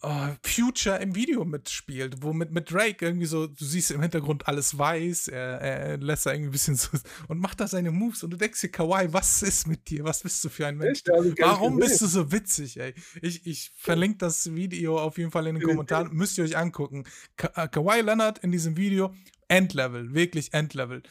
äh, 0.02 0.34
Future 0.42 0.98
im 0.98 1.14
Video 1.14 1.44
mitspielt, 1.44 2.22
wo 2.22 2.32
mit, 2.32 2.52
mit 2.52 2.70
Drake 2.70 3.04
irgendwie 3.04 3.26
so, 3.26 3.46
du 3.46 3.64
siehst 3.64 3.90
im 3.90 4.02
Hintergrund 4.02 4.48
alles 4.48 4.76
weiß, 4.76 5.28
er, 5.28 5.60
er 5.60 5.98
lässt 5.98 6.26
da 6.26 6.32
irgendwie 6.32 6.48
ein 6.48 6.52
bisschen 6.52 6.76
so 6.76 6.88
und 7.28 7.38
macht 7.38 7.60
da 7.60 7.66
seine 7.66 7.90
Moves 7.90 8.22
und 8.22 8.30
du 8.30 8.36
denkst 8.36 8.60
dir, 8.60 8.70
Kawaii, 8.70 9.12
was 9.12 9.42
ist 9.42 9.66
mit 9.66 9.88
dir? 9.88 10.04
Was 10.04 10.22
bist 10.22 10.44
du 10.44 10.48
für 10.48 10.66
ein 10.66 10.76
Mensch? 10.76 11.02
Warum 11.38 11.78
bist 11.78 12.00
du 12.00 12.06
so 12.06 12.32
witzig, 12.32 12.78
ey? 12.78 12.94
Ich, 13.20 13.46
ich 13.46 13.72
verlinke 13.76 14.18
das 14.18 14.54
Video 14.54 14.98
auf 14.98 15.18
jeden 15.18 15.30
Fall 15.30 15.46
in 15.46 15.56
den 15.56 15.64
Kommentaren, 15.64 16.12
müsst 16.12 16.38
ihr 16.38 16.44
euch 16.44 16.56
angucken. 16.56 17.04
Ka 17.36 17.50
äh, 17.54 17.68
Kawhi 17.68 18.00
Leonard 18.00 18.38
in 18.38 18.50
diesem 18.50 18.76
Video, 18.76 19.14
Endlevel, 19.48 20.14
wirklich 20.14 20.52
Endlevel. 20.52 21.02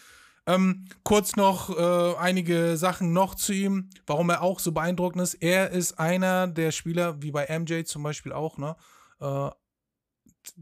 Ähm, 0.48 0.88
kurz 1.04 1.36
noch 1.36 1.70
äh, 1.78 2.16
einige 2.18 2.76
Sachen 2.76 3.14
noch 3.14 3.36
zu 3.36 3.54
ihm, 3.54 3.90
warum 4.08 4.30
er 4.32 4.42
auch 4.42 4.60
so 4.60 4.72
beeindruckend 4.72 5.22
ist. 5.22 5.36
Er 5.36 5.70
ist 5.70 6.00
einer 6.00 6.48
der 6.48 6.72
Spieler, 6.72 7.22
wie 7.22 7.32
bei 7.32 7.48
MJ 7.60 7.84
zum 7.84 8.02
Beispiel 8.02 8.34
auch, 8.34 8.58
ne? 8.58 8.76
Äh, 9.20 9.50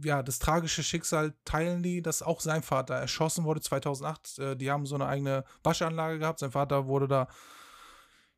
ja, 0.04 0.24
das 0.24 0.40
tragische 0.40 0.84
Schicksal 0.84 1.34
teilen 1.46 1.82
die, 1.84 2.02
dass 2.02 2.22
auch 2.22 2.42
sein 2.42 2.64
Vater 2.64 2.96
erschossen 2.96 3.46
wurde 3.46 3.62
2008. 3.62 4.40
Äh, 4.40 4.56
die 4.58 4.70
haben 4.70 4.86
so 4.86 4.96
eine 4.96 5.08
eigene 5.08 5.46
Waschanlage 5.64 6.20
gehabt. 6.20 6.40
Sein 6.40 6.52
Vater 6.52 6.88
wurde 6.88 7.08
da, 7.08 7.28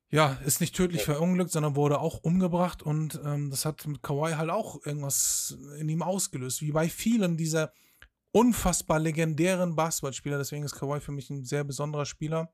ja, 0.09 0.37
ist 0.45 0.61
nicht 0.61 0.75
tödlich 0.75 1.03
verunglückt, 1.03 1.51
sondern 1.51 1.75
wurde 1.75 1.99
auch 1.99 2.19
umgebracht. 2.23 2.83
Und 2.83 3.19
ähm, 3.25 3.49
das 3.49 3.65
hat 3.65 3.87
mit 3.87 4.03
Kawhi 4.03 4.33
halt 4.33 4.51
auch 4.51 4.85
irgendwas 4.85 5.57
in 5.79 5.89
ihm 5.89 6.03
ausgelöst, 6.03 6.61
wie 6.61 6.71
bei 6.71 6.87
vielen 6.87 7.37
dieser 7.37 7.73
unfassbar 8.31 8.99
legendären 8.99 9.75
Basketballspieler. 9.75 10.37
Deswegen 10.37 10.63
ist 10.63 10.75
Kawhi 10.75 10.99
für 10.99 11.11
mich 11.11 11.29
ein 11.29 11.43
sehr 11.43 11.63
besonderer 11.63 12.05
Spieler, 12.05 12.53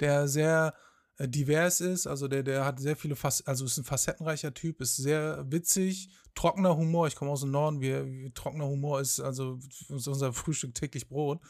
der 0.00 0.28
sehr 0.28 0.74
äh, 1.16 1.28
divers 1.28 1.80
ist. 1.80 2.06
Also 2.06 2.28
der, 2.28 2.42
der 2.42 2.64
hat 2.64 2.80
sehr 2.80 2.96
viele, 2.96 3.16
Fac 3.16 3.34
also 3.46 3.64
ist 3.64 3.78
ein 3.78 3.84
facettenreicher 3.84 4.52
Typ, 4.52 4.80
ist 4.80 4.96
sehr 4.96 5.44
witzig, 5.48 6.10
trockener 6.34 6.76
Humor. 6.76 7.06
Ich 7.06 7.14
komme 7.14 7.30
aus 7.30 7.42
dem 7.42 7.52
Norden, 7.52 7.80
wir, 7.80 8.04
wir, 8.06 8.34
trockener 8.34 8.66
Humor 8.66 9.00
ist 9.00 9.20
also 9.20 9.58
ist 9.88 10.08
unser 10.08 10.32
Frühstück 10.32 10.74
täglich 10.74 11.08
Brot. 11.08 11.40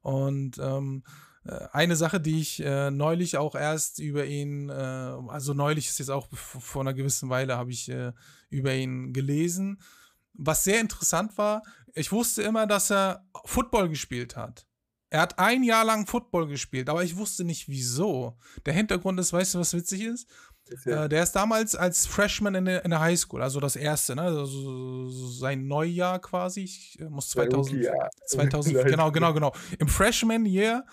Und 0.00 0.58
ähm, 0.58 1.02
äh, 1.44 1.68
eine 1.72 1.96
Sache, 1.96 2.20
die 2.20 2.40
ich 2.40 2.60
äh, 2.64 2.90
neulich 2.90 3.36
auch 3.36 3.54
erst 3.54 3.98
über 3.98 4.24
ihn, 4.24 4.70
äh, 4.70 4.72
also 4.72 5.52
neulich 5.52 5.88
ist 5.88 5.98
jetzt 5.98 6.10
auch 6.10 6.28
vor 6.32 6.82
einer 6.82 6.94
gewissen 6.94 7.28
Weile, 7.28 7.56
habe 7.56 7.70
ich 7.70 7.90
äh, 7.90 8.12
über 8.48 8.74
ihn 8.74 9.12
gelesen. 9.12 9.80
Was 10.32 10.64
sehr 10.64 10.80
interessant 10.80 11.38
war, 11.38 11.62
ich 11.94 12.12
wusste 12.12 12.42
immer, 12.42 12.66
dass 12.66 12.90
er 12.90 13.26
Football 13.44 13.88
gespielt 13.88 14.36
hat. 14.36 14.66
Er 15.10 15.20
hat 15.20 15.38
ein 15.38 15.62
Jahr 15.62 15.84
lang 15.84 16.06
Football 16.06 16.48
gespielt, 16.48 16.88
aber 16.88 17.04
ich 17.04 17.16
wusste 17.16 17.44
nicht 17.44 17.68
wieso. 17.68 18.36
Der 18.66 18.74
Hintergrund 18.74 19.20
ist, 19.20 19.32
weißt 19.32 19.54
du, 19.54 19.60
was 19.60 19.72
witzig 19.72 20.02
ist? 20.02 20.28
Ja. 20.84 21.04
Äh, 21.04 21.08
der 21.08 21.22
ist 21.22 21.32
damals 21.32 21.76
als 21.76 22.06
Freshman 22.06 22.54
in 22.54 22.64
der, 22.64 22.84
in 22.84 22.90
der 22.90 23.00
Highschool, 23.00 23.42
also 23.42 23.60
das 23.60 23.76
erste, 23.76 24.16
ne? 24.16 24.22
Also 24.22 25.10
sein 25.10 25.66
Neujahr 25.66 26.18
quasi. 26.20 26.62
Ich 26.62 26.98
äh, 26.98 27.04
muss 27.04 27.28
2000, 27.30 27.86
2000 28.26 28.74
genau, 28.86 29.12
genau, 29.12 29.34
genau. 29.34 29.52
Im 29.78 29.88
Freshman 29.88 30.46
Year 30.46 30.84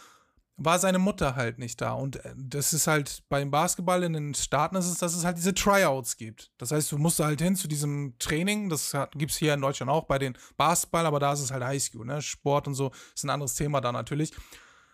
war 0.58 0.80
seine 0.80 1.00
Mutter 1.00 1.36
halt 1.36 1.58
nicht 1.58 1.82
da. 1.82 1.94
Und 1.94 2.18
äh, 2.18 2.34
das 2.36 2.74
ist 2.74 2.88
halt 2.88 3.24
beim 3.30 3.52
Basketball 3.52 4.04
in 4.04 4.14
den 4.14 4.34
Staaten 4.34 4.76
ist 4.76 4.88
es, 4.88 4.98
dass 4.98 5.16
es 5.16 5.26
halt 5.26 5.38
diese 5.38 5.54
Tryouts 5.54 6.18
gibt. 6.18 6.52
Das 6.58 6.72
heißt, 6.72 6.92
du 6.92 6.98
musst 6.98 7.20
halt 7.20 7.42
hin 7.42 7.56
zu 7.56 7.68
diesem 7.68 8.16
Training. 8.20 8.70
Das 8.70 8.96
gibt 9.16 9.32
es 9.32 9.38
hier 9.38 9.54
in 9.54 9.62
Deutschland 9.62 9.92
auch 9.92 10.06
bei 10.06 10.20
den 10.20 10.38
Basketball, 10.58 11.06
aber 11.06 11.20
da 11.20 11.34
ist 11.34 11.42
es 11.42 11.52
halt 11.52 11.64
Highschool, 11.64 12.06
ne? 12.06 12.22
Sport 12.22 12.68
und 12.68 12.76
so 12.76 12.92
ist 13.16 13.24
ein 13.24 13.30
anderes 13.30 13.56
Thema 13.56 13.82
da 13.82 13.92
natürlich. 13.92 14.34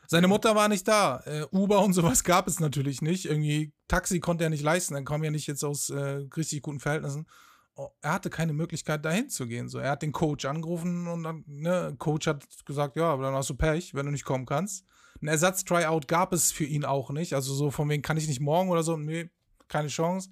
Seine 0.09 0.29
Mutter 0.29 0.55
war 0.55 0.69
nicht 0.69 0.87
da. 0.87 1.21
Äh, 1.25 1.45
Uber 1.51 1.83
und 1.83 1.93
sowas 1.93 2.23
gab 2.23 2.47
es 2.47 2.61
natürlich 2.61 3.01
nicht. 3.01 3.25
Irgendwie 3.25 3.73
Taxi 3.89 4.21
konnte 4.21 4.45
er 4.45 4.49
nicht 4.49 4.63
leisten. 4.63 4.95
Er 4.95 5.03
kam 5.03 5.23
ja 5.23 5.31
nicht 5.31 5.47
jetzt 5.47 5.65
aus 5.65 5.89
äh, 5.89 6.25
richtig 6.37 6.61
guten 6.61 6.79
Verhältnissen. 6.79 7.27
Oh, 7.75 7.89
er 8.01 8.13
hatte 8.13 8.29
keine 8.29 8.53
Möglichkeit, 8.53 9.03
dahin 9.05 9.29
zu 9.29 9.45
gehen. 9.45 9.67
So, 9.67 9.79
er 9.79 9.91
hat 9.91 10.01
den 10.01 10.13
Coach 10.13 10.45
angerufen 10.45 11.07
und 11.07 11.23
dann, 11.23 11.43
ne, 11.45 11.93
Coach 11.99 12.25
hat 12.25 12.43
gesagt, 12.65 12.95
ja, 12.95 13.11
aber 13.11 13.23
dann 13.23 13.35
hast 13.35 13.49
du 13.49 13.55
Pech, 13.55 13.93
wenn 13.93 14.05
du 14.05 14.11
nicht 14.11 14.25
kommen 14.25 14.45
kannst. 14.45 14.85
Ein 15.21 15.27
Ersatz-Tryout 15.27 16.07
gab 16.07 16.33
es 16.33 16.51
für 16.51 16.65
ihn 16.65 16.85
auch 16.85 17.09
nicht. 17.09 17.33
Also 17.33 17.53
so 17.53 17.71
von 17.71 17.89
wegen 17.89 18.03
kann 18.03 18.17
ich 18.17 18.27
nicht 18.27 18.39
morgen 18.39 18.69
oder 18.69 18.83
so. 18.83 18.97
Nee, 18.97 19.29
keine 19.67 19.87
Chance. 19.87 20.29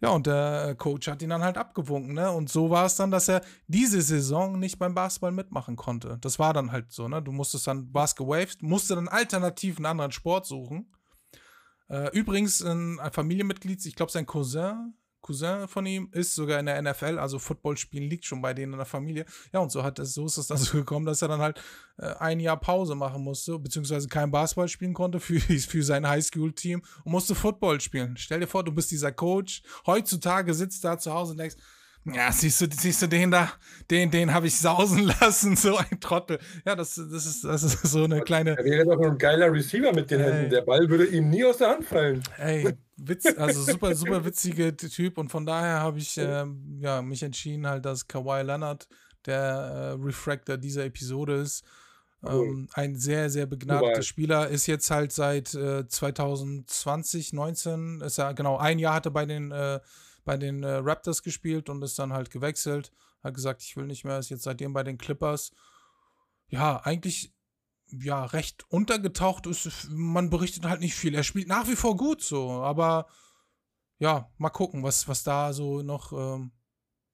Ja, 0.00 0.10
und 0.10 0.26
der 0.26 0.74
Coach 0.76 1.08
hat 1.08 1.22
ihn 1.22 1.30
dann 1.30 1.42
halt 1.42 1.56
abgewunken, 1.56 2.12
ne? 2.12 2.30
Und 2.30 2.50
so 2.50 2.68
war 2.68 2.84
es 2.84 2.96
dann, 2.96 3.10
dass 3.10 3.28
er 3.28 3.42
diese 3.66 4.02
Saison 4.02 4.58
nicht 4.58 4.78
beim 4.78 4.94
Basketball 4.94 5.32
mitmachen 5.32 5.76
konnte. 5.76 6.18
Das 6.20 6.38
war 6.38 6.52
dann 6.52 6.70
halt 6.70 6.92
so, 6.92 7.08
ne? 7.08 7.22
Du 7.22 7.32
musstest 7.32 7.66
dann 7.66 7.90
Basketball 7.92 8.46
musste 8.60 8.94
dann 8.94 9.08
alternativ 9.08 9.78
einen 9.78 9.86
anderen 9.86 10.12
Sport 10.12 10.44
suchen. 10.44 10.92
Äh, 11.88 12.10
übrigens, 12.16 12.62
ein 12.62 13.00
Familienmitglied, 13.10 13.84
ich 13.86 13.94
glaube, 13.94 14.12
sein 14.12 14.26
Cousin 14.26 14.94
Cousin 15.26 15.66
von 15.66 15.84
ihm 15.86 16.08
ist 16.12 16.34
sogar 16.34 16.60
in 16.60 16.66
der 16.66 16.80
NFL, 16.80 17.18
also 17.18 17.38
Football 17.38 17.76
spielen 17.76 18.08
liegt 18.08 18.24
schon 18.24 18.40
bei 18.40 18.54
denen 18.54 18.72
in 18.72 18.78
der 18.78 18.86
Familie. 18.86 19.26
Ja, 19.52 19.60
und 19.60 19.72
so 19.72 19.82
hat 19.82 19.98
es, 19.98 20.14
so 20.14 20.26
ist 20.26 20.38
es 20.38 20.46
dazu 20.48 20.76
gekommen, 20.76 21.04
dass 21.04 21.22
er 21.22 21.28
dann 21.28 21.40
halt 21.40 21.60
äh, 21.98 22.14
ein 22.18 22.38
Jahr 22.38 22.58
Pause 22.58 22.94
machen 22.94 23.22
musste, 23.22 23.58
beziehungsweise 23.58 24.08
kein 24.08 24.30
Basketball 24.30 24.68
spielen 24.68 24.94
konnte 24.94 25.18
für, 25.18 25.40
für 25.40 25.82
sein 25.82 26.08
Highschool-Team 26.08 26.82
und 27.04 27.12
musste 27.12 27.34
Football 27.34 27.80
spielen. 27.80 28.16
Stell 28.16 28.40
dir 28.40 28.46
vor, 28.46 28.62
du 28.62 28.72
bist 28.72 28.90
dieser 28.90 29.12
Coach. 29.12 29.62
Heutzutage 29.86 30.54
sitzt 30.54 30.84
da 30.84 30.98
zu 30.98 31.12
Hause 31.12 31.32
und 31.32 31.38
denkst, 31.38 31.56
ja, 32.12 32.30
siehst 32.30 32.60
du, 32.60 32.66
siehst 32.70 33.02
du 33.02 33.06
den 33.08 33.30
da, 33.30 33.52
den, 33.90 34.10
den 34.10 34.32
habe 34.32 34.46
ich 34.46 34.56
sausen 34.58 35.04
lassen, 35.20 35.56
so 35.56 35.76
ein 35.76 36.00
Trottel. 36.00 36.38
Ja, 36.64 36.76
das, 36.76 36.94
das, 36.94 37.26
ist, 37.26 37.44
das 37.44 37.62
ist 37.62 37.82
so 37.82 38.04
eine 38.04 38.20
kleine. 38.20 38.56
Er 38.56 38.64
wäre 38.64 38.84
doch 38.84 39.00
ein 39.00 39.18
geiler 39.18 39.52
Receiver 39.52 39.92
mit 39.92 40.10
den 40.10 40.20
Händen. 40.20 40.50
Der 40.50 40.62
Ball 40.62 40.88
würde 40.88 41.06
ihm 41.06 41.30
nie 41.30 41.44
aus 41.44 41.58
der 41.58 41.70
Hand 41.70 41.84
fallen. 41.84 42.22
Ey, 42.38 42.74
Witz, 42.96 43.26
also 43.36 43.62
super, 43.62 43.94
super 43.94 44.24
witzige 44.24 44.76
Typ 44.76 45.18
und 45.18 45.30
von 45.30 45.44
daher 45.44 45.80
habe 45.80 45.98
ich 45.98 46.16
ähm, 46.16 46.78
ja, 46.80 47.02
mich 47.02 47.22
entschieden, 47.22 47.66
halt, 47.66 47.84
dass 47.84 48.06
Kawhi 48.06 48.42
Leonard 48.42 48.88
der 49.26 49.96
äh, 49.98 50.02
Refractor 50.02 50.56
dieser 50.56 50.84
Episode 50.84 51.34
ist. 51.34 51.64
Ähm, 52.24 52.68
ein 52.72 52.96
sehr, 52.96 53.30
sehr 53.30 53.46
begnadeter 53.46 54.02
Spieler. 54.02 54.48
Ist 54.48 54.66
jetzt 54.66 54.90
halt 54.90 55.12
seit 55.12 55.54
äh, 55.54 55.86
2020, 55.86 57.32
19, 57.32 58.00
ist 58.00 58.18
er, 58.18 58.34
genau, 58.34 58.56
ein 58.56 58.78
Jahr 58.78 58.94
hatte 58.94 59.10
bei 59.10 59.26
den 59.26 59.52
äh, 59.52 59.80
bei 60.26 60.36
den 60.36 60.62
äh, 60.62 60.72
Raptors 60.74 61.22
gespielt 61.22 61.70
und 61.70 61.82
ist 61.82 61.98
dann 61.98 62.12
halt 62.12 62.30
gewechselt. 62.30 62.92
Hat 63.22 63.32
gesagt, 63.32 63.62
ich 63.62 63.74
will 63.76 63.86
nicht 63.86 64.04
mehr, 64.04 64.18
ist 64.18 64.28
jetzt 64.28 64.42
seitdem 64.42 64.74
bei 64.74 64.82
den 64.82 64.98
Clippers. 64.98 65.52
Ja, 66.48 66.82
eigentlich 66.84 67.32
ja 67.88 68.26
recht 68.26 68.64
untergetaucht 68.68 69.46
ist. 69.46 69.88
Man 69.88 70.28
berichtet 70.28 70.66
halt 70.66 70.80
nicht 70.80 70.94
viel. 70.94 71.14
Er 71.14 71.22
spielt 71.22 71.48
nach 71.48 71.66
wie 71.68 71.76
vor 71.76 71.96
gut 71.96 72.22
so, 72.22 72.50
aber 72.50 73.06
ja, 73.98 74.30
mal 74.36 74.50
gucken, 74.50 74.82
was, 74.82 75.08
was 75.08 75.22
da 75.22 75.52
so 75.52 75.82
noch 75.82 76.12
ähm, 76.12 76.50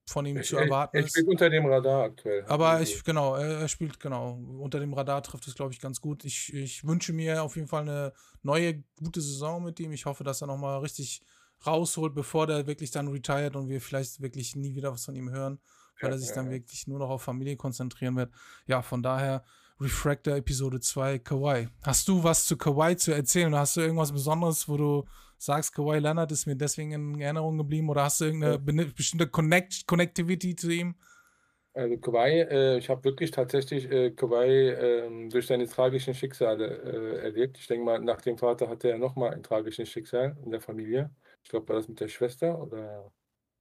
von 0.06 0.26
ihm 0.26 0.42
zu 0.42 0.56
erwarten 0.56 0.96
ist. 0.96 1.04
Er 1.04 1.08
spielt 1.10 1.28
unter 1.28 1.50
dem 1.50 1.66
Radar 1.66 2.04
aktuell. 2.04 2.44
Aber 2.46 2.80
ich, 2.80 3.04
genau, 3.04 3.36
er, 3.36 3.60
er 3.60 3.68
spielt 3.68 4.00
genau. 4.00 4.32
Unter 4.58 4.80
dem 4.80 4.94
Radar 4.94 5.22
trifft 5.22 5.46
es, 5.46 5.54
glaube 5.54 5.72
ich, 5.74 5.80
ganz 5.80 6.00
gut. 6.00 6.24
Ich, 6.24 6.52
ich 6.52 6.84
wünsche 6.84 7.12
mir 7.12 7.42
auf 7.42 7.56
jeden 7.56 7.68
Fall 7.68 7.82
eine 7.82 8.12
neue, 8.42 8.82
gute 8.98 9.20
Saison 9.20 9.62
mit 9.62 9.78
ihm. 9.78 9.92
Ich 9.92 10.06
hoffe, 10.06 10.24
dass 10.24 10.40
er 10.40 10.46
nochmal 10.48 10.80
richtig 10.80 11.22
rausholt, 11.66 12.14
bevor 12.14 12.46
der 12.46 12.66
wirklich 12.66 12.90
dann 12.90 13.08
retired 13.08 13.56
und 13.56 13.68
wir 13.68 13.80
vielleicht 13.80 14.20
wirklich 14.20 14.56
nie 14.56 14.74
wieder 14.74 14.92
was 14.92 15.04
von 15.04 15.14
ihm 15.14 15.30
hören, 15.30 15.60
weil 16.00 16.10
ja, 16.10 16.16
er 16.16 16.18
sich 16.18 16.30
ja, 16.30 16.36
dann 16.36 16.46
ja. 16.46 16.52
wirklich 16.52 16.86
nur 16.86 16.98
noch 16.98 17.10
auf 17.10 17.22
Familie 17.22 17.56
konzentrieren 17.56 18.16
wird. 18.16 18.32
Ja, 18.66 18.82
von 18.82 19.02
daher 19.02 19.44
Refractor 19.80 20.36
Episode 20.36 20.80
2 20.80 21.18
Kawaii. 21.18 21.68
Hast 21.82 22.06
du 22.08 22.22
was 22.22 22.46
zu 22.46 22.56
Kawaii 22.56 22.96
zu 22.96 23.12
erzählen? 23.12 23.54
Hast 23.54 23.76
du 23.76 23.80
irgendwas 23.80 24.12
Besonderes, 24.12 24.68
wo 24.68 24.76
du 24.76 25.04
sagst, 25.38 25.74
Kawaii 25.74 26.00
Leonard 26.00 26.30
ist 26.30 26.46
mir 26.46 26.56
deswegen 26.56 26.92
in 26.92 27.20
Erinnerung 27.20 27.58
geblieben 27.58 27.90
oder 27.90 28.04
hast 28.04 28.20
du 28.20 28.26
irgendeine 28.26 28.86
bestimmte 28.86 29.26
Connect 29.26 29.86
Connectivity 29.86 30.54
zu 30.54 30.70
ihm? 30.70 30.94
Also 31.74 31.96
Kawhi, 31.96 32.40
äh, 32.40 32.78
ich 32.78 32.90
habe 32.90 33.02
wirklich 33.04 33.30
tatsächlich 33.30 33.90
äh, 33.90 34.10
Kawhi 34.10 34.68
äh, 34.68 35.28
durch 35.30 35.46
seine 35.46 35.66
tragischen 35.66 36.12
Schicksale 36.12 36.66
äh, 36.66 37.24
erlebt. 37.24 37.56
Ich 37.58 37.66
denke 37.66 37.84
mal, 37.84 37.98
nach 37.98 38.20
dem 38.20 38.36
Vater 38.36 38.68
hatte 38.68 38.90
er 38.90 38.98
nochmal 38.98 39.32
ein 39.32 39.42
tragisches 39.42 39.88
Schicksal 39.88 40.36
in 40.44 40.50
der 40.50 40.60
Familie. 40.60 41.10
Ich 41.42 41.50
glaube, 41.50 41.68
war 41.68 41.76
das 41.76 41.88
mit 41.88 42.00
der 42.00 42.08
Schwester 42.08 42.60
oder 42.60 43.12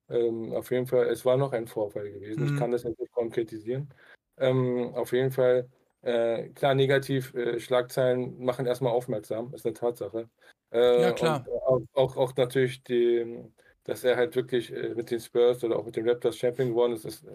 ähm, 0.09 0.53
auf 0.53 0.71
jeden 0.71 0.87
Fall, 0.87 1.07
es 1.07 1.25
war 1.25 1.37
noch 1.37 1.53
ein 1.53 1.67
Vorfall 1.67 2.11
gewesen. 2.11 2.43
Mhm. 2.43 2.53
Ich 2.53 2.59
kann 2.59 2.71
das 2.71 2.83
nicht 2.83 2.99
konkretisieren. 3.11 3.93
Ähm, 4.37 4.93
auf 4.95 5.13
jeden 5.13 5.31
Fall, 5.31 5.69
äh, 6.01 6.49
klar, 6.49 6.75
negativ, 6.75 7.33
äh, 7.33 7.59
Schlagzeilen 7.59 8.43
machen 8.43 8.65
erstmal 8.65 8.93
aufmerksam, 8.93 9.53
ist 9.53 9.65
eine 9.65 9.73
Tatsache. 9.73 10.29
Äh, 10.71 11.01
ja, 11.01 11.11
klar. 11.11 11.45
Auch, 11.65 11.81
auch, 11.93 12.17
auch, 12.17 12.35
natürlich, 12.35 12.83
die, 12.83 13.43
dass 13.83 14.03
er 14.03 14.17
halt 14.17 14.35
wirklich 14.35 14.71
äh, 14.71 14.93
mit 14.95 15.11
den 15.11 15.19
Spurs 15.19 15.63
oder 15.63 15.77
auch 15.77 15.85
mit 15.85 15.95
den 15.95 16.07
Raptors 16.07 16.37
Champion 16.37 16.69
geworden 16.69 16.93
ist, 16.93 17.05
ist 17.05 17.25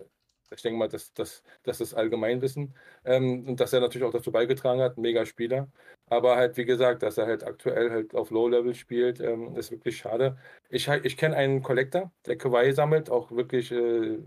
ich 0.54 0.62
denke 0.62 0.78
mal, 0.78 0.88
das, 0.88 1.12
das, 1.12 1.42
das 1.64 1.80
ist 1.80 1.94
Allgemeinwissen. 1.94 2.74
Ähm, 3.04 3.48
und 3.48 3.60
dass 3.60 3.72
er 3.72 3.80
natürlich 3.80 4.06
auch 4.06 4.12
dazu 4.12 4.30
beigetragen 4.30 4.80
hat, 4.80 4.96
mega 4.96 5.26
Spieler. 5.26 5.68
Aber 6.08 6.36
halt, 6.36 6.56
wie 6.56 6.64
gesagt, 6.64 7.02
dass 7.02 7.18
er 7.18 7.26
halt 7.26 7.44
aktuell 7.44 7.90
halt 7.90 8.14
auf 8.14 8.30
Low-Level 8.30 8.74
spielt, 8.74 9.20
ähm, 9.20 9.56
ist 9.56 9.72
wirklich 9.72 9.96
schade. 9.96 10.36
Ich, 10.68 10.88
ich 10.88 11.16
kenne 11.16 11.36
einen 11.36 11.62
Collector, 11.62 12.12
der 12.26 12.38
Kawaii 12.38 12.72
sammelt, 12.72 13.10
auch 13.10 13.32
wirklich 13.32 13.72
äh, 13.72 14.18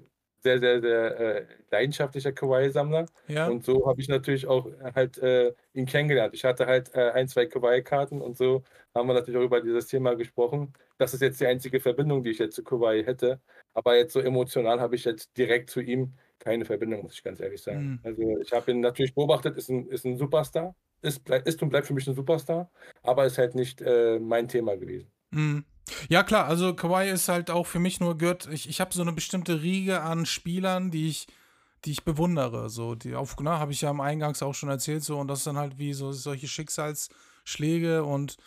sehr, 0.42 0.60
sehr, 0.60 0.82
sehr 0.82 1.20
äh, 1.20 1.46
leidenschaftlicher 1.72 2.32
Kawaii-Sammler. 2.32 3.06
Ja. 3.28 3.48
Und 3.48 3.64
so 3.64 3.88
habe 3.88 4.02
ich 4.02 4.08
natürlich 4.08 4.48
auch 4.48 4.70
halt 4.96 5.18
äh, 5.20 5.54
ihn 5.74 5.86
kennengelernt. 5.86 6.34
Ich 6.34 6.46
hatte 6.46 6.66
halt 6.66 6.94
äh, 6.96 7.12
ein, 7.12 7.28
zwei 7.28 7.46
Kawaii-Karten 7.46 8.22
und 8.22 8.38
so 8.38 8.64
haben 8.96 9.08
wir 9.08 9.14
natürlich 9.14 9.40
auch 9.40 9.46
über 9.46 9.62
dieses 9.62 9.88
Thema 9.88 10.16
gesprochen. 10.16 10.74
Das 10.98 11.14
ist 11.14 11.22
jetzt 11.22 11.40
die 11.40 11.48
einzige 11.48 11.80
Verbindung, 11.80 12.24
die 12.24 12.32
ich 12.32 12.40
jetzt 12.40 12.56
zu 12.56 12.64
Kawaii 12.64 13.04
hätte. 13.04 13.40
Aber 13.74 13.98
jetzt 13.98 14.14
so 14.14 14.20
emotional 14.20 14.80
habe 14.80 14.96
ich 14.96 15.06
jetzt 15.06 15.38
direkt 15.38 15.70
zu 15.70 15.82
ihm 15.82 16.14
keine 16.40 16.66
Verbindung, 16.66 17.04
muss 17.04 17.14
ich 17.14 17.24
ganz 17.24 17.40
ehrlich 17.40 17.62
sagen. 17.62 17.92
Mhm. 17.92 18.00
Also 18.04 18.40
ich 18.42 18.52
habe 18.54 18.72
ihn 18.72 18.80
natürlich 18.80 19.14
beobachtet, 19.14 19.58
ist 19.58 19.70
ein, 19.70 19.88
ist 19.90 20.06
ein 20.06 20.18
Superstar, 20.18 20.74
ist, 21.02 21.28
ist 21.30 21.62
und 21.62 21.70
bleibt 21.70 21.88
für 21.88 21.94
mich 21.94 22.08
ein 22.08 22.16
Superstar, 22.16 22.70
aber 23.04 23.26
ist 23.26 23.38
halt 23.38 23.56
nicht 23.56 23.82
äh, 23.82 24.20
mein 24.20 24.48
Thema 24.48 24.76
gewesen. 24.78 25.12
Mhm. 25.32 25.66
Ja, 26.08 26.24
klar, 26.24 26.46
also 26.46 26.74
Kawhi 26.74 27.10
ist 27.10 27.30
halt 27.30 27.50
auch 27.50 27.66
für 27.66 27.80
mich 27.80 28.00
nur 28.00 28.18
gehört, 28.18 28.48
ich, 28.52 28.70
ich 28.70 28.80
habe 28.80 28.94
so 28.94 29.02
eine 29.02 29.14
bestimmte 29.14 29.62
Riege 29.62 30.02
an 30.02 30.26
Spielern, 30.26 30.92
die 30.92 31.10
ich, 31.10 31.28
die 31.86 31.92
ich 31.92 32.04
bewundere. 32.04 32.70
So, 32.70 32.96
die 32.96 33.16
auf, 33.16 33.36
na, 33.40 33.60
habe 33.60 33.72
ich 33.72 33.82
ja 33.82 33.90
am 33.90 34.02
Eingangs 34.02 34.44
auch 34.44 34.54
schon 34.54 34.70
erzählt, 34.70 35.04
so, 35.04 35.20
und 35.20 35.28
das 35.28 35.40
ist 35.40 35.48
dann 35.48 35.58
halt 35.58 35.80
wie 35.80 35.94
so 35.94 36.12
solche 36.12 36.48
Schicksalsschläge 36.48 38.04
und 38.04 38.38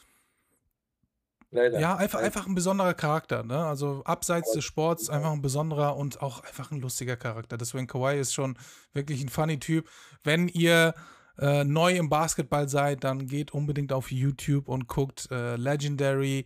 Leider. 1.55 1.79
Ja, 1.79 1.97
einfach, 1.97 2.21
einfach 2.21 2.47
ein 2.47 2.55
besonderer 2.55 2.95
Charakter, 2.95 3.43
ne? 3.43 3.67
Also 3.67 4.03
abseits 4.05 4.53
des 4.53 4.65
Sports 4.65 5.11
einfach 5.11 5.33
ein 5.33 5.43
besonderer 5.43 5.99
und 5.99 6.23
auch 6.23 6.43
einfach 6.45 6.71
ein 6.71 6.81
lustiger 6.81 7.17
Charakter. 7.17 7.59
Deswegen 7.59 7.87
Kawhi 7.87 8.19
ist 8.19 8.33
schon 8.33 8.57
wirklich 8.95 9.23
ein 9.23 9.29
funny 9.29 9.59
Typ. 9.59 9.87
Wenn 10.25 10.49
ihr 10.49 10.95
äh, 11.39 11.65
neu 11.65 11.97
im 11.97 12.09
Basketball 12.09 12.69
seid, 12.69 13.05
dann 13.05 13.27
geht 13.27 13.53
unbedingt 13.53 13.93
auf 13.93 14.11
YouTube 14.11 14.69
und 14.69 14.87
guckt 14.89 15.29
äh, 15.31 15.57
Legendary 15.57 16.45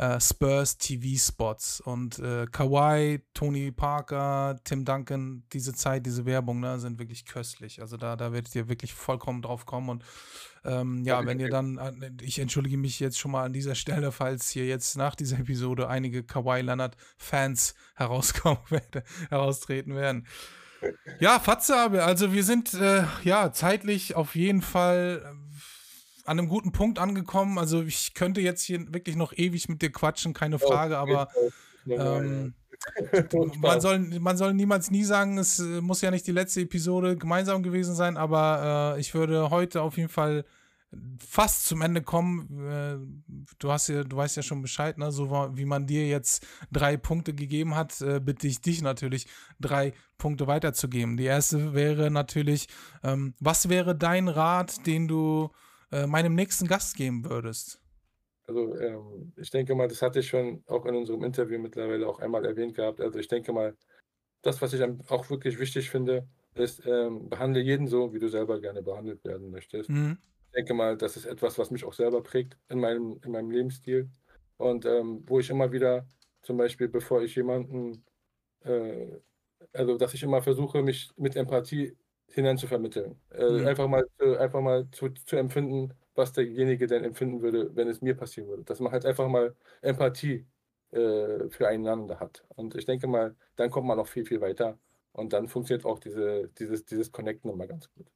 äh, 0.00 0.18
Spurs 0.18 0.78
TV-Spots. 0.78 1.82
Und 1.82 2.18
äh, 2.20 2.46
Kawhi, 2.50 3.20
Tony 3.34 3.70
Parker, 3.70 4.58
Tim 4.64 4.84
Duncan, 4.86 5.44
diese 5.52 5.74
Zeit, 5.74 6.06
diese 6.06 6.24
Werbung, 6.24 6.60
ne, 6.60 6.78
sind 6.78 6.98
wirklich 6.98 7.26
köstlich. 7.26 7.82
Also 7.82 7.98
da, 7.98 8.16
da 8.16 8.32
werdet 8.32 8.54
ihr 8.54 8.68
wirklich 8.68 8.94
vollkommen 8.94 9.42
drauf 9.42 9.66
kommen. 9.66 9.90
Und 9.90 10.04
ähm, 10.64 11.04
ja, 11.04 11.24
wenn 11.26 11.38
ihr 11.38 11.50
dann, 11.50 11.78
ich 12.22 12.38
entschuldige 12.38 12.78
mich 12.78 12.98
jetzt 12.98 13.18
schon 13.18 13.30
mal 13.30 13.44
an 13.44 13.52
dieser 13.52 13.74
Stelle, 13.74 14.10
falls 14.10 14.48
hier 14.48 14.66
jetzt 14.66 14.96
nach 14.96 15.14
dieser 15.14 15.38
Episode 15.38 15.88
einige 15.88 16.22
Kawhi 16.22 16.62
Leonard-Fans 16.62 17.74
herauskommen 17.94 18.62
werden, 18.70 19.02
heraustreten 19.28 19.94
werden. 19.94 20.26
Ja, 21.18 21.38
Fatze, 21.38 21.76
also 21.76 22.32
wir 22.32 22.44
sind 22.44 22.74
äh, 22.74 23.04
ja 23.22 23.52
zeitlich 23.52 24.14
auf 24.16 24.34
jeden 24.34 24.62
Fall 24.62 25.22
an 26.24 26.38
einem 26.38 26.48
guten 26.48 26.72
Punkt 26.72 26.98
angekommen. 26.98 27.58
Also 27.58 27.82
ich 27.82 28.14
könnte 28.14 28.40
jetzt 28.40 28.62
hier 28.62 28.92
wirklich 28.92 29.16
noch 29.16 29.32
ewig 29.32 29.68
mit 29.68 29.82
dir 29.82 29.90
quatschen, 29.90 30.32
keine 30.32 30.58
Frage, 30.58 30.98
aber 30.98 31.28
ähm, 31.86 32.54
man, 33.58 33.80
soll, 33.80 33.98
man 33.98 34.36
soll 34.36 34.54
niemals 34.54 34.90
nie 34.90 35.04
sagen, 35.04 35.38
es 35.38 35.58
äh, 35.58 35.80
muss 35.80 36.00
ja 36.00 36.10
nicht 36.10 36.26
die 36.26 36.32
letzte 36.32 36.60
Episode 36.60 37.16
gemeinsam 37.16 37.62
gewesen 37.62 37.94
sein, 37.94 38.16
aber 38.16 38.94
äh, 38.96 39.00
ich 39.00 39.14
würde 39.14 39.50
heute 39.50 39.82
auf 39.82 39.96
jeden 39.96 40.08
Fall 40.08 40.44
fast 41.18 41.66
zum 41.66 41.82
Ende 41.82 42.02
kommen. 42.02 42.48
Äh, 42.68 42.98
du 43.58 43.70
hast 43.70 43.88
ja, 43.88 44.02
du 44.02 44.16
weißt 44.16 44.36
ja 44.36 44.42
schon 44.42 44.62
Bescheid, 44.62 44.98
ne? 44.98 45.12
So 45.12 45.30
wie 45.30 45.64
man 45.64 45.86
dir 45.86 46.06
jetzt 46.06 46.46
drei 46.72 46.96
Punkte 46.96 47.34
gegeben 47.34 47.76
hat, 47.76 48.00
äh, 48.00 48.20
bitte 48.20 48.46
ich 48.46 48.60
dich 48.60 48.82
natürlich, 48.82 49.26
drei 49.60 49.92
Punkte 50.18 50.46
weiterzugeben. 50.46 51.16
Die 51.16 51.24
erste 51.24 51.74
wäre 51.74 52.10
natürlich, 52.10 52.68
ähm, 53.02 53.34
was 53.38 53.68
wäre 53.68 53.96
dein 53.96 54.28
Rat, 54.28 54.86
den 54.86 55.06
du 55.06 55.50
äh, 55.92 56.06
meinem 56.06 56.34
nächsten 56.34 56.66
Gast 56.66 56.96
geben 56.96 57.24
würdest? 57.24 57.80
Also 58.46 58.76
ähm, 58.78 59.32
ich 59.36 59.50
denke 59.50 59.76
mal, 59.76 59.86
das 59.86 60.02
hatte 60.02 60.18
ich 60.18 60.28
schon 60.28 60.64
auch 60.66 60.84
in 60.86 60.96
unserem 60.96 61.22
Interview 61.22 61.60
mittlerweile 61.60 62.08
auch 62.08 62.18
einmal 62.18 62.44
erwähnt 62.44 62.74
gehabt. 62.74 63.00
Also 63.00 63.20
ich 63.20 63.28
denke 63.28 63.52
mal, 63.52 63.76
das, 64.42 64.60
was 64.60 64.72
ich 64.72 64.82
auch 64.82 65.30
wirklich 65.30 65.58
wichtig 65.60 65.88
finde, 65.88 66.26
ist, 66.54 66.82
ähm, 66.84 67.28
behandle 67.28 67.60
jeden 67.60 67.86
so, 67.86 68.12
wie 68.12 68.18
du 68.18 68.28
selber 68.28 68.60
gerne 68.60 68.82
behandelt 68.82 69.24
werden 69.24 69.50
möchtest. 69.50 69.88
Mhm. 69.88 70.18
Ich 70.50 70.56
denke 70.56 70.74
mal, 70.74 70.96
das 70.96 71.16
ist 71.16 71.26
etwas, 71.26 71.58
was 71.58 71.70
mich 71.70 71.84
auch 71.84 71.92
selber 71.92 72.22
prägt 72.22 72.56
in 72.68 72.80
meinem, 72.80 73.20
in 73.24 73.30
meinem 73.32 73.50
Lebensstil. 73.50 74.10
Und 74.56 74.84
ähm, 74.84 75.22
wo 75.26 75.38
ich 75.40 75.48
immer 75.50 75.70
wieder, 75.72 76.06
zum 76.42 76.56
Beispiel, 76.56 76.88
bevor 76.88 77.22
ich 77.22 77.36
jemanden, 77.36 78.04
äh, 78.64 79.08
also 79.72 79.96
dass 79.98 80.14
ich 80.14 80.22
immer 80.22 80.42
versuche, 80.42 80.82
mich 80.82 81.10
mit 81.16 81.36
Empathie 81.36 81.96
hineinzuvermitteln. 82.28 83.20
Äh, 83.30 83.50
mhm. 83.60 83.66
Einfach 83.66 83.88
mal, 83.88 84.06
äh, 84.18 84.36
einfach 84.38 84.60
mal 84.60 84.88
zu, 84.92 85.10
zu 85.10 85.36
empfinden, 85.36 85.94
was 86.14 86.32
derjenige 86.32 86.86
denn 86.86 87.04
empfinden 87.04 87.42
würde, 87.42 87.74
wenn 87.76 87.88
es 87.88 88.02
mir 88.02 88.16
passieren 88.16 88.48
würde. 88.48 88.64
Dass 88.64 88.80
man 88.80 88.92
halt 88.92 89.06
einfach 89.06 89.28
mal 89.28 89.54
Empathie 89.82 90.46
äh, 90.92 91.48
füreinander 91.50 92.20
hat. 92.20 92.44
Und 92.56 92.74
ich 92.76 92.86
denke 92.86 93.06
mal, 93.06 93.36
dann 93.56 93.70
kommt 93.70 93.86
man 93.86 93.98
noch 93.98 94.08
viel, 94.08 94.24
viel 94.26 94.40
weiter. 94.40 94.78
Und 95.12 95.32
dann 95.32 95.48
funktioniert 95.48 95.86
auch 95.86 95.98
diese, 96.00 96.48
dieses, 96.58 96.84
dieses 96.84 97.12
Connecten 97.12 97.50
immer 97.50 97.66
ganz 97.66 97.88
gut. 97.92 98.06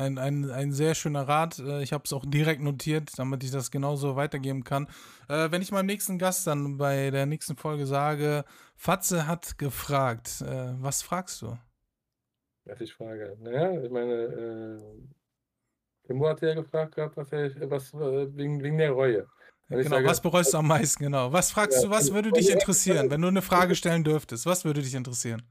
Ein, 0.00 0.16
ein, 0.16 0.50
ein 0.50 0.72
sehr 0.72 0.94
schöner 0.94 1.28
Rat. 1.28 1.58
Äh, 1.58 1.82
ich 1.82 1.92
habe 1.92 2.04
es 2.06 2.12
auch 2.14 2.24
direkt 2.26 2.62
notiert, 2.62 3.10
damit 3.18 3.44
ich 3.44 3.50
das 3.50 3.70
genauso 3.70 4.16
weitergeben 4.16 4.64
kann. 4.64 4.88
Äh, 5.28 5.50
wenn 5.50 5.60
ich 5.60 5.72
meinem 5.72 5.86
nächsten 5.86 6.18
Gast 6.18 6.46
dann 6.46 6.78
bei 6.78 7.10
der 7.10 7.26
nächsten 7.26 7.56
Folge 7.56 7.86
sage, 7.86 8.44
Fatze 8.76 9.26
hat 9.26 9.58
gefragt, 9.58 10.40
äh, 10.40 10.72
was 10.80 11.02
fragst 11.02 11.42
du? 11.42 11.58
Was 12.64 12.80
ich 12.80 12.94
frage. 12.94 13.36
Naja, 13.40 13.82
ich 13.82 13.90
meine, 13.90 14.12
äh, 14.12 14.78
Timo 16.06 16.28
hat 16.28 16.40
ja 16.40 16.54
gefragt 16.54 16.94
gehabt, 16.94 17.18
was, 17.18 17.30
er, 17.32 17.50
was 17.70 17.92
äh, 17.92 18.34
wegen, 18.34 18.62
wegen 18.62 18.78
der 18.78 18.92
Reue. 18.92 19.26
Wenn 19.68 19.82
genau, 19.82 19.96
sage, 19.96 20.08
was 20.08 20.22
bereust 20.22 20.54
du 20.54 20.58
am 20.58 20.66
meisten, 20.66 21.04
genau. 21.04 21.32
Was 21.32 21.50
fragst 21.52 21.82
ja, 21.82 21.88
du, 21.88 21.94
was 21.94 22.12
würde 22.12 22.32
dich 22.32 22.50
interessieren, 22.50 23.10
wenn 23.10 23.20
du 23.20 23.28
eine 23.28 23.42
Frage 23.42 23.74
stellen 23.74 24.02
dürftest? 24.02 24.46
Was 24.46 24.64
würde 24.64 24.80
dich 24.80 24.94
interessieren? 24.94 25.42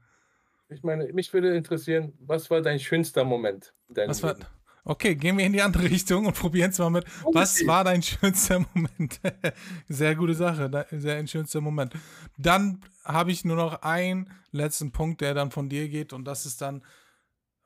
Ich 0.70 0.82
meine, 0.82 1.12
mich 1.12 1.32
würde 1.32 1.56
interessieren, 1.56 2.12
was 2.20 2.50
war 2.50 2.60
dein 2.60 2.78
schönster 2.78 3.24
Moment? 3.24 3.74
Was 3.88 4.22
war, 4.22 4.36
okay, 4.84 5.16
gehen 5.16 5.36
wir 5.36 5.44
in 5.44 5.52
die 5.52 5.62
andere 5.62 5.82
Richtung 5.90 6.26
und 6.26 6.36
probieren 6.36 6.70
es 6.70 6.78
mal 6.78 6.90
mit. 6.90 7.04
Okay. 7.22 7.34
Was 7.34 7.66
war 7.66 7.84
dein 7.84 8.02
schönster 8.02 8.64
Moment? 8.72 9.20
sehr 9.88 10.14
gute 10.14 10.34
Sache, 10.34 10.86
sehr 10.92 11.16
ein 11.16 11.28
schönster 11.28 11.60
Moment. 11.60 11.94
Dann 12.38 12.80
habe 13.04 13.32
ich 13.32 13.44
nur 13.44 13.56
noch 13.56 13.82
einen 13.82 14.30
letzten 14.52 14.92
Punkt, 14.92 15.20
der 15.20 15.34
dann 15.34 15.50
von 15.50 15.68
dir 15.68 15.88
geht 15.88 16.12
und 16.12 16.24
das 16.24 16.46
ist 16.46 16.60
dann, 16.60 16.84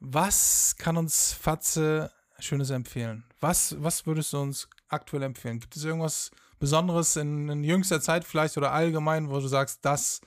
was 0.01 0.77
kann 0.79 0.97
uns 0.97 1.33
Fatze 1.33 2.11
Schönes 2.39 2.71
empfehlen? 2.71 3.25
Was, 3.41 3.77
was 3.83 4.07
würdest 4.07 4.33
du 4.33 4.39
uns 4.39 4.69
aktuell 4.89 5.23
empfehlen? 5.23 5.61
Gibt 5.61 5.77
es 5.77 5.85
irgendwas 5.85 6.31
Besonderes 6.59 7.17
in, 7.17 7.49
in 7.49 7.65
jüngster 7.65 8.01
Zeit 8.01 8.25
vielleicht 8.25 8.57
oder 8.57 8.73
allgemein, 8.73 9.31
wo 9.31 9.39
du 9.39 9.47
sagst, 9.47 9.85
das 9.85 10.21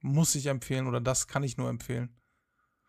muss 0.00 0.34
ich 0.34 0.46
empfehlen 0.46 0.86
oder 0.86 1.00
das 1.00 1.28
kann 1.28 1.42
ich 1.42 1.56
nur 1.56 1.68
empfehlen? 1.68 2.14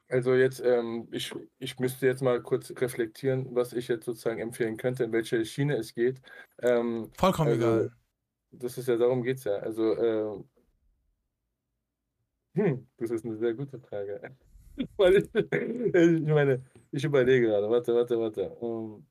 Also 0.10 0.34
jetzt, 0.34 0.60
ähm, 0.65 1.07
ich, 1.11 1.34
ich 1.60 1.77
müsste 1.80 2.07
jetzt 2.07 2.23
mal 2.23 2.41
kurz 2.41 2.72
reflektieren, 2.72 3.48
was 3.53 3.73
ich 3.73 3.88
jetzt 3.88 4.06
sozusagen 4.06 4.40
empfehlen 4.40 4.76
könnte, 4.76 5.03
in 5.03 5.11
welche 5.11 5.45
Schiene 5.45 5.77
es 5.77 5.94
geht. 5.94 6.19
Ähm, 6.61 7.11
Vollkommen 7.15 7.52
also, 7.52 7.61
egal. 7.61 7.91
Das 8.52 8.77
ist 8.80 8.88
ja, 8.88 8.98
darum 8.98 9.22
geht 9.22 9.38
es 9.38 9.44
ja. 9.44 9.57
Also, 9.57 9.94
äh, 9.94 10.44
hm, 12.56 12.88
das 12.98 13.11
ist 13.11 13.23
eine 13.23 13.38
sehr 13.38 13.53
gute 13.53 13.80
Frage. 13.80 14.36
ich 14.77 14.88
meine, 14.98 16.64
ich 16.91 17.03
überlege 17.03 17.48
gerade, 17.48 17.69
warte, 17.69 17.94
warte, 17.94 18.19
warte. 18.19 18.57
Ähm, 18.61 19.06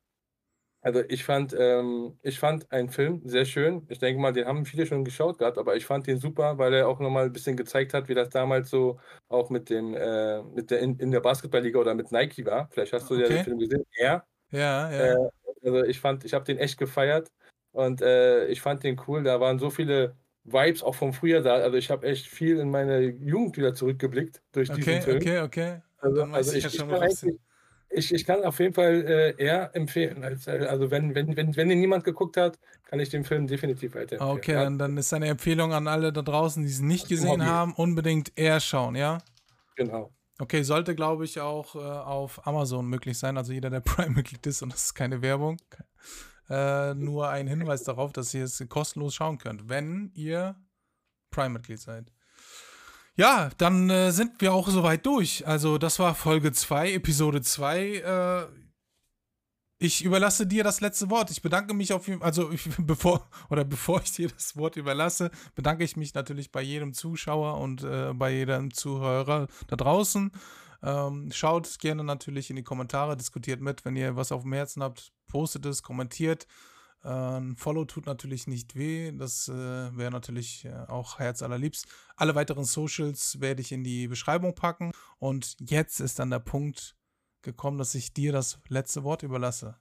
also 0.89 1.02
ich 1.06 1.23
fand, 1.23 1.55
ähm, 1.59 2.19
ich 2.23 2.39
fand 2.39 2.73
einen 2.73 2.89
Film 2.89 3.20
sehr 3.24 3.44
schön. 3.44 3.86
Ich 3.90 3.98
denke 3.98 4.20
mal, 4.20 4.32
den 4.32 4.47
haben 4.47 4.65
viele 4.65 4.86
schon 4.86 5.05
geschaut 5.05 5.39
gehabt, 5.39 5.59
aber 5.59 5.77
ich 5.77 5.85
fand 5.85 6.06
den 6.06 6.19
super, 6.19 6.56
weil 6.56 6.73
er 6.73 6.89
auch 6.89 6.98
nochmal 6.98 7.27
ein 7.27 7.32
bisschen 7.32 7.59
gezeigt 7.59 7.93
hat, 7.93 8.09
wie 8.09 8.15
das 8.15 8.31
damals 8.31 8.70
so 8.70 8.98
auch 9.28 9.51
mit 9.51 9.69
dem, 9.69 9.94
äh, 9.94 10.43
mit 10.43 10.70
der 10.70 10.81
in, 10.81 10.98
in 10.98 11.10
der 11.10 11.20
Basketballliga 11.20 11.78
oder 11.78 11.94
mit 11.94 12.10
Nike 12.10 12.47
war. 12.47 12.69
Vielleicht 12.70 12.94
hast 12.94 13.10
du 13.10 13.16
ja 13.16 13.28
den 13.28 13.44
Film 13.44 13.59
gesehen. 13.59 13.85
Er. 13.98 14.24
Ja, 14.51 14.90
ja. 14.90 15.12
Äh, 15.12 15.28
also 15.62 15.85
ich 15.85 16.01
fand, 16.01 16.24
ich 16.24 16.32
habe 16.32 16.47
den 16.47 16.56
echt 16.56 16.78
gefeiert 16.78 17.31
und 17.73 18.01
äh, 18.01 18.47
ich 18.47 18.62
fand 18.62 18.82
den 18.82 18.98
cool. 19.06 19.23
Da 19.23 19.40
waren 19.40 19.59
so 19.59 19.69
viele 19.69 20.16
Vibes 20.44 20.82
auch 20.82 20.94
vom 20.94 21.12
Frühjahr 21.12 21.43
da. 21.43 21.56
Also 21.56 21.77
ich 21.77 21.90
habe 21.90 22.06
echt 22.06 22.27
viel 22.27 22.59
in 22.59 22.70
meine 22.70 23.01
Jugend 23.01 23.59
wieder 23.59 23.74
zurückgeblickt 23.74 24.40
durch 24.52 24.70
diesen 24.70 24.82
Okay, 24.82 25.01
Film. 25.02 25.16
okay, 25.19 25.40
okay. 25.40 25.82
Also, 25.98 26.23
also 26.23 26.56
ich, 26.56 26.65
ich, 26.65 26.78
kann 26.78 26.89
ich, 27.90 28.12
ich 28.12 28.24
kann 28.24 28.44
auf 28.44 28.59
jeden 28.59 28.74
Fall 28.74 29.05
äh, 29.06 29.43
eher 29.43 29.74
empfehlen. 29.74 30.23
Als, 30.24 30.47
äh, 30.47 30.66
also 30.69 30.90
wenn, 30.90 31.15
wenn, 31.15 31.36
wenn, 31.36 31.56
wenn 31.56 31.69
den 31.69 31.81
niemand 31.81 32.05
geguckt 32.05 32.36
hat, 32.36 32.59
kann 32.85 33.01
ich 33.01 33.09
den 33.09 33.24
Film 33.24 33.47
definitiv 33.47 33.94
weiterempfehlen. 33.94 34.39
Okay, 34.39 34.52
ja. 34.52 34.65
dann, 34.65 34.78
dann 34.78 34.97
ist 34.97 35.12
eine 35.12 35.28
Empfehlung 35.28 35.73
an 35.73 35.89
alle 35.89 36.12
da 36.12 36.23
draußen, 36.23 36.62
die 36.62 36.70
es 36.70 36.81
nicht 36.81 37.09
gesehen 37.09 37.44
haben, 37.44 37.73
unbedingt 37.74 38.32
eher 38.36 38.60
schauen, 38.60 38.94
ja? 38.94 39.19
Genau. 39.77 40.12
Okay, 40.39 40.62
sollte, 40.62 40.94
glaube 40.94 41.24
ich, 41.24 41.40
auch 41.40 41.74
äh, 41.74 41.78
auf 41.78 42.47
Amazon 42.47 42.86
möglich 42.86 43.19
sein. 43.19 43.36
Also 43.36 43.52
jeder, 43.52 43.70
der 43.70 43.81
Prime-Mitglied 43.81 44.47
ist, 44.47 44.62
und 44.62 44.73
das 44.73 44.85
ist 44.86 44.94
keine 44.94 45.23
Werbung. 45.23 45.56
Äh, 46.48 46.94
nur 46.94 47.28
ein 47.28 47.47
Hinweis 47.47 47.85
darauf, 47.85 48.12
dass 48.12 48.32
ihr 48.35 48.44
es 48.44 48.65
kostenlos 48.69 49.15
schauen 49.15 49.39
könnt, 49.39 49.69
wenn 49.69 50.10
ihr 50.15 50.56
Prime-Mitglied 51.31 51.81
seid. 51.81 52.12
Ja, 53.19 53.51
dann 53.59 53.90
äh, 53.90 54.12
sind 54.12 54.40
wir 54.40 54.55
auch 54.55 54.69
soweit 54.69 55.05
durch. 55.05 55.45
Also, 55.45 55.77
das 55.77 55.99
war 55.99 56.15
Folge 56.15 56.53
2, 56.53 56.93
Episode 56.93 57.43
2. 57.43 57.97
Äh, 57.97 58.47
ich 59.81 60.05
überlasse 60.05 60.47
dir 60.47 60.62
das 60.62 60.81
letzte 60.81 61.11
Wort. 61.11 61.32
Ich 61.32 61.43
bedanke 61.43 61.74
mich 61.74 61.93
auf 61.93 62.07
jeden 62.07 62.23
also 62.23 62.53
ich, 62.53 62.62
bevor 62.78 63.28
oder 63.51 63.65
bevor 63.65 64.01
ich 64.03 64.12
dir 64.12 64.28
das 64.28 64.57
Wort 64.57 64.77
überlasse, 64.77 65.32
bedanke 65.57 65.82
ich 65.82 65.97
mich 65.97 66.15
natürlich 66.15 66.53
bei 66.53 66.62
jedem 66.62 66.95
Zuschauer 66.95 67.59
und 67.59 67.82
äh, 67.82 68.12
bei 68.15 68.31
jedem 68.31 68.73
Zuhörer 68.73 69.49
da 69.66 69.74
draußen. 69.74 70.31
Ähm, 70.85 71.31
schaut 71.32 71.81
gerne 71.81 72.05
natürlich 72.05 72.51
in 72.51 72.57
die 72.57 72.62
Kommentare, 72.62 73.16
diskutiert 73.16 73.61
mit, 73.61 73.85
wenn 73.85 73.97
ihr 73.97 74.15
was 74.15 74.31
auf 74.31 74.43
dem 74.43 74.53
Herzen 74.53 74.81
habt, 74.81 75.12
postet 75.27 75.66
es, 75.66 75.82
kommentiert. 75.82 76.47
Ein 77.02 77.56
Follow 77.56 77.84
tut 77.84 78.06
natürlich 78.06 78.46
nicht 78.46 78.74
weh. 78.74 79.12
Das 79.12 79.48
äh, 79.48 79.52
wäre 79.52 80.10
natürlich 80.10 80.64
äh, 80.64 80.72
auch 80.88 81.18
Herz 81.18 81.42
allerliebst. 81.42 81.86
Alle 82.16 82.34
weiteren 82.34 82.64
Socials 82.64 83.40
werde 83.40 83.60
ich 83.60 83.72
in 83.72 83.84
die 83.84 84.08
Beschreibung 84.08 84.54
packen. 84.54 84.90
Und 85.18 85.56
jetzt 85.60 86.00
ist 86.00 86.18
dann 86.18 86.30
der 86.30 86.40
Punkt 86.40 86.96
gekommen, 87.42 87.78
dass 87.78 87.94
ich 87.94 88.12
dir 88.12 88.32
das 88.32 88.58
letzte 88.68 89.04
Wort 89.04 89.22
überlasse. 89.22 89.76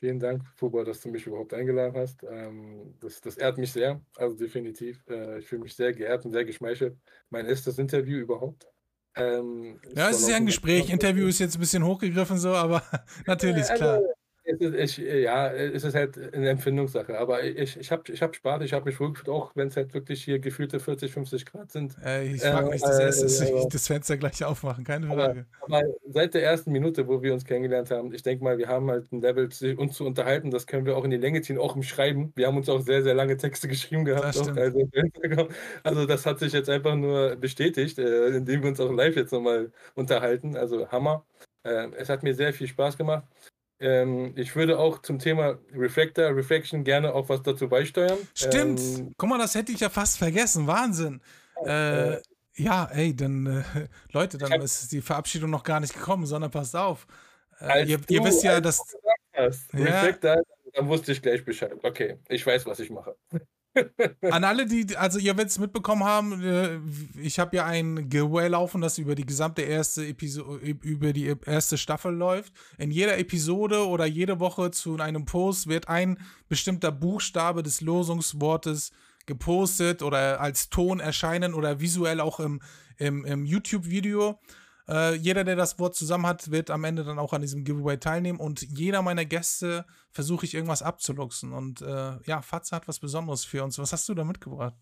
Vielen 0.00 0.18
Dank, 0.18 0.42
Fuba, 0.56 0.82
dass 0.84 1.00
du 1.00 1.10
mich 1.10 1.26
überhaupt 1.26 1.54
eingeladen 1.54 1.96
hast. 1.96 2.24
Ähm, 2.28 2.96
das, 3.00 3.20
das 3.20 3.36
ehrt 3.36 3.56
mich 3.56 3.72
sehr, 3.72 4.04
also 4.16 4.36
definitiv. 4.36 5.00
Äh, 5.08 5.38
ich 5.38 5.46
fühle 5.46 5.62
mich 5.62 5.76
sehr 5.76 5.92
geehrt 5.92 6.24
und 6.24 6.32
sehr 6.32 6.44
geschmeichelt. 6.44 6.98
Mein 7.30 7.46
erstes 7.46 7.78
Interview 7.78 8.18
überhaupt. 8.18 8.66
Ähm, 9.14 9.80
ja, 9.94 10.10
es 10.10 10.20
ist 10.20 10.28
ja 10.28 10.36
ein 10.36 10.46
Gespräch. 10.46 10.90
Interview 10.90 11.28
ist 11.28 11.38
jetzt 11.38 11.56
ein 11.56 11.60
bisschen 11.60 11.84
hochgegriffen 11.84 12.36
so, 12.36 12.50
aber 12.50 12.82
natürlich, 13.26 13.70
also, 13.70 13.74
klar 13.74 14.00
es 14.44 14.60
ist, 14.60 14.98
ich, 14.98 15.22
ja, 15.22 15.52
es 15.52 15.84
ist 15.84 15.94
halt 15.94 16.18
eine 16.34 16.50
Empfindungssache, 16.50 17.18
aber 17.18 17.44
ich, 17.44 17.76
ich 17.76 17.90
habe 17.92 18.02
ich 18.12 18.22
hab 18.22 18.34
Spaß, 18.34 18.62
ich 18.62 18.72
habe 18.72 18.86
mich 18.86 18.98
wohlgefühlt, 18.98 19.28
auch 19.28 19.54
wenn 19.54 19.68
es 19.68 19.76
halt 19.76 19.94
wirklich 19.94 20.24
hier 20.24 20.38
gefühlte 20.40 20.80
40, 20.80 21.12
50 21.12 21.46
Grad 21.46 21.70
sind. 21.70 21.96
Ey, 22.02 22.34
ich 22.34 22.42
frage 22.42 22.70
mich 22.70 22.82
das, 22.82 22.98
Äh, 22.98 23.04
erste, 23.04 23.44
äh, 23.44 23.60
ich 23.60 23.68
das 23.68 23.86
Fenster 23.86 24.16
gleich 24.16 24.44
aufmachen, 24.44 24.84
keine 24.84 25.06
Frage. 25.06 25.46
aber 25.60 25.82
seit 26.08 26.34
der 26.34 26.42
ersten 26.42 26.72
Minute, 26.72 27.06
wo 27.06 27.22
wir 27.22 27.32
uns 27.32 27.44
kennengelernt 27.44 27.90
haben, 27.90 28.12
ich 28.12 28.22
denke 28.22 28.42
mal, 28.42 28.58
wir 28.58 28.68
haben 28.68 28.90
halt 28.90 29.12
ein 29.12 29.20
Level, 29.20 29.48
uns 29.76 29.94
zu 29.94 30.04
unterhalten, 30.04 30.50
das 30.50 30.66
können 30.66 30.86
wir 30.86 30.96
auch 30.96 31.04
in 31.04 31.10
die 31.10 31.16
Länge 31.18 31.40
ziehen, 31.42 31.58
auch 31.58 31.76
im 31.76 31.82
Schreiben. 31.82 32.32
Wir 32.34 32.48
haben 32.48 32.56
uns 32.56 32.68
auch 32.68 32.80
sehr, 32.80 33.02
sehr 33.02 33.14
lange 33.14 33.36
Texte 33.36 33.68
geschrieben 33.68 34.04
gehabt. 34.04 34.36
Das 34.36 34.48
also, 34.48 34.88
also 35.84 36.06
das 36.06 36.26
hat 36.26 36.40
sich 36.40 36.52
jetzt 36.52 36.68
einfach 36.68 36.96
nur 36.96 37.36
bestätigt, 37.36 37.98
äh, 37.98 38.28
indem 38.28 38.62
wir 38.62 38.68
uns 38.70 38.80
auch 38.80 38.90
live 38.90 39.16
jetzt 39.16 39.32
nochmal 39.32 39.72
unterhalten. 39.94 40.56
Also 40.56 40.88
Hammer. 40.88 41.24
Äh, 41.64 41.88
es 41.96 42.08
hat 42.08 42.22
mir 42.22 42.34
sehr 42.34 42.52
viel 42.52 42.66
Spaß 42.66 42.96
gemacht. 42.96 43.24
Ähm, 43.82 44.32
ich 44.36 44.54
würde 44.54 44.78
auch 44.78 45.02
zum 45.02 45.18
Thema 45.18 45.58
Reflector, 45.74 46.34
Reflection 46.36 46.84
gerne 46.84 47.12
auch 47.12 47.28
was 47.28 47.42
dazu 47.42 47.68
beisteuern. 47.68 48.16
Stimmt. 48.34 48.80
Ähm, 48.80 49.12
Guck 49.18 49.28
mal, 49.28 49.38
das 49.38 49.54
hätte 49.54 49.72
ich 49.72 49.80
ja 49.80 49.90
fast 49.90 50.18
vergessen. 50.18 50.66
Wahnsinn. 50.66 51.20
Äh, 51.66 52.14
äh, 52.14 52.22
ja, 52.54 52.84
ey, 52.92 53.14
dann, 53.14 53.46
äh, 53.46 53.62
Leute, 54.12 54.38
dann 54.38 54.52
hab- 54.52 54.62
ist 54.62 54.92
die 54.92 55.00
Verabschiedung 55.00 55.50
noch 55.50 55.64
gar 55.64 55.80
nicht 55.80 55.94
gekommen, 55.94 56.26
sondern 56.26 56.50
passt 56.50 56.76
auf. 56.76 57.06
Äh, 57.60 57.84
ihr, 57.88 57.98
ihr 58.08 58.20
du- 58.20 58.24
wisst 58.24 58.44
ja, 58.44 58.60
dass. 58.60 58.78
hast, 59.32 59.72
Ja. 59.74 59.84
Reflector, 59.84 60.42
dann 60.74 60.88
wusste 60.88 61.12
ich 61.12 61.20
gleich 61.20 61.44
Bescheid. 61.44 61.72
Okay, 61.82 62.18
ich 62.28 62.46
weiß, 62.46 62.64
was 62.66 62.78
ich 62.80 62.90
mache. 62.90 63.16
An 64.30 64.44
alle, 64.44 64.66
die, 64.66 64.96
also 64.96 65.18
ihr 65.18 65.36
werdet 65.36 65.50
es 65.50 65.58
mitbekommen 65.58 66.04
haben, 66.04 66.42
äh, 66.42 66.78
ich 67.20 67.38
habe 67.38 67.56
ja 67.56 67.64
ein 67.64 68.08
Giveaway 68.08 68.48
laufen, 68.48 68.80
das 68.80 68.98
über 68.98 69.14
die 69.14 69.24
gesamte 69.24 69.62
erste 69.62 70.06
Episode, 70.06 70.58
über 70.64 71.12
die 71.12 71.34
erste 71.46 71.78
Staffel 71.78 72.14
läuft. 72.14 72.52
In 72.78 72.90
jeder 72.90 73.18
Episode 73.18 73.86
oder 73.86 74.04
jede 74.04 74.40
Woche 74.40 74.70
zu 74.70 74.96
einem 74.98 75.24
Post 75.24 75.68
wird 75.68 75.88
ein 75.88 76.18
bestimmter 76.48 76.92
Buchstabe 76.92 77.62
des 77.62 77.80
Losungswortes 77.80 78.92
gepostet 79.26 80.02
oder 80.02 80.40
als 80.40 80.68
Ton 80.68 81.00
erscheinen 81.00 81.54
oder 81.54 81.80
visuell 81.80 82.20
auch 82.20 82.40
im, 82.40 82.60
im, 82.98 83.24
im 83.24 83.44
YouTube-Video. 83.44 84.38
Äh, 84.92 85.14
jeder, 85.14 85.44
der 85.44 85.56
das 85.56 85.78
Wort 85.78 85.94
zusammen 85.96 86.26
hat, 86.26 86.50
wird 86.50 86.70
am 86.70 86.84
Ende 86.84 87.04
dann 87.04 87.18
auch 87.18 87.32
an 87.32 87.40
diesem 87.40 87.64
Giveaway 87.64 87.98
teilnehmen 87.98 88.40
und 88.40 88.60
jeder 88.62 89.02
meiner 89.02 89.24
Gäste 89.24 89.86
versuche 90.10 90.44
ich 90.44 90.54
irgendwas 90.54 90.82
abzuluxen. 90.82 91.52
Und 91.54 91.80
äh, 91.82 92.20
ja, 92.26 92.42
Fatze 92.42 92.76
hat 92.76 92.88
was 92.88 93.00
Besonderes 93.00 93.44
für 93.46 93.64
uns. 93.64 93.78
Was 93.78 93.92
hast 93.92 94.08
du 94.08 94.14
da 94.14 94.24
mitgebracht? 94.24 94.74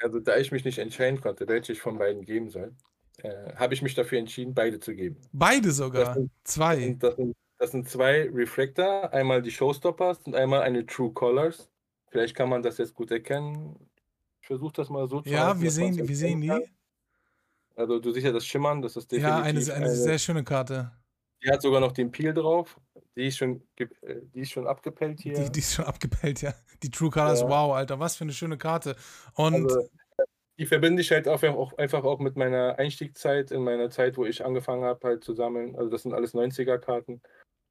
Also, 0.00 0.20
da 0.20 0.36
ich 0.36 0.50
mich 0.52 0.64
nicht 0.64 0.78
entscheiden 0.78 1.20
konnte, 1.20 1.46
welche 1.48 1.72
ich 1.72 1.80
von 1.80 1.98
beiden 1.98 2.24
geben 2.24 2.50
soll, 2.50 2.74
äh, 3.18 3.54
habe 3.56 3.74
ich 3.74 3.82
mich 3.82 3.94
dafür 3.94 4.18
entschieden, 4.18 4.54
beide 4.54 4.80
zu 4.80 4.94
geben. 4.94 5.20
Beide 5.32 5.72
Das 5.72 5.76
sogar. 5.76 6.14
sind, 6.14 6.32
das, 6.44 6.54
Zwei. 6.54 6.76
sind, 6.76 7.02
das, 7.02 7.16
sind, 7.16 7.36
das 7.58 7.70
sind 7.70 7.88
zwei 7.88 8.28
Reflector, 8.32 9.12
einmal 9.12 9.42
die 9.42 9.50
Showstoppers 9.50 10.20
und 10.26 10.34
einmal 10.34 10.62
eine 10.62 10.86
True 10.86 11.12
Colors. 11.12 11.70
Vielleicht 12.10 12.34
kann 12.34 12.48
man 12.48 12.62
das 12.62 12.78
jetzt 12.78 12.94
gut 12.94 13.10
erkennen. 13.10 13.88
Ich 14.40 14.46
versuche 14.48 14.72
das 14.74 14.90
mal 14.90 15.08
so 15.08 15.20
zu 15.20 15.28
Ja, 15.30 15.60
wir 15.60 15.70
sehen, 15.70 15.96
wir 16.08 16.16
sehen 16.16 16.40
die. 16.40 16.48
kann. 16.48 16.62
Also, 17.76 17.98
du 17.98 18.10
siehst 18.12 18.26
ja 18.26 18.32
das 18.32 18.46
Schimmern, 18.46 18.82
das 18.82 18.96
ist 18.96 19.10
Ja, 19.12 19.36
eine, 19.36 19.44
definitiv 19.44 19.74
eine 19.74 19.86
eine. 19.86 19.94
sehr 19.94 20.18
schöne 20.18 20.44
Karte. 20.44 20.92
Die 21.44 21.50
hat 21.50 21.62
sogar 21.62 21.80
noch 21.80 21.92
den 21.92 22.10
Peel 22.10 22.32
drauf. 22.34 22.78
Die 23.16 23.26
ist 23.26 23.38
schon, 23.38 23.62
äh, 23.76 23.86
die 24.34 24.40
ist 24.40 24.50
schon 24.52 24.66
abgepellt 24.66 25.18
Die, 25.24 25.30
hier. 25.34 25.48
die 25.50 25.58
ist 25.58 25.74
schon 25.74 25.84
abgepellt, 25.84 26.40
ja. 26.42 26.54
Die 26.82 26.90
True 26.90 27.10
Colors, 27.10 27.40
Ja. 27.40 27.48
wow, 27.48 27.74
Alter, 27.74 27.98
was 27.98 28.16
für 28.16 28.24
eine 28.24 28.32
schöne 28.32 28.58
Karte. 28.58 28.96
Und 29.34 29.54
Also, 29.54 29.88
die 30.58 30.66
verbinde 30.66 31.02
ich 31.02 31.10
halt 31.10 31.26
auch, 31.28 31.42
auch 31.42 31.76
einfach 31.78 32.04
auch 32.04 32.20
mit 32.20 32.36
meiner 32.36 32.78
Einstiegszeit, 32.78 33.50
in 33.50 33.64
meiner 33.64 33.90
Zeit, 33.90 34.16
wo 34.16 34.24
ich 34.24 34.44
angefangen 34.44 34.84
habe, 34.84 35.00
halt 35.08 35.24
zu 35.24 35.34
sammeln. 35.34 35.74
Also 35.76 35.90
das 35.90 36.02
sind 36.02 36.12
alles 36.14 36.34
90er-Karten, 36.34 37.20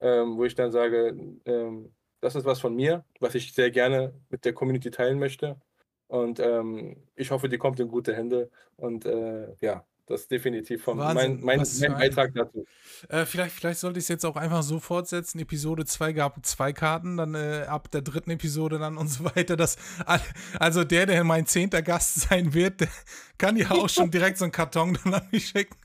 ähm, 0.01 0.37
wo 0.37 0.43
ich 0.45 0.55
dann 0.55 0.71
sage, 0.71 1.15
ähm, 1.45 1.93
das 2.19 2.35
ist 2.35 2.45
was 2.45 2.59
von 2.59 2.75
mir, 2.75 3.05
was 3.19 3.35
ich 3.35 3.53
sehr 3.53 3.71
gerne 3.71 4.13
mit 4.29 4.43
der 4.45 4.53
Community 4.53 4.91
teilen 4.91 5.19
möchte. 5.19 5.59
Und 6.07 6.39
ähm, 6.39 6.97
ich 7.15 7.31
hoffe, 7.31 7.47
die 7.47 7.57
kommt 7.57 7.79
in 7.79 7.87
gute 7.87 8.13
Hände. 8.15 8.49
Und 8.75 9.05
äh, 9.05 9.53
ja, 9.61 9.85
das 10.11 10.21
ist 10.21 10.31
definitiv 10.31 10.83
von 10.83 10.97
Wahnsinn, 10.97 11.39
mein, 11.41 11.57
mein, 11.57 11.67
mein 11.79 11.91
ein- 11.93 11.99
Beitrag 11.99 12.33
dazu. 12.35 12.65
Äh, 13.09 13.25
vielleicht, 13.25 13.55
vielleicht 13.55 13.79
sollte 13.79 13.97
ich 13.99 14.05
es 14.05 14.09
jetzt 14.09 14.25
auch 14.25 14.35
einfach 14.35 14.61
so 14.61 14.79
fortsetzen. 14.79 15.39
Episode 15.39 15.85
2 15.85 16.13
gab 16.13 16.45
zwei 16.45 16.71
Karten, 16.73 17.17
dann 17.17 17.33
äh, 17.33 17.65
ab 17.67 17.89
der 17.91 18.01
dritten 18.01 18.29
Episode 18.31 18.77
dann 18.77 18.97
und 18.97 19.07
so 19.09 19.25
weiter. 19.25 19.55
Das, 19.57 19.77
al- 20.05 20.21
also 20.59 20.83
der, 20.83 21.05
der 21.07 21.23
mein 21.23 21.45
zehnter 21.47 21.81
Gast 21.81 22.21
sein 22.29 22.53
wird, 22.53 22.81
der 22.81 22.89
kann 23.37 23.57
ja 23.57 23.71
auch 23.71 23.89
schon 23.89 24.11
direkt 24.11 24.37
so 24.37 24.45
einen 24.45 24.51
Karton 24.51 24.97
dann 25.03 25.13
an 25.15 25.27
mich 25.31 25.47
schicken. 25.47 25.75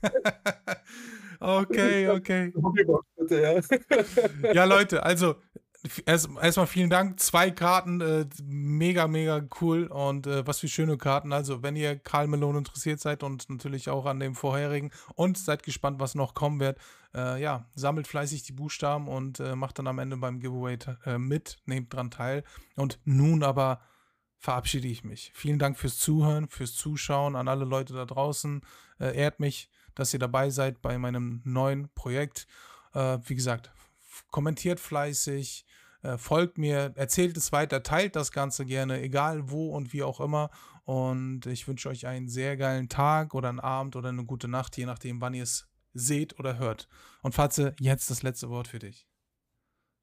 okay, 1.39 2.09
okay. 2.09 2.53
Ja. 3.29 3.59
Ja, 4.53 4.63
Leute, 4.65 5.03
also 5.03 5.35
erst- 6.05 6.29
erstmal 6.41 6.67
vielen 6.67 6.89
Dank. 6.89 7.19
Zwei 7.19 7.51
Karten, 7.51 8.01
äh, 8.01 8.25
mega, 8.43 9.07
mega 9.07 9.41
cool 9.61 9.87
und 9.87 10.27
äh, 10.27 10.45
was 10.45 10.59
für 10.59 10.67
schöne 10.67 10.97
Karten. 10.97 11.33
Also, 11.33 11.63
wenn 11.63 11.75
ihr 11.75 11.97
Karl 11.97 12.27
Malone 12.27 12.59
interessiert 12.59 12.99
seid 12.99 13.23
und 13.23 13.49
natürlich 13.49 13.89
auch 13.89 14.05
an 14.05 14.19
dem 14.19 14.35
vorherigen 14.35 14.91
und 15.15 15.37
seid 15.37 15.63
gespannt, 15.63 15.99
was 15.99 16.15
noch 16.15 16.33
kommen 16.33 16.59
wird, 16.59 16.79
äh, 17.13 17.41
ja, 17.41 17.69
sammelt 17.75 18.07
fleißig 18.07 18.43
die 18.43 18.53
Buchstaben 18.53 19.07
und 19.07 19.39
äh, 19.39 19.55
macht 19.55 19.79
dann 19.79 19.87
am 19.87 19.99
Ende 19.99 20.17
beim 20.17 20.39
Giveaway 20.39 20.77
äh, 21.05 21.17
mit, 21.17 21.57
nehmt 21.65 21.93
dran 21.93 22.11
teil. 22.11 22.43
Und 22.75 22.99
nun 23.05 23.43
aber 23.43 23.81
verabschiede 24.37 24.87
ich 24.87 25.03
mich. 25.03 25.31
Vielen 25.33 25.59
Dank 25.59 25.77
fürs 25.77 25.97
Zuhören, 25.97 26.47
fürs 26.47 26.75
Zuschauen 26.75 27.35
an 27.35 27.47
alle 27.47 27.65
Leute 27.65 27.93
da 27.93 28.05
draußen. 28.05 28.61
Äh, 28.99 29.17
ehrt 29.17 29.39
mich, 29.39 29.69
dass 29.95 30.13
ihr 30.13 30.19
dabei 30.19 30.49
seid 30.51 30.81
bei 30.81 30.97
meinem 30.97 31.41
neuen 31.43 31.89
Projekt. 31.95 32.47
Wie 32.93 33.35
gesagt, 33.35 33.71
kommentiert 34.31 34.79
fleißig, 34.79 35.65
folgt 36.17 36.57
mir, 36.57 36.93
erzählt 36.95 37.35
es 37.37 37.51
weiter, 37.51 37.83
teilt 37.83 38.15
das 38.15 38.31
Ganze 38.31 38.65
gerne, 38.65 39.01
egal 39.01 39.49
wo 39.49 39.75
und 39.75 39.93
wie 39.93 40.03
auch 40.03 40.19
immer. 40.19 40.49
Und 40.85 41.45
ich 41.47 41.67
wünsche 41.67 41.89
euch 41.89 42.07
einen 42.07 42.29
sehr 42.29 42.55
geilen 42.55 42.87
Tag 42.87 43.33
oder 43.33 43.49
einen 43.49 43.59
Abend 43.59 43.95
oder 43.95 44.09
eine 44.09 44.23
gute 44.23 44.47
Nacht, 44.47 44.77
je 44.77 44.85
nachdem, 44.85 45.19
wann 45.19 45.33
ihr 45.33 45.43
es 45.43 45.67
seht 45.93 46.39
oder 46.39 46.57
hört. 46.57 46.87
Und 47.23 47.35
Fatze, 47.35 47.75
jetzt 47.79 48.09
das 48.09 48.23
letzte 48.23 48.49
Wort 48.49 48.67
für 48.67 48.79
dich. 48.79 49.07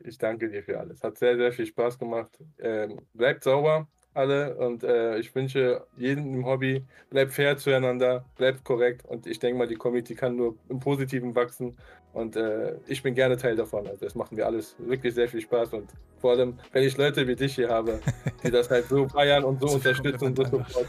Ich 0.01 0.18
danke 0.18 0.51
dir 0.51 0.62
für 0.62 0.78
alles. 0.78 1.02
Hat 1.02 1.16
sehr, 1.16 1.36
sehr 1.36 1.52
viel 1.52 1.66
Spaß 1.66 1.98
gemacht. 1.98 2.39
Ähm, 2.59 3.01
bleibt 3.14 3.44
sauber, 3.44 3.89
alle. 4.15 4.57
Und 4.57 4.85
äh, 4.85 5.19
ich 5.19 5.35
wünsche 5.35 5.86
jedem 5.97 6.35
im 6.35 6.47
Hobby, 6.47 6.85
bleibt 7.11 7.32
fair 7.32 7.57
zueinander, 7.57 8.24
bleibt 8.36 8.65
korrekt. 8.65 9.05
Und 9.07 9.27
ich 9.27 9.39
denke 9.39 9.59
mal, 9.59 9.66
die 9.66 9.77
Community 9.77 10.15
kann 10.15 10.36
nur 10.36 10.57
im 10.69 10.81
Positiven 10.81 11.35
wachsen. 11.35 11.77
Und 12.12 12.36
äh, 12.36 12.77
ich 12.86 13.03
bin 13.03 13.15
gerne 13.15 13.36
Teil 13.36 13.57
davon. 13.57 13.86
Also 13.86 14.05
das 14.05 14.15
macht 14.15 14.32
mir 14.32 14.47
alles 14.47 14.77
wirklich 14.78 15.15
sehr 15.15 15.28
viel 15.28 15.41
Spaß. 15.41 15.74
Und 15.74 15.91
vor 16.19 16.32
allem, 16.32 16.59
wenn 16.73 16.85
ich 16.85 16.97
Leute 16.97 17.27
wie 17.27 17.35
dich 17.35 17.57
hier 17.57 17.69
habe, 17.69 18.01
die 18.43 18.51
das 18.51 18.70
halt 18.70 18.86
so 18.86 19.09
feiern 19.09 19.45
und 19.45 19.61
so 19.61 19.66
unterstützen 19.74 20.27
und 20.27 20.36
so 20.36 20.45
supporten, 20.45 20.89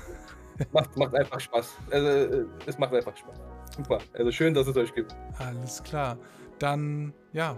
macht, 0.72 0.96
macht 0.98 1.16
einfach 1.16 1.40
Spaß. 1.40 1.78
Also 1.90 2.08
äh, 2.08 2.46
es 2.68 2.78
macht 2.78 2.94
einfach 2.94 3.18
Spaß. 3.18 3.42
Super. 3.76 4.00
Also 4.14 4.32
schön, 4.32 4.54
dass 4.54 4.68
es 4.68 4.78
euch 4.78 4.94
gibt. 4.94 5.16
Alles 5.40 5.84
klar. 5.84 6.18
Dann, 6.60 7.14
ja, 7.34 7.58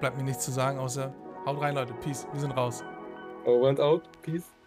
bleibt 0.00 0.16
mir 0.16 0.24
nichts 0.24 0.44
zu 0.44 0.52
sagen, 0.52 0.78
außer 0.78 1.12
haut 1.46 1.60
rein, 1.60 1.74
Leute. 1.74 1.94
Peace. 1.94 2.26
Wir 2.32 2.40
sind 2.40 2.52
raus. 2.52 2.84
Oh, 3.48 3.56
went 3.56 3.80
out. 3.80 4.04
Peace. 4.22 4.57